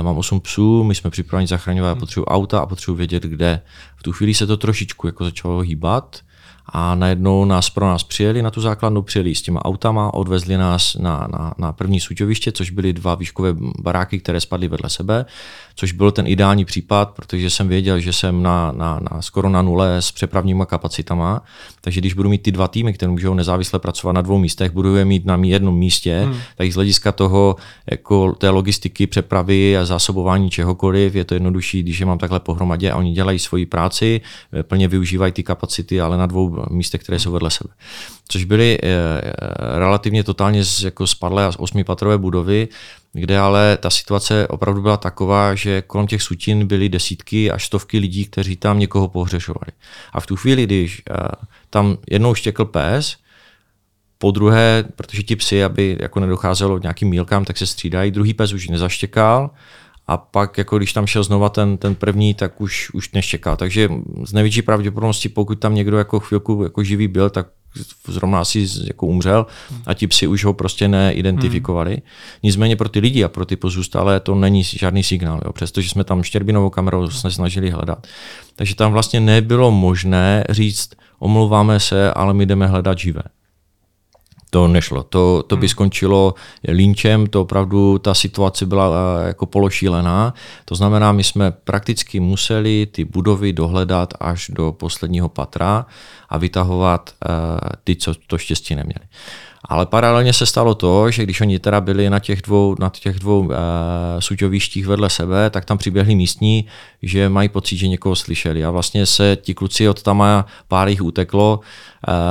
mám 0.00 0.18
8 0.18 0.40
psů, 0.40 0.84
my 0.84 0.94
jsme 0.94 1.10
připraveni 1.10 1.46
zachraňovat, 1.46 1.98
potřebuji 1.98 2.24
auta 2.24 2.60
a 2.60 2.66
potřebuji 2.66 2.96
vědět, 2.96 3.22
kde. 3.22 3.60
V 3.96 4.02
tu 4.02 4.12
chvíli 4.12 4.34
se 4.34 4.46
to 4.46 4.56
trošičku 4.56 5.06
jako 5.06 5.24
začalo 5.24 5.60
hýbat 5.60 6.20
a 6.66 6.94
najednou 6.94 7.44
nás 7.44 7.70
pro 7.70 7.86
nás 7.86 8.04
přijeli 8.04 8.42
na 8.42 8.50
tu 8.50 8.60
základnu, 8.60 9.02
přijeli 9.02 9.34
s 9.34 9.42
těma 9.42 9.64
autama, 9.64 10.14
odvezli 10.14 10.56
nás 10.56 10.94
na, 10.94 11.28
na, 11.32 11.54
na 11.58 11.72
první 11.72 12.00
suťoviště, 12.00 12.52
což 12.52 12.70
byly 12.70 12.92
dva 12.92 13.14
výškové 13.14 13.54
baráky, 13.78 14.18
které 14.18 14.40
spadly 14.40 14.68
vedle 14.68 14.90
sebe 14.90 15.26
což 15.74 15.92
byl 15.92 16.10
ten 16.10 16.26
ideální 16.26 16.64
případ, 16.64 17.10
protože 17.10 17.50
jsem 17.50 17.68
věděl, 17.68 18.00
že 18.00 18.12
jsem 18.12 18.42
na, 18.42 18.72
na, 18.72 19.00
na 19.12 19.22
skoro 19.22 19.48
na 19.48 19.62
nule 19.62 19.96
s 19.96 20.12
přepravníma 20.12 20.66
kapacitama, 20.66 21.42
takže 21.80 22.00
když 22.00 22.14
budu 22.14 22.28
mít 22.28 22.42
ty 22.42 22.52
dva 22.52 22.68
týmy, 22.68 22.92
které 22.92 23.12
můžou 23.12 23.34
nezávisle 23.34 23.78
pracovat 23.78 24.12
na 24.12 24.22
dvou 24.22 24.38
místech, 24.38 24.72
budu 24.72 24.96
je 24.96 25.04
mít 25.04 25.26
na 25.26 25.38
jednom 25.42 25.78
místě, 25.78 26.22
hmm. 26.24 26.36
tak 26.56 26.72
z 26.72 26.74
hlediska 26.74 27.12
toho, 27.12 27.56
jako 27.90 28.32
té 28.32 28.50
logistiky, 28.50 29.06
přepravy 29.06 29.76
a 29.76 29.84
zásobování 29.84 30.50
čehokoliv, 30.50 31.14
je 31.14 31.24
to 31.24 31.34
jednodušší, 31.34 31.82
když 31.82 32.00
je 32.00 32.06
mám 32.06 32.18
takhle 32.18 32.40
pohromadě 32.40 32.90
a 32.90 32.96
oni 32.96 33.12
dělají 33.12 33.38
svoji 33.38 33.66
práci, 33.66 34.20
eh, 34.52 34.62
plně 34.62 34.88
využívají 34.88 35.32
ty 35.32 35.42
kapacity, 35.42 36.00
ale 36.00 36.16
na 36.16 36.26
dvou 36.26 36.51
místech, 36.70 37.00
které 37.00 37.18
jsou 37.18 37.32
vedle 37.32 37.50
sebe. 37.50 37.70
Což 38.28 38.44
byly 38.44 38.78
eh, 38.82 38.86
eh, 38.86 39.78
relativně 39.78 40.24
totálně 40.24 40.62
jako 40.84 41.06
spadlé 41.06 41.48
osmipatrové 41.48 42.18
budovy, 42.18 42.68
kde 43.12 43.38
ale 43.38 43.76
ta 43.76 43.90
situace 43.90 44.48
opravdu 44.48 44.82
byla 44.82 44.96
taková, 44.96 45.54
že 45.54 45.82
kolem 45.82 46.06
těch 46.06 46.22
sutin 46.22 46.66
byly 46.66 46.88
desítky 46.88 47.50
až 47.50 47.66
stovky 47.66 47.98
lidí, 47.98 48.24
kteří 48.24 48.56
tam 48.56 48.78
někoho 48.78 49.08
pohřešovali. 49.08 49.72
A 50.12 50.20
v 50.20 50.26
tu 50.26 50.36
chvíli, 50.36 50.64
když 50.64 51.02
uh, 51.10 51.16
tam 51.70 51.98
jednou 52.10 52.34
štěkl 52.34 52.64
pes, 52.64 53.16
po 54.18 54.30
druhé, 54.30 54.84
protože 54.96 55.22
ti 55.22 55.36
psy, 55.36 55.64
aby 55.64 55.96
jako 56.00 56.20
nedocházelo 56.20 56.78
k 56.78 56.82
nějakým 56.82 57.08
mílkám, 57.08 57.44
tak 57.44 57.58
se 57.58 57.66
střídají, 57.66 58.10
druhý 58.10 58.34
pes 58.34 58.52
už 58.52 58.68
nezaštěkal 58.68 59.50
a 60.06 60.16
pak, 60.16 60.58
jako 60.58 60.78
když 60.78 60.92
tam 60.92 61.06
šel 61.06 61.22
znova 61.22 61.48
ten, 61.48 61.76
ten 61.76 61.94
první, 61.94 62.34
tak 62.34 62.60
už, 62.60 62.90
už 62.90 63.12
neštěkal. 63.12 63.56
Takže 63.56 63.88
z 64.24 64.32
největší 64.32 64.62
pravděpodobnosti, 64.62 65.28
pokud 65.28 65.58
tam 65.58 65.74
někdo 65.74 65.98
jako 65.98 66.20
chvilku 66.20 66.62
jako 66.62 66.82
živý 66.82 67.08
byl, 67.08 67.30
tak 67.30 67.46
zrovna 68.08 68.40
asi 68.40 68.66
jako 68.84 69.06
umřel 69.06 69.46
a 69.86 69.94
ti 69.94 70.06
psi 70.06 70.26
už 70.26 70.44
ho 70.44 70.54
prostě 70.54 70.88
neidentifikovali. 70.88 71.90
Hmm. 71.90 72.02
Nicméně 72.42 72.76
pro 72.76 72.88
ty 72.88 73.00
lidi 73.00 73.24
a 73.24 73.28
pro 73.28 73.44
ty 73.44 73.56
pozůstalé 73.56 74.20
to 74.20 74.34
není 74.34 74.62
žádný 74.64 75.02
signál, 75.02 75.40
jo, 75.44 75.52
přestože 75.52 75.88
jsme 75.88 76.04
tam 76.04 76.22
štěrbinovou 76.22 76.70
kamerou 76.70 77.10
se 77.10 77.30
snažili 77.30 77.70
hledat. 77.70 78.06
Takže 78.56 78.74
tam 78.74 78.92
vlastně 78.92 79.20
nebylo 79.20 79.70
možné 79.70 80.44
říct, 80.50 80.90
omlouváme 81.18 81.80
se, 81.80 82.12
ale 82.12 82.34
my 82.34 82.46
jdeme 82.46 82.66
hledat 82.66 82.98
živé. 82.98 83.22
To 84.52 84.68
nešlo. 84.68 85.02
To, 85.02 85.42
to 85.46 85.56
by 85.56 85.68
skončilo 85.68 86.34
linčem, 86.68 87.26
to 87.26 87.40
opravdu 87.40 87.98
ta 87.98 88.14
situace 88.14 88.66
byla 88.66 88.88
eh, 88.92 89.26
jako 89.26 89.46
pološílená. 89.46 90.34
To 90.64 90.74
znamená, 90.74 91.12
my 91.12 91.24
jsme 91.24 91.50
prakticky 91.50 92.20
museli 92.20 92.86
ty 92.86 93.04
budovy 93.04 93.52
dohledat 93.52 94.14
až 94.20 94.50
do 94.54 94.72
posledního 94.72 95.28
patra 95.28 95.86
a 96.28 96.38
vytahovat 96.38 97.10
uh, 97.10 97.30
ty, 97.84 97.96
co 97.96 98.14
to 98.26 98.38
štěstí 98.38 98.74
neměli. 98.74 99.04
Ale 99.64 99.86
paralelně 99.86 100.32
se 100.32 100.46
stalo 100.46 100.74
to, 100.74 101.10
že 101.10 101.22
když 101.22 101.40
oni 101.40 101.58
teda 101.58 101.80
byli 101.80 102.10
na 102.10 102.18
těch 102.18 102.42
dvou, 102.42 102.76
na 102.78 102.88
těch 102.88 103.18
dvou 103.18 103.40
uh, 103.40 103.52
suťovištích 104.18 104.86
vedle 104.86 105.10
sebe, 105.10 105.50
tak 105.50 105.64
tam 105.64 105.78
přiběhli 105.78 106.14
místní, 106.14 106.66
že 107.02 107.28
mají 107.28 107.48
pocit, 107.48 107.76
že 107.76 107.88
někoho 107.88 108.16
slyšeli. 108.16 108.64
A 108.64 108.70
vlastně 108.70 109.06
se 109.06 109.36
ti 109.40 109.54
kluci 109.54 109.88
od 109.88 110.02
tam 110.02 110.44
pár 110.68 110.88
jich 110.88 111.02
uteklo, 111.02 111.60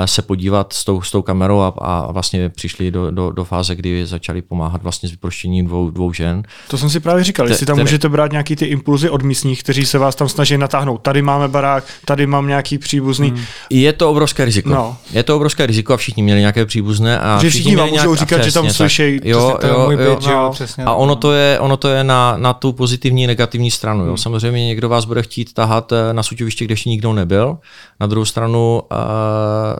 se 0.06 0.22
podívat 0.22 0.74
s 0.74 0.86
tou, 0.86 1.02
s 1.02 1.12
tou 1.12 1.22
kamerou 1.22 1.60
a, 1.60 1.74
a 1.82 2.12
vlastně 2.12 2.50
přišli 2.50 2.92
do, 2.92 3.12
do, 3.12 3.32
do 3.32 3.44
fáze, 3.44 3.76
kdy 3.76 4.06
začali 4.06 4.42
pomáhat 4.42 4.84
vlastně 4.84 5.10
s 5.10 5.12
vyproštěním 5.12 5.66
dvou, 5.66 5.90
dvou 5.90 6.14
žen. 6.14 6.44
To 6.68 6.78
jsem 6.78 6.90
si 6.90 7.00
právě 7.00 7.24
říkal, 7.24 7.50
jestli 7.50 7.66
tam 7.66 7.80
můžete 7.80 8.10
brát 8.10 8.32
nějaký 8.32 8.56
ty 8.56 8.66
impulzy 8.66 9.10
od 9.10 9.22
místních, 9.22 9.64
kteří 9.64 9.86
se 9.86 9.98
vás 9.98 10.16
tam 10.16 10.30
snaží 10.30 10.58
natáhnout. 10.58 11.02
Tady 11.02 11.22
máme 11.22 11.48
barák, 11.48 11.84
tady 12.06 12.28
mám 12.28 12.48
nějaký 12.48 12.78
příbuzný. 12.78 13.30
Hmm. 13.30 13.44
Je 13.70 13.94
to 13.94 14.10
obrovské 14.10 14.46
riziko. 14.46 14.70
No. 14.70 14.98
Je 15.12 15.24
to 15.24 15.36
obrovské 15.36 15.66
riziko 15.66 15.94
a 15.94 15.98
všichni 15.98 16.24
měli 16.24 16.40
nějaké 16.40 16.66
příbuzné. 16.66 17.20
A 17.20 17.40
že 17.42 17.50
všichni, 17.50 17.62
všichni 17.62 17.76
vám 17.76 17.90
můžou 17.90 18.16
říkat, 18.16 18.40
přesně, 18.40 18.50
že 18.50 18.54
tam 18.54 18.70
slyšejí. 18.70 19.20
Jo, 19.24 19.58
jo, 19.64 19.92
jo, 19.92 20.00
jo, 20.00 20.20
no. 20.28 20.52
přesně, 20.52 20.84
a 20.84 20.94
ono 20.94 21.16
to 21.16 21.32
je, 21.32 21.60
ono 21.60 21.78
to 21.78 21.88
je 21.88 22.04
na, 22.04 22.38
na 22.38 22.54
tu 22.54 22.74
pozitivní, 22.74 23.28
negativní 23.28 23.72
stranu. 23.72 24.02
Jo. 24.02 24.08
Hmm. 24.08 24.18
Samozřejmě 24.18 24.68
někdo 24.68 24.90
vás 24.90 25.06
bude 25.06 25.24
chtít 25.24 25.54
tahat 25.54 25.92
eh, 25.92 26.14
na 26.14 26.24
suťoviště, 26.24 26.66
kde 26.66 26.74
ještě 26.74 26.90
nikdo 26.90 27.14
nebyl. 27.14 27.58
Na 28.00 28.08
druhou 28.08 28.26
stranu, 28.26 28.82
uh, 28.92 28.98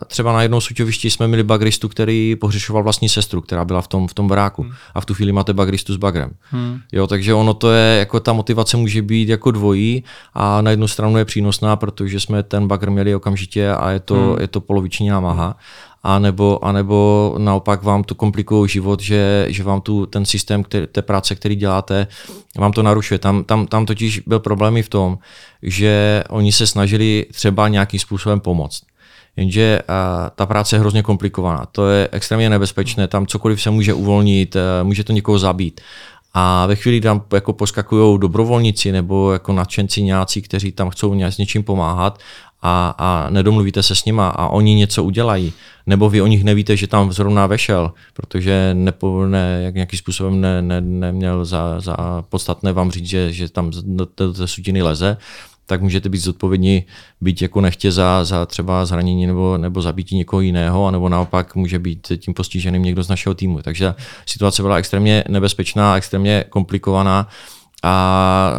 třeba 0.08 0.34
na 0.34 0.42
jednom 0.42 0.62
suťovišti 0.62 1.10
jsme 1.10 1.28
měli 1.28 1.44
bagristu, 1.44 1.90
který 1.90 2.36
pohřešoval 2.36 2.84
vlastní 2.84 3.10
sestru, 3.10 3.42
která 3.42 3.66
byla 3.66 3.82
v 3.82 3.88
tom, 3.88 4.08
v 4.08 4.14
tom 4.14 4.28
baráku. 4.28 4.62
Hmm. 4.62 4.72
A 4.96 5.02
v 5.02 5.06
tu 5.06 5.14
chvíli 5.14 5.32
máte 5.32 5.54
bagristu 5.54 5.94
s 5.94 5.98
bagrem. 5.98 6.32
Hmm. 6.50 6.80
Jo, 6.92 7.08
takže 7.08 7.34
ono 7.34 7.54
to 7.54 7.72
je, 7.72 8.00
jako 8.00 8.20
ta 8.20 8.34
motivace 8.34 8.78
může 8.78 9.02
být 9.02 9.30
jako 9.30 9.52
dvojí 9.52 10.04
a 10.34 10.62
na 10.62 10.72
jednu 10.72 10.88
stranu 10.88 11.18
je 11.18 11.26
přínosná, 11.26 11.76
protože 11.76 12.20
jsme 12.20 12.44
ten 12.44 12.68
bagr 12.68 12.90
měli 12.90 13.16
okamžitě 13.16 13.70
a 13.70 13.92
je 13.92 14.00
to, 14.00 14.16
hmm. 14.16 14.36
je 14.40 14.48
to 14.48 14.62
poloviční 14.62 15.10
námaha 15.10 15.58
a 16.04 16.20
nebo, 16.20 16.66
a 16.66 16.72
nebo 16.72 17.36
naopak 17.38 17.84
vám 17.84 18.04
to 18.04 18.16
komplikují 18.16 18.70
život, 18.70 19.02
že, 19.02 19.46
že 19.50 19.64
vám 19.64 19.82
tu 19.82 20.06
ten 20.06 20.26
systém 20.26 20.64
který, 20.64 20.88
té 20.88 21.02
práce, 21.02 21.36
který 21.36 21.56
děláte, 21.56 22.08
vám 22.58 22.72
to 22.72 22.84
narušuje. 22.84 23.20
Tam, 23.20 23.44
tam, 23.44 23.68
tam 23.68 23.86
totiž 23.86 24.20
byl 24.20 24.40
problém 24.40 24.78
i 24.78 24.84
v 24.84 24.90
tom, 24.90 25.18
že 25.62 26.24
oni 26.30 26.52
se 26.52 26.68
snažili 26.68 27.26
třeba 27.32 27.68
nějakým 27.68 28.00
způsobem 28.00 28.40
pomoct. 28.40 28.84
Jenže 29.36 29.82
uh, 29.90 29.96
ta 30.36 30.46
práce 30.46 30.76
je 30.76 30.80
hrozně 30.80 31.04
komplikovaná. 31.04 31.66
To 31.72 31.90
je 31.90 32.10
extrémně 32.12 32.50
nebezpečné. 32.50 33.08
Tam 33.08 33.28
cokoliv 33.28 33.62
se 33.62 33.70
může 33.70 33.94
uvolnit, 33.94 34.56
uh, 34.56 34.62
může 34.88 35.04
to 35.04 35.14
někoho 35.14 35.40
zabít. 35.40 35.82
A 36.34 36.66
ve 36.66 36.76
chvíli, 36.76 36.98
kdy 36.98 37.04
tam 37.04 37.24
jako 37.34 37.54
poskakují 37.54 38.20
dobrovolníci 38.20 38.92
nebo 38.92 39.34
jako 39.34 39.54
nadšenci 39.54 40.04
nějací, 40.04 40.42
kteří 40.42 40.72
tam 40.72 40.90
chcou 40.90 41.22
s 41.24 41.38
něčím 41.38 41.64
pomáhat 41.64 42.20
a, 42.62 42.96
a 42.98 43.30
nedomluvíte 43.30 43.84
se 43.84 43.96
s 43.96 44.06
nima 44.06 44.30
a 44.30 44.48
oni 44.48 44.76
něco 44.76 45.04
udělají, 45.04 45.54
nebo 45.86 46.10
vy 46.10 46.22
o 46.22 46.28
nich 46.28 46.44
nevíte, 46.44 46.78
že 46.78 46.88
tam 46.88 47.14
zrovna 47.14 47.48
vešel, 47.48 47.94
protože 48.14 48.70
nepo, 48.74 49.26
ne, 49.26 49.62
jak 49.64 49.76
nějakým 49.76 50.00
způsobem 50.00 50.42
ne, 50.42 50.62
ne, 50.62 50.82
neměl 50.82 51.46
za, 51.46 51.80
za 51.80 51.96
podstatné 52.30 52.74
vám 52.74 52.92
říct, 52.92 53.06
že, 53.06 53.34
že 53.34 53.50
tam 53.50 53.72
do 53.84 54.06
té 54.06 54.48
sutiny 54.48 54.82
leze, 54.82 55.18
tak 55.72 55.82
můžete 55.82 56.10
být 56.10 56.18
zodpovědní, 56.18 56.84
být 57.22 57.42
jako 57.42 57.62
nechtě 57.62 57.92
za, 57.92 58.26
za 58.26 58.46
třeba 58.46 58.86
zranění 58.86 59.28
nebo, 59.28 59.58
nebo 59.58 59.82
zabití 59.82 60.16
někoho 60.18 60.42
jiného, 60.42 60.88
anebo 60.88 61.10
naopak 61.10 61.56
může 61.56 61.80
být 61.80 62.12
tím 62.18 62.34
postiženým 62.34 62.84
někdo 62.84 63.04
z 63.04 63.10
našeho 63.10 63.34
týmu. 63.36 63.62
Takže 63.62 63.94
situace 64.26 64.62
byla 64.62 64.78
extrémně 64.78 65.24
nebezpečná, 65.28 65.98
extrémně 65.98 66.44
komplikovaná 66.50 67.28
a 67.84 68.54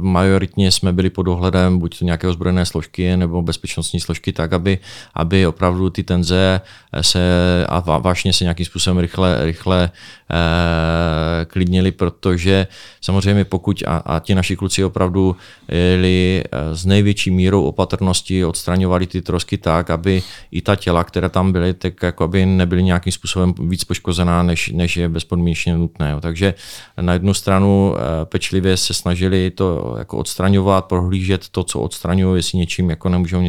majoritně 0.00 0.72
jsme 0.72 0.92
byli 0.92 1.10
pod 1.10 1.22
dohledem 1.22 1.78
buď 1.78 1.98
to 1.98 2.04
nějaké 2.04 2.28
ozbrojené 2.28 2.66
složky 2.66 3.16
nebo 3.16 3.42
bezpečnostní 3.42 4.00
složky 4.00 4.32
tak, 4.32 4.52
aby, 4.52 4.78
aby 5.14 5.46
opravdu 5.46 5.90
ty 5.90 6.02
tenze 6.02 6.60
se 7.00 7.20
a 7.68 7.98
vážně 7.98 8.32
se 8.32 8.44
nějakým 8.44 8.66
způsobem 8.66 8.98
rychle, 8.98 9.44
rychle 9.44 9.90
eh, 10.30 11.44
klidnili, 11.44 11.92
protože 11.92 12.66
samozřejmě 13.00 13.44
pokud 13.44 13.82
a, 13.86 13.96
a 13.96 14.18
ti 14.18 14.34
naši 14.34 14.56
kluci 14.56 14.84
opravdu 14.84 15.36
jeli 15.68 16.42
eh, 16.44 16.76
s 16.76 16.86
největší 16.86 17.30
mírou 17.30 17.64
opatrnosti, 17.64 18.44
odstraňovali 18.44 19.06
ty 19.06 19.22
trosky 19.22 19.58
tak, 19.58 19.90
aby 19.90 20.22
i 20.50 20.60
ta 20.60 20.76
těla, 20.76 21.04
která 21.04 21.28
tam 21.28 21.52
byly, 21.52 21.74
tak 21.74 22.02
jako 22.02 22.24
aby 22.24 22.46
nebyly 22.46 22.82
nějakým 22.82 23.12
způsobem 23.12 23.54
víc 23.58 23.84
poškozená, 23.84 24.42
než, 24.42 24.68
než 24.68 24.96
je 24.96 25.08
bezpodmínečně 25.08 25.76
nutné. 25.76 26.16
Takže 26.20 26.54
na 27.00 27.12
jednu 27.12 27.34
stranu 27.34 27.94
eh, 27.96 28.24
pečlivě 28.24 28.61
pečlivě 28.62 28.76
se 28.76 28.94
snažili 28.94 29.50
to 29.50 29.96
jako 29.98 30.18
odstraňovat, 30.18 30.84
prohlížet 30.84 31.48
to, 31.48 31.64
co 31.64 31.80
odstraňují, 31.80 32.38
jestli 32.38 32.58
něčím 32.58 32.90
jako 32.90 33.08
nemůžou 33.08 33.42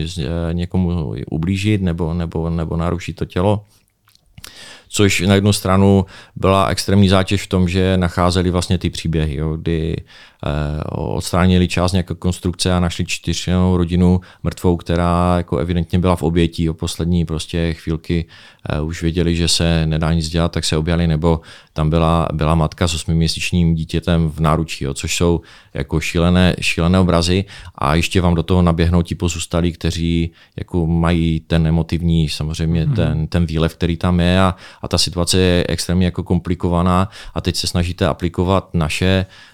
někomu 0.51 1.14
ublížit 1.32 1.82
nebo, 1.82 2.14
nebo, 2.14 2.49
nebo 2.49 2.78
narušit 2.78 3.16
to 3.16 3.26
tělo. 3.26 3.66
Což 4.89 5.22
na 5.22 5.36
jednu 5.36 5.53
stranu 5.53 6.05
byla 6.36 6.68
extrémní 6.68 7.09
zátěž 7.09 7.43
v 7.43 7.47
tom, 7.47 7.70
že 7.70 7.97
nacházeli 7.97 8.51
vlastně 8.51 8.78
ty 8.78 8.89
příběhy, 8.89 9.36
jo, 9.36 9.57
kdy 9.57 9.95
odstránili 10.91 11.68
část 11.68 11.91
nějaké 11.91 12.16
konstrukce 12.16 12.74
a 12.74 12.80
našli 12.80 13.06
čtyřčlenou 13.06 13.78
rodinu 13.78 14.22
mrtvou, 14.44 14.78
která 14.78 15.38
jako 15.38 15.58
evidentně 15.58 16.00
byla 16.00 16.16
v 16.16 16.24
obětí. 16.24 16.70
O 16.70 16.74
poslední 16.74 17.26
prostě 17.26 17.74
chvílky 17.74 18.26
eh, 18.70 18.82
už 18.82 19.02
věděli, 19.02 19.36
že 19.36 19.48
se 19.48 19.88
nedá 19.88 20.14
nic 20.14 20.30
dělat, 20.30 20.52
tak 20.52 20.66
se 20.66 20.78
objali, 20.78 21.08
nebo 21.08 21.41
tam 21.74 21.89
byla, 21.89 22.28
byla 22.34 22.56
matka 22.56 22.88
s 22.88 22.94
osmiměsíčním 22.94 23.76
dítětem 23.76 24.30
v 24.30 24.39
náručí, 24.39 24.84
jo, 24.84 24.94
což 24.94 25.16
jsou 25.16 25.41
jako 25.74 26.00
šílené, 26.00 26.56
šílené 26.62 27.00
obrazy 27.00 27.46
a 27.76 27.96
ještě 27.96 28.22
vám 28.22 28.36
do 28.36 28.44
toho 28.44 28.62
naběhnou 28.62 29.02
ti 29.02 29.16
pozůstalí, 29.16 29.72
kteří 29.72 30.32
jako 30.56 30.88
mají 30.88 31.39
ten 31.39 31.68
emotivní, 31.68 32.30
samozřejmě 32.30 32.86
mm-hmm. 32.86 32.96
ten, 32.96 33.28
ten 33.28 33.46
výlev, 33.46 33.76
který 33.76 33.98
tam 33.98 34.20
je 34.20 34.41
a, 34.41 34.56
a 34.82 34.88
ta 34.88 34.98
situace 34.98 35.39
je 35.39 35.66
extrémně 35.70 36.06
jako 36.06 36.24
komplikovaná 36.24 37.10
a 37.34 37.41
teď 37.41 37.56
se 37.56 37.68
snažíte 37.68 38.08
aplikovat 38.08 38.70
naše 38.74 39.26
eh, 39.26 39.53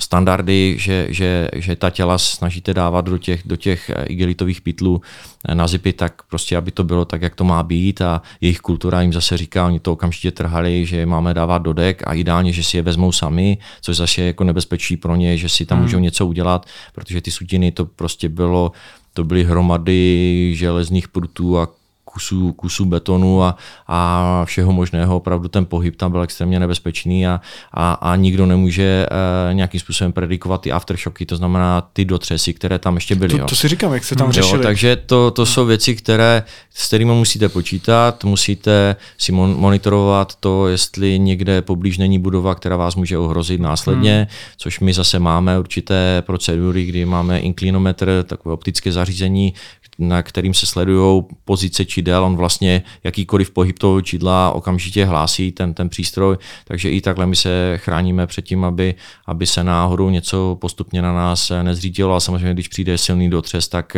standardy, 0.00 0.76
že, 0.78 1.06
že, 1.10 1.48
že 1.54 1.76
ta 1.76 1.90
těla 1.90 2.18
snažíte 2.18 2.74
dávat 2.74 3.04
do 3.04 3.18
těch, 3.18 3.42
do 3.44 3.56
těch 3.56 3.90
eh, 3.90 4.04
igelitových 4.04 4.60
pytlů 4.60 5.00
eh, 5.48 5.54
na 5.54 5.66
zipy, 5.66 5.92
tak 5.92 6.22
prostě, 6.22 6.56
aby 6.56 6.70
to 6.70 6.84
bylo 6.84 7.04
tak, 7.04 7.22
jak 7.22 7.34
to 7.34 7.44
má 7.44 7.62
být 7.62 8.00
a 8.00 8.22
jejich 8.40 8.60
kultura 8.60 9.02
jim 9.02 9.12
zase 9.12 9.36
říká, 9.36 9.66
oni 9.66 9.80
to 9.80 9.92
okamžitě 9.92 10.30
trhali, 10.30 10.86
že 10.86 10.96
je 10.96 11.06
máme 11.06 11.34
dávat 11.34 11.58
do 11.58 11.72
dek 11.72 12.02
a 12.06 12.14
ideálně, 12.14 12.52
že 12.52 12.62
si 12.62 12.76
je 12.76 12.82
vezmou 12.82 13.12
sami, 13.12 13.58
což 13.80 13.96
zase 13.96 14.20
je 14.20 14.26
jako 14.26 14.44
nebezpečí 14.44 14.96
pro 14.96 15.16
ně, 15.16 15.36
že 15.36 15.48
si 15.48 15.66
tam 15.66 15.78
hmm. 15.78 15.84
můžou 15.84 15.98
něco 15.98 16.26
udělat, 16.26 16.66
protože 16.94 17.20
ty 17.20 17.30
sutiny 17.30 17.72
to 17.72 17.86
prostě 17.86 18.28
bylo 18.28 18.72
to 19.14 19.24
byly 19.24 19.44
hromady 19.44 20.52
železných 20.54 21.08
prutů 21.08 21.58
a 21.58 21.68
kusů, 22.12 22.52
kusů 22.52 22.84
betonu 22.84 23.42
a, 23.42 23.56
a 23.86 24.42
všeho 24.44 24.72
možného. 24.72 25.16
Opravdu 25.16 25.48
ten 25.48 25.66
pohyb 25.66 25.96
tam 25.96 26.12
byl 26.12 26.22
extrémně 26.22 26.60
nebezpečný 26.60 27.26
a, 27.26 27.40
a, 27.72 27.92
a 27.92 28.16
nikdo 28.16 28.46
nemůže 28.46 29.06
uh, 29.10 29.54
nějakým 29.54 29.80
způsobem 29.80 30.12
predikovat 30.12 30.60
ty 30.60 30.72
aftershocky, 30.72 31.26
to 31.26 31.36
znamená 31.36 31.80
ty 31.92 32.04
dotřesy, 32.04 32.54
které 32.54 32.78
tam 32.78 32.94
ještě 32.94 33.14
byly. 33.14 33.30
To, 33.30 33.38
jo. 33.38 33.46
to 33.46 33.56
si 33.56 33.68
říkám, 33.68 33.92
jak 33.92 34.04
se 34.04 34.16
tam 34.16 34.32
řešili. 34.32 34.56
Jo, 34.56 34.62
takže 34.62 34.96
to, 34.96 35.30
to 35.30 35.46
jsou 35.46 35.66
věci, 35.66 35.94
které, 35.94 36.42
s 36.74 36.86
kterými 36.86 37.12
musíte 37.12 37.48
počítat, 37.48 38.24
musíte 38.24 38.96
si 39.18 39.32
mon- 39.32 39.56
monitorovat 39.56 40.34
to, 40.34 40.68
jestli 40.68 41.18
někde 41.18 41.62
poblíž 41.62 41.98
není 41.98 42.18
budova, 42.18 42.54
která 42.54 42.76
vás 42.76 42.96
může 42.96 43.18
ohrozit 43.18 43.60
následně, 43.60 44.16
hmm. 44.16 44.26
což 44.56 44.80
my 44.80 44.92
zase 44.92 45.18
máme 45.18 45.58
určité 45.58 46.22
procedury, 46.26 46.84
kdy 46.84 47.04
máme 47.04 47.40
inklinometr, 47.40 48.24
takové 48.26 48.52
optické 48.52 48.92
zařízení, 48.92 49.54
na 49.98 50.22
kterým 50.22 50.54
se 50.54 50.66
sledují 50.66 51.22
pozice 51.44 51.84
čidel, 52.00 52.24
on 52.24 52.36
vlastně 52.36 52.82
jakýkoliv 53.04 53.50
pohyb 53.50 53.78
toho 53.78 54.00
čidla 54.00 54.50
okamžitě 54.50 55.04
hlásí 55.04 55.52
ten, 55.52 55.74
ten 55.74 55.88
přístroj, 55.88 56.36
takže 56.64 56.90
i 56.90 57.00
takhle 57.00 57.26
my 57.26 57.36
se 57.36 57.74
chráníme 57.76 58.26
před 58.26 58.44
tím, 58.44 58.64
aby, 58.64 58.94
aby 59.26 59.46
se 59.46 59.64
náhodou 59.64 60.10
něco 60.10 60.56
postupně 60.60 61.02
na 61.02 61.12
nás 61.12 61.52
nezřídilo 61.62 62.14
a 62.14 62.20
samozřejmě, 62.20 62.52
když 62.52 62.68
přijde 62.68 62.98
silný 62.98 63.30
dotřes, 63.30 63.68
tak, 63.68 63.96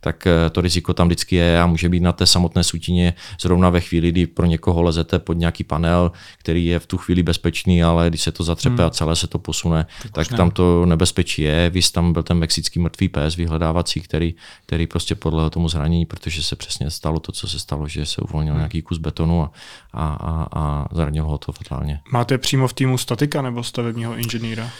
tak 0.00 0.28
to 0.52 0.60
riziko 0.60 0.94
tam 0.94 1.08
vždycky 1.08 1.36
je 1.36 1.60
a 1.60 1.66
může 1.66 1.88
být 1.88 2.02
na 2.02 2.12
té 2.12 2.26
samotné 2.26 2.64
sutině 2.64 3.14
zrovna 3.40 3.70
ve 3.70 3.80
chvíli, 3.80 4.12
kdy 4.12 4.26
pro 4.26 4.46
někoho 4.46 4.82
lezete 4.82 5.18
pod 5.18 5.32
nějaký 5.32 5.64
panel, 5.64 6.12
který 6.38 6.66
je 6.66 6.78
v 6.78 6.86
tu 6.86 6.98
chvíli 6.98 7.22
bezpečný, 7.22 7.82
ale 7.82 8.08
když 8.08 8.22
se 8.22 8.32
to 8.32 8.44
zatřepe 8.44 8.82
hmm. 8.82 8.86
a 8.86 8.90
celé 8.90 9.16
se 9.16 9.26
to 9.26 9.38
posune, 9.38 9.86
tak, 10.02 10.12
tak 10.12 10.36
tam 10.36 10.50
to 10.50 10.86
nebezpečí 10.86 11.42
je. 11.42 11.70
Vy 11.70 11.80
tam 11.92 12.12
byl 12.12 12.22
ten 12.22 12.38
mexický 12.38 12.80
mrtvý 12.80 13.08
pes 13.08 13.36
vyhledávací, 13.36 14.00
který, 14.00 14.34
který 14.66 14.86
prostě 14.86 15.14
podle 15.14 15.38
podle 15.38 15.50
tomu 15.50 15.68
zranění, 15.68 16.06
protože 16.06 16.42
se 16.42 16.56
přesně 16.56 16.90
stalo 16.90 17.20
to, 17.20 17.32
co 17.38 17.48
se 17.48 17.58
stalo, 17.58 17.88
že 17.88 18.06
se 18.06 18.20
uvolnil 18.20 18.52
hmm. 18.52 18.60
nějaký 18.60 18.82
kus 18.82 18.98
betonu 18.98 19.42
a, 19.42 19.50
a, 19.92 20.06
a, 20.12 20.46
a 20.60 20.88
zranil 20.94 21.24
ho 21.24 21.38
to 21.38 21.52
fatálně. 21.52 22.00
Máte 22.12 22.38
přímo 22.38 22.68
v 22.68 22.72
týmu 22.72 22.98
statika 22.98 23.42
nebo 23.42 23.62
stavebního 23.62 24.16
inženýra? 24.16 24.70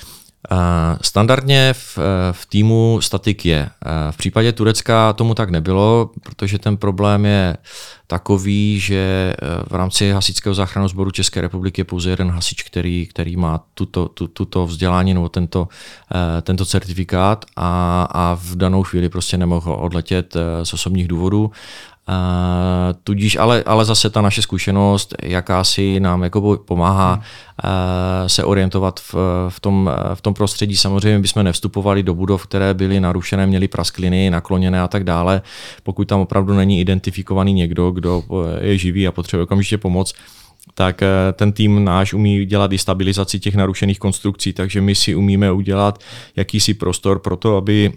Standardně 1.03 1.73
v, 1.73 1.99
v 2.33 2.47
týmu 2.47 2.99
statik 3.03 3.47
je. 3.47 3.71
V 4.11 4.17
případě 4.17 4.53
Turecka 4.53 5.13
tomu 5.13 5.35
tak 5.35 5.51
nebylo, 5.51 6.11
protože 6.23 6.59
ten 6.59 6.77
problém 6.77 7.27
je 7.27 7.57
takový, 8.07 8.81
že 8.81 9.35
v 9.71 9.75
rámci 9.75 10.11
hasičského 10.11 10.55
záchranného 10.55 10.89
sboru 10.89 11.11
České 11.11 11.41
republiky 11.41 11.81
je 11.81 11.85
pouze 11.85 12.11
jeden 12.11 12.31
hasič, 12.31 12.63
který, 12.63 13.07
který 13.07 13.37
má 13.37 13.65
tuto, 13.75 14.09
tu, 14.09 14.27
tuto 14.29 14.67
vzdělání 14.67 15.15
nebo 15.15 15.29
tento, 15.29 15.69
tento 16.43 16.67
certifikát 16.67 17.45
a, 17.57 18.03
a 18.11 18.35
v 18.35 18.57
danou 18.57 18.83
chvíli 18.83 19.09
prostě 19.09 19.39
nemohl 19.39 19.73
odletět 19.73 20.37
z 20.63 20.75
osobních 20.75 21.09
důvodů 21.09 21.51
Uh, 22.09 22.15
tudíž 23.05 23.37
ale, 23.37 23.63
ale 23.67 23.85
zase 23.85 24.11
ta 24.11 24.21
naše 24.21 24.43
zkušenost, 24.43 25.15
jaká 25.23 25.65
si 25.65 26.01
nám 26.01 26.23
jako 26.23 26.57
pomáhá 26.65 27.13
hmm. 27.13 27.23
uh, 27.23 28.27
se 28.27 28.45
orientovat 28.45 29.01
v, 29.01 29.15
v, 29.49 29.61
tom, 29.61 29.91
v 30.15 30.21
tom 30.21 30.35
prostředí. 30.35 30.77
Samozřejmě 30.77 31.19
bychom 31.19 31.45
nevstupovali 31.45 32.03
do 32.03 32.15
budov, 32.15 32.47
které 32.47 32.75
byly 32.75 33.01
narušené, 33.01 33.47
měly 33.47 33.69
praskliny, 33.69 34.31
nakloněné 34.31 34.81
a 34.81 34.89
tak 34.89 35.05
dále. 35.05 35.43
Pokud 35.83 36.09
tam 36.09 36.21
opravdu 36.21 36.55
není 36.55 36.81
identifikovaný 36.81 37.53
někdo, 37.53 37.91
kdo 37.91 38.25
je 38.61 38.79
živý 38.79 39.09
a 39.09 39.13
potřebuje 39.13 39.45
okamžitě 39.45 39.79
pomoc, 39.79 40.15
tak 40.75 41.03
ten 41.33 41.53
tým 41.53 41.85
náš 41.85 42.15
umí 42.15 42.45
dělat 42.45 42.73
i 42.73 42.79
stabilizaci 42.79 43.41
těch 43.41 43.55
narušených 43.55 43.99
konstrukcí, 43.99 44.53
takže 44.53 44.81
my 44.81 44.95
si 44.95 45.15
umíme 45.15 45.53
udělat 45.53 45.99
jakýsi 46.37 46.75
prostor 46.75 47.19
pro 47.19 47.37
to, 47.37 47.57
aby 47.57 47.93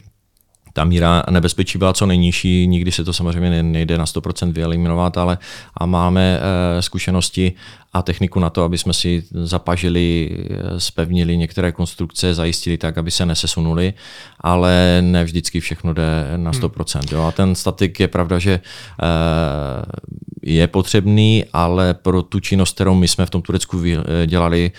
ta 0.74 0.84
míra 0.84 1.24
nebezpečí 1.30 1.78
byla 1.78 1.94
co 1.94 2.06
nejnižší, 2.06 2.68
nikdy 2.68 2.92
se 2.92 3.04
to 3.04 3.14
samozřejmě 3.14 3.64
nejde 3.64 3.98
na 3.98 4.06
100% 4.06 4.52
vyeliminovat, 4.52 5.18
ale 5.18 5.38
a 5.78 5.86
máme 5.86 6.40
e, 6.42 6.82
zkušenosti 6.82 7.54
a 7.94 8.02
techniku 8.02 8.40
na 8.40 8.50
to, 8.50 8.64
aby 8.64 8.78
jsme 8.78 8.94
si 8.94 9.24
zapažili, 9.32 10.30
spevnili 10.78 11.38
některé 11.38 11.72
konstrukce, 11.72 12.34
zajistili 12.34 12.78
tak, 12.78 12.98
aby 12.98 13.12
se 13.12 13.26
nesesunuli, 13.26 13.94
ale 14.40 14.98
ne 15.02 15.24
vždycky 15.24 15.60
všechno 15.60 15.94
jde 15.94 16.34
na 16.38 16.52
100%. 16.52 17.00
Hmm. 17.00 17.08
Jo. 17.12 17.24
A 17.28 17.32
ten 17.32 17.56
statik 17.56 18.00
je 18.00 18.08
pravda, 18.08 18.40
že 18.40 18.52
e, 18.52 18.60
je 20.44 20.68
potřebný, 20.68 21.46
ale 21.54 21.94
pro 21.94 22.22
tu 22.24 22.40
činnost, 22.40 22.76
kterou 22.76 22.96
my 22.96 23.08
jsme 23.08 23.26
v 23.26 23.30
tom 23.30 23.42
Turecku 23.42 23.84
dělali, 24.26 24.72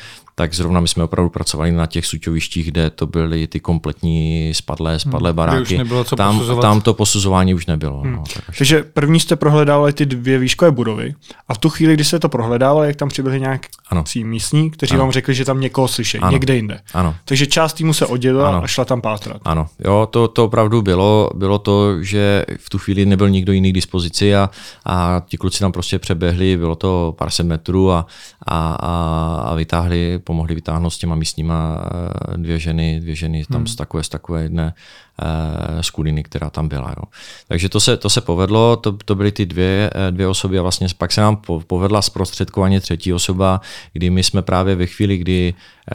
tak 0.43 0.55
zrovna 0.55 0.81
my 0.81 0.89
jsme 0.89 1.05
opravdu 1.05 1.31
pracovali 1.31 1.73
na 1.73 1.87
těch 1.87 2.07
suťovištích, 2.07 2.71
kde 2.71 2.91
to 2.91 3.07
byly 3.07 3.47
ty 3.47 3.61
kompletní 3.61 4.53
spadlé, 4.55 4.99
spadlé 4.99 5.31
hmm, 5.31 5.37
baráky. 5.37 5.79
nebylo 5.79 6.05
co 6.05 6.17
tam, 6.17 6.43
tam 6.61 6.81
to 6.81 6.95
posuzování 6.95 7.55
už 7.55 7.67
nebylo. 7.67 8.01
Hmm. 8.01 8.13
No, 8.13 8.25
tak 8.35 8.45
Takže 8.59 8.83
první 8.83 9.21
jste 9.21 9.37
prohledávali 9.37 9.93
ty 9.93 10.07
dvě 10.07 10.39
výškové 10.39 10.71
budovy 10.71 11.15
a 11.49 11.55
v 11.55 11.59
tu 11.59 11.71
chvíli, 11.71 11.95
kdy 11.95 12.05
jste 12.05 12.19
to 12.19 12.29
prohledávali, 12.29 12.87
jak 12.87 12.97
tam 12.97 13.09
přibyli 13.09 13.41
nějak 13.41 13.67
ano. 13.89 14.05
místní, 14.25 14.71
kteří 14.71 14.95
ano. 14.95 15.05
vám 15.05 15.13
řekli, 15.13 15.35
že 15.35 15.45
tam 15.45 15.61
někoho 15.61 15.89
slyší, 15.89 16.19
ano. 16.19 16.33
někde 16.33 16.57
jinde. 16.57 16.81
Ano. 16.95 17.15
Takže 17.25 17.47
část 17.47 17.73
týmu 17.73 17.93
se 17.93 18.07
oddělila 18.07 18.49
ano. 18.49 18.63
a 18.65 18.67
šla 18.67 18.85
tam 18.85 19.01
pátrat. 19.01 19.41
Ano, 19.45 19.67
jo, 19.85 20.09
to, 20.11 20.29
to 20.29 20.45
opravdu 20.45 20.83
bylo. 20.83 21.31
Bylo 21.35 21.59
to, 21.59 22.03
že 22.03 22.45
v 22.59 22.71
tu 22.71 22.79
chvíli 22.79 23.07
nebyl 23.07 23.31
nikdo 23.31 23.53
jiný 23.53 23.71
k 23.71 23.75
dispozici 23.75 24.35
a, 24.35 24.51
a 24.87 25.23
ti 25.29 25.37
kluci 25.37 25.61
tam 25.61 25.73
prostě 25.73 25.99
přeběhli, 25.99 26.57
bylo 26.57 26.77
to 26.77 27.15
pár 27.19 27.31
set 27.31 27.47
metrů 27.47 27.93
a, 27.93 28.07
a, 28.47 28.75
a, 28.75 29.43
a 29.47 29.55
vytáhli 29.55 30.21
pomohli 30.33 30.55
vytáhnout 30.55 30.91
s 30.91 30.99
těma 30.99 31.15
místníma 31.15 31.77
eh, 31.77 32.37
dvě 32.37 32.59
ženy, 32.59 33.01
dvě 33.01 33.15
ženy 33.15 33.45
tam 33.45 33.61
hmm. 33.61 33.67
z 33.67 33.77
takové, 33.77 34.03
z 34.03 34.09
takové 34.09 34.43
jedné 34.43 34.73
eh, 34.73 35.83
skuliny, 35.83 36.23
která 36.23 36.51
tam 36.51 36.69
byla. 36.69 36.95
Jo. 36.97 37.05
Takže 37.49 37.69
to 37.69 37.81
se, 37.81 37.97
to 37.97 38.11
se 38.11 38.21
povedlo, 38.21 38.77
to, 38.77 38.93
to 39.05 39.15
byly 39.15 39.33
ty 39.33 39.47
dvě, 39.47 39.91
eh, 39.93 40.11
dvě 40.11 40.27
osoby 40.29 40.59
a 40.59 40.63
vlastně 40.63 40.89
pak 40.99 41.13
se 41.13 41.21
nám 41.21 41.37
povedla 41.67 42.03
zprostředkovaně 42.03 42.81
třetí 42.81 43.13
osoba, 43.13 43.61
kdy 43.93 44.11
my 44.11 44.23
jsme 44.23 44.43
právě 44.43 44.75
ve 44.75 44.87
chvíli, 44.87 45.19
kdy, 45.19 45.55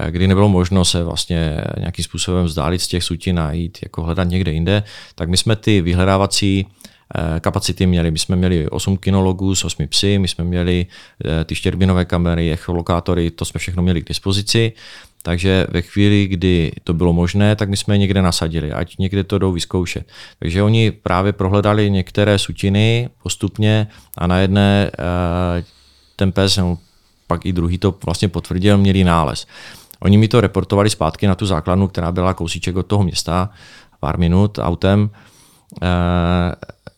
kdy 0.10 0.28
nebylo 0.28 0.50
možno 0.50 0.86
se 0.86 1.04
vlastně 1.04 1.58
nějakým 1.80 2.06
způsobem 2.06 2.46
vzdálit 2.46 2.82
z 2.82 2.88
těch 2.88 3.04
sutin 3.04 3.40
a 3.40 3.52
jít 3.52 3.78
jako 3.84 4.04
hledat 4.04 4.30
někde 4.30 4.52
jinde, 4.52 4.84
tak 5.16 5.30
my 5.30 5.38
jsme 5.38 5.56
ty 5.56 5.82
vyhledávací 5.82 6.68
kapacity 7.40 7.86
měli. 7.86 8.12
My 8.12 8.20
jsme 8.20 8.36
měli 8.36 8.70
8 8.70 8.98
kinologů 8.98 9.56
s 9.56 9.66
8 9.66 9.88
psy, 9.88 10.20
my 10.20 10.28
jsme 10.28 10.44
měli 10.44 10.86
eh, 11.26 11.44
ty 11.44 11.56
štěrbinové 11.56 12.06
kamery, 12.06 12.52
echolokátory, 12.52 13.32
to 13.32 13.46
jsme 13.46 13.60
všechno 13.60 13.84
měli 13.84 14.02
k 14.02 14.08
dispozici. 14.08 14.74
Takže 15.24 15.68
ve 15.70 15.82
chvíli, 15.82 16.28
kdy 16.28 16.72
to 16.84 16.94
bylo 16.94 17.14
možné, 17.14 17.56
tak 17.56 17.70
my 17.70 17.78
jsme 17.78 17.94
je 17.94 17.98
někde 17.98 18.22
nasadili, 18.22 18.72
ať 18.72 18.98
někde 18.98 19.24
to 19.24 19.38
jdou 19.38 19.52
vyzkoušet. 19.52 20.08
Takže 20.40 20.64
oni 20.64 20.92
právě 20.92 21.34
prohledali 21.34 21.92
některé 21.92 22.40
sutiny 22.40 23.10
postupně 23.24 23.88
a 24.18 24.28
na 24.28 24.40
jedné 24.40 24.92
eh, 24.94 25.64
ten 26.16 26.32
pes, 26.32 26.58
no, 26.58 26.78
pak 27.28 27.46
i 27.46 27.54
druhý 27.54 27.78
to 27.78 27.96
vlastně 28.06 28.28
potvrdil, 28.28 28.78
měli 28.78 29.04
nález. 29.04 29.48
Oni 30.00 30.18
mi 30.18 30.28
to 30.28 30.42
reportovali 30.42 30.90
zpátky 30.90 31.28
na 31.28 31.36
tu 31.36 31.46
základnu, 31.46 31.88
která 31.88 32.12
byla 32.12 32.34
kousíček 32.34 32.76
od 32.76 32.86
toho 32.86 33.04
města, 33.04 33.50
pár 34.00 34.20
minut 34.20 34.60
autem 34.62 35.10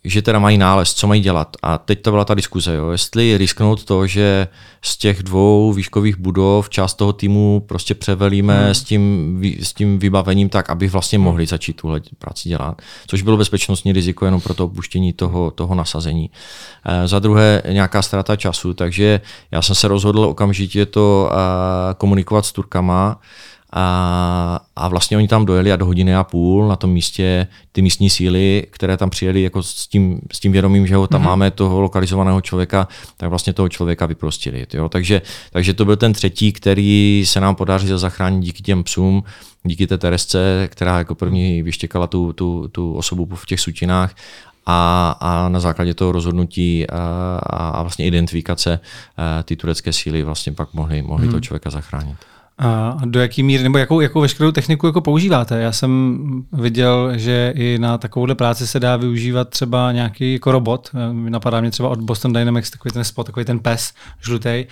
že 0.04 0.22
teda 0.22 0.40
mají 0.40 0.58
nález, 0.58 0.94
co 0.94 1.08
mají 1.08 1.22
dělat. 1.22 1.58
A 1.64 1.78
teď 1.78 2.02
to 2.02 2.12
byla 2.12 2.26
ta 2.26 2.34
diskuze, 2.34 2.76
jo. 2.76 2.90
jestli 2.90 3.38
risknout 3.38 3.84
to, 3.84 4.08
že 4.08 4.48
z 4.82 4.98
těch 4.98 5.24
dvou 5.24 5.74
výškových 5.74 6.18
budov 6.18 6.70
část 6.70 6.94
toho 6.94 7.14
týmu 7.14 7.66
prostě 7.68 7.96
převelíme 7.96 8.64
hmm. 8.64 8.74
s, 8.74 8.84
tím, 8.84 9.42
s 9.62 9.74
tím 9.74 10.00
vybavením 10.00 10.50
tak, 10.50 10.70
aby 10.70 10.88
vlastně 10.88 11.18
hmm. 11.18 11.26
mohli 11.26 11.46
začít 11.46 11.74
tuhle 11.74 12.02
práci 12.18 12.50
dělat. 12.50 12.82
Což 13.08 13.22
bylo 13.22 13.38
bezpečnostní 13.38 13.92
riziko 13.92 14.26
jenom 14.26 14.42
pro 14.42 14.54
to 14.54 14.66
opuštění 14.66 15.14
toho, 15.14 15.52
toho 15.52 15.76
nasazení. 15.76 16.30
E, 16.86 17.08
za 17.08 17.20
druhé 17.20 17.62
nějaká 17.70 18.02
ztráta 18.02 18.36
času, 18.36 18.74
takže 18.74 19.22
já 19.52 19.62
jsem 19.62 19.76
se 19.76 19.88
rozhodl 19.88 20.20
okamžitě 20.20 20.86
to 20.86 21.32
e, 21.32 21.36
komunikovat 21.94 22.46
s 22.46 22.52
Turkama, 22.52 23.20
a, 23.74 24.60
a 24.76 24.88
vlastně 24.88 25.18
oni 25.18 25.28
tam 25.28 25.46
dojeli 25.46 25.72
a 25.72 25.76
do 25.76 25.86
hodiny 25.86 26.16
a 26.16 26.24
půl 26.24 26.68
na 26.68 26.76
tom 26.76 26.92
místě 26.92 27.48
ty 27.72 27.82
místní 27.82 28.10
síly, 28.10 28.68
které 28.72 28.98
tam 28.98 29.10
přijeli 29.10 29.42
jako 29.42 29.64
s 29.64 29.88
tím, 29.88 30.22
s 30.32 30.40
tím 30.40 30.52
vědomím, 30.52 30.88
že 30.88 30.96
ho 30.96 31.08
tam 31.08 31.22
mm-hmm. 31.22 31.26
máme 31.26 31.52
toho 31.52 31.82
lokalizovaného 31.82 32.42
člověka, 32.42 32.88
tak 33.18 33.30
vlastně 33.30 33.54
toho 33.54 33.70
člověka 33.70 34.06
vyprostili. 34.06 34.68
Jo? 34.74 34.90
Takže, 34.90 35.22
takže 35.52 35.74
to 35.74 35.86
byl 35.86 35.96
ten 35.96 36.14
třetí, 36.14 36.54
který 36.54 37.24
se 37.26 37.40
nám 37.40 37.56
podařil 37.56 37.98
zachránit 37.98 38.42
díky 38.42 38.64
těm 38.64 38.84
psům, 38.84 39.24
díky 39.64 39.88
té 39.88 39.98
Teresce, 39.98 40.68
která 40.72 40.98
jako 40.98 41.16
první 41.16 41.64
vyštěkala 41.64 42.08
tu, 42.08 42.34
tu, 42.34 42.68
tu 42.68 42.94
osobu 42.94 43.36
v 43.36 43.46
těch 43.46 43.60
sutinách 43.60 44.16
a, 44.66 45.16
a 45.20 45.50
na 45.50 45.60
základě 45.60 45.94
toho 45.94 46.12
rozhodnutí 46.12 46.90
a, 46.90 47.40
a 47.44 47.82
vlastně 47.82 48.06
identifikace 48.06 48.80
ty 49.44 49.56
turecké 49.56 49.94
síly 49.94 50.24
vlastně 50.24 50.54
pak 50.54 50.74
mohli, 50.74 51.02
mohli 51.02 51.24
hmm. 51.24 51.32
toho 51.32 51.42
člověka 51.42 51.70
zachránit. 51.70 52.18
A 52.60 52.98
do 53.06 53.20
jaký 53.20 53.44
míry, 53.44 53.64
nebo 53.64 53.78
jakou, 53.78 54.02
jakou 54.02 54.22
veškerou 54.22 54.52
techniku 54.52 54.86
jako 54.86 55.02
používáte? 55.02 55.62
Já 55.62 55.72
jsem 55.72 56.20
viděl, 56.54 57.12
že 57.16 57.54
i 57.56 57.78
na 57.80 57.98
takovouhle 57.98 58.36
práci 58.36 58.68
se 58.68 58.80
dá 58.80 58.98
využívat 58.98 59.50
třeba 59.50 59.92
nějaký 59.92 60.34
jako 60.34 60.52
robot. 60.52 60.90
Napadá 61.12 61.62
mě 61.62 61.72
třeba 61.72 61.90
od 61.90 62.00
Boston 62.00 62.34
Dynamics 62.34 62.72
takový 62.72 62.92
ten 62.92 63.04
spot, 63.04 63.26
takový 63.26 63.46
ten 63.46 63.60
pes 63.60 63.94
žlutý. 64.22 64.66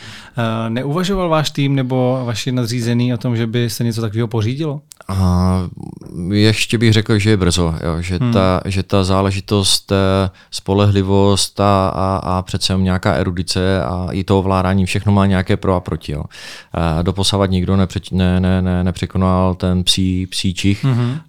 Neuvažoval 0.69 1.29
váš 1.29 1.51
tým 1.51 1.75
nebo 1.75 2.21
vaši 2.25 2.51
nadřízený 2.51 3.13
o 3.13 3.17
tom, 3.17 3.37
že 3.37 3.47
by 3.47 3.69
se 3.69 3.83
něco 3.83 4.01
takového 4.01 4.27
pořídilo? 4.27 4.81
A 5.09 5.61
ještě 6.31 6.77
bych 6.77 6.93
řekl, 6.93 7.19
že 7.19 7.29
je 7.29 7.37
brzo, 7.37 7.75
jo, 7.83 8.01
že, 8.01 8.17
hmm. 8.17 8.33
ta, 8.33 8.61
že 8.65 8.83
ta 8.83 9.03
záležitost, 9.03 9.91
eh, 9.91 10.29
spolehlivost 10.51 11.59
a, 11.59 11.89
a, 11.89 12.17
a 12.17 12.41
přece 12.41 12.73
nějaká 12.77 13.13
erudice 13.13 13.83
a 13.83 14.07
i 14.11 14.23
to 14.23 14.39
ovládání, 14.39 14.85
všechno 14.85 15.11
má 15.11 15.25
nějaké 15.25 15.57
pro 15.57 15.75
a 15.75 15.79
proti. 15.79 16.11
Jo. 16.11 16.23
A 16.73 17.01
doposavat 17.01 17.49
nikdo 17.49 17.76
nepře, 17.77 17.99
ne, 18.11 18.39
ne, 18.39 18.61
ne, 18.61 18.83
nepřekonal 18.83 19.55
ten 19.55 19.83
psí, 19.83 20.27
psí 20.27 20.53
čich. 20.53 20.85
Mm-hmm. 20.85 21.19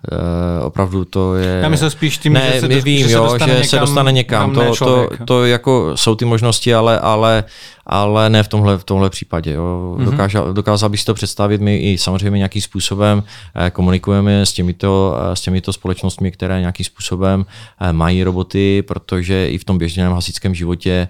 E, 0.61 0.63
opravdu 0.63 1.05
to 1.05 1.35
je... 1.35 1.61
Já 1.63 1.69
myslím 1.69 1.91
spíš 1.91 2.19
tím, 2.19 2.33
ne, 2.33 2.53
že 2.55 2.61
se, 2.61 2.69
my 2.69 2.81
vím, 2.81 3.09
že, 3.09 3.15
jo, 3.15 3.39
se, 3.39 3.59
že 3.59 3.65
se 3.65 3.79
dostane 3.79 4.13
někam. 4.13 4.55
To, 4.55 4.77
to, 4.77 5.09
to, 5.25 5.45
jako 5.45 5.93
jsou 5.95 6.15
ty 6.15 6.25
možnosti, 6.25 6.75
ale, 6.75 7.01
ale 7.01 7.45
ale 7.89 8.31
ne 8.31 8.43
v 8.43 8.49
tomhle, 8.49 8.79
v 8.79 8.85
tomhle 8.85 9.11
případě. 9.11 9.53
Jo. 9.53 9.97
Mm-hmm. 9.99 10.05
Dokázal, 10.05 10.53
dokázal 10.53 10.89
bych 10.89 11.01
si 11.01 11.07
to 11.07 11.15
představit, 11.15 11.61
my 11.61 11.79
i 11.79 11.99
samozřejmě 11.99 12.39
nějakým 12.39 12.63
způsobem 12.63 13.23
eh, 13.55 13.71
komunikujeme 13.71 14.47
s 14.47 14.53
těmito, 14.53 15.19
eh, 15.21 15.37
s 15.37 15.41
těmito 15.41 15.73
společnostmi, 15.73 16.31
které 16.31 16.61
nějakým 16.61 16.85
způsobem 16.85 17.47
mají 17.93 18.25
roboty, 18.25 18.83
protože 18.83 19.49
i 19.49 19.59
v 19.59 19.65
tom 19.65 19.79
běžném 19.79 20.13
hasičském 20.13 20.55
životě 20.55 21.09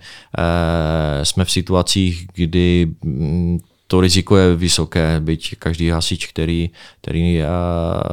jsme 1.23 1.45
v 1.45 1.51
situacích, 1.51 2.27
kdy 2.35 2.89
mm, 3.03 3.59
to 3.89 4.01
riziko 4.01 4.37
je 4.37 4.57
vysoké, 4.57 5.17
byť 5.21 5.57
každý 5.59 5.89
hasič, 5.89 6.27
který, 6.27 6.71
který 7.01 7.41
eh, 7.41 7.47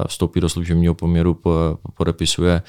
vstoupí 0.07 0.39
do 0.39 0.49
služebního 0.49 0.95
poměru, 0.95 1.39
podepisuje, 1.97 2.61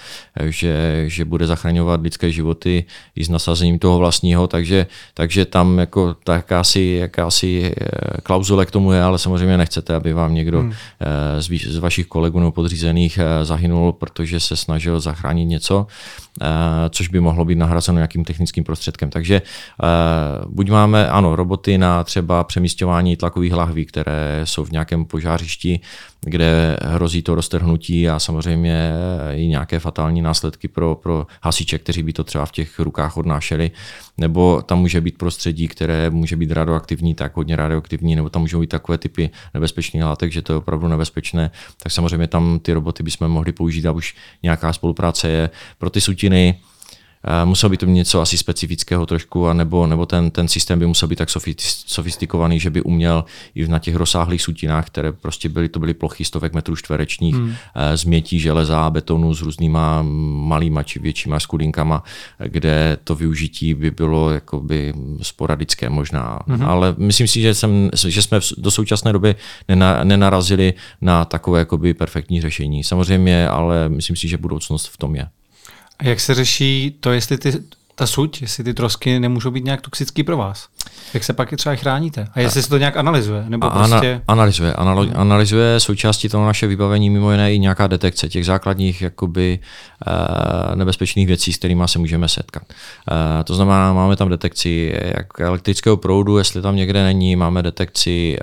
že, 0.45 1.05
že 1.07 1.25
bude 1.25 1.47
zachraňovat 1.47 2.03
lidské 2.03 2.33
životy 2.33 2.85
i 3.17 3.25
s 3.25 3.29
nasazením 3.29 3.79
toho 3.79 3.99
vlastního, 3.99 4.47
takže, 4.47 4.87
takže 5.15 5.45
tam 5.45 5.79
jako 5.79 6.15
ta 6.25 6.35
jakási, 6.35 6.99
jakási 7.01 7.73
eh, 7.81 8.21
klauzule 8.23 8.67
k 8.67 8.71
tomu 8.71 8.93
je, 8.93 9.03
ale 9.03 9.19
samozřejmě 9.19 9.57
nechcete, 9.57 9.95
aby 9.95 10.13
vám 10.13 10.35
někdo 10.35 10.61
hmm. 10.61 10.73
Eh, 11.01 11.43
z, 11.43 11.51
z 11.69 11.79
vašich 11.79 12.07
kolegů 12.07 12.39
nebo 12.39 12.53
podřízených 12.53 13.19
zahynul, 13.43 13.93
protože 13.93 14.41
se 14.41 14.57
snažil 14.57 15.01
zachránit 15.01 15.45
něco, 15.45 15.87
což 16.91 17.09
by 17.09 17.21
mohlo 17.21 17.45
být 17.45 17.59
nahrazeno 17.59 17.99
nějakým 17.99 18.25
technickým 18.25 18.65
prostředkem. 18.65 19.11
Takže 19.11 19.43
buď 20.49 20.71
máme, 20.71 21.09
ano, 21.09 21.37
roboty 21.37 21.79
na 21.79 22.05
třeba 22.05 22.45
přemístěvání 22.45 22.96
odstraňování 22.97 23.17
tlakových 23.17 23.53
lahví, 23.53 23.87
které 23.87 24.41
jsou 24.45 24.65
v 24.65 24.71
nějakém 24.71 25.05
požářišti, 25.05 25.81
kde 26.21 26.77
hrozí 26.83 27.23
to 27.23 27.35
roztrhnutí 27.35 28.09
a 28.09 28.19
samozřejmě 28.19 28.93
i 29.35 29.47
nějaké 29.47 29.79
fatální 29.79 30.23
následky 30.23 30.69
pro, 30.69 30.95
pro 30.95 31.27
hasiče, 31.43 31.79
kteří 31.79 32.03
by 32.03 32.13
to 32.13 32.25
třeba 32.25 32.47
v 32.47 32.53
těch 32.53 32.81
rukách 32.81 33.17
odnášeli, 33.17 33.71
nebo 34.19 34.63
tam 34.63 34.79
může 34.79 35.01
být 35.01 35.19
prostředí, 35.19 35.69
které 35.69 36.11
může 36.11 36.37
být 36.37 36.53
radioaktivní, 36.53 37.15
tak 37.15 37.37
hodně 37.37 37.57
radioaktivní, 37.57 38.17
nebo 38.17 38.31
tam 38.31 38.43
můžou 38.43 38.61
být 38.61 38.71
takové 38.71 38.99
typy 38.99 39.31
nebezpečných 39.55 40.05
látek, 40.05 40.33
že 40.33 40.43
to 40.43 40.53
je 40.53 40.57
opravdu 40.57 40.89
nebezpečné, 40.89 41.51
tak 41.83 41.93
samozřejmě 41.93 42.27
tam 42.27 42.59
ty 42.59 42.73
roboty 42.73 43.03
bychom 43.03 43.29
mohli 43.29 43.53
použít 43.53 43.87
a 43.87 43.93
už 43.93 44.15
nějaká 44.43 44.73
spolupráce 44.73 45.29
je. 45.29 45.51
Pro 45.79 45.91
ty 45.91 46.01
sutiny 46.01 46.61
muselo 47.45 47.71
by 47.71 47.77
to 47.77 47.87
mít 47.87 47.93
něco 47.93 48.21
asi 48.21 48.39
specifického 48.39 49.07
trošku, 49.07 49.49
a 49.49 49.53
nebo, 49.53 49.87
nebo 49.87 50.07
ten, 50.07 50.31
ten 50.31 50.49
systém 50.49 50.79
by 50.79 50.87
musel 50.87 51.09
být 51.09 51.17
tak 51.17 51.29
sofistikovaný, 51.87 52.61
že 52.61 52.71
by 52.71 52.83
uměl 52.83 53.25
i 53.55 53.69
na 53.69 53.79
těch 53.79 53.95
rozsáhlých 53.95 54.43
sutinách, 54.43 54.87
které 54.87 55.13
prostě 55.13 55.49
byly, 55.49 55.69
to 55.69 55.79
byly 55.79 55.95
plochy 55.95 56.25
stovek 56.25 56.55
metrů 56.55 56.77
čtverečních, 56.77 57.35
hmm. 57.35 57.55
změtí 57.95 58.41
železa 58.41 58.87
a 58.87 58.91
betonu 58.91 59.35
s 59.35 59.43
různýma 59.43 60.03
malýma 60.03 60.83
či 60.83 60.99
většíma 60.99 61.41
skulinkama, 61.41 62.03
kde 62.39 62.99
to 63.05 63.15
využití 63.15 63.75
by 63.75 63.91
bylo 63.91 64.31
jakoby 64.31 64.95
sporadické 65.23 65.89
možná. 65.89 66.39
Hmm. 66.47 66.63
Ale 66.63 66.95
myslím 66.99 67.29
si, 67.29 67.41
že, 67.41 67.55
jsem, 67.55 67.91
že 68.09 68.23
jsme 68.23 68.41
do 68.59 68.71
současné 68.71 69.13
doby 69.13 69.35
nenarazili 70.05 70.75
na 71.01 71.25
takové 71.25 71.59
jakoby 71.59 71.95
perfektní 71.95 72.41
řešení. 72.41 72.85
Samozřejmě, 72.85 73.49
ale 73.49 73.89
myslím 73.89 74.17
si, 74.17 74.29
že 74.29 74.37
budoucnost 74.37 74.87
v 74.87 74.97
tom 74.97 75.17
je. 75.17 75.29
A 75.99 76.05
jak 76.05 76.21
se 76.21 76.35
řeší 76.35 76.97
to, 77.01 77.13
jestli 77.13 77.39
ty, 77.39 77.53
ta 77.99 78.07
suť, 78.07 78.43
jestli 78.43 78.65
ty 78.65 78.75
trosky 78.75 79.21
nemůžou 79.21 79.51
být 79.51 79.65
nějak 79.65 79.81
toxický 79.81 80.23
pro 80.23 80.37
vás? 80.37 80.69
Jak 81.15 81.25
se 81.25 81.33
pak 81.33 81.55
třeba 81.57 81.75
chráníte? 81.75 82.29
A 82.35 82.41
jestli 82.41 82.63
se 82.63 82.69
to 82.69 82.79
nějak 82.79 82.97
analyzuje? 82.97 83.45
Nebo 83.49 83.71
prostě... 83.71 84.23
Analyzuje. 84.29 84.73
Analo- 84.73 85.13
analyzuje 85.15 85.81
součástí 85.81 86.29
toho 86.29 86.47
naše 86.47 86.67
vybavení 86.67 87.11
mimo 87.11 87.31
jiné 87.31 87.55
i 87.55 87.59
nějaká 87.59 87.87
detekce 87.87 88.29
těch 88.29 88.47
základních 88.47 89.03
jakoby, 89.03 89.59
e, 90.07 90.77
nebezpečných 90.77 91.27
věcí, 91.27 91.53
s 91.53 91.59
kterými 91.59 91.83
se 91.87 91.99
můžeme 91.99 92.29
setkat. 92.29 92.63
E, 93.41 93.45
to 93.45 93.55
znamená, 93.55 93.93
máme 93.93 94.17
tam 94.17 94.29
detekci 94.29 94.95
jak 95.17 95.41
elektrického 95.41 95.97
proudu, 95.97 96.39
jestli 96.39 96.63
tam 96.63 96.77
někde 96.77 97.05
není, 97.05 97.37
máme 97.37 97.63
detekci 97.63 98.39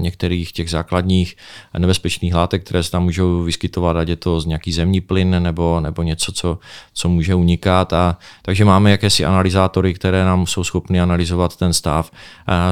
některých 0.00 0.52
těch 0.52 0.70
základních 0.70 1.36
nebezpečných 1.78 2.34
látek, 2.34 2.64
které 2.64 2.82
se 2.82 2.90
tam 2.90 3.02
můžou 3.02 3.42
vyskytovat, 3.42 3.96
ať 3.96 4.08
je 4.08 4.16
to 4.16 4.40
z 4.40 4.46
nějaký 4.46 4.72
zemní 4.72 5.00
plyn 5.00 5.42
nebo, 5.42 5.80
nebo 5.80 6.02
něco, 6.02 6.32
co, 6.32 6.58
co 6.94 7.08
může 7.08 7.34
unikat. 7.34 7.92
A, 7.92 8.18
takže 8.42 8.64
máme 8.64 8.90
jakési 8.96 9.24
analyzátory, 9.24 9.94
které 9.94 10.24
nám 10.24 10.46
jsou 10.46 10.64
schopny 10.64 11.00
analyzovat 11.00 11.56
ten 11.56 11.72
stav. 11.72 12.10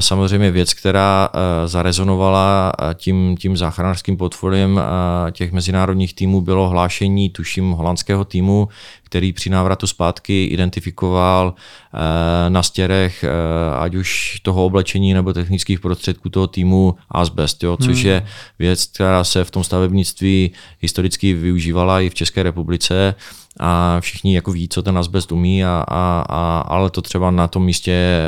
Samozřejmě 0.01 0.51
věc, 0.51 0.75
která 0.75 1.29
eh, 1.29 1.69
zarezonovala 1.69 2.73
eh, 2.73 2.95
tím, 2.95 3.37
tím 3.37 3.57
záchranářským 3.57 4.17
portfoliem 4.17 4.81
eh, 4.81 5.33
těch 5.33 5.53
mezinárodních 5.53 6.15
týmů, 6.15 6.41
bylo 6.41 6.69
hlášení, 6.69 7.31
tuším, 7.31 7.71
holandského 7.71 8.25
týmu, 8.25 8.69
který 9.05 9.33
při 9.33 9.51
návratu 9.51 9.87
zpátky 9.87 10.45
identifikoval 10.45 11.55
na 12.49 12.63
stěrech 12.63 13.25
ať 13.79 13.95
už 13.95 14.41
toho 14.43 14.65
oblečení 14.65 15.15
nebo 15.15 15.33
technických 15.33 15.81
prostředků 15.81 16.29
toho 16.29 16.47
týmu 16.47 16.95
asbest, 17.11 17.63
jo, 17.63 17.77
což 17.77 17.97
hmm. 18.03 18.07
je 18.07 18.27
věc, 18.59 18.85
která 18.85 19.25
se 19.25 19.45
v 19.45 19.51
tom 19.51 19.65
stavebnictví 19.65 20.51
historicky 20.81 21.35
využívala 21.35 22.01
i 22.01 22.11
v 22.11 22.15
České 22.15 22.43
republice 22.43 23.15
a 23.61 24.01
všichni 24.01 24.35
jako 24.35 24.53
ví, 24.53 24.69
co 24.69 24.83
ten 24.83 24.99
asbest 24.99 25.33
umí, 25.33 25.65
a, 25.65 25.85
a, 25.89 26.25
a, 26.29 26.59
ale 26.59 26.91
to 26.91 27.03
třeba 27.03 27.31
na 27.31 27.49
tom 27.49 27.65
místě 27.65 28.23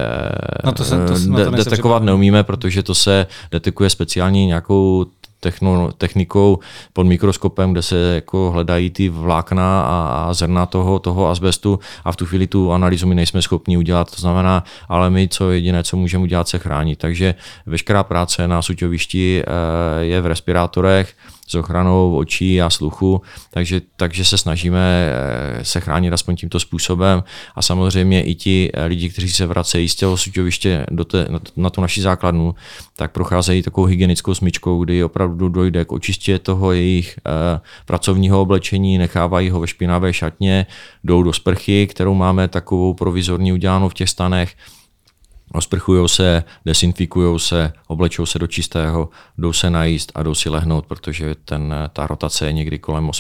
no 0.64 0.72
to 0.72 0.84
se, 0.84 1.06
to, 1.06 1.36
de, 1.36 1.44
to 1.44 1.50
detekovat 1.50 2.02
neumíme, 2.02 2.44
protože 2.44 2.82
to 2.82 2.94
se 2.94 3.26
detekuje 3.50 3.90
speciálně 3.90 4.46
nějakou 4.46 5.06
techno, 5.40 5.92
technikou 5.92 6.58
pod 6.92 7.06
mikroskopem, 7.06 7.72
kde 7.72 7.82
se 7.82 7.96
jako 8.14 8.50
hledají 8.50 8.90
ty 8.90 9.08
vlákna 9.08 9.82
a, 9.82 10.26
a 10.28 10.34
zrna 10.34 10.66
toho, 10.66 10.98
toho 10.98 11.28
asbestu 11.28 11.78
a 12.04 12.12
v 12.12 12.16
tu 12.16 12.26
chvíli 12.26 12.46
tu 12.46 12.72
analýzu 12.72 13.06
my 13.06 13.14
nejsme 13.14 13.42
schopni 13.42 13.76
udělat. 13.76 14.10
To 14.14 14.20
znamená, 14.20 14.64
ale 14.88 15.10
my 15.10 15.28
co 15.28 15.50
jediné, 15.50 15.82
co 15.82 15.96
můžeme 15.96 16.24
udělat, 16.24 16.48
se 16.48 16.58
chránit. 16.58 16.98
Takže 16.98 17.34
veškerá 17.66 18.02
práce 18.02 18.48
na 18.48 18.62
suťovišti 18.62 19.42
eh, 19.42 20.04
je 20.04 20.20
v 20.20 20.26
respirátorech, 20.26 21.14
s 21.47 21.55
ochranou 21.55 22.16
očí 22.16 22.62
a 22.62 22.70
sluchu, 22.70 23.22
takže, 23.51 23.80
takže 23.97 24.24
se 24.24 24.38
snažíme 24.38 25.11
eh, 25.61 25.64
se 25.64 25.80
chránit 25.80 26.12
aspoň 26.12 26.36
tímto 26.36 26.61
způsobem. 26.61 27.22
A 27.55 27.62
samozřejmě 27.62 28.22
i 28.22 28.34
ti 28.34 28.70
eh, 28.74 28.84
lidi, 28.84 29.11
kteří 29.11 29.28
se 29.28 29.47
vracejí 29.47 29.88
z 29.88 29.94
těho 29.94 30.16
suťoviště 30.16 30.86
do 30.90 31.05
té, 31.05 31.28
na 31.57 31.70
tu 31.70 31.80
naši 31.80 32.03
základnu, 32.03 32.55
tak 32.97 33.12
procházejí 33.12 33.62
takovou 33.62 33.86
hygienickou 33.86 34.34
smyčkou, 34.34 34.84
kdy 34.84 35.05
opravdu 35.05 35.49
dojde 35.49 35.84
k 35.84 35.92
očistě 35.92 36.38
toho 36.38 36.72
jejich 36.72 37.18
eh, 37.26 37.61
pracovního 37.86 38.40
oblečení, 38.40 38.99
nechávají 38.99 39.51
ho 39.51 39.61
ve 39.61 39.66
špinavé 39.66 40.12
šatně, 40.12 40.66
jdou 41.05 41.22
do 41.22 41.32
sprchy, 41.32 41.86
kterou 41.86 42.14
máme 42.14 42.49
takovou 42.49 42.94
provizorní 42.94 43.53
udělanou 43.53 43.88
v 43.88 43.94
těch 43.94 44.09
stanech, 44.09 44.55
Osprchují 45.53 46.09
se, 46.09 46.44
desinfikují 46.64 47.40
se, 47.40 47.72
oblečou 47.86 48.26
se 48.26 48.38
do 48.38 48.47
čistého, 48.47 49.09
jdou 49.38 49.53
se 49.53 49.70
najíst 49.70 50.12
a 50.14 50.22
jdou 50.22 50.34
si 50.34 50.49
lehnout, 50.49 50.86
protože 50.86 51.34
ten, 51.44 51.74
ta 51.92 52.07
rotace 52.07 52.47
je 52.47 52.53
někdy 52.53 52.78
kolem 52.78 53.11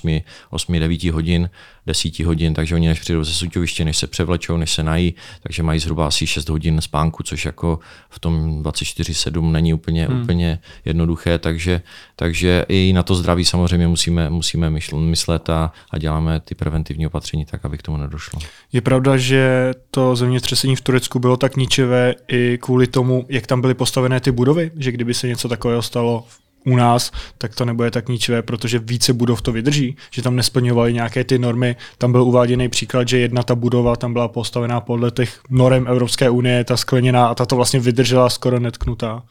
8-9 0.52 1.12
hodin 1.12 1.50
10 1.86 2.18
hodin, 2.20 2.54
takže 2.54 2.74
oni 2.74 2.88
než 2.88 3.00
přijdou 3.00 3.24
ze 3.24 3.32
suťoviště, 3.32 3.84
než 3.84 3.96
se 3.96 4.06
převlečou, 4.06 4.56
než 4.56 4.72
se 4.72 4.82
nají, 4.82 5.14
takže 5.42 5.62
mají 5.62 5.80
zhruba 5.80 6.06
asi 6.06 6.26
6 6.26 6.48
hodin 6.48 6.80
spánku, 6.80 7.22
což 7.22 7.44
jako 7.44 7.78
v 8.10 8.18
tom 8.18 8.62
24-7 8.62 9.50
není 9.50 9.74
úplně, 9.74 10.06
hmm. 10.06 10.22
úplně 10.22 10.58
jednoduché, 10.84 11.38
takže, 11.38 11.82
takže 12.16 12.64
i 12.68 12.92
na 12.92 13.02
to 13.02 13.14
zdraví 13.14 13.44
samozřejmě 13.44 13.88
musíme, 13.88 14.30
musíme 14.30 14.70
myslet 14.70 15.50
a, 15.50 15.72
a 15.90 15.98
děláme 15.98 16.40
ty 16.40 16.54
preventivní 16.54 17.06
opatření 17.06 17.44
tak, 17.44 17.64
aby 17.64 17.78
k 17.78 17.82
tomu 17.82 17.96
nedošlo. 17.96 18.40
Je 18.72 18.80
pravda, 18.80 19.16
že 19.16 19.72
to 19.90 20.16
zemětřesení 20.16 20.76
v 20.76 20.80
Turecku 20.80 21.18
bylo 21.18 21.36
tak 21.36 21.56
ničivé 21.56 22.14
i 22.28 22.58
kvůli 22.62 22.86
tomu, 22.86 23.26
jak 23.28 23.46
tam 23.46 23.60
byly 23.60 23.74
postavené 23.74 24.20
ty 24.20 24.30
budovy, 24.30 24.70
že 24.76 24.92
kdyby 24.92 25.14
se 25.14 25.28
něco 25.28 25.48
takového 25.48 25.82
stalo 25.82 26.24
u 26.66 26.76
nás, 26.76 27.12
tak 27.38 27.54
to 27.54 27.64
nebude 27.64 27.90
tak 27.90 28.08
ničivé, 28.08 28.42
protože 28.42 28.78
více 28.78 29.12
budov 29.12 29.42
to 29.42 29.52
vydrží, 29.52 29.96
že 30.10 30.22
tam 30.22 30.36
nesplňovaly 30.36 30.92
nějaké 30.92 31.24
ty 31.24 31.38
normy. 31.38 31.76
Tam 31.98 32.12
byl 32.12 32.22
uváděný 32.22 32.68
příklad, 32.68 33.08
že 33.08 33.18
jedna 33.18 33.42
ta 33.42 33.54
budova 33.54 33.96
tam 33.96 34.12
byla 34.12 34.28
postavená 34.28 34.80
podle 34.80 35.10
těch 35.10 35.40
norem 35.50 35.86
Evropské 35.88 36.30
unie, 36.30 36.64
ta 36.64 36.76
skleněná 36.76 37.26
a 37.26 37.34
ta 37.34 37.46
to 37.46 37.56
vlastně 37.56 37.80
vydržela 37.80 38.30
skoro 38.30 38.60
netknutá. 38.60 39.22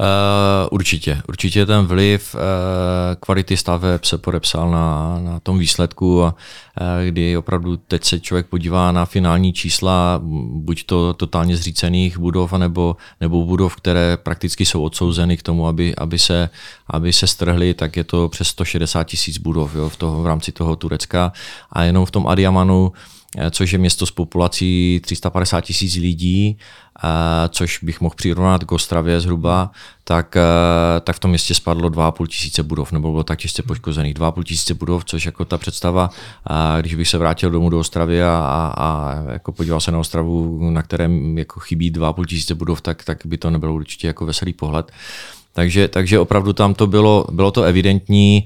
Uh, 0.00 0.68
určitě. 0.70 1.22
Určitě 1.28 1.66
ten 1.66 1.86
vliv 1.86 2.34
uh, 2.34 2.40
kvality 3.20 3.56
staveb 3.56 4.04
se 4.04 4.18
podepsal 4.18 4.70
na, 4.70 5.18
na 5.20 5.40
tom 5.40 5.58
výsledku, 5.58 6.20
uh, 6.20 6.30
kdy 7.04 7.36
opravdu 7.36 7.76
teď 7.76 8.04
se 8.04 8.20
člověk 8.20 8.46
podívá 8.46 8.92
na 8.92 9.04
finální 9.04 9.52
čísla, 9.52 10.20
buď 10.52 10.84
to 10.84 11.14
totálně 11.14 11.56
zřícených 11.56 12.18
budov, 12.18 12.52
nebo, 12.52 12.96
nebo 13.20 13.44
budov, 13.44 13.76
které 13.76 14.16
prakticky 14.16 14.66
jsou 14.66 14.82
odsouzeny 14.82 15.36
k 15.36 15.42
tomu, 15.42 15.66
aby, 15.66 15.94
aby, 15.96 16.18
se, 16.18 16.50
aby 16.86 17.12
se 17.12 17.26
strhly, 17.26 17.74
tak 17.74 17.96
je 17.96 18.04
to 18.04 18.28
přes 18.28 18.48
160 18.48 19.04
tisíc 19.04 19.38
budov 19.38 19.74
jo, 19.74 19.88
v, 19.88 19.96
toho, 19.96 20.22
v 20.22 20.26
rámci 20.26 20.52
toho 20.52 20.76
Turecka. 20.76 21.32
A 21.72 21.82
jenom 21.82 22.06
v 22.06 22.10
tom 22.10 22.26
Adiamanu 22.26 22.92
což 23.50 23.72
je 23.72 23.78
město 23.78 24.06
s 24.06 24.10
populací 24.10 25.00
350 25.04 25.60
tisíc 25.60 25.96
lidí, 25.96 26.58
což 27.48 27.78
bych 27.82 28.00
mohl 28.00 28.14
přirovnat 28.14 28.64
k 28.64 28.72
Ostravě 28.72 29.20
zhruba, 29.20 29.70
tak, 30.04 30.36
tak 31.00 31.16
v 31.16 31.18
tom 31.18 31.30
městě 31.30 31.54
spadlo 31.54 31.88
2,5 31.88 32.26
tisíce 32.26 32.62
budov, 32.62 32.92
nebo 32.92 33.10
bylo 33.10 33.24
tak 33.24 33.38
těžce 33.38 33.62
poškozených 33.62 34.14
2,5 34.14 34.42
tisíce 34.42 34.74
budov, 34.74 35.04
což 35.04 35.26
jako 35.26 35.44
ta 35.44 35.58
představa, 35.58 36.10
když 36.80 36.94
bych 36.94 37.08
se 37.08 37.18
vrátil 37.18 37.50
domů 37.50 37.70
do 37.70 37.78
Ostravy 37.78 38.22
a, 38.22 38.28
a, 38.28 38.74
a 38.76 39.14
jako 39.32 39.52
podíval 39.52 39.80
se 39.80 39.92
na 39.92 39.98
Ostravu, 39.98 40.70
na 40.70 40.82
kterém 40.82 41.38
jako 41.38 41.60
chybí 41.60 41.92
2,5 41.92 42.24
tisíce 42.24 42.54
budov, 42.54 42.80
tak, 42.80 43.04
tak 43.04 43.18
by 43.24 43.38
to 43.38 43.50
nebylo 43.50 43.74
určitě 43.74 44.06
jako 44.06 44.26
veselý 44.26 44.52
pohled. 44.52 44.92
Takže, 45.52 45.88
takže 45.88 46.18
opravdu 46.18 46.52
tam 46.52 46.74
to 46.74 46.86
bylo, 46.86 47.26
bylo 47.30 47.50
to 47.50 47.62
evidentní. 47.62 48.44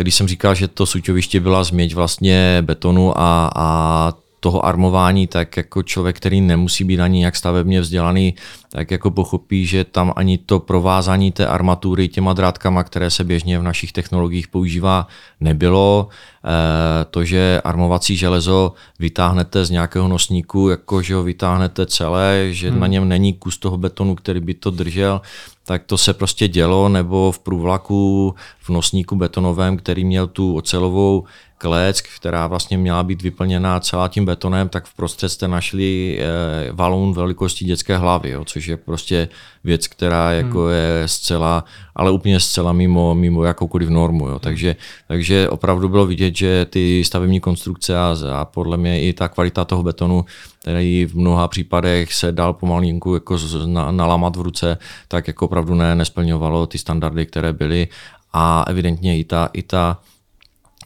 Když 0.00 0.14
jsem 0.14 0.28
říkal, 0.28 0.54
že 0.54 0.68
to 0.68 0.86
suťoviště 0.86 1.40
byla 1.40 1.64
změť 1.64 1.94
vlastně 1.94 2.58
betonu 2.62 3.18
a, 3.18 3.50
a 3.56 4.12
toho 4.44 4.66
armování, 4.66 5.26
tak 5.26 5.56
jako 5.56 5.82
člověk, 5.82 6.16
který 6.16 6.40
nemusí 6.40 6.84
být 6.84 7.00
ani 7.00 7.18
nějak 7.18 7.36
stavebně 7.36 7.80
vzdělaný, 7.80 8.34
tak 8.68 8.90
jako 8.90 9.10
pochopí, 9.10 9.66
že 9.66 9.84
tam 9.84 10.12
ani 10.16 10.38
to 10.38 10.60
provázání 10.60 11.32
té 11.32 11.46
armatury 11.46 12.08
těma 12.08 12.32
drátkama, 12.32 12.84
které 12.84 13.10
se 13.10 13.24
běžně 13.24 13.58
v 13.58 13.62
našich 13.62 13.92
technologiích 13.92 14.48
používá, 14.48 15.06
nebylo. 15.40 16.08
E, 16.44 17.04
to, 17.04 17.24
že 17.24 17.60
armovací 17.64 18.16
železo 18.16 18.72
vytáhnete 19.00 19.64
z 19.64 19.70
nějakého 19.70 20.08
nosníku, 20.08 20.68
jako 20.68 21.02
že 21.02 21.14
ho 21.14 21.22
vytáhnete 21.22 21.86
celé, 21.86 22.48
že 22.50 22.70
hmm. 22.70 22.80
na 22.80 22.86
něm 22.86 23.08
není 23.08 23.32
kus 23.32 23.58
toho 23.58 23.78
betonu, 23.78 24.14
který 24.14 24.40
by 24.40 24.54
to 24.54 24.70
držel, 24.70 25.20
tak 25.66 25.84
to 25.84 25.98
se 25.98 26.14
prostě 26.14 26.48
dělo, 26.48 26.88
nebo 26.88 27.32
v 27.32 27.38
průvlaku 27.38 28.34
v 28.60 28.70
nosníku 28.70 29.16
betonovém, 29.16 29.76
který 29.76 30.04
měl 30.04 30.26
tu 30.26 30.56
ocelovou 30.56 31.24
klec, 31.58 32.00
která 32.00 32.46
vlastně 32.46 32.78
měla 32.78 33.02
být 33.02 33.22
vyplněná 33.22 33.80
celá 33.80 34.08
tím 34.08 34.24
betonem, 34.24 34.68
tak 34.68 34.84
v 34.84 34.94
prostřed 34.94 35.28
jste 35.28 35.48
našli 35.48 36.18
eh, 36.20 36.72
valon 36.72 37.12
velikosti 37.12 37.64
dětské 37.64 37.96
hlavy, 37.96 38.30
jo, 38.30 38.44
což 38.44 38.66
je 38.66 38.76
prostě 38.76 39.28
věc, 39.64 39.88
která 39.88 40.32
jako 40.32 40.64
hmm. 40.64 40.72
je 40.72 41.08
zcela, 41.08 41.64
ale 41.96 42.10
úplně 42.10 42.40
zcela 42.40 42.72
mimo, 42.72 43.14
mimo 43.14 43.44
jakoukoliv 43.44 43.88
normu. 43.88 44.28
Jo. 44.28 44.38
Takže, 44.38 44.76
takže 45.08 45.48
opravdu 45.48 45.88
bylo 45.88 46.06
vidět, 46.06 46.36
že 46.36 46.64
ty 46.64 47.04
stavební 47.04 47.40
konstrukce 47.40 47.98
a, 47.98 48.16
a 48.34 48.44
podle 48.44 48.76
mě 48.76 49.02
i 49.02 49.12
ta 49.12 49.28
kvalita 49.28 49.64
toho 49.64 49.82
betonu, 49.82 50.24
který 50.60 51.06
v 51.06 51.14
mnoha 51.14 51.48
případech 51.48 52.14
se 52.14 52.32
dal 52.32 52.52
pomalinku 52.52 53.14
jako 53.14 53.38
na, 53.66 53.90
nalamat 53.90 54.36
v 54.36 54.40
ruce, 54.40 54.78
tak 55.08 55.28
jako 55.28 55.44
opravdu 55.44 55.74
ne, 55.74 55.94
nesplňovalo 55.94 56.66
ty 56.66 56.78
standardy, 56.78 57.26
které 57.26 57.52
byly 57.52 57.88
a 58.32 58.64
evidentně 58.68 59.18
i 59.18 59.24
ta, 59.24 59.48
i 59.52 59.62
ta 59.62 59.98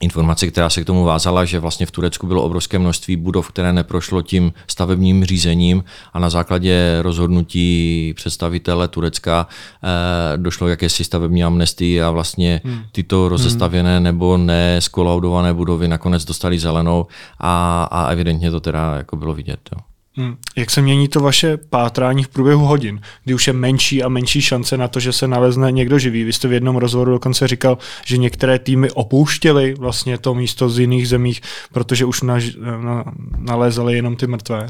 informace, 0.00 0.46
která 0.46 0.70
se 0.70 0.82
k 0.82 0.86
tomu 0.86 1.04
vázala, 1.04 1.44
že 1.44 1.58
vlastně 1.58 1.86
v 1.86 1.90
Turecku 1.90 2.26
bylo 2.26 2.42
obrovské 2.42 2.78
množství 2.78 3.16
budov, 3.16 3.48
které 3.48 3.72
neprošlo 3.72 4.22
tím 4.22 4.52
stavebním 4.66 5.24
řízením 5.24 5.84
a 6.12 6.18
na 6.18 6.30
základě 6.30 6.98
rozhodnutí 7.02 8.12
představitele 8.16 8.88
Turecka 8.88 9.46
eh, 9.84 10.38
došlo 10.38 10.66
k 10.66 10.70
jakési 10.70 11.04
stavební 11.04 11.44
amnestii 11.44 12.02
a 12.02 12.10
vlastně 12.10 12.60
hmm. 12.64 12.80
tyto 12.92 13.28
rozestavěné 13.28 13.94
hmm. 13.94 14.04
nebo 14.04 14.36
neskolaudované 14.36 15.54
budovy 15.54 15.88
nakonec 15.88 16.24
dostali 16.24 16.58
zelenou 16.58 17.06
a, 17.38 17.84
a 17.84 18.08
evidentně 18.08 18.50
to 18.50 18.60
teda 18.60 18.94
jako 18.96 19.16
bylo 19.16 19.34
vidět. 19.34 19.60
Jo. 19.72 19.97
Hmm. 20.18 20.36
Jak 20.56 20.70
se 20.70 20.82
mění 20.82 21.08
to 21.08 21.20
vaše 21.20 21.56
pátrání 21.56 22.24
v 22.24 22.28
průběhu 22.28 22.66
hodin, 22.66 23.00
kdy 23.24 23.34
už 23.34 23.46
je 23.46 23.52
menší 23.52 24.02
a 24.02 24.08
menší 24.08 24.42
šance 24.42 24.76
na 24.76 24.88
to, 24.88 25.00
že 25.00 25.12
se 25.12 25.28
nalezne 25.28 25.72
někdo 25.72 25.98
živý? 25.98 26.24
Vy 26.24 26.32
jste 26.32 26.48
v 26.48 26.52
jednom 26.52 26.76
rozhovoru 26.76 27.12
dokonce 27.12 27.48
říkal, 27.48 27.78
že 28.04 28.16
některé 28.16 28.58
týmy 28.58 28.90
opouštěly 28.90 29.74
vlastně 29.74 30.18
to 30.18 30.34
místo 30.34 30.68
z 30.68 30.78
jiných 30.78 31.08
zemích, 31.08 31.40
protože 31.72 32.04
už 32.04 32.22
na, 32.22 32.38
na, 32.80 33.04
nalézali 33.38 33.96
jenom 33.96 34.16
ty 34.16 34.26
mrtvé. 34.26 34.66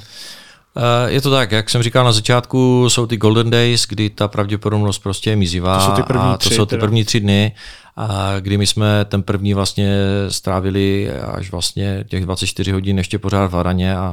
Eh, 0.77 1.13
je 1.13 1.21
to 1.21 1.31
tak, 1.31 1.53
jak 1.53 1.71
jsem 1.71 1.83
říkal 1.83 2.05
na 2.05 2.13
začátku, 2.13 2.91
jsou 2.91 3.07
ty 3.07 3.17
golden 3.17 3.51
days, 3.51 3.87
kdy 3.87 4.11
ta 4.11 4.29
pravděpodobnost 4.29 4.99
prostě 4.99 5.31
je 5.31 5.37
mizivá. 5.37 5.79
To 5.79 5.85
jsou 5.85 5.93
ty 5.93 6.03
první 6.03 6.23
a 6.23 6.33
to 6.33 6.39
tři, 6.39 6.55
jsou 6.55 6.67
ty 6.67 6.77
první 6.79 7.05
tři 7.05 7.21
dny 7.21 7.53
a 8.01 8.41
kdy 8.41 8.59
my 8.59 8.67
jsme 8.67 9.05
ten 9.05 9.23
první 9.23 9.55
vlastně 9.55 9.97
strávili 10.29 11.11
až 11.11 11.51
vlastně 11.51 12.05
těch 12.09 12.25
24 12.25 12.73
hodin 12.73 12.99
ještě 12.99 13.19
pořád 13.19 13.47
v 13.47 13.55
Haraně 13.55 13.97
a, 13.97 14.09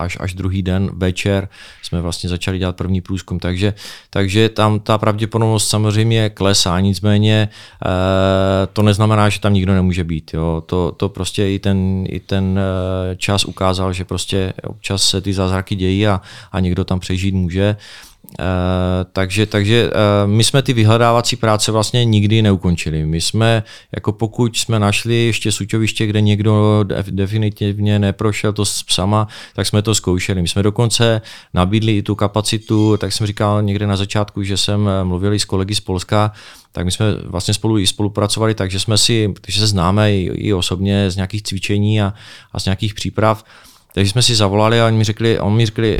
až, 0.00 0.16
až 0.20 0.34
druhý 0.34 0.62
den 0.62 0.90
večer 0.92 1.48
jsme 1.82 2.00
vlastně 2.00 2.28
začali 2.30 2.58
dělat 2.58 2.76
první 2.76 3.00
průzkum, 3.00 3.38
takže, 3.38 3.74
takže 4.10 4.48
tam 4.48 4.80
ta 4.80 4.98
pravděpodobnost 4.98 5.68
samozřejmě 5.68 6.30
klesá, 6.30 6.80
nicméně 6.80 7.48
e, 7.86 8.66
to 8.66 8.82
neznamená, 8.82 9.28
že 9.28 9.40
tam 9.40 9.54
nikdo 9.54 9.74
nemůže 9.74 10.04
být. 10.04 10.30
Jo. 10.34 10.62
To, 10.66 10.92
to 10.92 11.08
prostě 11.08 11.50
i 11.50 11.58
ten, 11.58 12.04
i 12.08 12.20
ten 12.20 12.58
eh, 12.58 13.16
čas 13.16 13.44
ukázal, 13.44 13.92
že 13.92 14.04
prostě 14.04 14.52
občas 14.62 15.02
se 15.02 15.20
ty 15.20 15.32
zázraky 15.32 15.74
dějí 15.74 16.06
a, 16.06 16.20
a 16.52 16.60
někdo 16.60 16.84
tam 16.84 17.00
přežít 17.00 17.34
může. 17.34 17.76
Uh, 18.38 18.44
takže 19.12 19.46
takže 19.46 19.90
uh, 19.90 20.30
my 20.30 20.44
jsme 20.44 20.62
ty 20.62 20.72
vyhledávací 20.72 21.36
práce 21.36 21.72
vlastně 21.72 22.04
nikdy 22.04 22.42
neukončili. 22.42 23.06
My 23.06 23.20
jsme, 23.20 23.62
jako 23.94 24.12
pokud 24.12 24.56
jsme 24.56 24.78
našli 24.78 25.14
ještě 25.14 25.52
suťoviště, 25.52 26.06
kde 26.06 26.20
někdo 26.20 26.84
definitivně 27.10 27.98
neprošel 27.98 28.52
to 28.52 28.64
s 28.64 28.82
psama, 28.82 29.28
tak 29.54 29.66
jsme 29.66 29.82
to 29.82 29.94
zkoušeli. 29.94 30.42
My 30.42 30.48
jsme 30.48 30.62
dokonce 30.62 31.20
nabídli 31.54 31.96
i 31.96 32.02
tu 32.02 32.14
kapacitu, 32.14 32.96
tak 32.96 33.12
jsem 33.12 33.26
říkal 33.26 33.62
někde 33.62 33.86
na 33.86 33.96
začátku, 33.96 34.42
že 34.42 34.56
jsem 34.56 34.88
eh, 34.88 35.04
mluvil 35.04 35.32
s 35.32 35.44
kolegy 35.44 35.74
z 35.74 35.80
Polska, 35.80 36.32
tak 36.72 36.84
my 36.84 36.90
jsme 36.90 37.06
vlastně 37.24 37.54
spolu 37.54 37.78
i 37.78 37.86
spolupracovali, 37.86 38.54
takže 38.54 38.80
jsme 38.80 38.98
si, 38.98 39.34
takže 39.40 39.60
se 39.60 39.66
známe 39.66 40.14
i, 40.14 40.22
i 40.24 40.52
osobně 40.52 41.10
z 41.10 41.16
nějakých 41.16 41.42
cvičení 41.42 42.02
a, 42.02 42.14
a 42.52 42.60
z 42.60 42.64
nějakých 42.64 42.94
příprav, 42.94 43.44
takže 43.94 44.10
jsme 44.10 44.22
si 44.22 44.34
zavolali 44.34 44.80
a 44.80 44.86
oni 44.86 44.96
mi 44.96 45.04
řekli, 45.04 45.40
on 45.40 45.52
mi 45.52 45.66
řekli, 45.66 45.98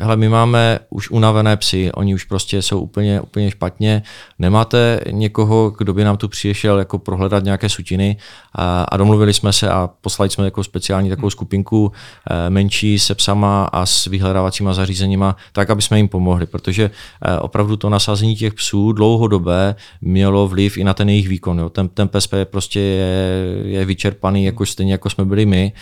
hele, 0.00 0.16
my 0.16 0.28
máme 0.28 0.78
už 0.90 1.10
unavené 1.10 1.56
psy, 1.56 1.92
oni 1.92 2.14
už 2.14 2.24
prostě 2.24 2.62
jsou 2.62 2.80
úplně, 2.80 3.20
úplně 3.20 3.50
špatně, 3.50 4.02
nemáte 4.38 5.00
někoho, 5.10 5.74
kdo 5.78 5.94
by 5.94 6.04
nám 6.04 6.16
tu 6.16 6.28
přišel 6.28 6.78
jako 6.78 6.98
prohledat 6.98 7.44
nějaké 7.44 7.68
sutiny 7.68 8.16
a, 8.52 8.82
a 8.82 8.96
domluvili 8.96 9.34
jsme 9.34 9.52
se 9.52 9.70
a 9.70 9.90
poslali 10.00 10.30
jsme 10.30 10.44
jako 10.44 10.64
speciální 10.64 11.08
takovou 11.08 11.30
skupinku 11.30 11.92
e, 12.30 12.50
menší 12.50 12.98
se 12.98 13.14
psama 13.14 13.64
a 13.64 13.86
s 13.86 14.06
vyhledávacíma 14.06 14.74
zařízeníma, 14.74 15.36
tak, 15.52 15.70
aby 15.70 15.82
jsme 15.82 15.96
jim 15.96 16.08
pomohli, 16.08 16.46
protože 16.46 16.90
e, 17.22 17.38
opravdu 17.38 17.76
to 17.76 17.90
nasazení 17.90 18.36
těch 18.36 18.54
psů 18.54 18.92
dlouhodobé 18.92 19.74
mělo 20.00 20.48
vliv 20.48 20.76
i 20.76 20.84
na 20.84 20.94
ten 20.94 21.08
jejich 21.08 21.28
výkon. 21.28 21.58
Jo. 21.58 21.68
Ten, 21.68 21.88
ten 21.88 22.08
PSP 22.08 22.34
prostě 22.44 22.80
je, 22.80 23.34
je 23.64 23.84
vyčerpaný, 23.84 24.44
jako 24.44 24.66
stejně 24.66 24.92
jako 24.92 25.10
jsme 25.10 25.24
byli 25.24 25.46
my 25.46 25.72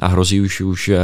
a 0.00 0.06
hrozí 0.06 0.40
už, 0.40 0.60
už 0.60 0.88
e, 0.88 0.98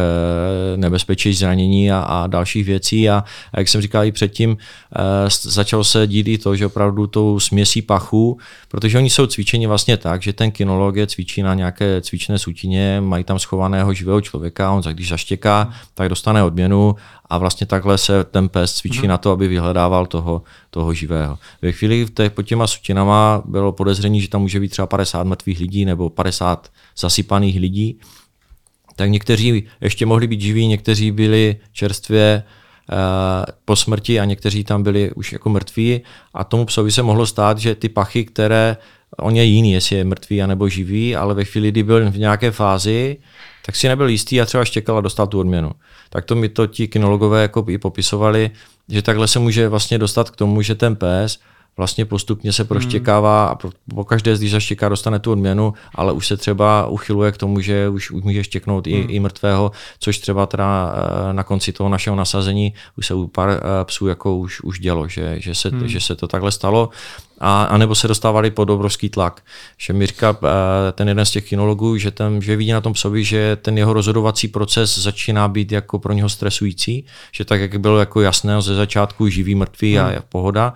nebezpečí 0.77 1.35
zranění 1.35 1.93
a, 1.93 2.01
a 2.01 2.27
dalších 2.27 2.67
věcí 2.67 3.11
a, 3.11 3.25
a 3.53 3.59
jak 3.59 3.69
jsem 3.69 3.81
říkal 3.81 4.05
i 4.05 4.13
předtím, 4.13 4.57
e, 4.57 5.31
začalo 5.43 5.85
se 5.85 6.07
dít 6.07 6.29
i 6.29 6.39
to, 6.39 6.57
že 6.57 6.67
opravdu 6.67 7.07
tou 7.07 7.41
směsí 7.41 7.83
pachu, 7.83 8.39
protože 8.69 8.99
oni 8.99 9.11
jsou 9.11 9.27
cvičeni 9.27 9.67
vlastně 9.67 9.97
tak, 9.97 10.23
že 10.23 10.33
ten 10.33 10.51
kinolog 10.51 10.97
je 10.97 11.07
cvičí 11.07 11.43
na 11.43 11.55
nějaké 11.55 12.01
cvičné 12.01 12.39
sutině, 12.39 13.01
mají 13.01 13.25
tam 13.25 13.39
schovaného 13.39 13.95
živého 13.95 14.21
člověka, 14.21 14.73
on 14.73 14.83
když 14.83 15.09
zaštěká, 15.09 15.71
tak 15.95 16.09
dostane 16.09 16.43
odměnu 16.43 16.97
a 17.33 17.39
vlastně 17.39 17.67
takhle 17.67 17.99
se 17.99 18.25
ten 18.25 18.49
pes 18.49 18.75
cvičí 18.75 18.99
hmm. 18.99 19.09
na 19.09 19.19
to, 19.19 19.31
aby 19.31 19.49
vyhledával 19.49 20.07
toho, 20.07 20.43
toho 20.71 20.95
živého. 20.95 21.39
Ve 21.63 21.73
chvíli 21.73 22.07
těch, 22.15 22.33
pod 22.33 22.43
těma 22.43 22.67
sutinama 22.67 23.43
bylo 23.45 23.73
podezření, 23.73 24.21
že 24.21 24.29
tam 24.29 24.41
může 24.41 24.61
být 24.61 24.69
třeba 24.69 24.87
50 24.87 25.25
mrtvých 25.25 25.61
lidí 25.61 25.85
nebo 25.85 26.11
50 26.11 26.69
zasypaných 26.97 27.61
lidí, 27.61 27.99
tak 28.97 29.11
někteří 29.11 29.65
ještě 29.81 30.07
mohli 30.07 30.27
být 30.27 30.41
živí, 30.41 30.67
někteří 30.67 31.11
byli 31.11 31.57
čerstvě 31.73 32.43
uh, 32.93 32.97
po 33.65 33.77
smrti 33.77 34.21
a 34.21 34.25
někteří 34.25 34.65
tam 34.65 34.83
byli 34.83 35.13
už 35.13 35.33
jako 35.33 35.49
mrtví 35.49 36.01
a 36.35 36.45
tomu 36.45 36.65
psovi 36.65 36.93
se 36.93 37.03
mohlo 37.03 37.27
stát, 37.27 37.59
že 37.59 37.75
ty 37.75 37.89
pachy, 37.89 38.25
které 38.25 38.77
on 39.19 39.37
je 39.37 39.45
jiný, 39.45 39.73
jestli 39.73 39.97
je 39.97 40.05
mrtvý 40.05 40.43
anebo 40.43 40.69
živý, 40.69 41.17
ale 41.17 41.35
ve 41.35 41.45
chvíli, 41.45 41.69
kdy 41.69 41.83
byl 41.83 42.11
v 42.11 42.19
nějaké 42.19 42.51
fázi, 42.51 43.17
tak 43.67 43.77
si 43.77 43.89
nebyl 43.89 44.09
jistý 44.09 44.41
a 44.41 44.47
třeba 44.47 44.65
štěkal 44.65 44.99
a 44.99 45.01
dostal 45.01 45.27
tu 45.27 45.41
odměnu. 45.41 45.71
Tak 46.11 46.25
to 46.25 46.35
mi 46.35 46.49
to 46.49 46.67
ti 46.67 46.89
kinologové 46.89 47.43
jako 47.43 47.65
i 47.69 47.79
popisovali, 47.79 48.51
že 48.89 49.03
takhle 49.03 49.29
se 49.29 49.39
může 49.39 49.69
vlastně 49.69 49.99
dostat 49.99 50.31
k 50.31 50.37
tomu, 50.37 50.63
že 50.63 50.75
ten 50.75 50.97
pes 50.97 51.39
vlastně 51.77 52.05
postupně 52.05 52.53
se 52.53 52.65
proštěkává 52.65 53.47
a 53.47 53.55
po 53.95 54.05
každé, 54.05 54.37
když 54.37 54.51
zaštěká, 54.51 54.89
dostane 54.89 55.19
tu 55.19 55.33
odměnu, 55.33 55.75
ale 55.95 56.13
už 56.13 56.27
se 56.27 56.37
třeba 56.37 56.87
uchyluje 56.87 57.33
k 57.33 57.37
tomu, 57.37 57.61
že 57.61 57.89
už, 57.89 58.11
už 58.11 58.23
může 58.23 58.45
štěknout 58.45 58.87
hmm. 58.87 58.97
i, 58.97 58.99
i 58.99 59.21
mrtvého, 59.21 59.73
což 59.99 60.19
třeba 60.19 60.47
teda 60.47 60.95
eh, 60.95 61.33
na 61.33 61.43
konci 61.43 61.73
toho 61.73 61.89
našeho 61.89 62.17
nasazení 62.17 62.75
už 62.99 63.07
se 63.07 63.15
u 63.15 63.27
pár 63.27 63.51
eh, 63.51 63.85
psů 63.85 64.07
jako 64.07 64.37
už, 64.37 64.61
už 64.61 64.79
dělo, 64.79 65.09
že, 65.09 65.41
že, 65.41 65.55
se, 65.55 65.69
hmm. 65.69 65.89
že 65.89 66.01
se 66.01 66.15
to 66.15 66.29
takhle 66.29 66.53
stalo 66.53 66.89
a, 67.41 67.65
a 67.65 67.79
nebo 67.79 67.95
se 67.95 68.09
dostávali 68.09 68.51
pod 68.51 68.71
obrovský 68.71 69.09
tlak. 69.09 69.43
Že 69.79 69.93
mi 69.93 70.07
říká 70.07 70.37
eh, 70.43 70.93
ten 70.93 71.09
jeden 71.09 71.25
z 71.25 71.31
těch 71.31 71.49
kinologů, 71.49 71.97
že, 71.97 72.11
ten, 72.11 72.43
že 72.43 72.57
vidí 72.57 72.73
na 72.73 72.81
tom 72.81 72.93
psovi, 72.93 73.25
že 73.25 73.57
ten 73.63 73.79
jeho 73.79 73.93
rozhodovací 73.93 74.49
proces 74.49 74.99
začíná 74.99 75.49
být 75.49 75.73
jako 75.73 75.99
pro 75.99 76.13
něho 76.13 76.29
stresující, 76.29 77.05
že 77.33 77.45
tak, 77.45 77.61
jak 77.61 77.81
bylo 77.81 77.99
jako 77.99 78.21
jasné 78.21 78.63
ze 78.63 78.75
začátku 78.75 79.29
živý, 79.29 79.55
mrtvý 79.55 79.97
hmm. 79.97 80.07
a 80.07 80.23
pohoda, 80.29 80.75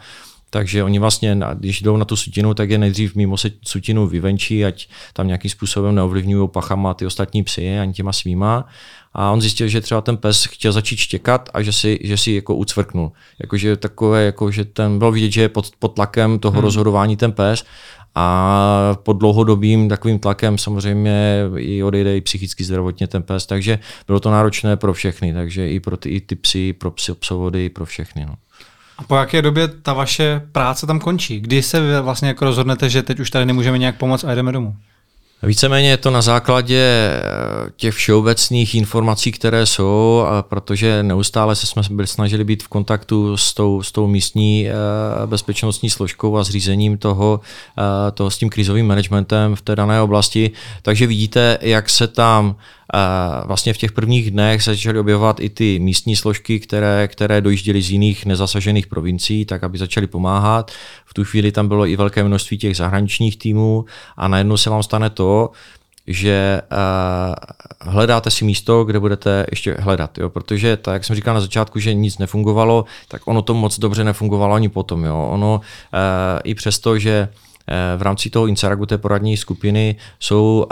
takže 0.51 0.85
oni 0.85 0.99
vlastně, 0.99 1.39
když 1.55 1.83
jdou 1.83 1.97
na 1.97 2.05
tu 2.05 2.17
sutinu, 2.17 2.55
tak 2.55 2.71
je 2.71 2.79
nejdřív 2.79 3.15
mimo 3.15 3.37
se 3.37 3.51
sutinu 3.67 4.07
vyvenčí, 4.07 4.65
ať 4.65 4.89
tam 5.13 5.27
nějakým 5.27 5.51
způsobem 5.51 5.95
neovlivňují 5.95 6.49
pachama 6.49 6.95
ty 6.95 7.07
ostatní 7.07 7.43
psy, 7.43 7.79
ani 7.79 7.93
těma 7.93 8.13
svýma. 8.13 8.69
A 9.15 9.31
on 9.31 9.41
zjistil, 9.41 9.69
že 9.69 9.81
třeba 9.81 10.01
ten 10.01 10.17
pes 10.17 10.45
chtěl 10.45 10.73
začít 10.73 10.97
štěkat 10.97 11.51
a 11.55 11.63
že 11.63 11.73
si, 11.73 11.99
že 12.03 12.17
si 12.17 12.33
jako 12.33 12.55
ucvrknul. 12.55 13.13
Jakože 13.39 13.77
takové, 13.77 14.25
jako 14.25 14.51
že 14.51 14.65
ten 14.65 14.99
bylo 14.99 15.13
vidět, 15.13 15.31
že 15.31 15.43
je 15.43 15.49
pod, 15.49 15.71
pod 15.79 15.89
tlakem 15.89 16.39
toho 16.39 16.53
hmm. 16.53 16.63
rozhodování 16.63 17.17
ten 17.17 17.33
pes 17.33 17.65
a 18.15 18.97
pod 19.03 19.13
dlouhodobým 19.13 19.89
takovým 19.89 20.19
tlakem 20.19 20.59
samozřejmě 20.59 21.43
i 21.57 21.83
odejde 21.83 22.17
i 22.17 22.21
psychicky 22.21 22.65
zdravotně 22.65 23.07
ten 23.07 23.23
pes, 23.23 23.47
takže 23.47 23.79
bylo 24.07 24.21
to 24.21 24.31
náročné 24.31 24.77
pro 24.77 24.93
všechny, 24.93 25.33
takže 25.33 25.71
i 25.71 25.81
pro 25.81 25.97
ty, 25.97 26.09
i 26.09 26.21
ty 26.21 26.37
psy, 26.37 26.73
pro 26.73 26.91
psy, 26.91 27.15
psovody, 27.15 27.65
i 27.65 27.69
pro 27.69 27.87
všechny. 27.87 28.27
No. 28.27 28.35
A 28.99 29.03
po 29.03 29.17
jaké 29.17 29.43
době 29.43 29.69
ta 29.69 29.93
vaše 29.93 30.43
práce 30.53 30.87
tam 30.87 31.01
končí? 31.01 31.41
Kdy 31.41 31.63
se 31.63 32.01
vlastně 32.01 32.29
jako 32.29 32.45
rozhodnete, 32.45 32.91
že 32.91 33.03
teď 33.03 33.21
už 33.21 33.31
tady 33.31 33.47
nemůžeme 33.47 33.79
nějak 33.79 33.97
pomoct 33.97 34.25
a 34.25 34.35
jdeme 34.35 34.53
domů? 34.53 34.77
Víceméně 35.43 35.89
je 35.89 35.97
to 35.97 36.11
na 36.11 36.23
základě 36.23 36.79
eh, 36.79 37.23
těch 37.77 37.95
všeobecných 37.95 38.75
informací, 38.75 39.33
které 39.33 39.67
jsou, 39.67 40.25
protože 40.41 41.03
neustále 41.03 41.57
se 41.57 41.67
jsme 41.67 41.83
byli 41.91 42.07
snažili 42.07 42.45
být 42.45 42.63
v 42.63 42.69
kontaktu 42.69 43.37
s 43.37 43.55
tou, 43.55 43.83
s 43.83 43.93
tou 43.93 44.07
místní 44.07 44.69
eh, 44.69 44.73
bezpečnostní 45.27 45.91
složkou 45.91 46.37
a 46.37 46.45
zřízením 46.45 46.99
toho, 46.99 47.41
eh, 47.79 48.11
toho 48.11 48.31
s 48.31 48.39
tím 48.39 48.51
krizovým 48.51 48.87
managementem 48.87 49.57
v 49.57 49.63
té 49.63 49.77
dané 49.77 50.03
oblasti. 50.03 50.51
Takže 50.83 51.07
vidíte, 51.07 51.59
jak 51.61 51.91
se 51.91 52.07
tam 52.07 52.57
vlastně 53.45 53.73
v 53.73 53.79
těch 53.79 53.93
prvních 53.93 54.31
dnech 54.31 54.63
se 54.63 54.71
začaly 54.71 54.99
objevovat 54.99 55.41
i 55.41 55.49
ty 55.49 55.79
místní 55.79 56.17
složky, 56.17 56.61
které, 56.61 57.09
které 57.09 57.41
dojížděly 57.41 57.83
z 57.83 57.91
jiných 57.91 58.27
nezasažených 58.27 58.87
provincií, 58.87 59.45
tak 59.45 59.65
aby 59.65 59.79
začaly 59.79 60.07
pomáhat. 60.07 60.71
V 61.07 61.15
tu 61.15 61.25
chvíli 61.25 61.53
tam 61.53 61.69
bylo 61.69 61.87
i 61.87 61.97
velké 61.97 62.25
množství 62.25 62.59
těch 62.59 62.77
zahraničních 62.77 63.39
týmů 63.39 63.85
a 64.17 64.29
najednou 64.29 64.57
se 64.57 64.71
vám 64.71 64.83
stane 64.83 65.11
to, 65.11 65.51
že 66.07 66.61
uh, 66.73 67.93
hledáte 67.93 68.31
si 68.31 68.45
místo, 68.45 68.85
kde 68.85 69.01
budete 69.01 69.47
ještě 69.51 69.77
hledat, 69.79 70.19
jo? 70.19 70.31
protože 70.31 70.77
tak, 70.77 70.93
jak 70.93 71.05
jsem 71.05 71.17
říkal 71.17 71.35
na 71.35 71.41
začátku, 71.41 71.79
že 71.79 71.95
nic 71.95 72.19
nefungovalo, 72.19 72.85
tak 73.09 73.23
ono 73.25 73.43
to 73.43 73.55
moc 73.55 73.79
dobře 73.79 74.05
nefungovalo 74.05 74.55
ani 74.55 74.69
potom. 74.69 75.05
Jo? 75.05 75.29
Ono 75.31 75.55
uh, 75.55 75.61
i 76.45 76.55
přesto, 76.55 76.99
že 76.99 77.29
v 77.97 78.03
rámci 78.03 78.31
toho 78.31 78.47
Inseragu, 78.47 78.87
té 78.87 78.99
poradní 78.99 79.37
skupiny, 79.37 79.97
jsou 80.21 80.67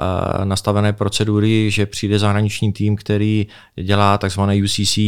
nastavené 0.45 0.93
procedury, 0.93 1.71
že 1.71 1.87
přijde 1.87 2.19
zahraniční 2.19 2.73
tým, 2.73 2.97
který 2.97 3.47
dělá 3.83 4.19
takzvané 4.19 4.57
UCC, 4.65 4.99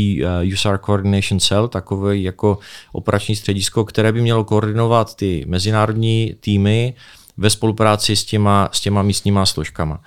USAR 0.52 0.78
Coordination 0.78 1.40
Cell, 1.40 1.68
takové 1.68 2.18
jako 2.18 2.58
operační 2.92 3.36
středisko, 3.36 3.84
které 3.84 4.12
by 4.12 4.20
mělo 4.20 4.44
koordinovat 4.44 5.14
ty 5.14 5.44
mezinárodní 5.48 6.34
týmy, 6.40 6.94
ve 7.38 7.50
spolupráci 7.50 8.16
s 8.16 8.24
těma, 8.24 8.68
s 8.72 8.80
těma 8.80 9.02
místníma 9.02 9.46
složkama. 9.46 10.00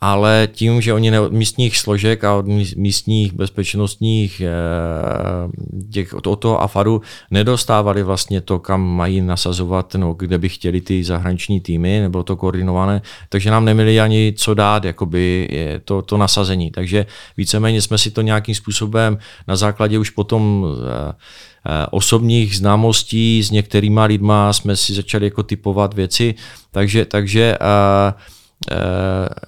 Ale 0.00 0.48
tím, 0.52 0.80
že 0.80 0.94
oni 0.94 1.10
ne, 1.10 1.20
od 1.20 1.32
místních 1.32 1.78
složek 1.78 2.24
a 2.24 2.34
od 2.34 2.46
místních 2.76 3.32
bezpečnostních 3.32 4.40
eh, 4.40 4.50
těch, 5.92 6.14
od 6.14 6.36
toho 6.36 6.62
AFADu 6.62 7.02
nedostávali 7.30 8.02
vlastně 8.02 8.40
to, 8.40 8.58
kam 8.58 8.80
mají 8.80 9.20
nasazovat, 9.20 9.94
no, 9.94 10.12
kde 10.12 10.38
by 10.38 10.48
chtěli 10.48 10.80
ty 10.80 11.04
zahraniční 11.04 11.60
týmy, 11.60 12.00
nebylo 12.00 12.22
to 12.22 12.36
koordinované, 12.36 13.02
takže 13.28 13.50
nám 13.50 13.64
neměli 13.64 14.00
ani 14.00 14.32
co 14.36 14.54
dát, 14.54 14.84
jakoby 14.84 15.48
to, 15.84 16.02
to 16.02 16.16
nasazení. 16.16 16.70
Takže 16.70 17.06
víceméně 17.36 17.82
jsme 17.82 17.98
si 17.98 18.10
to 18.10 18.22
nějakým 18.22 18.54
způsobem 18.54 19.18
na 19.48 19.56
základě 19.56 19.98
už 19.98 20.10
potom 20.10 20.66
eh, 21.10 21.12
Eh, 21.66 21.86
osobních 21.90 22.56
známostí 22.56 23.42
s 23.42 23.50
některýma 23.50 24.04
lidma 24.04 24.52
jsme 24.52 24.76
si 24.76 24.94
začali 24.94 25.24
jako 25.24 25.42
typovat 25.42 25.94
věci, 25.94 26.34
takže, 26.70 27.04
takže 27.04 27.58
eh, 27.60 28.12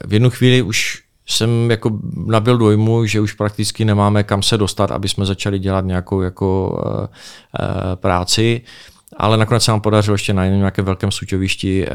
v 0.06 0.12
jednu 0.12 0.30
chvíli 0.30 0.62
už 0.62 1.02
jsem 1.26 1.70
jako 1.70 1.98
nabil 2.26 2.58
dojmu, 2.58 3.06
že 3.06 3.20
už 3.20 3.32
prakticky 3.32 3.84
nemáme 3.84 4.22
kam 4.22 4.42
se 4.42 4.58
dostat, 4.58 4.90
aby 4.90 5.08
jsme 5.08 5.26
začali 5.26 5.58
dělat 5.58 5.84
nějakou 5.84 6.20
jako 6.20 6.78
práci 7.94 8.62
ale 9.16 9.36
nakonec 9.36 9.64
se 9.64 9.70
nám 9.70 9.80
podařilo 9.80 10.14
ještě 10.14 10.34
na 10.34 10.46
nějakém 10.46 10.84
velkém 10.84 11.10
suťovišti 11.10 11.86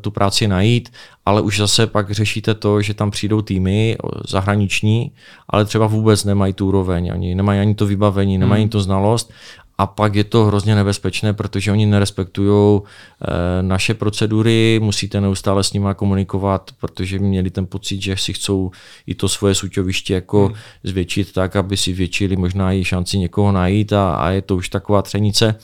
tu 0.00 0.10
práci 0.10 0.48
najít, 0.48 0.92
ale 1.26 1.40
už 1.40 1.58
zase 1.58 1.86
pak 1.86 2.10
řešíte 2.10 2.54
to, 2.54 2.82
že 2.82 2.94
tam 2.94 3.10
přijdou 3.10 3.42
týmy 3.42 3.96
zahraniční, 4.28 5.12
ale 5.48 5.64
třeba 5.64 5.86
vůbec 5.86 6.24
nemají 6.24 6.52
tu 6.52 6.68
úroveň, 6.68 7.10
oni 7.14 7.34
nemají 7.34 7.60
ani 7.60 7.74
to 7.74 7.86
vybavení, 7.86 8.34
hmm. 8.34 8.40
nemají 8.40 8.68
to 8.68 8.80
znalost 8.80 9.32
a 9.80 9.86
pak 9.86 10.14
je 10.14 10.24
to 10.24 10.44
hrozně 10.44 10.74
nebezpečné, 10.74 11.32
protože 11.32 11.72
oni 11.72 11.86
nerespektují 11.86 12.80
e, 12.80 13.62
naše 13.62 13.94
procedury, 13.94 14.80
musíte 14.82 15.20
neustále 15.20 15.64
s 15.64 15.72
nimi 15.72 15.88
komunikovat, 15.96 16.70
protože 16.80 17.18
měli 17.18 17.50
ten 17.50 17.66
pocit, 17.66 18.02
že 18.02 18.16
si 18.16 18.32
chcou 18.32 18.70
i 19.06 19.14
to 19.14 19.28
svoje 19.28 19.54
suťoviště 19.54 20.14
jako 20.14 20.46
hmm. 20.46 20.56
zvětšit 20.84 21.32
tak, 21.32 21.56
aby 21.56 21.76
si 21.76 21.92
většili 21.92 22.36
možná 22.36 22.72
i 22.72 22.84
šanci 22.84 23.18
někoho 23.18 23.52
najít 23.52 23.92
a, 23.92 24.14
a 24.14 24.30
je 24.30 24.42
to 24.42 24.56
už 24.56 24.68
taková 24.68 25.02
třenice 25.02 25.54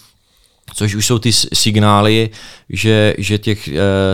což 0.76 0.94
už 0.94 1.06
jsou 1.06 1.18
ty 1.18 1.32
signály, 1.32 2.30
že, 2.68 3.14
že 3.18 3.38
těch 3.38 3.68
e, 3.68 3.72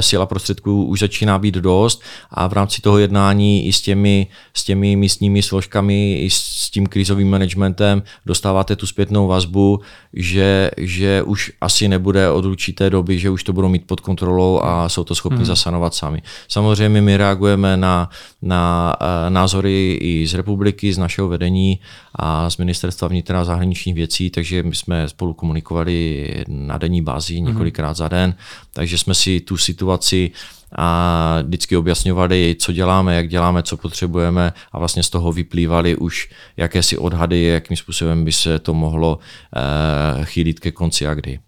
sil 0.08 0.20
a 0.22 0.26
prostředků 0.26 0.84
už 0.84 1.00
začíná 1.00 1.38
být 1.38 1.54
dost 1.54 2.02
a 2.30 2.46
v 2.46 2.52
rámci 2.52 2.82
toho 2.82 2.98
jednání 2.98 3.66
i 3.66 3.72
s 3.72 3.80
těmi, 3.80 4.26
s 4.54 4.64
těmi 4.64 4.96
místními 4.96 5.42
složkami, 5.42 6.18
i 6.20 6.30
s 6.30 6.70
tím 6.70 6.86
krizovým 6.86 7.30
managementem 7.30 8.02
dostáváte 8.26 8.76
tu 8.76 8.86
zpětnou 8.86 9.26
vazbu, 9.26 9.80
že, 10.12 10.70
že 10.76 11.22
už 11.22 11.52
asi 11.60 11.88
nebude 11.88 12.30
od 12.30 12.44
určité 12.44 12.90
doby, 12.90 13.18
že 13.18 13.30
už 13.30 13.44
to 13.44 13.52
budou 13.52 13.68
mít 13.68 13.86
pod 13.86 14.00
kontrolou 14.00 14.60
a 14.62 14.88
jsou 14.88 15.04
to 15.04 15.14
schopni 15.14 15.36
hmm. 15.36 15.46
zasanovat 15.46 15.94
sami. 15.94 16.22
Samozřejmě 16.48 17.00
my 17.00 17.16
reagujeme 17.16 17.76
na, 17.76 18.10
na 18.42 18.94
e, 19.00 19.30
názory 19.30 19.98
i 20.00 20.26
z 20.26 20.34
republiky, 20.34 20.92
z 20.92 20.98
našeho 20.98 21.28
vedení 21.28 21.80
a 22.14 22.50
z 22.50 22.56
ministerstva 22.56 23.08
vnitra 23.08 23.40
a 23.40 23.44
zahraničních 23.44 23.94
věcí, 23.94 24.30
takže 24.30 24.62
my 24.62 24.74
jsme 24.74 25.08
spolu 25.08 25.34
komunikovali 25.34 26.26
na 26.52 26.78
denní 26.78 27.02
bázi 27.02 27.40
mhm. 27.40 27.46
několikrát 27.46 27.94
za 27.94 28.08
den, 28.08 28.34
takže 28.72 28.98
jsme 28.98 29.14
si 29.14 29.40
tu 29.40 29.56
situaci 29.56 30.30
a 30.76 31.38
vždycky 31.42 31.76
objasňovali, 31.76 32.56
co 32.58 32.72
děláme, 32.72 33.16
jak 33.16 33.28
děláme, 33.28 33.62
co 33.62 33.76
potřebujeme 33.76 34.52
a 34.72 34.78
vlastně 34.78 35.02
z 35.02 35.10
toho 35.10 35.32
vyplývaly 35.32 35.96
už 35.96 36.30
jakési 36.56 36.98
odhady, 36.98 37.42
jakým 37.42 37.76
způsobem 37.76 38.24
by 38.24 38.32
se 38.32 38.58
to 38.58 38.74
mohlo 38.74 39.16
uh, 39.16 40.24
chýlit 40.24 40.60
ke 40.60 40.72
konci 40.72 41.06
a 41.06 41.14
kdy. 41.14 41.38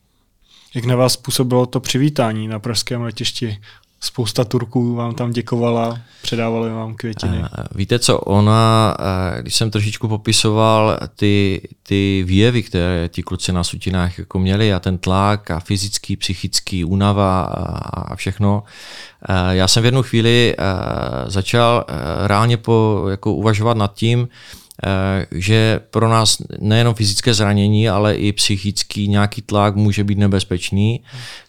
Jak 0.75 0.85
na 0.85 0.97
vás 0.97 1.17
působilo 1.17 1.67
to 1.67 1.81
přivítání 1.81 2.49
na 2.49 2.59
pražském 2.59 3.03
letišti? 3.03 3.59
Spousta 4.05 4.45
Turků 4.45 4.95
vám 4.95 5.15
tam 5.15 5.31
děkovala, 5.31 5.99
předávali 6.23 6.71
vám 6.71 6.95
květiny. 6.95 7.43
Eh, 7.45 7.65
víte 7.75 7.99
co, 7.99 8.19
ona, 8.19 8.97
eh, 8.99 9.43
když 9.43 9.55
jsem 9.55 9.71
trošičku 9.71 10.09
popisoval 10.09 10.99
ty, 11.17 11.63
ty 11.83 12.25
výjevy, 12.27 12.63
které 12.63 13.09
ti 13.09 13.23
kluci 13.23 13.53
na 13.53 13.65
sutinách 13.65 14.19
jako 14.19 14.39
měli 14.39 14.75
a 14.75 14.81
ten 14.81 14.99
tlak 14.99 15.51
a 15.51 15.61
fyzický, 15.61 16.17
psychický, 16.17 16.85
únava 16.85 17.43
a 17.43 18.17
všechno, 18.17 18.63
eh, 19.29 19.57
já 19.57 19.69
jsem 19.69 19.83
v 19.83 19.87
jednu 19.87 20.03
chvíli 20.03 20.57
začal 21.27 21.85
reálně 22.27 22.57
po, 22.57 23.07
jako 23.11 23.35
uvažovat 23.35 23.77
nad 23.77 23.95
tím, 23.95 24.29
Eh, 24.29 24.64
že 25.31 25.81
pro 25.91 26.09
nás 26.09 26.43
nejenom 26.59 26.95
fyzické 26.95 27.35
zranění, 27.35 27.89
ale 27.89 28.15
i 28.15 28.33
psychický 28.33 29.09
nějaký 29.09 29.43
tlak 29.43 29.77
může 29.77 30.05
být 30.05 30.19
nebezpečný. 30.19 31.01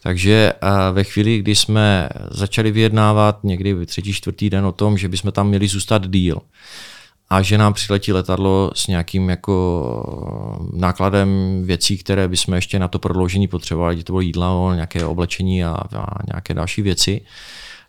Takže 0.04 0.54
eh, 0.54 0.92
ve 0.92 1.04
chvíli, 1.04 1.40
kdy 1.40 1.56
jsme 1.56 2.10
začali 2.32 2.72
vyjednávat 2.72 3.44
někdy 3.44 3.74
v 3.74 3.86
třetí, 3.86 4.14
čtvrtý 4.14 4.50
den 4.50 4.66
o 4.66 4.72
tom, 4.72 4.98
že 4.98 5.10
bychom 5.10 5.32
tam 5.32 5.48
měli 5.48 5.68
zůstat 5.68 6.08
díl, 6.08 6.42
a 7.30 7.42
že 7.42 7.58
nám 7.58 7.74
přiletí 7.74 8.14
letadlo 8.14 8.72
s 8.76 8.88
nějakým 8.88 9.30
jako 9.30 10.70
nákladem 10.74 11.62
věcí, 11.64 11.98
které 11.98 12.28
bychom 12.28 12.54
ještě 12.54 12.80
na 12.80 12.88
to 12.88 13.00
prodloužení 13.00 13.48
potřebovali, 13.48 14.04
to 14.04 14.14
bylo 14.14 14.22
jídlo, 14.22 14.74
nějaké 14.74 15.06
oblečení 15.06 15.64
a, 15.64 15.78
a 15.96 16.08
nějaké 16.28 16.54
další 16.54 16.82
věci, 16.82 17.22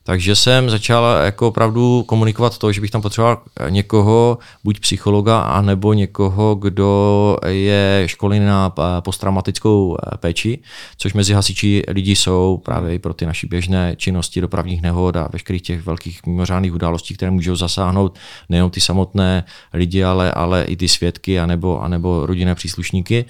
takže 0.06 0.36
jsem 0.36 0.70
začal 0.70 1.04
jako 1.24 1.48
opravdu 1.48 2.02
komunikovat 2.02 2.58
to, 2.58 2.72
že 2.72 2.80
bych 2.80 2.90
tam 2.90 3.02
potřeboval 3.02 3.42
někoho, 3.68 4.38
buď 4.64 4.80
psychologa, 4.80 5.40
anebo 5.40 5.92
někoho, 5.92 6.54
kdo 6.54 7.36
je 7.46 8.02
školený 8.06 8.46
na 8.46 8.74
posttraumatickou 9.00 9.96
eh, 9.96 10.16
péči, 10.16 10.58
což 10.96 11.14
mezi 11.14 11.32
hasiči 11.32 11.82
lidi 11.88 12.16
jsou 12.16 12.62
právě 12.64 12.94
i 12.94 12.98
pro 12.98 13.14
ty 13.14 13.26
naší 13.26 13.46
běžné 13.46 13.94
činnosti 13.96 14.40
dopravních 14.40 14.82
nehod 14.82 15.16
a 15.16 15.28
veškerých 15.32 15.62
těch 15.62 15.86
velkých 15.86 16.26
mimořádných 16.26 16.74
událostí, 16.74 17.14
které 17.14 17.30
můžou 17.30 17.56
zasáhnout 17.56 18.18
nejen 18.48 18.70
ty 18.70 18.80
samotné 18.80 19.44
lidi, 19.72 20.04
ale, 20.04 20.32
ale 20.32 20.64
i 20.64 20.76
ty 20.76 20.88
svědky 20.88 21.40
anebo, 21.40 21.82
anebo 21.82 22.26
rodinné 22.26 22.54
příslušníky. 22.54 23.24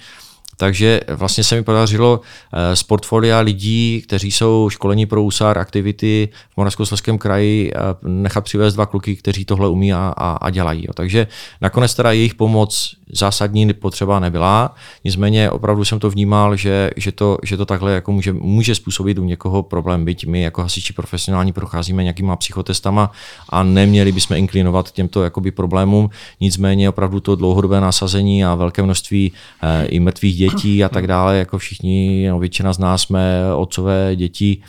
Takže 0.57 1.01
vlastně 1.07 1.43
se 1.43 1.55
mi 1.55 1.63
podařilo 1.63 2.21
eh, 2.53 2.75
z 2.75 2.83
portfolia 2.83 3.39
lidí, 3.39 4.01
kteří 4.07 4.31
jsou 4.31 4.69
školení 4.69 5.05
pro 5.05 5.23
úsár 5.23 5.57
aktivity 5.57 6.29
v 6.53 6.57
Moravskoslezském 6.57 7.17
kraji, 7.17 7.71
eh, 7.71 7.79
nechat 8.01 8.43
přivést 8.43 8.73
dva 8.73 8.85
kluky, 8.85 9.15
kteří 9.15 9.45
tohle 9.45 9.69
umí 9.69 9.93
a, 9.93 10.13
a, 10.17 10.31
a 10.31 10.49
dělají. 10.49 10.87
Takže 10.93 11.27
nakonec 11.61 11.95
teda 11.95 12.11
jejich 12.11 12.35
pomoc 12.35 12.95
zásadní 13.11 13.73
potřeba 13.73 14.19
nebyla, 14.19 14.75
nicméně 15.03 15.51
opravdu 15.51 15.85
jsem 15.85 15.99
to 15.99 16.09
vnímal, 16.09 16.55
že, 16.55 16.89
že, 16.95 17.11
to, 17.11 17.37
že 17.43 17.57
to 17.57 17.65
takhle 17.65 17.93
jako 17.93 18.11
může, 18.11 18.33
může 18.33 18.75
způsobit 18.75 19.17
u 19.17 19.23
někoho 19.23 19.63
problém, 19.63 20.05
byť 20.05 20.25
my 20.25 20.41
jako 20.41 20.61
hasiči 20.61 20.93
profesionální 20.93 21.53
procházíme 21.53 22.03
nějakýma 22.03 22.35
psychotestama 22.35 23.11
a 23.49 23.63
neměli 23.63 24.11
bychom 24.11 24.37
inklinovat 24.37 24.91
těmto 24.91 25.23
jakoby 25.23 25.51
problémům, 25.51 26.09
nicméně 26.41 26.89
opravdu 26.89 27.19
to 27.19 27.35
dlouhodobé 27.35 27.81
nasazení 27.81 28.45
a 28.45 28.55
velké 28.55 28.83
množství 28.83 29.31
e, 29.61 29.85
i 29.85 29.99
mrtvých 29.99 30.35
dětí 30.35 30.46
dětí 30.49 30.83
a 30.83 30.89
tak 30.89 31.07
dále, 31.07 31.37
jako 31.37 31.57
všichni, 31.57 32.27
no, 32.29 32.39
většina 32.39 32.73
z 32.73 32.79
nás 32.79 33.01
jsme 33.01 33.53
otcové 33.55 34.15
děti, 34.15 34.61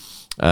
eh, 0.42 0.46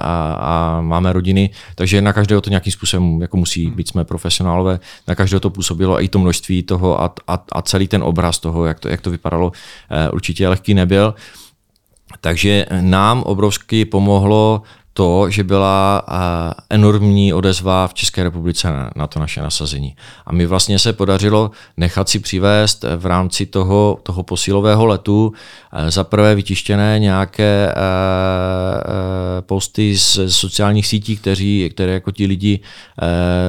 a, 0.00 0.36
a 0.40 0.80
máme 0.80 1.12
rodiny, 1.12 1.50
takže 1.74 2.02
na 2.02 2.12
každého 2.12 2.40
to 2.40 2.50
nějakým 2.50 2.72
způsobem 2.72 3.22
jako 3.22 3.36
musí 3.36 3.70
být 3.70 3.88
jsme 3.88 4.04
profesionálové, 4.04 4.80
na 5.08 5.14
každého 5.14 5.40
to 5.40 5.50
působilo 5.50 5.94
a 5.94 6.00
i 6.00 6.08
to 6.08 6.18
množství 6.18 6.62
toho 6.62 7.02
a, 7.02 7.14
a, 7.28 7.44
a 7.52 7.62
celý 7.62 7.88
ten 7.88 8.02
obraz 8.02 8.38
toho, 8.38 8.66
jak 8.66 8.80
to, 8.80 8.88
jak 8.88 9.00
to 9.00 9.10
vypadalo, 9.10 9.52
eh, 9.90 10.10
určitě 10.10 10.48
lehký 10.48 10.74
nebyl. 10.74 11.14
Takže 12.20 12.66
nám 12.80 13.22
obrovsky 13.22 13.84
pomohlo 13.84 14.62
to, 14.96 15.30
že 15.30 15.44
byla 15.44 16.02
enormní 16.70 17.32
odezva 17.32 17.88
v 17.88 17.94
České 17.94 18.22
republice 18.22 18.68
na 18.96 19.06
to 19.06 19.20
naše 19.20 19.42
nasazení. 19.42 19.96
A 20.26 20.32
mi 20.32 20.46
vlastně 20.46 20.78
se 20.78 20.92
podařilo 20.92 21.50
nechat 21.76 22.08
si 22.08 22.18
přivést 22.18 22.84
v 22.96 23.06
rámci 23.06 23.46
toho, 23.46 23.98
toho 24.02 24.22
posílového 24.22 24.86
letu 24.86 25.32
za 25.88 26.04
prvé 26.04 26.34
vytištěné 26.34 26.98
nějaké 26.98 27.74
posty 29.40 29.98
z 29.98 30.18
sociálních 30.28 30.86
sítí, 30.86 31.16
kteří, 31.16 31.70
které 31.74 31.92
jako 31.92 32.10
ti 32.10 32.26
lidi 32.26 32.60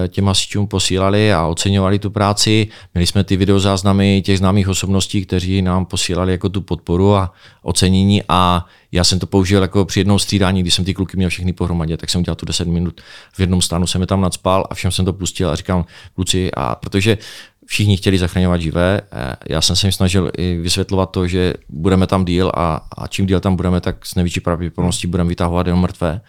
těm 0.08 0.28
hasičům 0.28 0.68
posílali 0.68 1.34
a 1.34 1.46
oceňovali 1.46 2.00
tu 2.00 2.10
práci. 2.10 2.68
Měli 2.94 3.08
jsme 3.08 3.24
ty 3.24 3.38
videozáznamy 3.38 4.22
těch 4.26 4.38
známých 4.38 4.70
osobností, 4.70 5.26
kteří 5.26 5.62
nám 5.62 5.86
posílali 5.86 6.32
jako 6.32 6.50
tu 6.50 6.62
podporu 6.62 7.16
a 7.16 7.34
ocenění 7.62 8.24
a 8.30 8.66
já 8.96 9.04
jsem 9.04 9.20
to 9.20 9.28
použil 9.28 9.62
jako 9.62 9.86
při 9.86 10.00
jednou 10.00 10.20
střídání, 10.20 10.62
když 10.62 10.74
jsem 10.74 10.86
ty 10.86 10.94
kluky 10.94 11.18
měl 11.18 11.30
všechny 11.30 11.54
pohromadě, 11.54 11.98
tak 11.98 12.10
jsem 12.10 12.22
udělal 12.22 12.36
tu 12.36 12.46
10 12.46 12.68
minut. 12.68 13.02
V 13.34 13.40
jednom 13.40 13.62
stanu 13.62 13.88
jsem 13.88 14.02
je 14.02 14.08
tam 14.08 14.22
nadspal 14.22 14.68
a 14.70 14.74
všem 14.74 14.92
jsem 14.92 15.06
to 15.06 15.14
pustil 15.14 15.50
a 15.50 15.56
říkám, 15.56 15.86
kluci, 16.14 16.52
a 16.54 16.76
protože 16.76 17.18
všichni 17.66 17.98
chtěli 17.98 18.18
zachraňovat 18.18 18.62
živé. 18.62 19.02
Eh, 19.12 19.36
já 19.50 19.62
jsem 19.62 19.76
se 19.76 19.88
jim 19.88 19.92
snažil 19.92 20.32
i 20.38 20.58
vysvětlovat 20.58 21.12
to, 21.12 21.28
že 21.28 21.54
budeme 21.70 22.08
tam 22.08 22.26
díl 22.26 22.52
a, 22.56 22.88
a 22.98 23.08
čím 23.08 23.26
díl 23.26 23.40
tam 23.40 23.56
budeme, 23.56 23.82
tak 23.82 24.06
s 24.06 24.16
největší 24.16 24.40
pravděpodobností 24.40 25.08
budeme 25.08 25.30
vytahovat 25.30 25.68
jenom 25.68 25.82
mrtvé. 25.82 26.22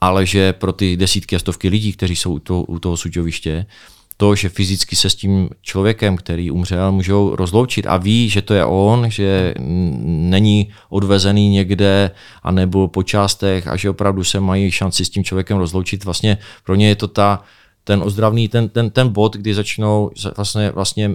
Ale 0.00 0.26
že 0.26 0.52
pro 0.52 0.72
ty 0.72 0.96
desítky 0.96 1.36
a 1.36 1.38
stovky 1.38 1.68
lidí, 1.68 1.92
kteří 1.92 2.16
jsou 2.16 2.32
u 2.32 2.38
toho, 2.38 2.62
u 2.62 2.78
toho 2.78 2.96
suťoviště, 2.96 3.66
to, 4.20 4.34
že 4.34 4.48
fyzicky 4.48 4.96
se 4.96 5.10
s 5.10 5.14
tím 5.14 5.48
člověkem, 5.62 6.16
který 6.16 6.50
umřel, 6.50 6.92
můžou 6.92 7.36
rozloučit 7.36 7.86
a 7.86 7.96
ví, 7.96 8.28
že 8.28 8.42
to 8.42 8.54
je 8.54 8.64
on, 8.64 9.10
že 9.10 9.54
není 10.04 10.68
odvezený 10.88 11.48
někde 11.48 12.10
a 12.42 12.50
nebo 12.50 12.88
po 12.88 13.02
částech 13.02 13.68
a 13.68 13.76
že 13.76 13.90
opravdu 13.90 14.24
se 14.24 14.40
mají 14.40 14.70
šanci 14.70 15.04
s 15.04 15.10
tím 15.10 15.24
člověkem 15.24 15.56
rozloučit. 15.56 16.04
Vlastně 16.04 16.38
pro 16.64 16.74
ně 16.74 16.88
je 16.88 16.96
to 16.96 17.08
ta, 17.08 17.42
ten 17.84 18.02
ozdravný, 18.02 18.48
ten, 18.48 18.68
ten, 18.68 18.90
ten 18.90 19.08
bod, 19.08 19.36
kdy 19.36 19.54
začnou 19.54 20.10
vlastně, 20.36 20.70
vlastně 20.70 21.10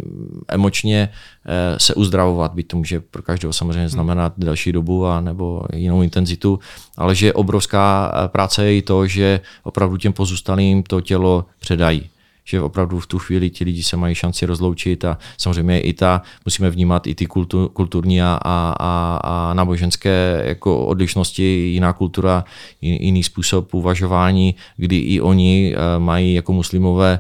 emočně 0.48 1.10
eh, 1.46 1.80
se 1.80 1.94
uzdravovat, 1.94 2.54
byť 2.54 2.68
to 2.68 2.78
může 2.78 3.00
pro 3.00 3.22
každého 3.22 3.54
samozřejmě 3.54 3.90
znamenat 3.90 4.34
delší 4.38 4.72
dobu 4.72 5.06
a 5.06 5.22
nebo 5.22 5.62
jinou 5.74 6.02
intenzitu, 6.02 6.60
ale 6.98 7.16
že 7.16 7.34
obrovská 7.34 7.86
eh, 8.10 8.28
práce 8.28 8.66
je 8.66 8.78
i 8.78 8.82
to, 8.82 9.08
že 9.08 9.40
opravdu 9.64 9.98
těm 9.98 10.14
pozůstalým 10.14 10.84
to 10.84 11.02
tělo 11.02 11.46
předají 11.60 12.15
že 12.46 12.62
opravdu 12.62 13.00
v 13.00 13.08
tu 13.08 13.20
chvíli 13.20 13.50
ti 13.50 13.64
lidi 13.64 13.84
se 13.84 13.98
mají 13.98 14.16
šanci 14.16 14.46
rozloučit 14.46 15.06
a 15.06 15.18
samozřejmě 15.38 15.80
i 15.80 15.94
ta, 15.94 16.22
musíme 16.46 16.70
vnímat 16.70 17.08
i 17.08 17.16
ty 17.16 17.26
kultur, 17.26 17.70
kulturní 17.70 18.22
a, 18.22 18.40
a, 18.46 19.20
a 19.24 19.54
náboženské 19.54 20.42
jako 20.46 20.86
odlišnosti, 20.86 21.44
jiná 21.44 21.94
kultura, 21.94 22.44
jiný 22.82 23.24
způsob 23.24 23.74
uvažování, 23.74 24.56
kdy 24.78 24.98
i 24.98 25.22
oni 25.22 25.76
eh, 25.76 26.00
mají 26.00 26.34
jako 26.34 26.54
muslimové 26.54 27.20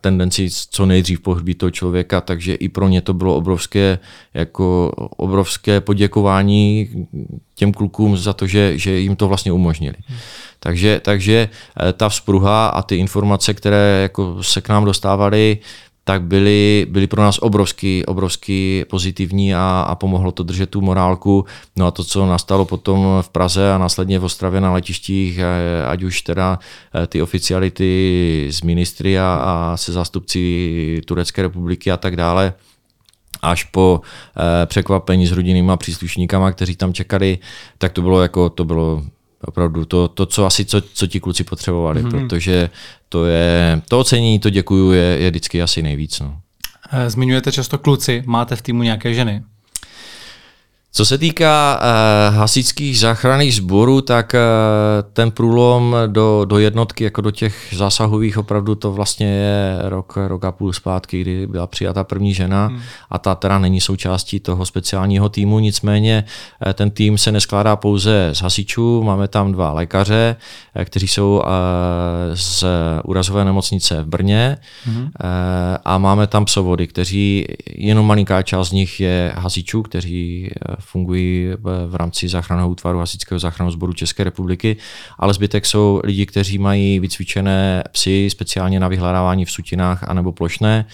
tendenci 0.00 0.48
co 0.70 0.86
nejdřív 0.86 1.20
pohřbít 1.20 1.58
toho 1.58 1.70
člověka, 1.70 2.20
takže 2.20 2.54
i 2.54 2.68
pro 2.68 2.88
ně 2.88 3.00
to 3.00 3.14
bylo 3.14 3.36
obrovské, 3.36 3.98
jako 4.34 4.92
obrovské 5.16 5.80
poděkování 5.80 6.88
těm 7.54 7.72
klukům 7.72 8.16
za 8.16 8.32
to, 8.32 8.46
že, 8.46 8.78
že 8.78 8.98
jim 8.98 9.16
to 9.16 9.28
vlastně 9.28 9.52
umožnili. 9.52 9.96
Hmm. 10.06 10.18
Takže, 10.60 11.00
takže 11.04 11.48
eh, 11.88 11.92
ta 11.92 12.08
vzpruha 12.08 12.68
a 12.68 12.82
ty 12.82 12.96
informace, 12.96 13.54
které 13.54 14.00
jako 14.02 14.42
se 14.42 14.60
k 14.60 14.68
nám 14.68 14.84
dostávaly, 14.84 15.58
tak 16.08 16.22
byly, 16.22 16.86
byly 16.90 17.06
pro 17.06 17.22
nás 17.22 17.38
obrovsky, 17.38 18.06
obrovsky 18.06 18.84
pozitivní 18.90 19.54
a, 19.54 19.84
a 19.88 19.94
pomohlo 19.94 20.32
to 20.32 20.42
držet 20.42 20.70
tu 20.70 20.80
morálku. 20.80 21.44
No 21.76 21.86
a 21.86 21.90
to, 21.90 22.04
co 22.04 22.26
nastalo 22.26 22.64
potom 22.64 23.06
v 23.20 23.28
Praze 23.28 23.72
a 23.72 23.78
následně 23.78 24.18
v 24.18 24.24
Ostravě 24.24 24.60
na 24.60 24.72
letištích, 24.72 25.38
eh, 25.38 25.86
ať 25.86 26.02
už 26.02 26.22
teda 26.22 26.58
eh, 26.94 27.06
ty 27.06 27.22
oficiality 27.22 28.48
z 28.50 28.62
ministry 28.62 29.18
a, 29.18 29.40
a 29.44 29.76
se 29.76 29.92
zástupci 29.92 31.00
Turecké 31.04 31.42
republiky 31.42 31.90
a 31.90 31.96
tak 31.96 32.16
dále, 32.16 32.52
až 33.42 33.64
po 33.64 34.00
eh, 34.36 34.66
překvapení 34.66 35.26
s 35.26 35.32
rodinnýma 35.32 35.76
příslušníkama, 35.76 36.52
kteří 36.52 36.76
tam 36.76 36.92
čekali, 36.92 37.38
tak 37.78 37.92
to 37.92 38.02
bylo 38.02 38.22
jako, 38.22 38.50
to 38.50 38.64
bylo 38.64 39.02
opravdu 39.44 39.84
to, 39.84 40.08
to 40.08 40.26
co 40.26 40.46
asi, 40.46 40.64
co, 40.64 40.80
co 40.80 41.06
ti 41.06 41.20
kluci 41.20 41.44
potřebovali, 41.44 42.04
mm-hmm. 42.04 42.10
protože 42.10 42.70
to 43.08 43.26
je, 43.26 43.82
to 43.88 43.98
ocenění, 43.98 44.38
to 44.38 44.50
děkuju, 44.50 44.92
je, 44.92 45.02
je 45.02 45.30
vždycky 45.30 45.62
asi 45.62 45.82
nejvíc. 45.82 46.20
No. 46.20 46.40
Eh, 46.92 47.10
zmiňujete 47.10 47.52
často 47.52 47.78
kluci, 47.78 48.22
máte 48.26 48.56
v 48.56 48.62
týmu 48.62 48.82
nějaké 48.82 49.14
ženy? 49.14 49.42
Co 50.92 51.04
se 51.04 51.18
týká 51.18 51.80
uh, 51.80 52.36
hasičských 52.36 52.98
záchranných 52.98 53.54
sborů, 53.54 54.00
tak 54.00 54.34
uh, 54.34 55.10
ten 55.12 55.30
průlom 55.30 55.96
do, 56.06 56.44
do 56.44 56.58
jednotky, 56.58 57.04
jako 57.04 57.20
do 57.20 57.30
těch 57.30 57.74
zásahových, 57.76 58.38
opravdu 58.38 58.74
to 58.74 58.92
vlastně 58.92 59.26
je 59.26 59.78
rok, 59.82 60.18
rok 60.26 60.44
a 60.44 60.52
půl 60.52 60.72
zpátky, 60.72 61.20
kdy 61.20 61.46
byla 61.46 61.66
přijata 61.66 62.04
první 62.04 62.34
žena 62.34 62.66
hmm. 62.66 62.80
a 63.10 63.18
ta 63.18 63.34
teda 63.34 63.58
není 63.58 63.80
součástí 63.80 64.40
toho 64.40 64.66
speciálního 64.66 65.28
týmu, 65.28 65.58
nicméně 65.58 66.24
uh, 66.66 66.72
ten 66.72 66.90
tým 66.90 67.18
se 67.18 67.32
neskládá 67.32 67.76
pouze 67.76 68.30
z 68.32 68.42
hasičů, 68.42 69.02
máme 69.02 69.28
tam 69.28 69.52
dva 69.52 69.72
lékaře, 69.72 70.36
uh, 70.76 70.82
kteří 70.84 71.08
jsou 71.08 71.42
uh, 71.44 71.44
z 72.34 72.64
úrazové 73.04 73.44
nemocnice 73.44 74.02
v 74.02 74.06
Brně 74.06 74.58
hmm. 74.84 75.02
uh, 75.02 75.08
a 75.84 75.98
máme 75.98 76.26
tam 76.26 76.44
psovody, 76.44 76.86
kteří, 76.86 77.46
jenom 77.66 78.06
malinká 78.06 78.42
část 78.42 78.68
z 78.68 78.72
nich 78.72 79.00
je 79.00 79.32
hasičů, 79.36 79.82
kteří 79.82 80.50
uh, 80.68 80.77
fungují 80.80 81.48
v 81.86 81.94
rámci 81.94 82.28
záchranného 82.28 82.70
útvaru 82.70 82.98
Hasičského 82.98 83.38
záchranného 83.38 83.72
sboru 83.72 83.92
České 83.92 84.24
republiky, 84.24 84.76
ale 85.18 85.34
zbytek 85.34 85.66
jsou 85.66 86.00
lidi, 86.04 86.26
kteří 86.26 86.58
mají 86.58 87.00
vycvičené 87.00 87.84
psy 87.92 88.30
speciálně 88.30 88.80
na 88.80 88.88
vyhledávání 88.88 89.44
v 89.44 89.50
sutinách 89.50 90.08
anebo 90.08 90.32
plošné 90.32 90.86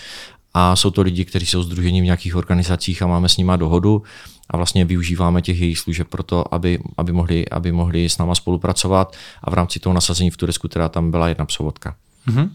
a 0.55 0.77
jsou 0.77 0.91
to 0.91 1.03
lidi, 1.03 1.25
kteří 1.25 1.47
jsou 1.47 1.63
združeni 1.63 2.01
v 2.01 2.05
nějakých 2.05 2.37
organizacích 2.37 3.03
a 3.03 3.07
máme 3.07 3.29
s 3.29 3.37
nimi 3.37 3.53
dohodu 3.57 4.03
a 4.51 4.57
vlastně 4.57 4.85
využíváme 4.85 5.43
těch 5.43 5.61
jejich 5.61 5.79
služeb 5.79 6.09
pro 6.09 6.23
to, 6.23 6.55
aby, 6.55 6.79
aby, 6.97 7.13
mohli, 7.13 7.49
aby 7.49 7.73
mohli 7.73 8.09
s 8.09 8.19
náma 8.19 8.35
spolupracovat 8.35 9.17
a 9.43 9.51
v 9.51 9.55
rámci 9.55 9.81
toho 9.81 9.95
nasazení 9.95 10.31
v 10.31 10.37
Turecku 10.37 10.69
teda 10.69 10.89
tam 10.89 11.11
byla 11.11 11.29
jedna 11.29 11.45
psovodka. 11.45 11.95
Mm-hmm. 12.29 12.51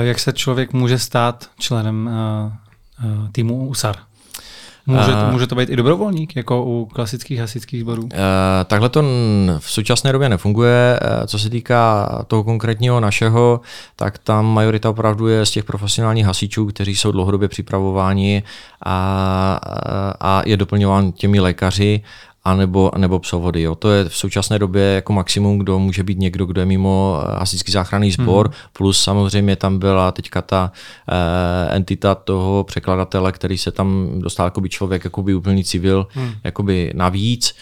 Jak 0.00 0.18
se 0.18 0.32
člověk 0.32 0.72
může 0.72 0.98
stát 0.98 1.50
členem 1.58 2.10
uh, 3.02 3.10
uh, 3.10 3.28
týmu 3.32 3.68
USAR? 3.68 3.96
Může, 4.86 5.12
to, 5.12 5.26
může 5.30 5.46
to 5.46 5.54
být 5.54 5.70
i 5.70 5.76
dobrovolník, 5.76 6.36
jako 6.36 6.64
u 6.64 6.88
klasických 6.92 7.38
hasičských 7.38 7.80
sborů? 7.80 8.02
Uh, 8.02 8.10
takhle 8.66 8.88
to 8.88 9.02
v 9.58 9.70
současné 9.70 10.12
době 10.12 10.28
nefunguje. 10.28 11.00
Uh, 11.02 11.26
co 11.26 11.38
se 11.38 11.50
týká 11.50 12.08
toho 12.26 12.44
konkrétního 12.44 13.00
našeho, 13.00 13.60
tak 13.96 14.18
tam 14.18 14.46
majorita 14.46 14.90
opravdu 14.90 15.28
je 15.28 15.46
z 15.46 15.50
těch 15.50 15.64
profesionálních 15.64 16.26
hasičů, 16.26 16.66
kteří 16.66 16.96
jsou 16.96 17.12
dlouhodobě 17.12 17.48
připravováni 17.48 18.42
a, 18.86 19.60
a 20.20 20.42
je 20.46 20.56
doplňován 20.56 21.12
těmi 21.12 21.40
lékaři 21.40 22.02
anebo, 22.46 22.90
nebo 22.96 23.18
psovody. 23.18 23.62
Jo. 23.62 23.74
To 23.74 23.90
je 23.90 24.08
v 24.08 24.16
současné 24.16 24.58
době 24.58 24.82
jako 24.82 25.12
maximum, 25.12 25.58
kdo 25.58 25.78
může 25.78 26.02
být 26.02 26.18
někdo, 26.18 26.46
kdo 26.46 26.60
je 26.60 26.66
mimo 26.66 27.20
eh, 27.22 27.38
hasičský 27.38 27.72
záchranný 27.72 28.10
sbor, 28.10 28.46
hmm. 28.46 28.54
plus 28.72 29.02
samozřejmě 29.02 29.56
tam 29.56 29.78
byla 29.78 30.12
teďka 30.12 30.42
ta 30.42 30.72
uh, 31.08 31.74
entita 31.74 32.14
toho 32.14 32.64
překladatele, 32.64 33.32
který 33.32 33.58
se 33.58 33.70
tam 33.70 34.10
dostal 34.18 34.46
jako 34.46 34.60
by 34.60 34.68
člověk, 34.68 35.04
jako 35.04 35.22
by 35.22 35.34
úplný 35.34 35.64
civil, 35.64 36.06
hmm. 36.10 36.32
jakoby 36.44 36.92
navíc 36.94 37.54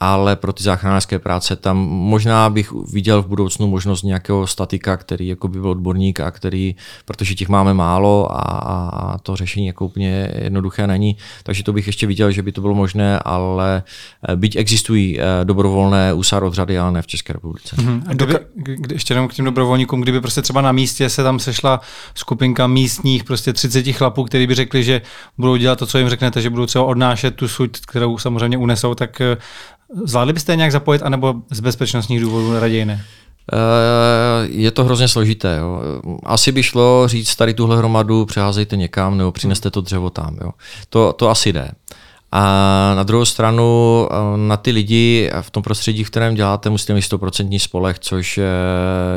ale 0.00 0.36
pro 0.36 0.52
ty 0.52 0.62
záchranářské 0.62 1.18
práce 1.18 1.56
tam 1.56 1.76
možná 1.88 2.50
bych 2.50 2.72
viděl 2.72 3.22
v 3.22 3.26
budoucnu 3.26 3.66
možnost 3.66 4.02
nějakého 4.02 4.46
statika, 4.46 4.96
který 4.96 5.28
jako 5.28 5.48
by 5.48 5.60
byl 5.60 5.70
odborník 5.70 6.20
a 6.20 6.30
který, 6.30 6.76
protože 7.04 7.34
těch 7.34 7.48
máme 7.48 7.74
málo 7.74 8.32
a, 8.32 8.40
a 8.42 9.18
to 9.18 9.36
řešení 9.36 9.66
jako 9.66 9.84
úplně 9.84 10.32
jednoduché 10.42 10.86
není, 10.86 11.16
takže 11.42 11.62
to 11.62 11.72
bych 11.72 11.86
ještě 11.86 12.06
viděl, 12.06 12.30
že 12.30 12.42
by 12.42 12.52
to 12.52 12.60
bylo 12.60 12.74
možné, 12.74 13.18
ale 13.18 13.82
eh, 14.28 14.36
byť 14.36 14.56
existují 14.56 15.20
eh, 15.20 15.44
dobrovolné 15.44 16.12
úsar 16.12 16.44
od 16.44 16.54
řady, 16.54 16.78
ale 16.78 16.92
ne 16.92 17.02
v 17.02 17.06
České 17.06 17.32
republice. 17.32 17.76
Mm-hmm. 17.76 18.02
A 18.06 18.12
kdyby, 18.12 18.38
kdy, 18.54 18.94
ještě 18.94 19.14
jenom 19.14 19.28
k 19.28 19.34
těm 19.34 19.44
dobrovolníkům, 19.44 20.00
kdyby 20.00 20.20
prostě 20.20 20.42
třeba 20.42 20.60
na 20.60 20.72
místě 20.72 21.08
se 21.08 21.22
tam 21.22 21.38
sešla 21.38 21.80
skupinka 22.14 22.66
místních 22.66 23.24
prostě 23.24 23.52
30 23.52 23.92
chlapů, 23.92 24.24
kteří 24.24 24.46
by 24.46 24.54
řekli, 24.54 24.84
že 24.84 25.02
budou 25.38 25.56
dělat 25.56 25.78
to, 25.78 25.86
co 25.86 25.98
jim 25.98 26.08
řeknete, 26.08 26.42
že 26.42 26.50
budou 26.50 26.66
třeba 26.66 26.84
odnášet 26.84 27.34
tu 27.34 27.48
suť, 27.48 27.70
kterou 27.86 28.18
samozřejmě 28.18 28.58
unesou, 28.58 28.94
tak 28.94 29.20
eh, 29.20 29.36
Zvládli 30.04 30.32
byste 30.32 30.52
je 30.52 30.56
nějak 30.56 30.72
zapojit, 30.72 31.02
anebo 31.02 31.34
z 31.50 31.60
bezpečnostních 31.60 32.20
důvodů 32.20 32.60
raději 32.60 32.84
ne? 32.84 33.04
Eh, 33.52 34.48
je 34.50 34.70
to 34.70 34.84
hrozně 34.84 35.08
složité. 35.08 35.56
Jo. 35.56 35.82
Asi 36.24 36.52
by 36.52 36.62
šlo 36.62 37.08
říct 37.08 37.36
tady 37.36 37.54
tuhle 37.54 37.76
hromadu, 37.78 38.24
přeházejte 38.24 38.76
někam 38.76 39.18
nebo 39.18 39.32
přineste 39.32 39.70
to 39.70 39.80
dřevo 39.80 40.10
tam. 40.10 40.38
Jo. 40.40 40.50
To, 40.88 41.12
to 41.12 41.30
asi 41.30 41.52
jde. 41.52 41.70
A 42.32 42.92
na 42.96 43.02
druhou 43.02 43.24
stranu 43.24 43.62
na 44.36 44.56
ty 44.56 44.70
lidi 44.70 45.30
v 45.40 45.50
tom 45.50 45.62
prostředí, 45.62 46.04
v 46.04 46.10
kterém 46.10 46.34
děláte, 46.34 46.70
musíte 46.70 46.94
mít 46.94 47.00
100% 47.00 47.58
spolech, 47.58 47.98
což 47.98 48.40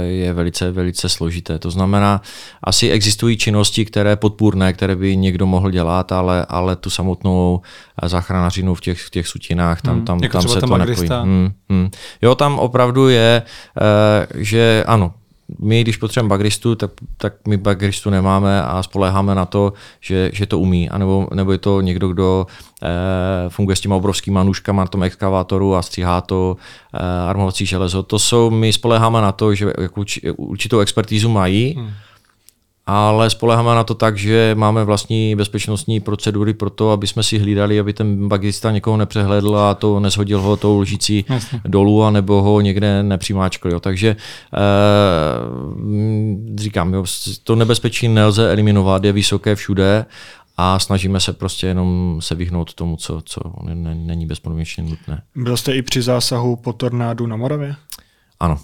je 0.08 0.34
velice, 0.34 0.72
velice 0.72 1.10
složité. 1.10 1.60
To 1.60 1.72
znamená, 1.72 2.22
asi 2.64 2.90
existují 2.90 3.38
činnosti, 3.38 3.86
které 3.86 4.16
podpůrné, 4.16 4.74
které 4.74 4.96
by 4.96 5.18
někdo 5.18 5.46
mohl 5.46 5.72
dělat, 5.72 6.12
ale, 6.12 6.46
ale 6.50 6.76
tu 6.76 6.90
samotnou 6.90 7.62
záchranařinu 8.06 8.76
v 8.76 8.82
těch, 8.82 9.02
v 9.02 9.10
těch 9.10 9.28
sutinách, 9.28 9.82
tam, 9.82 9.96
hmm, 9.96 10.06
tam, 10.06 10.20
jako 10.24 10.38
tam 10.38 10.48
se 10.48 10.62
to 10.62 10.78
nepojí. 10.78 11.10
Hmm, 11.10 11.52
hmm. 11.70 11.90
Jo, 12.22 12.36
tam 12.36 12.60
opravdu 12.60 13.10
je, 13.10 13.42
že 14.36 14.84
ano, 14.88 15.14
my, 15.60 15.82
když 15.82 15.98
potřebujeme 15.98 16.30
bagristu, 16.30 16.76
tak, 16.76 16.92
tak 17.18 17.34
my 17.48 17.58
bagristu 17.58 18.10
nemáme 18.10 18.64
a 18.64 18.84
spoléháme 18.84 19.36
na 19.36 19.46
to, 19.46 19.74
že, 20.00 20.30
že 20.34 20.46
to 20.46 20.60
umí. 20.60 20.90
A 20.90 20.98
nebo, 20.98 21.28
nebo 21.34 21.52
je 21.52 21.58
to 21.58 21.82
někdo, 21.82 22.08
kdo 22.08 22.48
eh, 22.84 23.50
funguje 23.50 23.76
s 23.76 23.80
těma 23.80 23.96
obrovskýma 23.96 24.44
nůžkama 24.44 24.84
na 24.84 24.88
tom 24.88 25.04
exkavátoru 25.04 25.76
a 25.76 25.82
stříhá 25.82 26.22
to 26.22 26.58
eh, 26.94 27.00
armovací 27.30 27.66
železo. 27.66 28.04
To 28.04 28.20
jsou, 28.20 28.50
my 28.50 28.74
spoléháme 28.74 29.22
na 29.22 29.32
to, 29.32 29.56
že 29.56 29.74
jako 29.82 30.04
určitou 30.38 30.80
expertízu 30.80 31.30
mají, 31.30 31.76
hmm 31.78 31.90
ale 32.90 33.30
spoleháme 33.30 33.76
na 33.76 33.84
to 33.84 33.96
tak, 33.96 34.18
že 34.18 34.56
máme 34.58 34.84
vlastní 34.84 35.36
bezpečnostní 35.36 36.00
procedury 36.00 36.54
pro 36.54 36.70
to, 36.70 36.92
aby 36.92 37.08
jsme 37.08 37.24
si 37.24 37.38
hlídali, 37.38 37.80
aby 37.80 37.94
ten 37.94 38.28
bagista 38.28 38.72
někoho 38.72 38.98
nepřehledl 38.98 39.58
a 39.58 39.74
to 39.74 40.00
neshodil 40.00 40.42
ho 40.42 40.58
tou 40.58 40.80
lžící 40.80 41.26
Jasně. 41.30 41.62
dolů, 41.66 42.04
a 42.04 42.12
nebo 42.12 42.42
ho 42.42 42.62
někde 42.62 43.04
nepřimáčkl. 43.04 43.70
Jo. 43.70 43.80
Takže 43.80 44.10
e, 44.10 44.16
říkám, 46.56 46.94
jo, 46.94 47.06
to 47.44 47.56
nebezpečí 47.56 48.08
nelze 48.08 48.52
eliminovat, 48.52 49.04
je 49.04 49.12
vysoké 49.12 49.56
všude 49.56 50.06
a 50.58 50.80
snažíme 50.80 51.20
se 51.20 51.34
prostě 51.34 51.68
jenom 51.68 52.18
se 52.22 52.36
vyhnout 52.36 52.74
tomu, 52.74 52.98
co, 52.98 53.22
co 53.26 53.42
není 53.94 54.26
bezpodmínečně 54.26 54.84
nutné. 54.84 55.22
Byl 55.36 55.58
jste 55.58 55.76
i 55.76 55.82
při 55.82 56.02
zásahu 56.02 56.56
po 56.56 56.74
tornádu 56.74 57.28
na 57.28 57.36
Moravě? 57.36 57.76
Ano, 58.40 58.58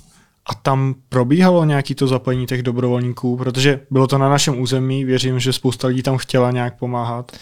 a 0.49 0.55
tam 0.55 0.95
probíhalo 1.09 1.65
nějaký 1.65 1.95
to 1.95 2.07
zapojení 2.07 2.45
těch 2.45 2.63
dobrovolníků, 2.63 3.37
protože 3.37 3.79
bylo 3.91 4.07
to 4.07 4.17
na 4.17 4.29
našem 4.29 4.59
území, 4.59 5.05
věřím, 5.05 5.39
že 5.39 5.53
spousta 5.53 5.87
lidí 5.87 6.03
tam 6.03 6.17
chtěla 6.17 6.51
nějak 6.51 6.79
pomáhat. 6.79 7.31
Uh, 7.31 7.37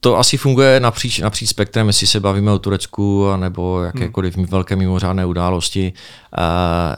to 0.00 0.18
asi 0.18 0.36
funguje 0.36 0.80
napříč, 0.80 1.18
napříč 1.20 1.48
spektrem, 1.48 1.86
jestli 1.86 2.06
se 2.06 2.20
bavíme 2.20 2.52
o 2.52 2.58
Turecku 2.58 3.36
nebo 3.36 3.82
jakékoliv 3.82 4.36
hmm. 4.36 4.46
velké 4.46 4.76
mimořádné 4.76 5.26
události. 5.26 5.92
Uh, 6.38 6.94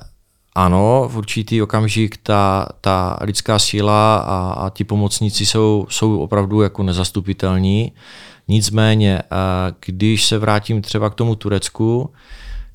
ano, 0.55 1.09
v 1.13 1.17
určitý 1.17 1.63
okamžik 1.63 2.17
ta, 2.23 2.67
ta 2.81 3.19
lidská 3.21 3.59
síla 3.59 4.17
a, 4.17 4.53
a 4.53 4.71
ti 4.71 4.85
pomocníci 4.85 5.47
jsou, 5.47 5.87
jsou 5.91 6.19
opravdu 6.19 6.63
jako 6.63 6.83
nezastupitelní. 6.83 7.93
Nicméně, 8.49 9.23
když 9.87 10.27
se 10.27 10.39
vrátím 10.39 10.83
třeba 10.83 11.11
k 11.11 11.15
tomu 11.15 11.35
Turecku, 11.35 12.11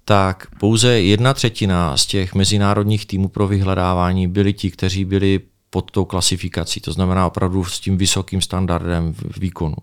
tak 0.05 0.47
pouze 0.59 1.01
jedna 1.01 1.33
třetina 1.33 1.97
z 1.97 2.05
těch 2.05 2.35
mezinárodních 2.35 3.05
týmů 3.05 3.27
pro 3.27 3.47
vyhledávání 3.47 4.27
byli 4.27 4.53
ti, 4.53 4.71
kteří 4.71 5.05
byli 5.05 5.39
pod 5.69 5.91
tou 5.91 6.05
klasifikací, 6.05 6.81
to 6.81 6.91
znamená 6.91 7.27
opravdu 7.27 7.65
s 7.65 7.79
tím 7.79 7.97
vysokým 7.97 8.41
standardem 8.41 9.15
výkonu. 9.37 9.75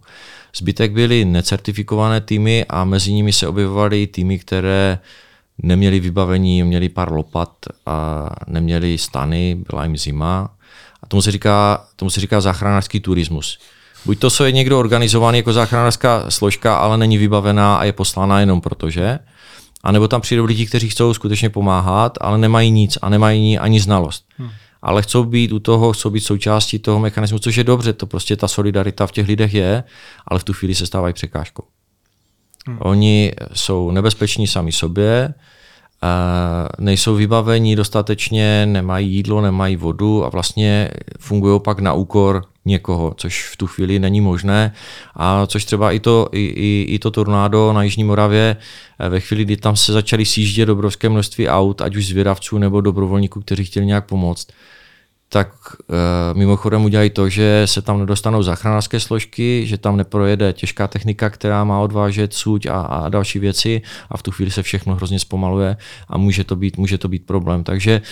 Zbytek 0.56 0.92
byly 0.92 1.24
necertifikované 1.24 2.20
týmy 2.20 2.64
a 2.68 2.84
mezi 2.84 3.12
nimi 3.12 3.32
se 3.32 3.48
objevovaly 3.48 4.06
týmy, 4.06 4.38
které 4.38 4.98
neměli 5.62 6.00
vybavení, 6.00 6.62
měli 6.62 6.88
pár 6.88 7.12
lopat 7.12 7.52
a 7.86 8.28
neměli 8.46 8.98
stany, 8.98 9.58
byla 9.70 9.84
jim 9.84 9.96
zima. 9.96 10.50
A 11.02 11.06
tomu 11.06 11.22
se 11.22 11.30
říká, 11.30 11.84
tomu 11.96 12.10
se 12.10 12.20
říká 12.20 12.40
záchranářský 12.40 13.00
turismus. 13.00 13.58
Buď 14.04 14.18
to 14.18 14.44
je 14.44 14.52
někdo 14.52 14.78
organizovaný 14.78 15.38
jako 15.38 15.52
záchranářská 15.52 16.30
složka, 16.30 16.76
ale 16.76 16.98
není 16.98 17.18
vybavená 17.18 17.76
a 17.76 17.84
je 17.84 17.92
poslána 17.92 18.40
jenom 18.40 18.60
protože, 18.60 19.18
a 19.82 19.92
nebo 19.92 20.08
tam 20.08 20.20
přijdou 20.20 20.44
lidi, 20.44 20.66
kteří 20.66 20.88
chcou 20.88 21.14
skutečně 21.14 21.50
pomáhat, 21.50 22.18
ale 22.20 22.38
nemají 22.38 22.70
nic 22.70 22.98
a 23.02 23.08
nemají 23.08 23.58
ani 23.58 23.80
znalost. 23.80 24.24
Hmm. 24.36 24.50
Ale 24.82 25.02
chcou 25.02 25.24
být 25.24 25.52
u 25.52 25.58
toho, 25.58 25.92
chcou 25.92 26.10
být 26.10 26.20
součástí 26.20 26.78
toho 26.78 27.00
mechanismu, 27.00 27.38
což 27.38 27.56
je 27.56 27.64
dobře, 27.64 27.92
to 27.92 28.06
prostě 28.06 28.36
ta 28.36 28.48
solidarita 28.48 29.06
v 29.06 29.12
těch 29.12 29.28
lidech 29.28 29.54
je, 29.54 29.84
ale 30.28 30.40
v 30.40 30.44
tu 30.44 30.52
chvíli 30.52 30.74
se 30.74 30.86
stávají 30.86 31.14
překážkou. 31.14 31.62
Hmm. 32.66 32.78
Oni 32.80 33.32
jsou 33.52 33.90
nebezpeční 33.90 34.46
sami 34.46 34.72
sobě, 34.72 35.34
nejsou 36.78 37.14
vybavení 37.14 37.76
dostatečně, 37.76 38.66
nemají 38.66 39.14
jídlo, 39.14 39.40
nemají 39.40 39.76
vodu 39.76 40.24
a 40.24 40.28
vlastně 40.28 40.90
fungují 41.20 41.60
pak 41.60 41.78
na 41.78 41.92
úkor 41.92 42.44
někoho, 42.64 43.14
což 43.16 43.48
v 43.48 43.56
tu 43.56 43.66
chvíli 43.66 43.98
není 43.98 44.20
možné. 44.20 44.72
A 45.14 45.46
což 45.46 45.64
třeba 45.64 45.92
i 45.92 46.00
to, 46.00 46.28
i, 46.32 46.46
i, 46.46 46.86
i 46.88 46.98
to 46.98 47.10
tornádo 47.10 47.72
na 47.72 47.82
Jižní 47.82 48.04
Moravě, 48.04 48.56
eh, 48.98 49.08
ve 49.08 49.20
chvíli, 49.20 49.44
kdy 49.44 49.56
tam 49.56 49.76
se 49.76 49.92
začaly 49.92 50.24
sjíždět 50.24 50.68
obrovské 50.68 51.08
množství 51.08 51.48
aut, 51.48 51.80
ať 51.80 51.96
už 51.96 52.06
zvědavců 52.06 52.58
nebo 52.58 52.80
dobrovolníků, 52.80 53.40
kteří 53.40 53.64
chtěli 53.64 53.86
nějak 53.86 54.06
pomoct, 54.06 54.48
tak 55.32 55.52
e, 55.90 56.34
mimochodem 56.34 56.84
udělají 56.84 57.10
to, 57.10 57.28
že 57.28 57.62
se 57.64 57.82
tam 57.82 58.00
nedostanou 58.00 58.42
záchranářské 58.42 59.00
složky, 59.00 59.66
že 59.66 59.78
tam 59.78 59.96
neprojede 59.96 60.52
těžká 60.52 60.88
technika, 60.88 61.30
která 61.30 61.64
má 61.64 61.80
odvážet 61.80 62.34
suť 62.34 62.66
a, 62.66 62.80
a 62.80 63.08
další 63.08 63.38
věci 63.38 63.82
a 64.10 64.16
v 64.16 64.22
tu 64.22 64.30
chvíli 64.30 64.50
se 64.50 64.62
všechno 64.62 64.94
hrozně 64.94 65.18
zpomaluje 65.18 65.76
a 66.08 66.18
může 66.18 66.44
to 66.44 66.56
být, 66.56 66.76
může 66.76 66.98
to 66.98 67.08
být 67.08 67.26
problém. 67.26 67.64
Takže 67.64 67.92
e, 67.92 68.02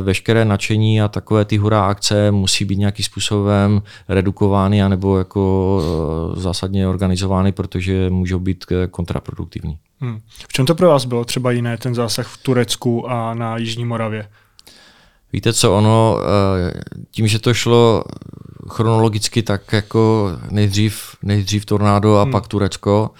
veškeré 0.00 0.44
nadšení 0.44 1.02
a 1.02 1.08
takové 1.08 1.44
ty 1.44 1.56
hurá 1.56 1.86
akce 1.86 2.30
musí 2.30 2.64
být 2.64 2.78
nějakým 2.78 3.04
způsobem 3.04 3.82
redukovány 4.08 4.82
anebo 4.82 5.18
jako 5.18 5.82
e, 6.36 6.40
zásadně 6.40 6.88
organizovány, 6.88 7.52
protože 7.52 8.10
můžou 8.10 8.38
být 8.38 8.64
kontraproduktivní. 8.90 9.78
Hmm. 10.00 10.20
V 10.48 10.52
čem 10.52 10.66
to 10.66 10.74
pro 10.74 10.88
vás 10.88 11.04
bylo 11.04 11.24
třeba 11.24 11.50
jiné, 11.50 11.76
ten 11.76 11.94
zásah 11.94 12.26
v 12.26 12.36
Turecku 12.36 13.10
a 13.10 13.34
na 13.34 13.56
Jižní 13.56 13.84
Moravě? 13.84 14.28
Víte 15.32 15.52
co, 15.52 15.76
ono, 15.76 16.18
eh, 16.22 16.80
tím, 17.10 17.28
že 17.28 17.38
to 17.38 17.54
šlo 17.54 18.04
chronologicky 18.68 19.42
tak 19.42 19.72
jako 19.72 20.32
nejdřív, 20.50 21.16
nejdřív 21.22 21.64
tornádo 21.64 22.16
a 22.16 22.22
hmm. 22.22 22.32
pak 22.32 22.48
Turecko, 22.48 23.10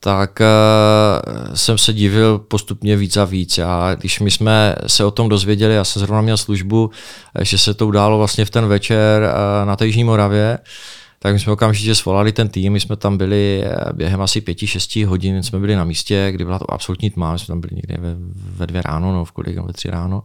tak 0.00 0.40
uh, 0.40 1.54
jsem 1.54 1.78
se 1.78 1.92
divil 1.92 2.38
postupně 2.38 2.96
víc 2.96 3.16
a 3.16 3.24
víc. 3.24 3.58
A 3.58 3.94
když 3.94 4.20
my 4.20 4.30
jsme 4.30 4.74
se 4.86 5.04
o 5.04 5.10
tom 5.10 5.28
dozvěděli, 5.28 5.74
já 5.74 5.84
jsem 5.84 6.00
zrovna 6.00 6.20
měl 6.20 6.36
službu, 6.36 6.90
eh, 7.34 7.44
že 7.44 7.58
se 7.58 7.74
to 7.74 7.86
událo 7.86 8.18
vlastně 8.18 8.44
v 8.44 8.50
ten 8.50 8.66
večer 8.66 9.22
uh, 9.22 9.68
na 9.68 9.76
té 9.76 9.86
Jižní 9.86 10.04
Moravě, 10.04 10.58
tak 11.18 11.32
my 11.32 11.40
jsme 11.40 11.52
okamžitě 11.52 11.94
svolali 11.94 12.32
ten 12.32 12.48
tým, 12.48 12.72
my 12.72 12.80
jsme 12.80 12.96
tam 12.96 13.18
byli 13.18 13.64
během 13.92 14.20
asi 14.20 14.40
pěti, 14.40 14.66
šesti 14.66 15.04
hodin, 15.04 15.42
jsme 15.42 15.58
byli 15.58 15.76
na 15.76 15.84
místě, 15.84 16.28
kdy 16.30 16.44
byla 16.44 16.58
to 16.58 16.72
absolutní 16.72 17.10
tma, 17.10 17.32
my 17.32 17.38
jsme 17.38 17.46
tam 17.46 17.60
byli 17.60 17.74
někde 17.74 17.96
ve, 17.98 18.16
ve 18.34 18.66
dvě 18.66 18.82
ráno, 18.82 19.12
no 19.12 19.24
v 19.24 19.32
kolik, 19.32 19.58
ve 19.58 19.72
tři 19.72 19.90
ráno 19.90 20.22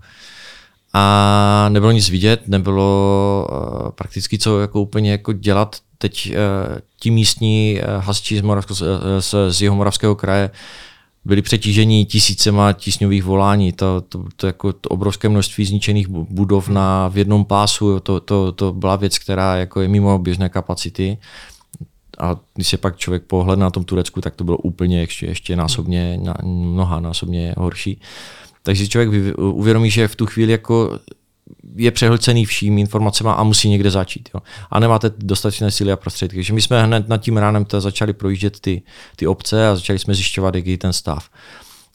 a 0.94 1.70
nebylo 1.70 1.91
nic 1.91 2.10
vidět, 2.10 2.48
nebylo 2.48 3.48
uh, 3.52 3.89
prakticky 3.89 4.38
co 4.38 4.60
jako 4.60 4.82
úplně 4.82 5.12
jako 5.12 5.34
dělat. 5.34 5.76
Teď 5.98 6.34
uh, 6.36 6.78
ti 7.00 7.12
místní 7.12 7.80
uh, 7.82 8.04
hasiči 8.04 8.38
z, 8.38 8.41
Moravsko, 8.41 8.76
z, 9.20 9.36
z 9.50 9.62
jeho 9.62 9.76
moravského 9.76 10.16
kraje 10.16 10.50
byli 11.26 11.41
přetíženi 11.41 12.06
tisícema 12.06 12.74
tísňových 12.74 13.24
volání. 13.24 13.72
To, 13.72 14.02
to, 14.02 14.24
to, 14.36 14.48
jako 14.48 14.74
to 14.74 14.89
obrovské 14.89 15.30
množství 15.30 15.66
zničených 15.66 16.08
budov 16.10 16.70
na, 16.70 17.08
v 17.08 17.18
jednom 17.18 17.46
pásu, 17.46 18.00
to, 18.00 18.20
to, 18.20 18.52
to 18.52 18.74
byla 18.74 18.96
věc, 18.96 19.18
která 19.18 19.56
jako 19.56 19.82
je 19.82 19.88
mimo 19.88 20.20
běžné 20.20 20.50
kapacity. 20.50 21.18
A 22.20 22.36
když 22.56 22.68
se 22.68 22.78
pak 22.78 22.98
člověk 22.98 23.24
pohled 23.24 23.60
na 23.60 23.70
tom 23.70 23.84
Turecku, 23.84 24.22
tak 24.22 24.36
to 24.36 24.44
bylo 24.44 24.58
úplně 24.58 25.00
ještě, 25.00 25.26
ještě 25.26 25.56
násobně, 25.56 26.20
mnoha 26.44 27.00
násobně 27.00 27.56
horší. 27.58 27.96
Uh, 27.96 28.44
takže 28.64 28.88
člověk 28.88 29.38
uvědomí, 29.38 29.91
že 29.91 30.07
v 30.07 30.16
tu 30.16 30.26
chvíli 30.26 30.51
jako 30.51 30.99
je 31.76 31.91
přehlcený 31.91 32.45
vším 32.45 32.78
informacemi 32.78 33.30
a 33.34 33.43
musí 33.43 33.70
někde 33.70 33.91
začít. 33.91 34.30
Jo. 34.34 34.41
A 34.72 34.80
nemáte 34.80 35.11
dostatečné 35.18 35.72
síly 35.72 35.91
a 35.91 35.95
prostředky. 35.95 36.38
Takže 36.38 36.53
my 36.53 36.61
jsme 36.61 36.84
hned 36.84 37.09
nad 37.09 37.18
tím 37.18 37.38
ránem 37.38 37.66
začali 37.80 38.14
projíždět 38.14 38.59
ty, 38.59 38.82
ty 39.16 39.28
obce 39.28 39.68
a 39.68 39.76
začali 39.76 39.99
jsme 39.99 40.16
zjišťovat, 40.16 40.55
jaký 40.55 40.72
je 40.72 40.78
ten 40.78 40.93
stav. 40.93 41.30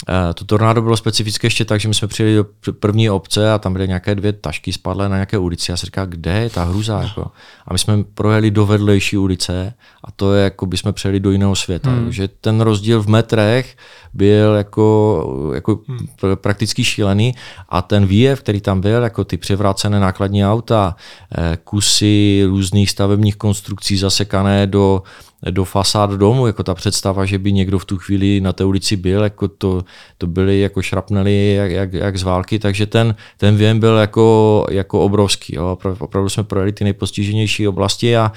Eh, 0.09 0.35
to 0.35 0.45
tornádo 0.45 0.83
bylo 0.83 0.97
specifické 0.97 1.47
ještě 1.47 1.65
tak, 1.65 1.81
že 1.81 1.89
my 1.89 1.95
jsme 1.95 2.09
přijeli 2.09 2.37
do 2.37 2.73
první 2.73 3.11
obce 3.11 3.53
a 3.53 3.59
tam 3.59 3.73
byly 3.73 3.89
nějaké 3.89 4.15
dvě 4.15 4.33
tašky 4.33 4.73
spadlé 4.73 5.09
na 5.09 5.17
nějaké 5.17 5.39
ulici. 5.39 5.71
Já 5.71 5.77
si 5.77 5.87
říkal, 5.87 6.07
kde 6.07 6.33
je 6.33 6.51
ta 6.51 6.65
hruza? 6.65 7.03
Jako? 7.03 7.31
A 7.67 7.73
my 7.73 7.79
jsme 7.79 8.05
projeli 8.15 8.51
do 8.51 8.67
vedlejší 8.67 9.17
ulice 9.17 9.75
a 10.05 10.13
to 10.13 10.35
je 10.35 10.45
jako 10.45 10.67
by 10.67 10.77
jsme 10.77 10.93
přejeli 10.93 11.21
do 11.21 11.31
jiného 11.31 11.57
světa. 11.57 11.91
Hmm. 11.91 12.13
že 12.13 12.29
ten 12.29 12.61
rozdíl 12.61 13.03
v 13.03 13.09
metrech 13.09 13.77
byl 14.15 14.55
jako, 14.55 15.51
jako 15.55 15.81
hmm. 15.89 16.09
prakticky 16.35 16.85
šílený 16.85 17.35
a 17.69 17.83
ten 17.83 18.07
výjev, 18.07 18.41
který 18.41 18.61
tam 18.61 18.81
byl, 18.81 19.03
jako 19.03 19.25
ty 19.25 19.37
převrácené 19.37 20.01
nákladní 20.01 20.47
auta, 20.47 20.97
eh, 21.39 21.59
kusy 21.65 22.43
různých 22.47 22.91
stavebních 22.91 23.37
konstrukcí 23.37 23.97
zasekané 23.97 24.67
do 24.67 25.03
do 25.51 25.65
fasád 25.65 26.11
domu, 26.11 26.47
jako 26.47 26.63
ta 26.63 26.75
představa, 26.75 27.25
že 27.25 27.39
by 27.39 27.53
někdo 27.53 27.79
v 27.79 27.85
tu 27.85 27.99
chvíli 27.99 28.41
na 28.41 28.53
té 28.53 28.65
ulici 28.65 28.97
byl, 28.97 29.23
jako 29.23 29.49
to, 29.49 29.85
to 30.19 30.27
byly 30.27 30.61
jako 30.61 30.83
šrapnely 30.83 31.55
jak, 31.55 31.71
jak, 31.71 31.93
jak 31.93 32.19
z 32.19 32.23
války, 32.23 32.59
takže 32.59 32.87
ten, 32.87 33.15
ten 33.37 33.57
věm 33.57 33.81
byl 33.81 33.97
jako, 33.97 34.67
jako 34.71 35.01
obrovský. 35.01 35.55
Jo. 35.57 35.79
Opravdu 35.99 36.29
jsme 36.29 36.45
projeli 36.45 36.73
ty 36.73 36.85
nejpostiženější 36.85 37.69
oblasti 37.69 38.17
a 38.17 38.33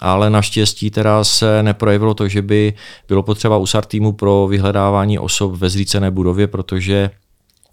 ale 0.00 0.30
naštěstí 0.30 0.90
teda 0.90 1.24
se 1.24 1.62
neprojevilo 1.62 2.14
to, 2.14 2.28
že 2.28 2.42
by 2.42 2.74
bylo 3.08 3.22
potřeba 3.22 3.56
USAR 3.56 3.84
týmu 3.84 4.12
pro 4.12 4.46
vyhledávání 4.50 5.18
osob 5.18 5.52
ve 5.52 5.70
zřícené 5.70 6.10
budově, 6.10 6.46
protože 6.46 7.10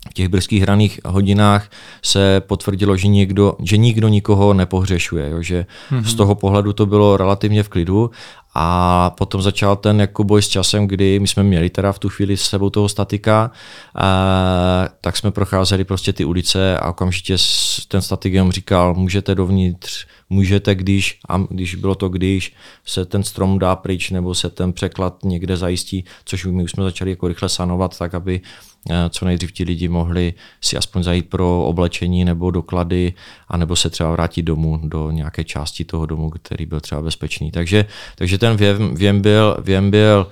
v 0.09 0.13
těch 0.13 0.27
brzkých 0.27 0.61
hraných 0.61 0.99
hodinách 1.05 1.69
se 2.03 2.41
potvrdilo, 2.47 2.97
že, 2.97 3.07
někdo, 3.07 3.55
že 3.63 3.77
nikdo 3.77 4.07
nikoho 4.07 4.53
nepohřešuje, 4.53 5.29
jo, 5.29 5.41
že 5.41 5.65
mm-hmm. 5.91 6.03
z 6.03 6.13
toho 6.13 6.35
pohledu 6.35 6.73
to 6.73 6.85
bylo 6.85 7.17
relativně 7.17 7.63
v 7.63 7.69
klidu 7.69 8.11
a 8.55 9.09
potom 9.09 9.41
začal 9.41 9.75
ten 9.75 10.01
jako 10.01 10.23
boj 10.23 10.41
s 10.41 10.47
časem, 10.47 10.87
kdy 10.87 11.19
my 11.19 11.27
jsme 11.27 11.43
měli 11.43 11.69
teda 11.69 11.91
v 11.91 11.99
tu 11.99 12.09
chvíli 12.09 12.37
s 12.37 12.41
sebou 12.41 12.69
toho 12.69 12.89
statika, 12.89 13.51
a, 13.95 14.87
tak 15.01 15.17
jsme 15.17 15.31
procházeli 15.31 15.83
prostě 15.83 16.13
ty 16.13 16.25
ulice 16.25 16.77
a 16.77 16.89
okamžitě 16.89 17.35
ten 17.87 18.01
statik 18.01 18.33
jenom 18.33 18.51
říkal, 18.51 18.93
můžete 18.93 19.35
dovnitř, 19.35 20.05
můžete, 20.29 20.75
když, 20.75 21.19
a 21.29 21.37
když 21.49 21.75
bylo 21.75 21.95
to 21.95 22.09
když, 22.09 22.53
se 22.85 23.05
ten 23.05 23.23
strom 23.23 23.59
dá 23.59 23.75
pryč 23.75 24.09
nebo 24.09 24.35
se 24.35 24.49
ten 24.49 24.73
překlad 24.73 25.23
někde 25.23 25.57
zajistí, 25.57 26.05
což 26.25 26.45
my 26.45 26.63
už 26.63 26.71
jsme 26.71 26.83
začali 26.83 27.11
jako 27.11 27.27
rychle 27.27 27.49
sanovat, 27.49 27.97
tak 27.97 28.13
aby 28.13 28.41
Eh, 28.89 29.09
co 29.09 29.25
nejdřív 29.25 29.51
ti 29.51 29.63
lidi 29.63 29.87
mohli 29.87 30.33
si 30.61 30.77
aspoň 30.77 31.03
zajít 31.03 31.29
pro 31.29 31.65
oblečení 31.65 32.25
nebo 32.25 32.51
doklady, 32.51 33.13
anebo 33.47 33.75
se 33.75 33.89
třeba 33.89 34.11
vrátit 34.11 34.41
domů 34.41 34.79
do 34.83 35.11
nějaké 35.11 35.43
části 35.43 35.85
toho 35.85 36.05
domu, 36.05 36.29
který 36.29 36.65
byl 36.65 36.79
třeba 36.79 37.01
bezpečný. 37.01 37.51
Takže, 37.51 37.85
takže 38.15 38.37
ten 38.37 38.57
věm, 38.57 38.95
věm 38.95 39.21
byl, 39.21 39.57
věm 39.63 39.91
byl 39.91 40.27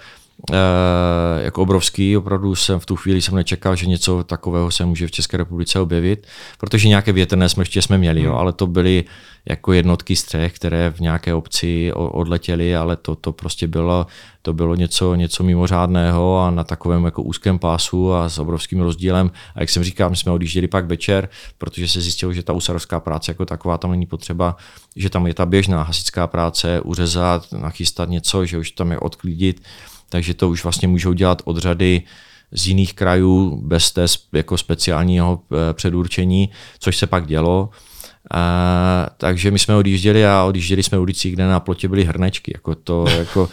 e, 0.51 1.43
jako 1.43 1.61
obrovský. 1.61 2.17
Opravdu 2.17 2.55
jsem 2.55 2.79
v 2.79 2.85
tu 2.85 2.95
chvíli 2.95 3.21
jsem 3.21 3.35
nečekal, 3.35 3.75
že 3.75 3.85
něco 3.85 4.23
takového 4.23 4.71
se 4.71 4.85
může 4.85 5.07
v 5.07 5.11
České 5.11 5.37
republice 5.37 5.79
objevit, 5.79 6.27
protože 6.57 6.87
nějaké 6.87 7.11
větrné 7.11 7.49
smrště 7.49 7.81
jsme 7.81 7.97
měli, 7.97 8.19
hmm. 8.19 8.29
jo, 8.29 8.35
ale 8.35 8.53
to 8.53 8.67
byly 8.67 9.05
jako 9.49 9.73
jednotky 9.73 10.15
střech, 10.15 10.53
které 10.53 10.91
v 10.91 10.99
nějaké 10.99 11.33
obci 11.33 11.91
odletěly, 11.93 12.75
ale 12.75 12.95
to, 12.95 13.15
to 13.15 13.31
prostě 13.31 13.67
bylo, 13.67 14.07
to 14.41 14.53
bylo 14.53 14.75
něco, 14.75 15.15
něco 15.15 15.43
mimořádného 15.43 16.39
a 16.39 16.51
na 16.51 16.63
takovém 16.63 17.05
jako 17.05 17.23
úzkém 17.23 17.59
pásu 17.59 18.13
a 18.13 18.29
s 18.29 18.39
obrovským 18.39 18.81
rozdílem. 18.81 19.31
A 19.55 19.59
jak 19.59 19.69
jsem 19.69 19.83
říkal, 19.83 20.09
my 20.09 20.15
jsme 20.15 20.31
odjížděli 20.31 20.67
pak 20.67 20.85
večer, 20.85 21.29
protože 21.57 21.87
se 21.87 22.01
zjistilo, 22.01 22.33
že 22.33 22.43
ta 22.43 22.53
usarovská 22.53 22.99
práce 22.99 23.31
jako 23.31 23.45
taková 23.45 23.77
tam 23.77 23.91
není 23.91 24.05
potřeba, 24.05 24.55
že 24.95 25.09
tam 25.09 25.27
je 25.27 25.33
ta 25.33 25.45
běžná 25.45 25.83
hasická 25.83 26.27
práce, 26.27 26.81
uřezat, 26.81 27.51
nachystat 27.51 28.09
něco, 28.09 28.45
že 28.45 28.57
už 28.57 28.71
tam 28.71 28.91
je 28.91 28.99
odklidit 28.99 29.61
takže 30.09 30.33
to 30.33 30.49
už 30.49 30.63
vlastně 30.63 30.87
můžou 30.87 31.13
dělat 31.13 31.41
od 31.45 31.57
řady 31.57 32.03
z 32.51 32.67
jiných 32.67 32.93
krajů 32.93 33.61
bez 33.63 33.91
té 33.91 34.05
jako 34.33 34.57
speciálního 34.57 35.39
eh, 35.51 35.73
předurčení, 35.73 36.49
což 36.79 36.97
se 36.97 37.07
pak 37.07 37.27
dělo. 37.27 37.69
A, 38.33 39.09
takže 39.17 39.51
my 39.51 39.59
jsme 39.59 39.75
odjížděli 39.75 40.25
a 40.25 40.43
odjížděli 40.43 40.83
jsme 40.83 40.99
ulicí, 40.99 41.31
kde 41.31 41.47
na 41.47 41.59
plotě 41.59 41.87
byly 41.87 42.03
hrnečky. 42.03 42.51
Jako 42.55 42.75
to, 42.75 43.05
jako, 43.17 43.49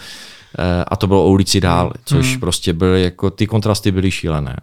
eh, 0.58 0.84
a 0.88 0.96
to 0.96 1.06
bylo 1.06 1.24
o 1.24 1.30
ulici 1.30 1.60
dál, 1.60 1.92
což 2.04 2.30
hmm. 2.30 2.40
prostě 2.40 2.72
byly, 2.72 3.02
jako 3.02 3.30
ty 3.30 3.46
kontrasty 3.46 3.92
byly 3.92 4.10
šílené. 4.10 4.56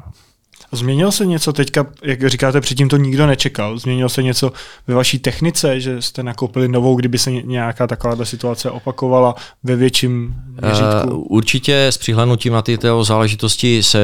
Změnilo 0.72 1.12
se 1.12 1.26
něco 1.26 1.54
teďka, 1.54 1.86
jak 2.04 2.30
říkáte, 2.30 2.62
předtím 2.62 2.90
to 2.90 2.98
nikdo 2.98 3.28
nečekal, 3.28 3.78
změnilo 3.78 4.10
se 4.10 4.24
něco 4.24 4.52
ve 4.88 4.96
vaší 4.96 5.20
technice, 5.20 5.80
že 5.80 6.02
jste 6.02 6.24
nakoupili 6.24 6.68
novou, 6.68 6.96
kdyby 6.96 7.18
se 7.18 7.32
nějaká 7.32 7.88
taková 7.88 8.26
situace 8.26 8.72
opakovala 8.72 9.36
ve 9.64 9.76
větším 9.76 10.36
měřítku? 10.62 11.18
Uh, 11.18 11.26
určitě 11.30 11.86
s 11.88 11.98
přihlednutím 11.98 12.54
na 12.54 12.62
tyto 12.62 13.04
záležitosti 13.04 13.84
se 13.84 14.00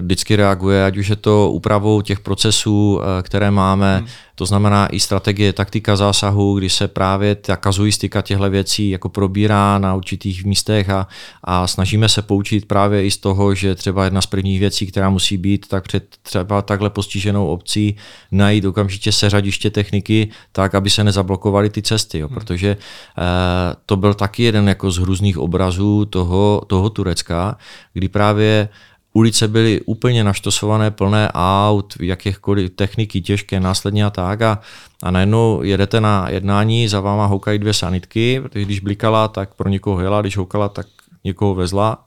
vždycky 0.00 0.36
reaguje, 0.36 0.84
ať 0.84 0.96
už 0.96 1.08
je 1.08 1.16
to 1.16 1.50
úpravou 1.50 2.00
těch 2.00 2.20
procesů, 2.20 3.00
eh, 3.02 3.22
které 3.22 3.50
máme, 3.50 3.98
hmm 3.98 4.06
to 4.40 4.46
znamená 4.46 4.86
i 4.86 5.00
strategie, 5.00 5.52
taktika 5.52 5.96
zásahu, 5.96 6.58
kdy 6.58 6.70
se 6.70 6.88
právě 6.88 7.34
ta 7.34 7.56
kazuistika 7.56 8.22
těchto 8.22 8.50
věcí 8.50 8.90
jako 8.90 9.08
probírá 9.08 9.78
na 9.78 9.94
určitých 9.94 10.44
místech 10.44 10.90
a, 10.90 11.08
a 11.44 11.66
snažíme 11.66 12.08
se 12.08 12.22
poučit 12.22 12.68
právě 12.68 13.04
i 13.04 13.10
z 13.10 13.16
toho, 13.16 13.54
že 13.54 13.74
třeba 13.74 14.04
jedna 14.04 14.20
z 14.20 14.26
prvních 14.26 14.60
věcí, 14.60 14.86
která 14.86 15.10
musí 15.10 15.36
být, 15.36 15.68
tak 15.68 15.84
před 15.84 16.16
třeba 16.22 16.62
takhle 16.62 16.90
postiženou 16.90 17.46
obcí 17.46 17.96
najít 18.32 18.64
okamžitě 18.64 19.12
seřadiště 19.12 19.70
techniky 19.70 20.28
tak, 20.52 20.74
aby 20.74 20.90
se 20.90 21.04
nezablokovaly 21.04 21.70
ty 21.70 21.82
cesty, 21.82 22.18
jo, 22.18 22.28
hmm. 22.28 22.34
protože 22.34 22.70
eh, 22.70 23.76
to 23.86 23.96
byl 23.96 24.14
taky 24.14 24.42
jeden 24.42 24.68
jako 24.68 24.90
z 24.90 24.98
hrůzných 24.98 25.38
obrazů 25.38 26.04
toho, 26.04 26.62
toho 26.66 26.90
Turecka, 26.90 27.56
kdy 27.92 28.08
právě 28.08 28.68
ulice 29.12 29.48
byly 29.48 29.80
úplně 29.80 30.24
naštosované, 30.24 30.90
plné 30.90 31.30
aut, 31.34 31.94
jakéchkoliv 32.00 32.70
techniky 32.70 33.20
těžké, 33.20 33.60
následně 33.60 34.04
a 34.04 34.10
tak. 34.10 34.42
A, 34.42 34.60
a 35.02 35.10
najednou 35.10 35.62
jedete 35.62 36.00
na 36.00 36.28
jednání, 36.28 36.88
za 36.88 37.00
váma 37.00 37.26
houkají 37.26 37.58
dvě 37.58 37.74
sanitky, 37.74 38.40
protože 38.40 38.64
když 38.64 38.80
blikala, 38.80 39.28
tak 39.28 39.54
pro 39.54 39.68
někoho 39.68 40.00
jela, 40.00 40.20
když 40.20 40.36
houkala, 40.36 40.68
tak 40.68 40.86
někoho 41.24 41.54
vezla. 41.54 42.04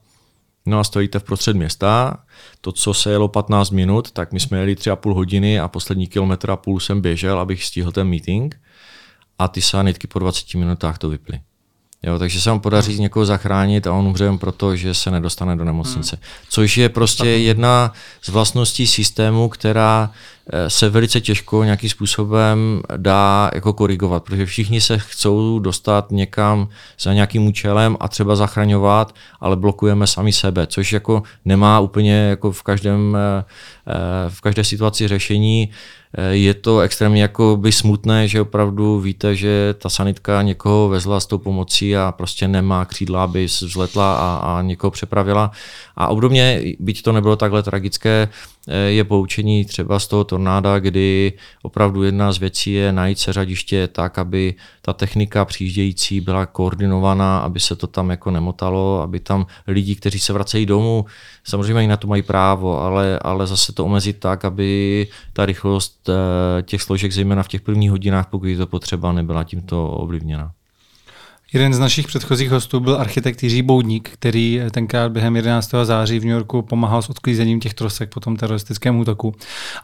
No 0.65 0.79
a 0.79 0.83
stojíte 0.83 1.19
v 1.19 1.23
prostřed 1.23 1.55
města, 1.55 2.17
to, 2.61 2.71
co 2.71 2.93
se 2.93 3.11
jelo 3.11 3.27
15 3.27 3.69
minut, 3.69 4.11
tak 4.11 4.31
my 4.31 4.39
jsme 4.39 4.57
jeli 4.57 4.75
tři 4.75 4.89
a 4.89 4.95
půl 4.95 5.13
hodiny 5.13 5.59
a 5.59 5.67
poslední 5.67 6.07
kilometr 6.07 6.51
a 6.51 6.55
půl 6.55 6.79
jsem 6.79 7.01
běžel, 7.01 7.39
abych 7.39 7.63
stihl 7.63 7.91
ten 7.91 8.07
meeting 8.07 8.61
a 9.39 9.47
ty 9.47 9.61
sanitky 9.61 10.07
po 10.07 10.19
20 10.19 10.53
minutách 10.53 10.97
to 10.97 11.09
vyply. 11.09 11.39
Jo, 12.05 12.19
takže 12.19 12.41
se 12.41 12.49
vám 12.49 12.59
podaří 12.59 12.99
někoho 12.99 13.25
zachránit 13.25 13.87
a 13.87 13.93
on 13.93 14.07
umře 14.07 14.23
jen 14.23 14.37
proto, 14.37 14.75
že 14.75 14.93
se 14.93 15.11
nedostane 15.11 15.55
do 15.55 15.63
nemocnice. 15.63 16.15
Hmm. 16.15 16.45
Což 16.49 16.77
je 16.77 16.89
prostě 16.89 17.29
jedna 17.29 17.93
z 18.21 18.29
vlastností 18.29 18.87
systému, 18.87 19.49
která 19.49 20.11
eh, 20.49 20.69
se 20.69 20.89
velice 20.89 21.21
těžko 21.21 21.63
nějakým 21.63 21.89
způsobem 21.89 22.81
dá 22.97 23.51
jako 23.53 23.73
korigovat, 23.73 24.23
protože 24.23 24.45
všichni 24.45 24.81
se 24.81 24.97
chcou 24.97 25.59
dostat 25.59 26.11
někam 26.11 26.67
za 26.99 27.13
nějakým 27.13 27.47
účelem 27.47 27.97
a 27.99 28.07
třeba 28.07 28.35
zachraňovat, 28.35 29.15
ale 29.39 29.55
blokujeme 29.55 30.07
sami 30.07 30.33
sebe, 30.33 30.67
což 30.67 30.93
jako 30.93 31.23
nemá 31.45 31.79
úplně 31.79 32.13
jako 32.15 32.51
v 32.51 32.63
každém 32.63 33.17
eh, 33.17 33.43
eh, 33.87 34.29
v 34.29 34.41
každé 34.41 34.63
situaci 34.63 35.07
řešení 35.07 35.69
je 36.31 36.53
to 36.53 36.79
extrémně 36.79 37.21
jako 37.21 37.57
by 37.57 37.71
smutné, 37.71 38.27
že 38.27 38.41
opravdu 38.41 38.99
víte, 38.99 39.35
že 39.35 39.75
ta 39.77 39.89
sanitka 39.89 40.41
někoho 40.41 40.89
vezla 40.89 41.19
s 41.19 41.25
tou 41.25 41.37
pomocí 41.37 41.95
a 41.95 42.13
prostě 42.17 42.47
nemá 42.47 42.85
křídla, 42.85 43.23
aby 43.23 43.45
vzletla 43.45 44.15
a, 44.15 44.35
a 44.35 44.61
někoho 44.61 44.91
přepravila. 44.91 45.51
A 45.95 46.07
obdobně, 46.07 46.61
byť 46.79 47.01
to 47.01 47.11
nebylo 47.11 47.35
takhle 47.35 47.63
tragické, 47.63 48.29
eh, 48.67 48.77
je 48.77 49.03
poučení 49.03 49.65
třeba 49.65 49.99
z 49.99 50.07
toho 50.07 50.23
tornáda, 50.23 50.79
kdy 50.79 51.33
opravdu 51.61 52.03
jedna 52.03 52.31
z 52.31 52.37
věcí 52.37 52.73
je 52.73 52.91
najít 52.91 53.19
seřadiště 53.19 53.87
tak, 53.87 54.17
aby 54.17 54.55
ta 54.81 54.93
technika 54.93 55.45
přijíždějící 55.45 56.21
byla 56.21 56.45
koordinovaná, 56.45 57.39
aby 57.39 57.59
se 57.59 57.75
to 57.75 57.87
tam 57.87 58.09
jako 58.09 58.31
nemotalo, 58.31 59.01
aby 59.01 59.19
tam 59.19 59.45
lidi, 59.67 59.95
kteří 59.95 60.19
se 60.19 60.33
vracejí 60.33 60.65
domů, 60.65 61.05
samozřejmě 61.43 61.83
i 61.83 61.87
na 61.87 61.97
to 61.97 62.07
mají 62.07 62.21
právo, 62.21 62.81
ale, 62.81 63.19
ale 63.19 63.47
zase 63.47 63.73
to 63.73 63.85
omezit 63.85 64.19
tak, 64.19 64.45
aby 64.45 65.07
ta 65.33 65.45
rychlost 65.45 66.02
těch 66.61 66.81
složek, 66.81 67.11
zejména 67.11 67.43
v 67.43 67.47
těch 67.47 67.61
prvních 67.61 67.91
hodinách, 67.91 68.27
pokud 68.29 68.45
je 68.45 68.57
to 68.57 68.67
potřeba, 68.67 69.11
nebyla 69.11 69.43
tímto 69.43 69.91
ovlivněna. 69.91 70.53
Jeden 71.53 71.73
z 71.73 71.79
našich 71.79 72.07
předchozích 72.07 72.51
hostů 72.51 72.79
byl 72.79 72.95
architekt 72.99 73.43
Jiří 73.43 73.61
Boudník, 73.61 74.09
který 74.09 74.61
tenkrát 74.71 75.11
během 75.11 75.35
11. 75.35 75.71
září 75.83 76.19
v 76.19 76.25
New 76.25 76.33
Yorku 76.33 76.61
pomáhal 76.61 77.01
s 77.01 77.09
odklízením 77.09 77.59
těch 77.59 77.73
trosek 77.73 78.09
po 78.09 78.19
tom 78.19 78.35
teroristickém 78.37 78.99
útoku. 78.99 79.35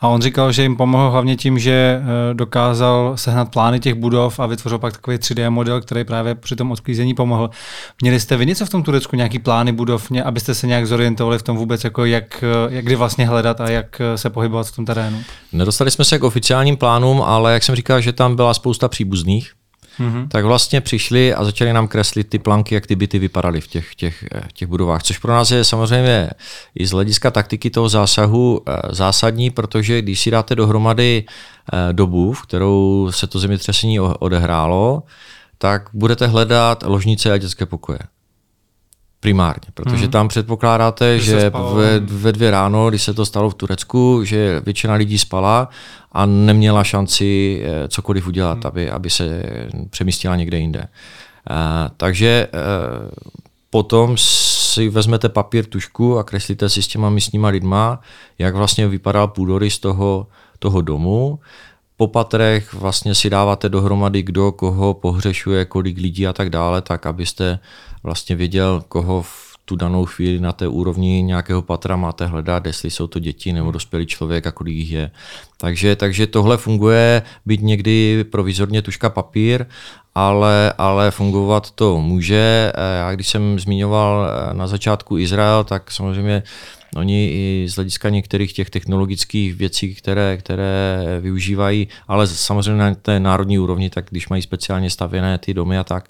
A 0.01 0.07
on 0.07 0.21
říkal, 0.21 0.51
že 0.51 0.61
jim 0.61 0.75
pomohl 0.75 1.11
hlavně 1.11 1.35
tím, 1.35 1.59
že 1.59 2.01
eh, 2.01 2.33
dokázal 2.33 3.17
sehnat 3.17 3.51
plány 3.51 3.79
těch 3.79 3.93
budov 3.93 4.39
a 4.39 4.45
vytvořil 4.45 4.79
pak 4.79 4.93
takový 4.93 5.17
3D 5.17 5.49
model, 5.49 5.81
který 5.81 6.03
právě 6.03 6.35
při 6.35 6.55
tom 6.55 6.71
odklízení 6.71 7.13
pomohl. 7.13 7.49
Měli 8.01 8.19
jste 8.19 8.37
vy 8.37 8.45
něco 8.45 8.65
v 8.65 8.69
tom 8.69 8.83
Turecku, 8.83 9.15
nějaký 9.15 9.39
plány 9.39 9.71
budov, 9.71 10.11
abyste 10.25 10.55
se 10.55 10.67
nějak 10.67 10.87
zorientovali 10.87 11.37
v 11.37 11.43
tom 11.43 11.57
vůbec, 11.57 11.83
jako 11.83 12.05
jak, 12.05 12.43
eh, 12.43 12.75
jak 12.75 12.85
kdy 12.85 12.95
vlastně 12.95 13.27
hledat 13.27 13.61
a 13.61 13.69
jak 13.69 14.01
eh, 14.01 14.17
se 14.17 14.29
pohybovat 14.29 14.67
v 14.67 14.75
tom 14.75 14.85
terénu? 14.85 15.23
Nedostali 15.53 15.91
jsme 15.91 16.05
se 16.05 16.19
k 16.19 16.23
oficiálním 16.23 16.77
plánům, 16.77 17.21
ale 17.21 17.53
jak 17.53 17.63
jsem 17.63 17.75
říkal, 17.75 18.01
že 18.01 18.13
tam 18.13 18.35
byla 18.35 18.53
spousta 18.53 18.87
příbuzných, 18.87 19.51
mm-hmm. 19.99 20.27
tak 20.27 20.45
vlastně 20.45 20.81
přišli 20.81 21.33
a 21.33 21.43
začali 21.43 21.73
nám 21.73 21.87
kreslit 21.87 22.29
ty 22.29 22.39
planky, 22.39 22.75
jak 22.75 22.87
ty 22.87 22.95
byty 22.95 23.19
vypadaly 23.19 23.61
v 23.61 23.67
těch, 23.67 23.95
těch, 23.95 24.25
eh, 24.35 24.41
těch 24.53 24.67
budovách. 24.67 25.03
Což 25.03 25.17
pro 25.17 25.33
nás 25.33 25.51
je 25.51 25.63
samozřejmě 25.63 26.29
i 26.75 26.87
z 26.87 26.91
hlediska 26.91 27.31
taktiky 27.31 27.69
toho 27.69 27.89
zásahu 27.89 28.61
eh, 28.67 28.73
zásadní, 28.89 29.49
protože 29.49 30.01
když 30.01 30.19
si 30.19 30.31
dáte 30.31 30.55
dohromady 30.55 31.23
eh, 31.73 31.93
dobu, 31.93 32.33
v 32.33 32.41
kterou 32.41 33.07
se 33.11 33.27
to 33.27 33.39
zemětřesení 33.39 33.99
odehrálo, 33.99 35.03
tak 35.57 35.89
budete 35.93 36.27
hledat 36.27 36.83
ložnice 36.87 37.31
a 37.31 37.37
dětské 37.37 37.65
pokoje 37.65 37.99
primárně, 39.19 39.67
protože 39.73 40.03
hmm. 40.03 40.11
tam 40.11 40.27
předpokládáte, 40.27 41.19
že, 41.19 41.39
že 41.39 41.51
ve, 41.73 41.99
ve 41.99 42.31
dvě 42.31 42.51
ráno, 42.51 42.89
když 42.89 43.03
se 43.03 43.13
to 43.13 43.25
stalo 43.25 43.49
v 43.49 43.53
Turecku, 43.53 44.23
že 44.23 44.61
většina 44.65 44.93
lidí 44.93 45.17
spala 45.17 45.69
a 46.11 46.25
neměla 46.25 46.83
šanci 46.83 47.61
eh, 47.63 47.87
cokoliv 47.87 48.27
udělat, 48.27 48.53
hmm. 48.53 48.67
aby, 48.67 48.89
aby 48.89 49.09
se 49.09 49.43
přemístila 49.89 50.35
někde 50.35 50.57
jinde. 50.59 50.87
Uh, 51.49 51.55
takže 51.97 52.47
uh, 52.53 53.09
potom 53.69 54.17
si 54.17 54.89
vezmete 54.89 55.29
papír, 55.29 55.65
tušku 55.65 56.17
a 56.17 56.23
kreslíte 56.23 56.69
si 56.69 56.83
s 56.83 56.87
těma 56.87 57.09
místníma 57.09 57.47
lidma, 57.47 58.01
jak 58.39 58.55
vlastně 58.55 58.87
vypadal 58.87 59.27
půdorys 59.27 59.79
toho, 59.79 60.27
toho 60.59 60.81
domu. 60.81 61.39
Po 61.97 62.07
patrech 62.07 62.73
vlastně 62.73 63.15
si 63.15 63.29
dáváte 63.29 63.69
dohromady, 63.69 64.21
kdo 64.21 64.51
koho 64.51 64.93
pohřešuje, 64.93 65.65
kolik 65.65 65.97
lidí 65.97 66.27
a 66.27 66.33
tak 66.33 66.49
dále, 66.49 66.81
tak 66.81 67.05
abyste 67.05 67.59
vlastně 68.03 68.35
věděl, 68.35 68.83
koho 68.87 69.21
v 69.21 69.49
tu 69.69 69.75
danou 69.75 70.05
chvíli 70.05 70.39
na 70.39 70.51
té 70.51 70.67
úrovni 70.67 71.21
nějakého 71.23 71.61
patra 71.61 71.95
máte 71.95 72.25
hledat, 72.25 72.65
jestli 72.65 72.91
jsou 72.91 73.07
to 73.07 73.19
děti 73.19 73.53
nebo 73.53 73.71
dospělý 73.71 74.05
člověk 74.05 74.47
a 74.47 74.51
kolik 74.51 74.75
jich 74.75 74.91
je. 74.91 75.11
Takže, 75.57 75.95
takže 75.95 76.27
tohle 76.27 76.57
funguje, 76.57 77.21
být 77.45 77.61
někdy 77.61 78.23
provizorně 78.23 78.81
tuška 78.81 79.09
papír, 79.09 79.65
ale, 80.15 80.73
ale 80.77 81.11
fungovat 81.11 81.71
to 81.71 82.01
může. 82.01 82.71
Já 82.97 83.15
když 83.15 83.27
jsem 83.29 83.59
zmiňoval 83.59 84.27
na 84.53 84.67
začátku 84.67 85.17
Izrael, 85.17 85.63
tak 85.63 85.91
samozřejmě 85.91 86.43
Oni 86.95 87.29
i 87.33 87.67
z 87.69 87.75
hlediska 87.75 88.09
některých 88.09 88.53
těch 88.53 88.69
technologických 88.69 89.55
věcí, 89.55 89.95
které, 89.95 90.37
které 90.37 91.03
využívají, 91.21 91.87
ale 92.07 92.27
samozřejmě 92.27 92.81
na 92.81 92.95
té 92.95 93.19
národní 93.19 93.59
úrovni, 93.59 93.89
tak 93.89 94.05
když 94.09 94.29
mají 94.29 94.41
speciálně 94.41 94.89
stavěné 94.89 95.37
ty 95.37 95.53
domy 95.53 95.77
a 95.77 95.83
tak, 95.83 96.09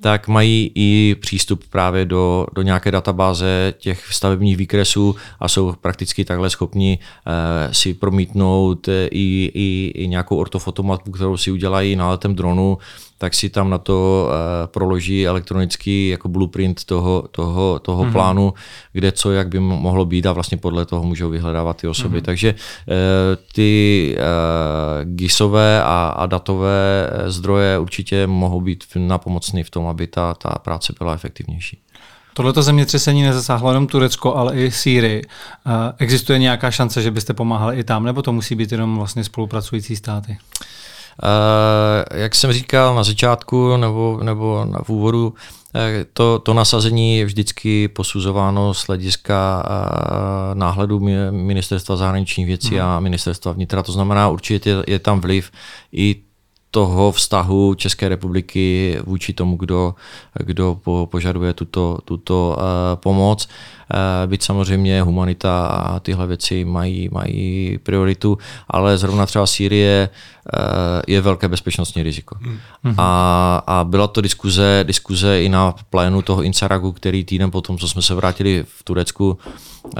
tak 0.00 0.28
mají 0.28 0.72
i 0.74 1.16
přístup 1.20 1.64
právě 1.70 2.04
do, 2.04 2.46
do 2.54 2.62
nějaké 2.62 2.90
databáze 2.90 3.74
těch 3.78 4.12
stavebních 4.12 4.56
výkresů 4.56 5.16
a 5.40 5.48
jsou 5.48 5.74
prakticky 5.80 6.24
takhle 6.24 6.50
schopni 6.50 6.98
eh, 7.26 7.74
si 7.74 7.94
promítnout 7.94 8.88
i, 9.10 9.50
i, 9.54 9.92
i 9.94 10.08
nějakou 10.08 10.36
ortofotomapu, 10.36 11.10
kterou 11.10 11.36
si 11.36 11.50
udělají 11.50 11.96
na 11.96 12.10
letem 12.10 12.34
dronu, 12.34 12.78
tak 13.18 13.34
si 13.34 13.50
tam 13.50 13.70
na 13.70 13.78
to 13.78 14.28
uh, 14.28 14.66
proloží 14.66 15.26
elektronický 15.26 16.08
jako 16.08 16.28
blueprint 16.28 16.84
toho, 16.84 17.28
toho, 17.30 17.78
toho 17.78 18.04
mm-hmm. 18.04 18.12
plánu, 18.12 18.54
kde 18.92 19.12
co, 19.12 19.32
jak 19.32 19.48
by 19.48 19.60
mohlo 19.60 20.04
být 20.04 20.26
a 20.26 20.32
vlastně 20.32 20.58
podle 20.58 20.86
toho 20.86 21.02
můžou 21.02 21.30
vyhledávat 21.30 21.76
ty 21.76 21.88
osoby. 21.88 22.18
Mm-hmm. 22.18 22.24
Takže 22.24 22.54
uh, 22.54 22.94
ty 23.52 24.16
uh, 24.18 25.14
GISové 25.14 25.82
a, 25.82 26.14
a 26.16 26.26
datové 26.26 27.10
zdroje 27.26 27.78
určitě 27.78 28.26
mohou 28.26 28.60
být 28.60 28.84
napomocný 28.96 29.62
v 29.62 29.70
tom, 29.70 29.86
aby 29.86 30.06
ta, 30.06 30.34
ta 30.34 30.48
práce 30.48 30.92
byla 30.98 31.14
efektivnější. 31.14 31.78
Tohleto 32.34 32.62
zemětřesení 32.62 33.22
nezasáhlo 33.22 33.70
jenom 33.70 33.86
Turecko, 33.86 34.34
ale 34.34 34.56
i 34.56 34.70
Sýrii. 34.70 35.22
Existuje 35.98 36.38
nějaká 36.38 36.70
šance, 36.70 37.02
že 37.02 37.10
byste 37.10 37.34
pomáhali 37.34 37.76
i 37.76 37.84
tam, 37.84 38.04
nebo 38.04 38.22
to 38.22 38.32
musí 38.32 38.54
být 38.54 38.72
jenom 38.72 38.96
vlastně 38.96 39.24
spolupracující 39.24 39.96
státy? 39.96 40.30
Uh, 40.30 40.77
jak 42.14 42.34
jsem 42.34 42.52
říkal 42.52 42.94
na 42.94 43.04
začátku 43.04 43.76
nebo, 43.76 44.20
nebo 44.22 44.64
na 44.64 44.88
úvodu, 44.88 45.34
eh, 45.74 46.06
to, 46.12 46.38
to 46.38 46.54
nasazení 46.54 47.18
je 47.18 47.24
vždycky 47.24 47.88
posuzováno 47.88 48.74
z 48.74 48.86
hlediska 48.86 49.64
uh, 49.64 50.58
náhledu 50.58 51.00
ministerstva 51.30 51.96
zahraničních 51.96 52.46
věcí 52.46 52.74
hmm. 52.74 52.86
a 52.86 53.00
ministerstva 53.00 53.52
vnitra. 53.52 53.82
To 53.82 53.92
znamená, 53.92 54.28
určitě 54.28 54.70
je, 54.70 54.76
je 54.86 54.98
tam 54.98 55.20
vliv 55.20 55.50
i 55.92 56.16
toho 56.70 57.12
vztahu 57.12 57.74
České 57.74 58.08
republiky 58.08 58.98
vůči 59.04 59.32
tomu, 59.32 59.56
kdo, 59.56 59.94
kdo 60.44 60.78
po, 60.84 61.08
požaduje 61.10 61.52
tuto, 61.52 61.98
tuto 62.04 62.56
uh, 62.58 62.64
pomoc. 63.00 63.48
Uh, 63.94 64.30
byť 64.30 64.42
samozřejmě 64.42 65.02
humanita 65.02 65.66
a 65.66 66.00
tyhle 66.00 66.26
věci 66.26 66.64
mají, 66.64 67.08
mají 67.12 67.78
prioritu, 67.82 68.38
ale 68.68 68.98
zrovna 68.98 69.26
třeba 69.26 69.46
Sýrie 69.46 70.08
uh, 70.08 70.60
je 71.06 71.20
velké 71.20 71.48
bezpečnostní 71.48 72.02
riziko. 72.02 72.34
Mm-hmm. 72.34 72.94
A, 72.98 73.62
a 73.66 73.84
byla 73.84 74.06
to 74.06 74.20
diskuze, 74.20 74.84
diskuze 74.86 75.42
i 75.42 75.48
na 75.48 75.74
plénu 75.90 76.22
toho 76.22 76.42
Insaragu, 76.42 76.92
který 76.92 77.24
týden 77.24 77.50
potom, 77.50 77.78
co 77.78 77.88
jsme 77.88 78.02
se 78.02 78.14
vrátili 78.14 78.64
v 78.68 78.82
Turecku, 78.82 79.38
uh, 79.84 79.92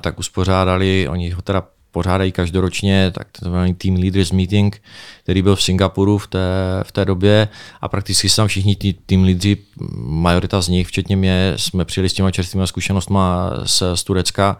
tak 0.00 0.18
uspořádali, 0.18 1.08
oni 1.08 1.30
ho 1.30 1.42
teda 1.42 1.62
pořádají 1.90 2.32
každoročně 2.32 3.12
tak 3.14 3.26
takzvaný 3.32 3.74
Team 3.74 3.96
Leaders 3.96 4.32
Meeting, 4.32 4.82
který 5.22 5.42
byl 5.42 5.56
v 5.56 5.62
Singapuru 5.62 6.18
v 6.18 6.26
té, 6.26 6.48
v 6.82 6.92
té 6.92 7.04
době 7.04 7.48
a 7.80 7.88
prakticky 7.88 8.28
se 8.28 8.36
tam 8.36 8.48
všichni 8.48 8.76
tí, 8.76 8.92
tým 8.92 9.22
lídři, 9.22 9.56
majorita 10.04 10.60
z 10.60 10.68
nich, 10.68 10.88
včetně 10.88 11.16
mě, 11.16 11.52
jsme 11.56 11.84
přijeli 11.84 12.08
s 12.08 12.12
těma 12.12 12.30
čerstvými 12.30 12.66
zkušenostmi 12.66 13.18
z, 13.64 13.82
z 13.94 14.04
Turecka 14.04 14.56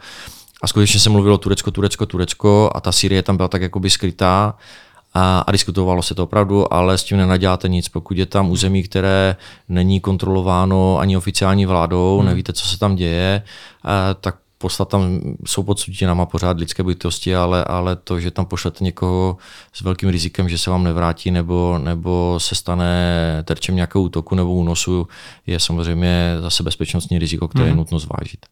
a 0.63 0.67
skutečně 0.67 1.01
se 1.01 1.11
mluvilo 1.11 1.39
Turecko, 1.39 1.71
Turecko, 1.71 2.07
Turecko 2.07 2.71
a 2.75 2.81
ta 2.81 2.93
Syrie 2.93 3.23
tam 3.23 3.37
byla 3.37 3.49
tak 3.49 3.63
jakoby 3.63 3.91
skrytá 3.91 4.55
a, 5.15 5.39
a 5.47 5.53
diskutovalo 5.53 6.03
se 6.03 6.15
to 6.15 6.25
opravdu, 6.25 6.75
ale 6.75 6.99
s 6.99 7.05
tím 7.05 7.19
nenaděláte 7.19 7.69
nic. 7.69 7.89
Pokud 7.89 8.19
je 8.19 8.27
tam 8.27 8.51
území, 8.51 8.83
které 8.83 9.37
není 9.69 10.01
kontrolováno 10.01 10.99
ani 10.99 11.17
oficiální 11.17 11.67
vládou, 11.67 12.19
hmm. 12.19 12.29
nevíte, 12.29 12.53
co 12.53 12.67
se 12.67 12.79
tam 12.79 12.97
děje, 12.97 13.43
tak 14.21 14.37
poslat 14.61 14.89
tam, 14.89 15.21
jsou 15.47 15.63
pod 15.63 15.81
sutinama 15.81 16.27
pořád 16.27 16.59
lidské 16.59 16.83
bytosti, 16.83 17.37
ale, 17.37 17.65
ale 17.65 17.97
to, 17.97 18.21
že 18.21 18.31
tam 18.31 18.47
pošlete 18.47 18.85
někoho 18.85 19.37
s 19.73 19.81
velkým 19.81 20.09
rizikem, 20.09 20.49
že 20.49 20.59
se 20.59 20.71
vám 20.71 20.85
nevrátí 20.85 21.31
nebo, 21.31 21.79
nebo 21.79 22.41
se 22.41 22.55
stane 22.55 23.43
terčem 23.45 23.77
nějakého 23.77 24.03
útoku 24.03 24.35
nebo 24.35 24.55
únosu, 24.55 25.09
je 25.47 25.61
samozřejmě 25.61 26.37
zase 26.41 26.63
bezpečnostní 26.63 27.19
riziko, 27.19 27.49
které 27.49 27.63
mm. 27.63 27.69
je 27.69 27.73
mhm. 27.73 27.79
nutno 27.79 27.99
zvážit. 27.99 28.47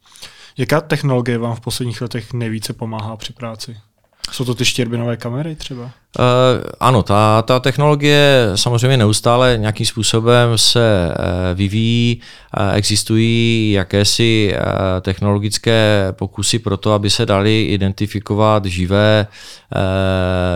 Jaká 0.57 0.81
technologie 0.81 1.39
vám 1.39 1.57
v 1.57 1.61
posledních 1.61 2.01
letech 2.01 2.33
nejvíce 2.33 2.73
pomáhá 2.73 3.17
při 3.17 3.33
práci? 3.33 3.77
Jsou 4.31 4.45
to 4.45 4.55
ty 4.55 4.65
štěrbinové 4.65 5.17
kamery 5.17 5.57
třeba? 5.57 5.91
Uh, 6.19 6.25
ano, 6.81 7.03
ta, 7.03 7.43
ta 7.43 7.61
technologie 7.61 8.51
samozřejmě 8.55 8.97
neustále 8.97 9.57
nějakým 9.61 9.87
způsobem 9.87 10.59
se 10.59 11.09
uh, 11.09 11.59
vyvíjí. 11.59 12.21
Uh, 12.61 12.75
existují 12.75 13.73
jakési 13.73 14.55
technologické 15.01 16.07
pokusy 16.11 16.59
pro 16.59 16.77
to, 16.77 16.93
aby 16.93 17.11
se 17.11 17.27
dali 17.27 17.63
identifikovat 17.63 18.65
živé 18.65 19.27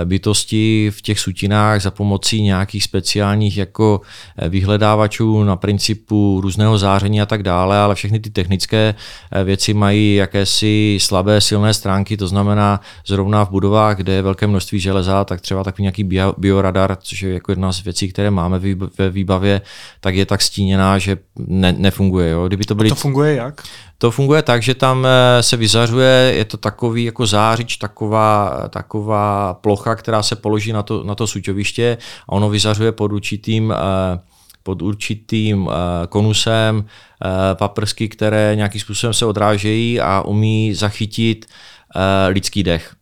bytosti 0.05 0.91
v 0.95 1.03
těch 1.03 1.21
sutinách 1.21 1.83
za 1.83 1.91
pomocí 1.91 2.43
nějakých 2.43 2.85
speciálních 2.85 3.57
jako 3.57 4.01
vyhledávačů 4.49 5.45
na 5.45 5.57
principu 5.57 6.41
různého 6.43 6.79
záření 6.79 7.23
a 7.23 7.27
tak 7.27 7.43
dále, 7.43 7.79
ale 7.79 7.95
všechny 7.95 8.21
ty 8.21 8.31
technické 8.31 8.95
věci 9.45 9.75
mají 9.75 10.15
jakési 10.15 10.99
slabé, 11.01 11.41
silné 11.41 11.75
stránky, 11.75 12.17
to 12.17 12.29
znamená 12.29 12.81
zrovna 13.07 13.45
v 13.45 13.51
budovách, 13.51 13.97
kde 13.97 14.13
je 14.13 14.23
velké 14.23 14.47
množství 14.47 14.81
železa, 14.81 15.25
tak 15.25 15.42
třeba 15.43 15.65
takový 15.65 15.83
nějaký 15.83 16.05
bio, 16.05 16.35
bioradar, 16.39 16.97
což 17.01 17.23
je 17.23 17.35
jako 17.35 17.53
jedna 17.53 17.73
z 17.73 17.85
věcí, 17.85 18.09
které 18.09 18.31
máme 18.31 18.61
ve 18.99 19.11
výbavě, 19.11 19.61
tak 20.01 20.15
je 20.15 20.27
tak 20.27 20.43
stíněná, 20.43 20.99
že 20.99 21.17
ne, 21.37 21.73
nefunguje. 21.79 22.31
Jo. 22.31 22.47
Kdyby 22.47 22.65
to, 22.65 22.75
byly... 22.75 22.89
A 22.89 22.95
to 22.95 23.01
funguje 23.01 23.35
jak? 23.35 23.63
To 24.03 24.11
funguje 24.11 24.43
tak, 24.43 24.63
že 24.63 24.75
tam 24.75 25.07
eh, 25.07 25.43
se 25.43 25.57
vyzařuje, 25.57 26.33
je 26.37 26.45
to 26.45 26.57
takový 26.57 27.05
jako 27.05 27.27
zářič, 27.27 27.77
taková, 27.77 28.63
taková 28.69 29.55
plocha, 29.55 29.95
která 29.95 30.23
se 30.23 30.37
položí 30.37 30.73
na 30.73 30.83
to, 30.83 31.05
na 31.05 31.15
to 31.15 31.27
suťoviště 31.27 31.99
a 32.29 32.33
ono 32.33 32.51
vyzařuje 32.51 32.93
pod 32.93 33.13
určitým 33.13 33.75
eh, 33.77 34.21
pod 34.63 34.83
určitým 34.83 35.69
eh, 35.71 36.07
konusem 36.07 36.85
paprsky, 37.55 38.09
které 38.09 38.53
nějakým 38.57 38.81
způsobem 38.81 39.15
se 39.15 39.27
odrážejí 39.27 40.01
a 40.01 40.23
umí 40.23 40.75
zachytit 40.75 41.47
lidský 42.29 42.63
dech. 42.63 42.95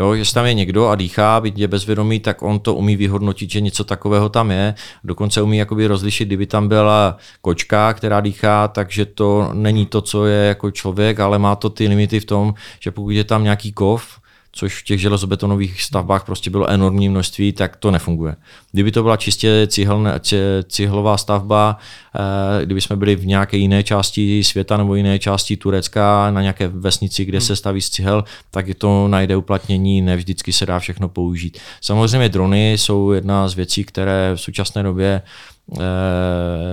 Jo, 0.00 0.16
že 0.16 0.34
tam 0.34 0.46
je 0.46 0.54
někdo 0.54 0.88
a 0.88 0.94
dýchá, 0.94 1.40
byť 1.40 1.58
je 1.58 1.68
bezvědomý, 1.68 2.20
tak 2.20 2.42
on 2.42 2.58
to 2.60 2.74
umí 2.74 2.96
vyhodnotit, 2.96 3.50
že 3.50 3.60
něco 3.60 3.84
takového 3.84 4.28
tam 4.28 4.50
je. 4.50 4.74
Dokonce 5.04 5.42
umí 5.42 5.56
jakoby 5.56 5.86
rozlišit, 5.86 6.28
kdyby 6.28 6.46
tam 6.46 6.68
byla 6.68 7.16
kočka, 7.40 7.92
která 7.94 8.20
dýchá, 8.20 8.68
takže 8.68 9.06
to 9.06 9.50
není 9.52 9.86
to, 9.86 10.00
co 10.00 10.26
je 10.26 10.46
jako 10.46 10.70
člověk, 10.70 11.20
ale 11.20 11.38
má 11.38 11.56
to 11.56 11.70
ty 11.70 11.88
limity 11.88 12.20
v 12.20 12.24
tom, 12.24 12.54
že 12.80 12.90
pokud 12.90 13.10
je 13.10 13.24
tam 13.24 13.44
nějaký 13.44 13.72
kov, 13.72 14.20
což 14.54 14.80
v 14.80 14.84
těch 14.84 15.00
železobetonových 15.00 15.82
stavbách 15.82 16.24
prostě 16.24 16.50
bylo 16.50 16.70
enormní 16.70 17.08
množství, 17.08 17.52
tak 17.52 17.76
to 17.76 17.90
nefunguje. 17.90 18.36
Kdyby 18.72 18.92
to 18.92 19.02
byla 19.02 19.16
čistě 19.16 19.66
cihelne, 19.66 20.20
cihlová 20.68 21.16
stavba, 21.16 21.78
eh, 22.14 22.64
kdyby 22.64 22.80
jsme 22.80 22.96
byli 22.96 23.16
v 23.16 23.26
nějaké 23.26 23.56
jiné 23.56 23.82
části 23.82 24.44
světa 24.44 24.76
nebo 24.76 24.94
jiné 24.94 25.18
části 25.18 25.56
Turecka, 25.56 26.30
na 26.30 26.40
nějaké 26.40 26.68
vesnici, 26.68 27.24
kde 27.24 27.40
se 27.40 27.56
staví 27.56 27.80
z 27.80 27.90
cihel, 27.90 28.24
tak 28.50 28.68
je 28.68 28.74
to 28.74 29.08
najde 29.08 29.36
uplatnění, 29.36 30.02
ne 30.02 30.16
vždycky 30.16 30.52
se 30.52 30.66
dá 30.66 30.78
všechno 30.78 31.08
použít. 31.08 31.58
Samozřejmě 31.80 32.28
drony 32.28 32.72
jsou 32.72 33.12
jedna 33.12 33.48
z 33.48 33.54
věcí, 33.54 33.84
které 33.84 34.32
v 34.34 34.40
současné 34.40 34.82
době 34.82 35.22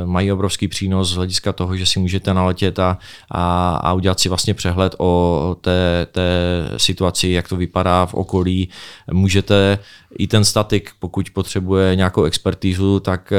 mají 0.05 0.31
obrovský 0.31 0.67
přínos 0.67 1.09
z 1.09 1.15
hlediska 1.15 1.53
toho, 1.53 1.77
že 1.77 1.85
si 1.85 1.99
můžete 1.99 2.33
naletět 2.33 2.79
a, 2.79 2.97
a, 3.31 3.75
a 3.75 3.93
udělat 3.93 4.19
si 4.19 4.29
vlastně 4.29 4.53
přehled 4.53 4.95
o 4.97 5.55
té, 5.61 6.07
té 6.11 6.29
situaci, 6.77 7.29
jak 7.29 7.47
to 7.47 7.55
vypadá 7.55 8.05
v 8.05 8.13
okolí. 8.13 8.69
Můžete 9.11 9.79
i 10.17 10.27
ten 10.27 10.45
statik, 10.45 10.89
pokud 10.99 11.29
potřebuje 11.29 11.95
nějakou 11.95 12.23
expertízu, 12.23 12.99
tak 12.99 13.31
eh, 13.31 13.37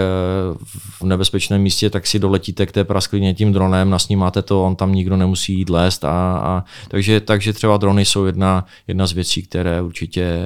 v 1.01 1.03
nebezpečném 1.03 1.63
místě, 1.63 1.91
tak 1.91 2.07
si 2.07 2.19
doletíte 2.19 2.67
k 2.67 2.73
té 2.73 2.85
prasklině 2.85 3.35
tím 3.35 3.53
dronem, 3.53 3.91
nasnímáte 3.91 4.43
to, 4.43 4.65
on 4.65 4.77
tam 4.77 4.95
nikdo 4.95 5.17
nemusí 5.17 5.55
jít 5.55 5.71
lézt. 5.71 6.05
A, 6.05 6.39
a, 6.39 6.65
takže, 6.89 7.21
takže 7.21 7.53
třeba 7.53 7.77
drony 7.77 8.05
jsou 8.05 8.25
jedna, 8.25 8.67
jedna 8.89 9.07
z 9.07 9.13
věcí, 9.13 9.43
které 9.43 9.83
určitě 9.83 10.39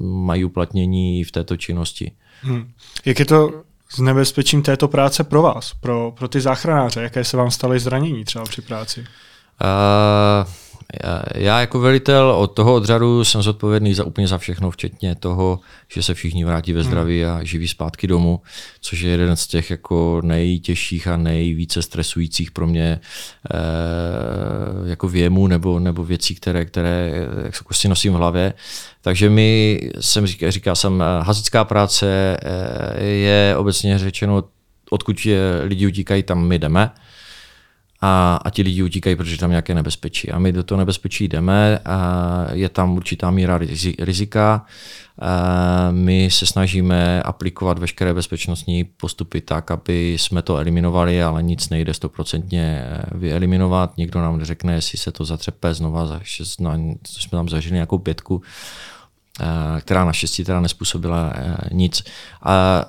mají 0.00 0.44
uplatnění 0.44 1.24
v 1.24 1.32
této 1.32 1.56
činnosti. 1.56 2.12
Hmm. 2.42 2.70
Jak 3.04 3.18
je 3.18 3.24
to 3.24 3.69
s 3.92 3.98
nebezpečím 3.98 4.62
této 4.62 4.88
práce 4.88 5.24
pro 5.24 5.42
vás, 5.42 5.74
pro, 5.80 6.12
pro 6.18 6.28
ty 6.28 6.40
záchranáře? 6.40 7.02
Jaké 7.02 7.24
se 7.24 7.36
vám 7.36 7.50
staly 7.50 7.80
zranění 7.80 8.24
třeba 8.24 8.44
při 8.44 8.62
práci? 8.62 9.00
Uh, 9.00 9.06
já 11.34 11.60
jako 11.60 11.80
velitel 11.80 12.30
od 12.30 12.46
toho 12.46 12.74
odřadu 12.74 13.24
jsem 13.24 13.42
zodpovědný 13.42 13.94
za 13.94 14.04
úplně 14.04 14.28
za 14.28 14.38
všechno, 14.38 14.70
včetně 14.70 15.14
toho, 15.14 15.60
že 15.88 16.02
se 16.02 16.14
všichni 16.14 16.44
vrátí 16.44 16.72
ve 16.72 16.82
zdraví 16.82 17.24
a 17.24 17.44
živí 17.44 17.68
zpátky 17.68 18.06
domů, 18.06 18.40
což 18.80 19.00
je 19.00 19.10
jeden 19.10 19.36
z 19.36 19.46
těch 19.46 19.70
jako 19.70 20.20
nejtěžších 20.24 21.08
a 21.08 21.16
nejvíce 21.16 21.82
stresujících 21.82 22.50
pro 22.50 22.66
mě 22.66 23.00
eh, 23.54 24.90
jako 24.90 25.08
věmů 25.08 25.46
nebo, 25.46 25.78
nebo 25.78 26.04
věcí, 26.04 26.34
které, 26.34 26.64
které 26.64 27.26
jako 27.44 27.74
si 27.74 27.88
nosím 27.88 28.12
v 28.12 28.16
hlavě. 28.16 28.52
Takže 29.02 29.30
mi, 29.30 29.80
jsem 30.00 30.26
říkal, 30.26 30.50
říkal 30.50 30.76
jsem, 30.76 31.02
eh, 31.02 31.22
hazická 31.22 31.64
práce 31.64 32.36
eh, 32.42 33.02
je 33.04 33.54
obecně 33.56 33.98
řečeno, 33.98 34.44
odkud 34.90 35.26
lidi 35.62 35.86
utíkají, 35.86 36.22
tam 36.22 36.46
my 36.46 36.58
jdeme 36.58 36.90
a, 38.00 38.40
a 38.44 38.50
ti 38.50 38.62
lidi 38.62 38.82
utíkají, 38.82 39.16
protože 39.16 39.38
tam 39.38 39.50
nějaké 39.50 39.74
nebezpečí. 39.74 40.30
A 40.30 40.38
my 40.38 40.52
do 40.52 40.62
toho 40.62 40.78
nebezpečí 40.78 41.28
jdeme, 41.28 41.78
a 41.84 42.46
je 42.52 42.68
tam 42.68 42.96
určitá 42.96 43.30
míra 43.30 43.60
rizika. 43.98 44.64
A 45.22 45.88
my 45.90 46.28
se 46.30 46.46
snažíme 46.46 47.22
aplikovat 47.22 47.78
veškeré 47.78 48.14
bezpečnostní 48.14 48.84
postupy 48.84 49.40
tak, 49.40 49.70
aby 49.70 50.16
jsme 50.18 50.42
to 50.42 50.56
eliminovali, 50.56 51.22
ale 51.22 51.42
nic 51.42 51.68
nejde 51.68 51.94
stoprocentně 51.94 52.84
vyeliminovat. 53.12 53.96
Nikdo 53.96 54.20
nám 54.20 54.38
neřekne, 54.38 54.74
jestli 54.74 54.98
se 54.98 55.12
to 55.12 55.24
zatřepe 55.24 55.74
znova, 55.74 56.20
no, 56.60 56.72
jsme 57.06 57.30
tam 57.30 57.48
zažili 57.48 57.74
nějakou 57.74 57.98
pětku, 57.98 58.42
která 59.80 60.04
naštěstí 60.04 60.44
teda 60.44 60.60
nespůsobila 60.60 61.32
nic. 61.72 62.02
A, 62.42 62.84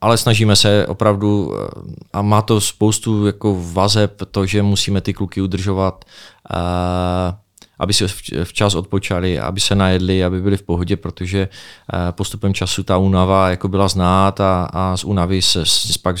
ale 0.00 0.18
snažíme 0.18 0.56
se 0.56 0.86
opravdu, 0.86 1.52
eh, 1.54 1.68
a 2.12 2.22
má 2.22 2.42
to 2.42 2.60
spoustu 2.60 3.26
jako 3.26 3.62
vazeb, 3.72 4.22
to, 4.30 4.46
že 4.46 4.62
musíme 4.62 5.00
ty 5.00 5.12
kluky 5.14 5.40
udržovat, 5.40 6.04
uh, 6.54 6.58
aby 7.78 7.92
si 7.92 8.04
včas 8.44 8.74
odpočali, 8.74 9.38
aby 9.38 9.60
se 9.60 9.74
najedli, 9.74 10.24
aby 10.24 10.42
byli 10.42 10.56
v 10.56 10.62
pohodě, 10.62 10.96
protože 10.96 11.48
eh, 11.48 12.12
postupem 12.12 12.54
času 12.54 12.82
ta 12.82 12.98
únava 12.98 13.50
jako 13.50 13.68
byla 13.68 13.88
znát 13.88 14.40
a, 14.40 14.68
a 14.72 14.96
z 14.96 15.04
únavy 15.04 15.42
se 15.42 15.62
pak 16.02 16.16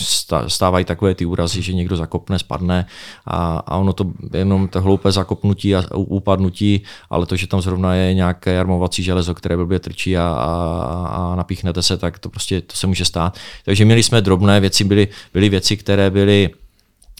stávají 0.46 0.84
takové 0.84 1.14
ty 1.14 1.26
úrazy, 1.26 1.62
že 1.62 1.72
někdo 1.72 1.96
zakopne, 1.96 2.38
spadne 2.38 2.86
a, 3.26 3.58
a 3.66 3.76
ono 3.76 3.92
to 3.92 4.12
jenom 4.32 4.68
to 4.68 4.80
hloupé 4.80 5.12
zakopnutí 5.12 5.76
a 5.76 5.84
upadnutí, 5.94 6.82
ale 7.10 7.26
to, 7.26 7.36
že 7.36 7.46
tam 7.46 7.60
zrovna 7.60 7.94
je 7.94 8.14
nějaké 8.14 8.52
jarmovací 8.52 9.02
železo, 9.02 9.34
které 9.34 9.56
blbě 9.56 9.78
trčí 9.78 10.16
a, 10.16 10.22
a, 10.22 11.08
a 11.12 11.36
napíchnete 11.36 11.82
se, 11.82 11.96
tak 11.96 12.18
to 12.18 12.28
prostě 12.28 12.60
to 12.60 12.76
se 12.76 12.86
může 12.86 13.04
stát. 13.04 13.38
Takže 13.64 13.84
měli 13.84 14.02
jsme 14.02 14.20
drobné 14.20 14.60
věci, 14.60 14.84
byly, 14.84 15.08
byly 15.32 15.48
věci, 15.48 15.76
které 15.76 16.10
byly 16.10 16.50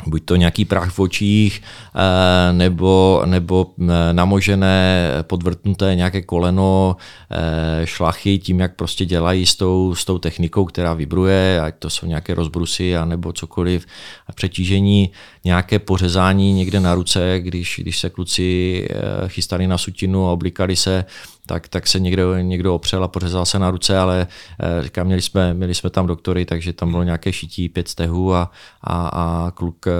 buď 0.05 0.24
to 0.24 0.36
nějaký 0.36 0.64
prach 0.64 0.90
v 0.90 0.98
očích, 0.98 1.62
eh, 1.94 2.52
nebo, 2.52 3.23
nebo 3.24 3.74
eh, 3.81 4.12
namožené, 4.12 5.09
podvrtnuté 5.23 5.94
nějaké 5.94 6.23
koleno, 6.23 6.97
eh, 7.31 7.86
šlachy, 7.86 8.39
tím, 8.39 8.60
jak 8.60 8.77
prostě 8.77 9.05
dělají 9.05 9.47
s 9.47 9.55
tou, 9.55 9.94
s 9.94 10.05
tou 10.05 10.18
technikou, 10.18 10.64
která 10.64 10.94
vibruje, 10.94 11.60
ať 11.60 11.74
to 11.78 11.90
jsou 11.90 12.06
nějaké 12.06 12.35
rozbrusy, 12.35 12.94
nebo 13.05 13.32
cokoliv, 13.32 13.86
přetížení, 14.35 15.10
nějaké 15.47 15.78
pořezání 15.78 16.52
někde 16.52 16.81
na 16.81 16.94
ruce, 16.94 17.40
když, 17.40 17.81
když 17.82 17.98
se 17.98 18.10
kluci 18.10 18.89
chystali 19.27 19.66
na 19.66 19.78
sutinu 19.78 20.28
a 20.28 20.32
oblikali 20.32 20.77
se, 20.77 21.05
tak, 21.47 21.68
tak 21.68 21.86
se 21.86 22.01
někdo, 22.01 22.39
někdo 22.39 22.74
opřel 22.74 23.05
a 23.05 23.09
pořezal 23.09 23.47
se 23.47 23.59
na 23.59 23.70
ruce, 23.70 23.98
ale 23.98 24.27
eh, 24.60 24.82
říkám, 24.82 25.06
měli 25.06 25.23
jsme, 25.23 25.55
měli 25.55 25.74
jsme 25.74 25.90
tam 25.90 26.06
doktory, 26.06 26.44
takže 26.44 26.73
tam 26.73 26.90
bylo 26.90 27.02
nějaké 27.02 27.32
šití 27.32 27.68
pět 27.68 27.89
stehů 27.89 28.35
a, 28.35 28.51
a, 28.82 29.09
a 29.09 29.51
kluk 29.51 29.86
eh, 29.86 29.93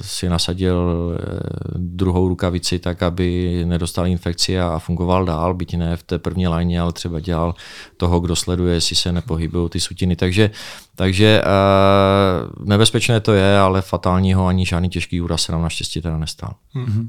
si 0.00 0.28
nasadil 0.28 0.90
eh, 1.14 1.22
druhou 1.76 2.28
rukavici 2.28 2.78
tak, 2.78 3.02
aby 3.02 3.62
nedostal 3.64 4.06
infekci 4.06 4.60
a 4.60 4.78
fungoval 4.78 5.24
dál, 5.24 5.54
byť 5.54 5.76
ne 5.76 5.96
v 5.96 6.02
té 6.02 6.18
první 6.18 6.48
lajně, 6.48 6.80
ale 6.80 6.92
třeba 6.92 7.20
dělal 7.20 7.54
toho, 7.96 8.20
kdo 8.20 8.36
sleduje, 8.36 8.74
jestli 8.74 8.96
se 8.96 9.12
nepohybují 9.12 9.68
ty 9.68 9.80
sutiny. 9.80 10.16
Takže, 10.16 10.50
takže 10.96 11.42
nebezpečné 12.64 13.20
to 13.20 13.32
je, 13.32 13.58
ale 13.58 13.82
fatálního 13.82 14.46
ani 14.46 14.66
žádný 14.66 14.88
těžký 14.88 15.20
úraz 15.20 15.42
se 15.42 15.52
nám 15.52 15.62
naštěstí 15.62 16.00
teda 16.00 16.18
nestal. 16.18 16.54
Mm-hmm. 16.74 17.08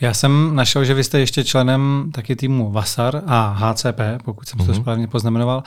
Já 0.00 0.14
jsem 0.14 0.50
našel, 0.54 0.84
že 0.84 0.94
vy 0.94 1.04
jste 1.04 1.18
ještě 1.18 1.44
členem 1.44 2.10
taky 2.14 2.36
týmu 2.36 2.70
VASAR 2.70 3.22
a 3.26 3.56
HCP, 3.58 4.00
pokud 4.24 4.48
jsem 4.48 4.58
mm-hmm. 4.58 4.66
to 4.66 4.72
mhm. 4.72 4.80
správně 4.80 5.06
poznamenoval. 5.06 5.62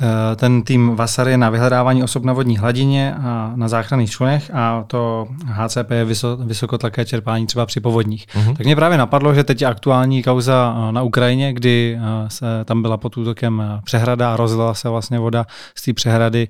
Eh, 0.00 0.36
ten 0.36 0.62
tým 0.62 0.96
VASAR 0.96 1.28
je 1.28 1.38
na 1.38 1.50
vyhledávání 1.50 2.02
osob 2.02 2.24
na 2.24 2.32
vodní 2.32 2.58
hladině 2.58 3.14
a 3.14 3.52
na 3.56 3.68
záchranných 3.68 4.10
člunech 4.10 4.50
a 4.54 4.84
to 4.86 5.28
HCP 5.44 5.90
je 5.90 6.06
vysokotlaké 6.44 7.04
čerpání 7.04 7.46
třeba 7.46 7.66
při 7.66 7.80
povodních. 7.80 8.26
Mm-hmm. 8.26 8.56
Tak 8.56 8.66
mě 8.66 8.76
právě 8.76 8.98
napadlo, 8.98 9.34
že 9.34 9.44
teď 9.44 9.62
je 9.62 9.68
aktuální 9.68 10.22
kauza 10.22 10.76
eh, 10.88 10.92
na 10.92 11.02
Ukrajině, 11.02 11.52
kdy 11.52 11.98
eh, 12.00 12.30
se 12.30 12.46
tam 12.64 12.82
byla 12.82 12.96
pod 12.96 13.16
útokem 13.16 13.80
přehrada 13.84 14.32
a 14.32 14.36
rozlila 14.36 14.74
se 14.74 14.88
vlastně 14.88 15.18
voda 15.18 15.46
z 15.74 15.82
té 15.82 15.92
přehrady 15.92 16.48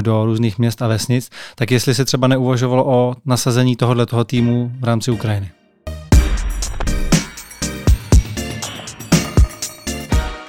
do 0.00 0.24
různých 0.24 0.58
měst 0.58 0.82
a 0.82 0.88
vesnic. 0.88 1.30
Tak 1.54 1.70
jestli 1.70 1.94
se 1.94 2.04
třeba 2.04 2.28
neuvažovalo 2.28 2.84
o 2.86 3.14
nasazení 3.24 3.76
tohoto 3.76 4.24
týmu 4.24 4.72
v 4.80 4.84
rámci 4.84 5.10
Ukrajiny. 5.10 5.57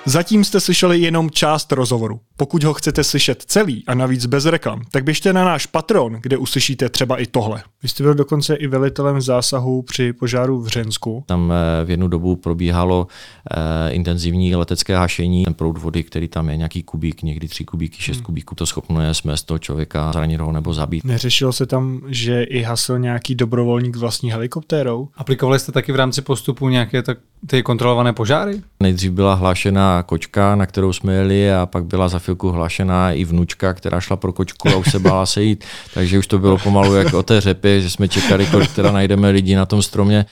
Zatím 0.10 0.44
jste 0.44 0.60
slyšeli 0.60 1.00
jenom 1.00 1.30
část 1.30 1.72
rozhovoru. 1.72 2.20
Pokud 2.38 2.64
ho 2.64 2.74
chcete 2.74 3.04
slyšet 3.04 3.44
celý 3.48 3.84
a 3.88 3.94
navíc 3.94 4.26
bez 4.26 4.46
reklam, 4.46 4.82
tak 4.92 5.04
běžte 5.04 5.34
na 5.34 5.46
náš 5.46 5.66
Patron, 5.66 6.18
kde 6.22 6.38
uslyšíte 6.38 6.90
třeba 6.90 7.18
i 7.18 7.26
tohle. 7.26 7.64
Vy 7.84 7.90
jste 7.90 8.04
byl 8.04 8.14
dokonce 8.14 8.56
i 8.56 8.68
velitelem 8.68 9.22
zásahu 9.22 9.82
při 9.82 10.14
požáru 10.14 10.62
v 10.62 10.68
Řensku. 10.68 11.24
Tam 11.26 11.54
eh, 11.54 11.86
v 11.86 11.90
jednu 11.90 12.08
dobu 12.08 12.36
probíhalo 12.36 13.08
eh, 13.52 13.92
intenzivní 13.92 14.56
letecké 14.56 14.98
hašení. 14.98 15.44
Ten 15.44 15.54
proud 15.54 15.78
vody, 15.78 16.04
který 16.04 16.28
tam 16.28 16.50
je, 16.50 16.58
nějaký 16.58 16.84
kubík, 16.84 17.24
někdy 17.24 17.48
tři 17.48 17.66
kubíky, 17.66 18.02
šest 18.02 18.18
hmm. 18.18 18.26
kubíků, 18.26 18.56
to 18.56 18.66
schopno 18.66 19.02
je 19.02 19.14
smést 19.14 19.46
toho 19.46 19.60
člověka 19.60 20.12
zranit 20.12 20.42
ho 20.42 20.52
nebo 20.52 20.74
zabít. 20.74 21.04
Neřešilo 21.04 21.54
se 21.54 21.66
tam, 21.66 22.02
že 22.08 22.44
i 22.44 22.62
hasil 22.62 23.00
nějaký 23.00 23.36
dobrovolník 23.36 23.96
vlastní 23.96 24.32
helikoptérou? 24.32 25.08
Aplikovali 25.16 25.60
jste 25.60 25.72
taky 25.72 25.92
v 25.92 25.96
rámci 25.96 26.22
postupu 26.22 26.70
nějaké 26.70 27.04
tak, 27.04 27.18
ty 27.48 27.64
kontrolované 27.64 28.14
požáry? 28.14 28.62
Nejdřív 28.84 29.12
byla 29.12 29.34
hlášena 29.34 29.99
kočka, 30.04 30.56
na 30.56 30.66
kterou 30.66 30.94
jsme 30.94 31.14
jeli 31.14 31.54
a 31.54 31.66
pak 31.66 31.86
byla 31.86 32.10
za 32.10 32.20
chvilku 32.20 32.50
hlášená 32.50 33.12
i 33.12 33.24
vnučka, 33.24 33.74
která 33.74 34.02
šla 34.02 34.16
pro 34.16 34.34
kočku 34.34 34.70
a 34.70 34.76
už 34.76 34.92
se 34.92 35.00
bála 35.00 35.26
se 35.26 35.44
jít. 35.44 35.66
Takže 35.94 36.20
už 36.20 36.28
to 36.28 36.40
bylo 36.40 36.58
pomalu 36.58 36.96
jak 36.96 37.14
o 37.14 37.24
té 37.24 37.42
řepě, 37.42 37.82
že 37.82 37.90
jsme 37.90 38.08
čekali, 38.08 38.46
kolik 38.46 38.76
teda 38.76 38.92
najdeme 38.92 39.30
lidí 39.30 39.56
na 39.56 39.66
tom 39.66 39.82
stromě. 39.82 40.26